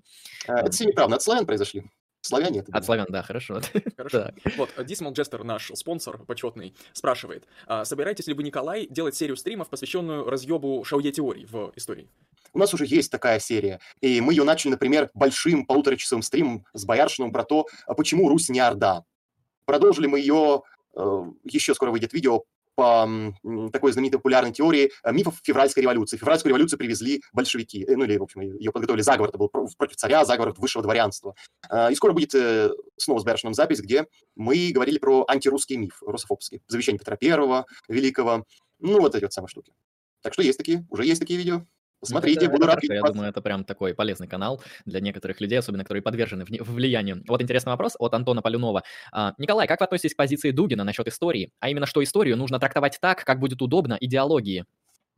Э, 0.49 0.55
это 0.55 0.71
все 0.71 0.87
неправда. 0.87 1.17
От 1.17 1.23
славян 1.23 1.47
произошли. 1.47 1.85
Славяне 2.27 2.61
это. 2.61 2.73
От 2.73 2.85
славян, 2.85 3.07
да, 3.09 3.23
хорошо. 3.23 3.61
Хорошо. 3.97 4.31
Вот, 4.57 4.71
Dismal 4.77 5.13
Jester, 5.13 5.43
наш 5.45 5.71
спонсор 5.75 6.19
почетный, 6.25 6.75
спрашивает, 6.93 7.47
а 7.67 7.85
собираетесь 7.85 8.27
ли 8.27 8.35
вы, 8.35 8.43
Николай, 8.43 8.87
делать 8.89 9.15
серию 9.15 9.37
стримов, 9.37 9.69
посвященную 9.69 10.29
разъебу 10.29 10.85
шауе 10.85 11.13
теорий 11.13 11.47
в 11.47 11.73
истории? 11.77 12.09
У 12.53 12.59
нас 12.59 12.73
уже 12.73 12.87
есть 12.87 13.11
такая 13.11 13.39
серия, 13.39 13.81
и 14.01 14.21
мы 14.21 14.33
ее 14.33 14.45
начали, 14.45 14.71
например, 14.71 15.11
большим 15.15 15.67
полуторачасовым 15.67 16.23
стримом 16.23 16.65
с 16.73 16.85
Бояршиным 16.85 17.33
про 17.33 17.45
то, 17.45 17.67
а 17.87 17.95
почему 17.95 18.29
Русь 18.29 18.49
не 18.49 18.61
Орда. 18.61 19.05
Продолжили 19.67 20.07
мы 20.07 20.21
ее, 20.21 20.63
э, 20.97 21.23
еще 21.45 21.75
скоро 21.75 21.91
выйдет 21.91 22.13
видео 22.13 22.45
по 22.77 23.09
такой 23.73 23.93
знаменитой 23.93 24.19
популярной 24.19 24.53
теории 24.53 24.93
э, 25.03 25.13
мифов 25.13 25.41
февральской 25.43 25.83
революции. 25.83 26.17
Февральскую 26.17 26.51
революцию 26.51 26.79
привезли 26.79 27.23
большевики, 27.33 27.85
э, 27.85 27.97
ну 27.97 28.05
или, 28.05 28.19
в 28.19 28.23
общем, 28.23 28.43
ее 28.43 28.71
подготовили 28.71 29.03
заговор, 29.03 29.31
это 29.31 29.39
был 29.39 29.49
против 29.49 29.97
царя, 29.97 30.25
заговор 30.25 30.55
высшего 30.57 30.85
дворянства. 30.85 31.35
Э, 31.71 31.91
и 31.91 31.95
скоро 31.95 32.13
будет 32.13 32.35
снова 32.99 33.19
с 33.19 33.25
Бершином 33.25 33.55
запись, 33.55 33.81
где 33.81 34.07
мы 34.37 34.71
говорили 34.73 34.99
про 34.99 35.25
антирусский 35.27 35.77
миф, 35.77 36.03
русофобский, 36.03 36.63
завещание 36.69 36.99
Петра 36.99 37.17
Первого 37.17 37.67
Великого, 37.89 38.45
ну 38.79 39.01
вот 39.01 39.15
эти 39.15 39.25
вот 39.25 39.33
самые 39.33 39.49
штуки. 39.49 39.73
Так 40.23 40.35
что 40.35 40.43
есть 40.43 40.59
такие, 40.59 40.87
уже 40.91 41.05
есть 41.05 41.21
такие 41.21 41.39
видео. 41.39 41.65
Смотрите, 42.03 42.47
это, 42.47 42.51
буду 42.51 42.67
рад. 42.67 42.83
Я 42.83 43.03
думаю, 43.03 43.29
это 43.31 43.41
прям 43.41 43.65
такой 43.65 43.95
полезный 43.95 44.29
канал 44.29 44.63
для 44.85 45.01
некоторых 45.01 45.41
людей, 45.41 45.59
особенно 45.59 45.85
которые 45.85 46.03
подвержены 46.03 46.45
влиянию. 46.45 47.23
Вот 47.27 47.43
интересный 47.43 47.71
вопрос 47.71 47.95
от 47.99 48.15
Антона 48.15 48.43
Полюнова. 48.43 48.83
А, 49.13 49.35
Николай, 49.39 49.67
как 49.67 49.81
вы 49.81 49.85
относитесь 49.85 50.15
к 50.15 50.17
позиции 50.17 50.51
Дугина 50.51 50.85
насчет 50.85 51.09
истории? 51.09 51.51
А 51.61 51.69
именно, 51.69 51.87
что 51.87 52.03
историю 52.03 52.37
нужно 52.37 52.59
трактовать 52.59 52.99
так, 53.01 53.25
как 53.25 53.41
будет 53.41 53.63
удобно 53.63 53.97
идеологии. 53.99 54.65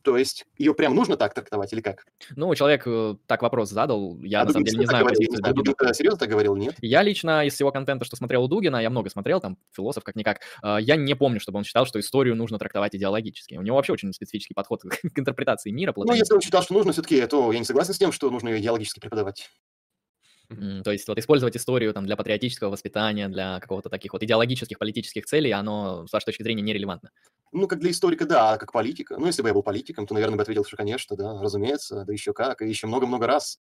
То 0.03 0.16
есть 0.16 0.46
ее 0.57 0.74
прям 0.74 0.94
нужно 0.94 1.16
так 1.16 1.34
трактовать 1.34 1.72
или 1.72 1.80
как? 1.80 2.07
Ну, 2.36 2.55
человек 2.55 2.84
э, 2.86 3.16
так 3.26 3.42
вопрос 3.42 3.70
задал, 3.70 4.18
я 4.22 4.42
а 4.42 4.44
на 4.44 4.53
самом 4.53 4.64
деле 4.64 4.78
не 4.78 4.86
знаю. 4.86 5.05
Говорил, 5.05 5.30
не 5.30 5.36
знаю 5.36 5.55
Дугин 5.55 5.74
серьезно 5.94 6.18
так 6.18 6.28
говорил, 6.28 6.57
нет? 6.57 6.76
Я 6.80 7.03
лично 7.03 7.44
из 7.44 7.55
всего 7.55 7.72
контента, 7.72 8.05
что 8.05 8.16
смотрел 8.16 8.44
у 8.44 8.49
Дугина, 8.49 8.76
я 8.76 8.90
много 8.90 9.11
смотрел, 9.11 9.40
там, 9.40 9.59
философ 9.72 10.05
как-никак, 10.05 10.40
э, 10.62 10.78
я 10.80 10.96
не 10.96 11.14
помню, 11.14 11.40
чтобы 11.40 11.59
он 11.59 11.64
считал, 11.64 11.86
что 11.86 11.99
историю 11.99 12.36
нужно 12.36 12.59
трактовать 12.59 12.94
идеологически. 12.94 13.57
У 13.57 13.62
него 13.62 13.76
вообще 13.76 13.92
очень 13.92 14.12
специфический 14.12 14.55
подход 14.55 14.82
к 14.82 15.18
интерпретации 15.18 15.70
мира. 15.70 15.92
Ну, 15.96 16.12
если 16.12 16.34
он 16.34 16.40
считал, 16.40 16.62
что 16.62 16.74
нужно 16.74 16.92
все-таки, 16.92 17.26
то 17.26 17.53
я 17.53 17.59
не 17.59 17.64
согласен 17.64 17.94
с 17.94 17.99
тем, 17.99 18.12
что 18.12 18.30
нужно 18.30 18.49
ее 18.49 18.61
идеологически 18.61 19.01
преподавать. 19.01 19.49
То 20.49 20.92
есть 20.92 21.07
вот 21.07 21.18
использовать 21.18 21.57
историю 21.57 21.92
там 21.92 22.07
для 22.07 22.16
патриотического 22.16 22.70
воспитания, 22.70 23.28
для 23.28 23.61
какого-то 23.61 23.90
таких 23.90 24.14
вот 24.14 24.22
идеологических, 24.22 24.78
политических 24.78 25.26
целей, 25.26 25.51
оно, 25.51 26.07
с 26.07 26.12
вашей 26.12 26.26
точки 26.26 26.42
зрения, 26.42 26.62
нерелевантно. 26.62 27.11
Ну, 27.53 27.66
как 27.66 27.78
для 27.80 27.90
историка, 27.90 28.26
да, 28.26 28.53
а 28.53 28.59
как 28.59 28.72
политика. 28.72 29.16
Ну, 29.18 29.26
если 29.26 29.42
бы 29.42 29.49
я 29.49 29.55
был 29.55 29.62
политиком, 29.62 30.07
то, 30.07 30.14
наверное, 30.14 30.36
бы 30.36 30.42
ответил, 30.42 30.64
что, 30.64 30.76
конечно, 30.76 31.16
да, 31.16 31.40
разумеется, 31.40 32.05
да 32.05 32.12
еще 32.12 32.32
как, 32.34 32.61
и 32.62 32.68
еще 32.68 32.86
много-много 32.86 33.26
раз. 33.26 33.59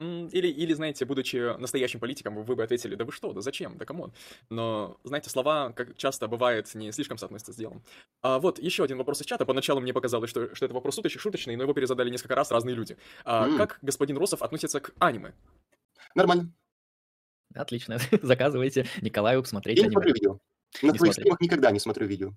Или, 0.00 0.48
или, 0.48 0.72
знаете, 0.74 1.04
будучи 1.04 1.56
настоящим 1.58 2.00
политиком, 2.00 2.42
вы 2.44 2.56
бы 2.56 2.64
ответили, 2.64 2.96
да 2.96 3.04
вы 3.04 3.12
что, 3.12 3.32
да 3.32 3.40
зачем, 3.40 3.78
да 3.78 3.84
come 3.84 4.00
on. 4.00 4.12
Но, 4.50 4.98
знаете, 5.04 5.30
слова, 5.30 5.70
как 5.72 5.96
часто 5.96 6.26
бывает, 6.26 6.74
не 6.74 6.90
слишком 6.90 7.16
соотносятся 7.16 7.52
с 7.52 7.56
делом. 7.56 7.84
А 8.20 8.40
вот 8.40 8.58
еще 8.58 8.82
один 8.82 8.98
вопрос 8.98 9.20
из 9.20 9.26
чата. 9.26 9.46
Поначалу 9.46 9.80
мне 9.80 9.92
показалось, 9.92 10.30
что, 10.30 10.52
что 10.54 10.64
это 10.66 10.74
вопрос 10.74 10.96
шуточный, 10.96 11.20
шуточный, 11.20 11.56
но 11.56 11.62
его 11.62 11.74
перезадали 11.74 12.10
несколько 12.10 12.34
раз 12.34 12.50
разные 12.50 12.74
люди. 12.74 12.96
А 13.24 13.48
М. 13.48 13.56
как 13.56 13.78
господин 13.82 14.18
Росов 14.18 14.42
относится 14.42 14.80
к 14.80 14.90
аниме? 14.98 15.32
Нормально. 16.14 16.54
Отлично. 17.54 17.98
Заказывайте 18.22 18.86
Николаю 19.02 19.42
посмотреть 19.42 19.78
Я 19.78 19.84
не 19.84 19.90
смотрю 19.90 20.12
видео. 20.14 20.38
На 20.82 20.92
Не 20.92 20.98
твоих 20.98 21.14
стримах 21.14 21.40
никогда 21.40 21.70
не 21.70 21.80
смотрю 21.80 22.06
видео. 22.06 22.34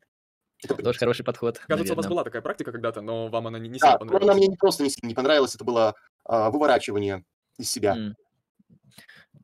Это 0.63 0.75
Тоже 0.75 0.97
хороший 0.97 1.23
подход, 1.23 1.59
Кажется, 1.67 1.93
у 1.93 1.95
вас 1.95 2.07
была 2.07 2.23
такая 2.23 2.41
практика 2.41 2.71
когда-то, 2.71 3.01
но 3.01 3.27
вам 3.27 3.47
она 3.47 3.59
не, 3.59 3.69
не 3.69 3.79
сильно 3.79 3.97
Да, 3.99 4.05
но 4.05 4.11
она 4.11 4.19
понравилась. 4.19 4.37
мне 4.37 4.47
не 4.47 4.55
просто 4.55 4.83
не 4.83 4.89
сильно 4.89 5.09
не 5.09 5.13
понравилась, 5.13 5.53
это 5.53 5.63
было 5.63 5.93
а, 6.25 6.49
выворачивание 6.49 7.23
из 7.59 7.69
себя. 7.69 7.95
М. 7.95 8.15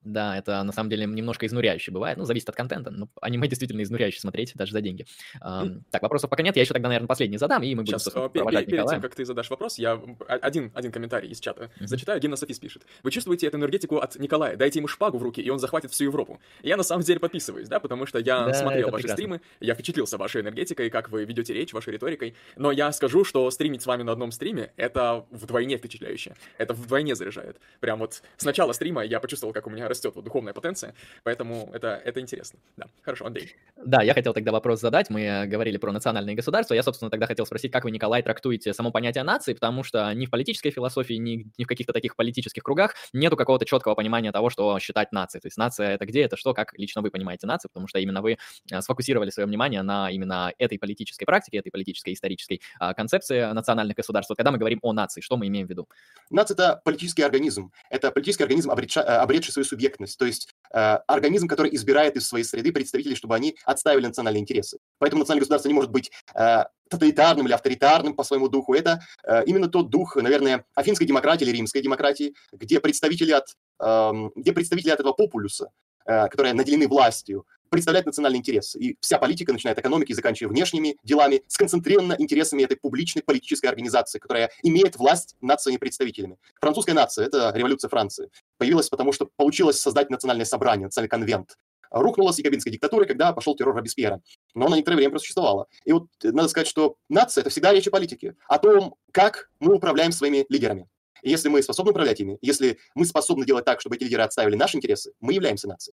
Да, 0.03 0.37
это 0.37 0.61
на 0.63 0.71
самом 0.71 0.89
деле 0.89 1.05
немножко 1.05 1.45
изнуряюще 1.45 1.91
бывает. 1.91 2.17
Ну, 2.17 2.25
зависит 2.25 2.49
от 2.49 2.55
контента. 2.55 2.91
Но 2.91 3.07
аниме 3.21 3.47
действительно 3.47 3.81
изнуряюще 3.83 4.19
смотреть, 4.19 4.51
даже 4.55 4.71
за 4.73 4.81
деньги. 4.81 5.05
Ам, 5.41 5.83
Так, 5.91 6.01
вопросов 6.01 6.29
пока 6.29 6.43
нет. 6.43 6.55
Я 6.55 6.61
еще 6.63 6.73
тогда, 6.73 6.89
наверное, 6.89 7.07
последний 7.07 7.37
задам, 7.37 7.63
и 7.63 7.73
мы 7.75 7.83
будем, 7.83 7.97
Сейчас, 7.99 8.13
пе- 8.13 8.29
провожать 8.29 8.65
перед 8.65 8.87
тем, 8.87 9.01
как 9.01 9.15
ты 9.15 9.25
задашь 9.25 9.49
вопрос, 9.49 9.77
я 9.77 9.99
один, 10.27 10.71
один 10.73 10.91
комментарий 10.91 11.29
из 11.29 11.39
чата 11.39 11.69
Мгм. 11.77 11.87
зачитаю. 11.87 12.19
Гена 12.19 12.35
Софис 12.35 12.59
пишет. 12.59 12.83
Вы 13.03 13.11
чувствуете 13.11 13.47
эту 13.47 13.57
энергетику 13.57 13.97
от 13.97 14.15
Николая? 14.17 14.55
Дайте 14.57 14.79
ему 14.79 14.87
шпагу 14.87 15.17
в 15.17 15.23
руки, 15.23 15.41
и 15.41 15.49
он 15.49 15.59
захватит 15.59 15.91
всю 15.91 16.05
Европу. 16.05 16.39
Я 16.61 16.77
на 16.77 16.83
самом 16.83 17.03
деле 17.03 17.19
подписываюсь, 17.19 17.67
да, 17.69 17.79
потому 17.79 18.05
что 18.05 18.19
я 18.19 18.45
Да, 18.47 18.53
смотрел 18.53 18.89
ваши 18.89 19.03
прекрасно. 19.03 19.15
стримы, 19.15 19.41
я 19.59 19.73
впечатлился 19.75 20.17
вашей 20.17 20.41
энергетикой, 20.41 20.89
как 20.89 21.09
вы 21.09 21.25
ведете 21.25 21.53
речь, 21.53 21.73
вашей 21.73 21.93
риторикой. 21.93 22.35
Но 22.55 22.71
я 22.71 22.91
скажу, 22.91 23.23
что 23.23 23.49
стримить 23.51 23.81
с 23.81 23.85
вами 23.85 24.03
на 24.03 24.11
одном 24.11 24.31
стриме 24.31 24.71
это 24.77 25.25
вдвойне 25.31 25.77
впечатляюще. 25.77 26.35
Это 26.57 26.73
вдвойне 26.73 27.15
заряжает. 27.15 27.57
Прям 27.79 27.99
вот 27.99 28.21
с 28.37 28.43
начала 28.45 28.73
стрима 28.73 29.03
я 29.03 29.19
почувствовал, 29.19 29.53
как 29.53 29.67
у 29.67 29.69
меня 29.69 29.87
растет 29.93 30.15
вот 30.15 30.25
духовная 30.25 30.53
потенция, 30.53 30.93
поэтому 31.23 31.69
это, 31.73 32.01
это 32.03 32.19
интересно. 32.19 32.59
Да, 32.77 32.87
хорошо, 33.01 33.25
Андрей. 33.25 33.55
Да, 33.85 34.01
я 34.01 34.13
хотел 34.13 34.33
тогда 34.33 34.51
вопрос 34.51 34.81
задать. 34.81 35.09
Мы 35.09 35.21
э, 35.21 35.45
говорили 35.45 35.77
про 35.77 35.91
национальные 35.91 36.35
государства. 36.35 36.73
Я, 36.73 36.83
собственно, 36.83 37.11
тогда 37.11 37.27
хотел 37.27 37.45
спросить, 37.45 37.71
как 37.71 37.83
вы, 37.83 37.91
Николай, 37.91 38.23
трактуете 38.23 38.73
само 38.73 38.91
понятие 38.91 39.23
нации, 39.23 39.53
потому 39.53 39.83
что 39.83 40.11
ни 40.13 40.25
в 40.25 40.29
политической 40.29 40.71
философии, 40.71 41.15
ни, 41.15 41.45
ни 41.57 41.63
в 41.63 41.67
каких-то 41.67 41.93
таких 41.93 42.15
политических 42.15 42.63
кругах 42.63 42.95
нету 43.13 43.37
какого-то 43.37 43.65
четкого 43.65 43.95
понимания 43.95 44.31
того, 44.31 44.49
что 44.49 44.79
считать 44.79 45.11
нацией. 45.11 45.41
То 45.41 45.47
есть 45.47 45.57
нация— 45.57 45.89
это 45.95 46.05
где, 46.05 46.21
это 46.21 46.37
что, 46.37 46.53
как 46.53 46.73
лично 46.77 47.01
вы 47.01 47.11
понимаете 47.11 47.47
нацию, 47.47 47.69
потому 47.69 47.87
что 47.87 47.99
именно 47.99 48.21
вы 48.21 48.37
э, 48.71 48.81
сфокусировали 48.81 49.29
свое 49.29 49.47
внимание 49.47 49.81
на 49.81 50.09
именно 50.09 50.51
этой 50.57 50.79
политической 50.79 51.25
практике, 51.25 51.57
этой 51.57 51.71
политической 51.71 52.13
исторической 52.13 52.61
а, 52.79 52.93
концепции 52.93 53.53
национальных 53.53 53.97
государств. 53.97 54.29
Вот 54.29 54.37
когда 54.37 54.51
мы 54.51 54.57
говорим 54.57 54.79
о 54.81 54.93
нации, 54.93 55.21
что 55.21 55.37
мы 55.37 55.47
имеем 55.47 55.67
в 55.67 55.69
виду? 55.69 55.87
Нация– 56.29 56.55
это 56.55 56.81
политический 56.83 57.23
организм. 57.23 57.71
Это 57.89 58.11
политический 58.11 58.43
организм, 58.43 58.71
обретша- 58.71 59.03
э, 59.03 59.17
обретший 59.17 59.51
свою 59.51 59.65
субъектность. 59.65 59.82
То 59.89 60.25
есть 60.25 60.49
э, 60.73 60.77
организм, 61.07 61.47
который 61.47 61.73
избирает 61.75 62.15
из 62.15 62.27
своей 62.27 62.43
среды 62.43 62.71
представителей, 62.71 63.15
чтобы 63.15 63.35
они 63.35 63.55
отстаивали 63.65 64.07
национальные 64.07 64.41
интересы. 64.41 64.77
Поэтому 64.99 65.21
национальное 65.21 65.41
государство 65.41 65.69
не 65.69 65.75
может 65.75 65.91
быть 65.91 66.11
э, 66.35 66.63
тоталитарным 66.89 67.45
или 67.47 67.53
авторитарным 67.53 68.13
по 68.13 68.23
своему 68.23 68.49
духу. 68.49 68.73
Это 68.73 69.01
э, 69.23 69.43
именно 69.45 69.67
тот 69.67 69.89
дух, 69.89 70.15
наверное, 70.15 70.65
афинской 70.75 71.07
демократии 71.07 71.45
или 71.45 71.57
римской 71.57 71.81
демократии, 71.81 72.35
где 72.51 72.79
представители 72.79 73.31
от, 73.31 73.45
эм, 73.81 74.31
где 74.35 74.51
представители 74.51 74.91
от 74.91 74.99
этого 74.99 75.13
популюса, 75.13 75.71
э, 76.05 76.27
которые 76.27 76.53
наделены 76.53 76.87
властью, 76.87 77.45
представляют 77.73 78.05
национальные 78.05 78.39
интересы. 78.39 78.77
И 78.77 78.97
вся 79.01 79.17
политика, 79.17 79.51
начиная 79.51 79.73
от 79.73 79.79
экономики 79.79 80.11
и 80.11 80.13
заканчивая 80.13 80.51
внешними 80.51 80.95
делами, 81.03 81.41
сконцентрирована 81.47 82.15
интересами 82.19 82.61
этой 82.61 82.77
публичной 82.77 83.23
политической 83.23 83.65
организации, 83.65 84.19
которая 84.19 84.51
имеет 84.61 84.95
власть 84.97 85.35
над 85.41 85.59
своими 85.59 85.79
представителями. 85.79 86.37
Французская 86.61 86.93
нация– 86.93 87.25
это 87.27 87.51
революция 87.55 87.89
Франции. 87.89 88.29
Появилась 88.59 88.89
потому, 88.89 89.11
что 89.11 89.27
получилось 89.37 89.81
создать 89.81 90.11
национальное 90.11 90.45
собрание, 90.45 90.85
национальный 90.85 91.09
конвент. 91.09 91.57
Рухнула 91.89 92.31
с 92.31 92.37
якобинской 92.37 92.71
диктатурой, 92.71 93.07
когда 93.07 93.33
пошел 93.33 93.55
террор 93.55 93.75
Робеспьера. 93.75 94.21
Но 94.53 94.67
она 94.67 94.75
некоторое 94.75 94.97
время 94.97 95.11
просуществовала. 95.11 95.65
И 95.83 95.93
вот 95.93 96.09
надо 96.21 96.49
сказать, 96.49 96.67
что 96.67 96.97
нация– 97.09 97.41
это 97.43 97.49
всегда 97.49 97.73
речь 97.73 97.87
о 97.87 97.91
политике, 97.91 98.35
о 98.47 98.59
том, 98.59 98.95
как 99.11 99.49
мы 99.59 99.73
управляем 99.73 100.11
своими 100.11 100.45
лидерами. 100.47 100.87
И 101.23 101.29
если 101.31 101.49
мы 101.49 101.63
способны 101.63 101.89
управлять 101.89 102.19
ими, 102.19 102.37
если 102.41 102.77
мы 102.93 103.07
способны 103.07 103.45
делать 103.47 103.65
так, 103.65 103.79
чтобы 103.79 103.95
эти 103.95 104.03
лидеры 104.03 104.21
отстаивали 104.21 104.55
наши 104.55 104.77
интересы, 104.77 105.13
мы 105.19 105.33
являемся 105.33 105.67
нацией. 105.67 105.95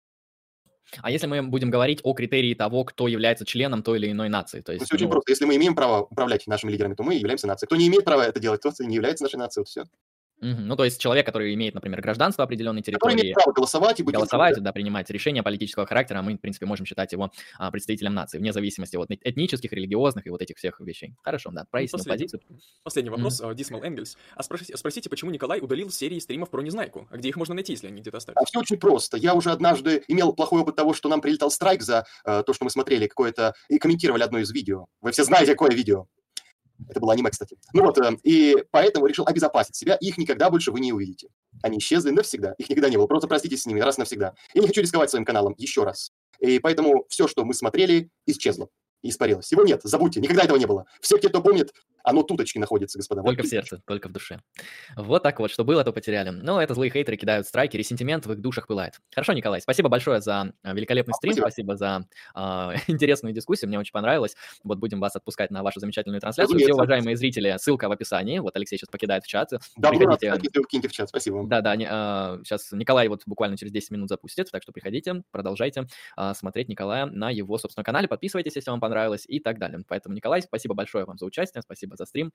А 1.02 1.12
если 1.12 1.28
мы 1.28 1.42
будем 1.42 1.70
говорить 1.70 2.00
о 2.04 2.14
критерии 2.14 2.54
того, 2.54 2.84
кто 2.84 3.08
является 3.08 3.46
членом 3.46 3.84
той 3.84 3.98
или 3.98 4.12
иной 4.12 4.30
нации? 4.30 4.62
То 4.62 4.72
есть, 4.74 4.92
очень 4.92 5.06
ну, 5.06 5.12
просто. 5.12 5.32
Если 5.32 5.46
мы 5.46 5.56
имеем 5.56 5.76
право 5.76 6.04
управлять 6.04 6.48
нашими 6.48 6.72
лидерами, 6.72 6.94
то 6.94 7.04
мы 7.04 7.16
являемся 7.16 7.48
нацией. 7.48 7.68
Кто 7.68 7.76
не 7.76 7.88
имеет 7.88 8.06
права 8.06 8.26
это 8.26 8.40
делать, 8.40 8.62
тот 8.62 8.80
не 8.80 8.96
является 8.96 9.24
нашей 9.24 9.38
нацией. 9.38 9.62
Вот 9.62 9.68
все. 9.70 9.86
Ну, 10.42 10.76
то 10.76 10.84
есть 10.84 11.00
человек, 11.00 11.26
который 11.26 11.54
имеет, 11.54 11.74
например, 11.74 12.02
гражданство 12.02 12.44
определенной 12.44 12.82
Который 12.82 12.96
территории, 12.96 13.22
имеет 13.22 13.36
право 13.36 13.54
голосовать 13.54 14.00
и 14.00 14.04
быть 14.04 14.16
голосовать, 14.16 14.62
да, 14.62 14.72
принимать 14.72 15.10
решения 15.10 15.44
политического 15.44 15.86
характера, 15.86 16.22
мы, 16.22 16.36
в 16.36 16.38
принципе, 16.38 16.66
можем 16.66 16.86
считать 16.86 17.12
его 17.14 17.32
а, 17.58 17.72
представителем 17.72 18.14
нации, 18.14 18.38
вне 18.38 18.54
зависимости 18.54 18.96
от 18.96 19.10
этнических, 19.12 19.72
религиозных 19.72 20.28
и 20.28 20.30
вот 20.30 20.42
этих 20.42 20.58
всех 20.58 20.80
вещей. 20.80 21.16
Хорошо, 21.24 21.52
да, 21.52 21.66
прояснил 21.70 22.00
последний. 22.00 22.28
позицию. 22.28 22.42
Последний 22.84 23.10
вопрос, 23.10 23.42
э, 23.42 23.56
Дисмал 23.56 23.84
Энгельс. 23.84 24.18
А 24.36 24.44
спросите, 24.44 24.76
спросите, 24.78 25.10
почему 25.10 25.32
Николай 25.32 25.60
удалил 25.62 25.90
серии 25.90 26.20
стримов 26.20 26.50
про 26.50 26.62
Незнайку? 26.62 27.08
А 27.10 27.18
где 27.18 27.30
их 27.30 27.38
можно 27.38 27.56
найти, 27.56 27.74
если 27.74 27.88
они 27.88 28.02
где-то 28.02 28.18
остались? 28.18 28.38
А 28.38 28.46
все 28.46 28.60
очень 28.60 28.78
просто. 28.78 29.18
Я 29.18 29.34
уже 29.34 29.52
однажды 29.52 30.04
имел 30.08 30.34
плохой 30.34 30.62
опыт 30.62 30.76
того, 30.76 30.94
что 30.94 31.10
нам 31.10 31.22
прилетал 31.22 31.50
страйк 31.50 31.82
за 31.82 32.06
э, 32.26 32.44
то, 32.46 32.54
что 32.54 32.66
мы 32.66 32.70
смотрели 32.70 33.08
какое-то 33.08 33.54
и 33.70 33.78
комментировали 33.78 34.24
одно 34.24 34.40
из 34.40 34.52
видео. 34.52 34.88
Вы 35.02 35.12
все 35.12 35.24
знаете, 35.24 35.52
какое 35.54 35.72
видео. 35.72 36.08
Это 36.90 37.00
было 37.00 37.14
аниме, 37.14 37.30
кстати. 37.30 37.58
Ну 37.74 37.84
вот, 37.84 37.98
э, 37.98 38.18
и 38.24 38.56
поэтому 38.72 39.08
решил 39.08 39.26
обезопасить 39.26 39.76
себя, 39.76 39.96
их 39.96 40.18
никогда 40.18 40.50
больше 40.50 40.72
вы 40.72 40.80
не 40.80 40.94
увидите. 40.94 41.30
Они 41.62 41.78
исчезли 41.78 42.12
навсегда, 42.12 42.54
их 42.58 42.70
никогда 42.70 42.90
не 42.90 42.98
было. 42.98 43.08
Просто 43.08 43.28
проститесь 43.28 43.64
с 43.64 43.66
ними 43.66 43.80
раз 43.80 43.98
навсегда. 43.98 44.34
Я 44.54 44.62
не 44.62 44.68
хочу 44.68 44.82
рисковать 44.82 45.10
своим 45.10 45.26
каналом 45.26 45.56
еще 45.58 45.84
раз. 45.84 46.12
И 46.40 46.60
поэтому 46.60 47.06
все, 47.10 47.28
что 47.28 47.46
мы 47.46 47.54
смотрели, 47.54 48.10
исчезло. 48.26 48.70
и 49.02 49.10
Испарилось. 49.10 49.52
Его 49.52 49.64
нет, 49.64 49.82
забудьте, 49.84 50.20
никогда 50.20 50.44
этого 50.44 50.58
не 50.58 50.66
было. 50.66 50.86
Все 51.02 51.18
те, 51.18 51.30
кто 51.30 51.42
помнит, 51.42 51.74
оно 52.06 52.24
туточки 52.24 52.60
находится, 52.60 52.98
господа. 52.98 53.22
Вот 53.22 53.30
Только 53.30 53.44
в 53.44 53.48
сердце, 53.48 53.82
только 53.86 54.10
в 54.10 54.12
душе. 54.12 54.40
Вот 54.96 55.24
так 55.24 55.40
вот, 55.40 55.52
что 55.52 55.64
было, 55.64 55.84
то 55.84 55.92
потеряли. 55.92 56.30
Но 56.30 56.62
это 56.62 56.74
злые 56.74 56.92
хейтеры 56.92 57.18
кидают 57.18 57.48
страйки, 57.48 57.76
ресентимент 57.78 58.26
в 58.26 58.32
их 58.32 58.40
душах 58.40 58.68
пылает. 58.68 59.00
Хорошо, 59.14 59.34
Николай, 59.34 59.60
спасибо 59.60 59.90
большое 59.90 60.22
за 60.22 60.54
а, 60.64 60.74
великолепный 60.74 61.14
стрим, 61.16 61.34
Спасибо. 61.34 61.76
спасибо 61.76 61.78
за 61.78 62.08
а, 62.36 62.74
интересную 62.88 63.34
дискуссию, 63.34 63.70
мне 63.70 63.80
очень 63.80 63.92
понравилось. 63.92 64.36
Вот 64.64 64.78
будем 64.78 65.00
вас 65.00 65.16
отпускать 65.16 65.50
на 65.52 65.64
вашу 65.64 65.80
замечательную 65.80 66.22
трансляцию. 66.22 66.58
Все 66.58 66.66
Разумеется. 66.66 66.76
уважаемые 66.76 67.18
зрители, 67.18 67.56
ссылка 67.58 67.90
в 67.90 67.92
описании. 67.92 68.40
Вот 68.40 68.56
Алексей 68.56 68.78
сейчас 68.78 68.90
покидает 68.90 69.24
в 69.24 69.28
чат. 69.28 69.50
Да, 69.78 69.90
рад, 69.90 70.20
Приходите. 70.20 70.60
вы 70.60 70.66
киньте 70.68 70.88
в 70.88 70.92
чат. 70.92 71.10
Спасибо 71.10 71.36
вам. 71.36 71.50
Да, 71.50 71.62
да, 71.62 71.76
сейчас 72.44 72.72
Николай 72.72 73.08
вот 73.08 73.24
буквально 73.26 73.58
через 73.58 73.72
10 73.72 73.92
минут 73.92 74.10
запустит, 74.10 74.52
так 74.52 74.62
что 74.62 74.72
приходите, 74.72 75.24
продолжайте 75.32 75.88
а, 76.16 76.34
смотреть 76.34 76.70
Николая 76.70 77.08
на 77.08 77.32
его 77.32 77.58
собственном 77.58 77.86
канале, 77.86 78.08
подписывайтесь, 78.08 78.56
если 78.56 78.70
вам 78.70 78.80
понравилось 78.80 79.26
и 79.28 79.40
так 79.40 79.58
далее. 79.58 79.84
Поэтому, 79.88 80.16
Николай, 80.16 80.42
спасибо 80.42 80.76
большое 80.76 81.06
вам 81.06 81.18
за 81.18 81.26
участие, 81.26 81.62
спасибо 81.62 81.95
за 81.98 82.06
стрим. 82.06 82.32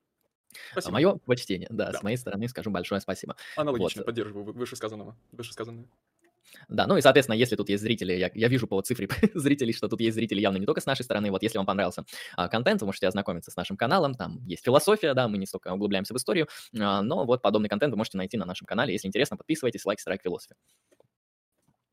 Спасибо. 0.73 0.93
Мое 0.93 1.15
почтение, 1.27 1.69
да, 1.71 1.93
Да. 1.93 1.99
с 1.99 2.03
моей 2.03 2.17
стороны 2.17 2.49
скажу 2.49 2.71
большое 2.71 3.01
спасибо. 3.01 3.37
Аналогично, 3.57 4.01
вот. 4.01 4.07
поддерживаю 4.07 4.45
вы- 4.45 4.53
вышесказанного. 4.53 5.17
Вышесказанное. 5.33 5.87
Да, 6.69 6.87
ну 6.89 6.97
и, 6.97 7.01
соответственно, 7.01 7.37
если 7.37 7.55
тут 7.55 7.69
есть 7.69 7.83
зрители, 7.83 8.13
я, 8.13 8.31
я 8.35 8.49
вижу 8.49 8.67
по 8.67 8.81
цифре 8.83 9.09
зрителей, 9.35 9.73
что 9.73 9.89
тут 9.89 10.01
есть 10.01 10.17
зрители 10.17 10.41
явно 10.41 10.57
не 10.59 10.67
только 10.67 10.81
с 10.81 10.87
нашей 10.87 11.03
стороны. 11.05 11.31
Вот 11.31 11.43
если 11.45 11.59
вам 11.59 11.67
понравился 11.67 12.05
а, 12.37 12.49
контент, 12.49 12.81
вы 12.81 12.87
можете 12.87 13.07
ознакомиться 13.07 13.53
с 13.53 13.57
нашим 13.57 13.77
каналом. 13.77 14.15
Там 14.15 14.45
есть 14.47 14.65
философия, 14.65 15.15
да, 15.15 15.29
мы 15.29 15.39
не 15.39 15.47
столько 15.47 15.73
углубляемся 15.73 16.13
в 16.13 16.17
историю, 16.17 16.49
а, 16.79 17.03
но 17.03 17.25
вот 17.25 17.43
подобный 17.43 17.69
контент 17.69 17.93
вы 17.93 17.99
можете 17.99 18.19
найти 18.19 18.37
на 18.37 18.47
нашем 18.47 18.67
канале. 18.67 18.93
Если 18.93 19.07
интересно, 19.07 19.37
подписывайтесь, 19.37 19.85
лайк, 19.85 20.01
страйк, 20.01 20.23
философия. 20.23 20.57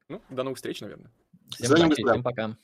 Ну, 0.09 0.21
до 0.29 0.43
новых 0.43 0.57
встреч, 0.57 0.81
наверное. 0.81 1.11
Всем 1.51 1.71
удачи, 1.85 2.03
всем 2.03 2.23
пока. 2.23 2.57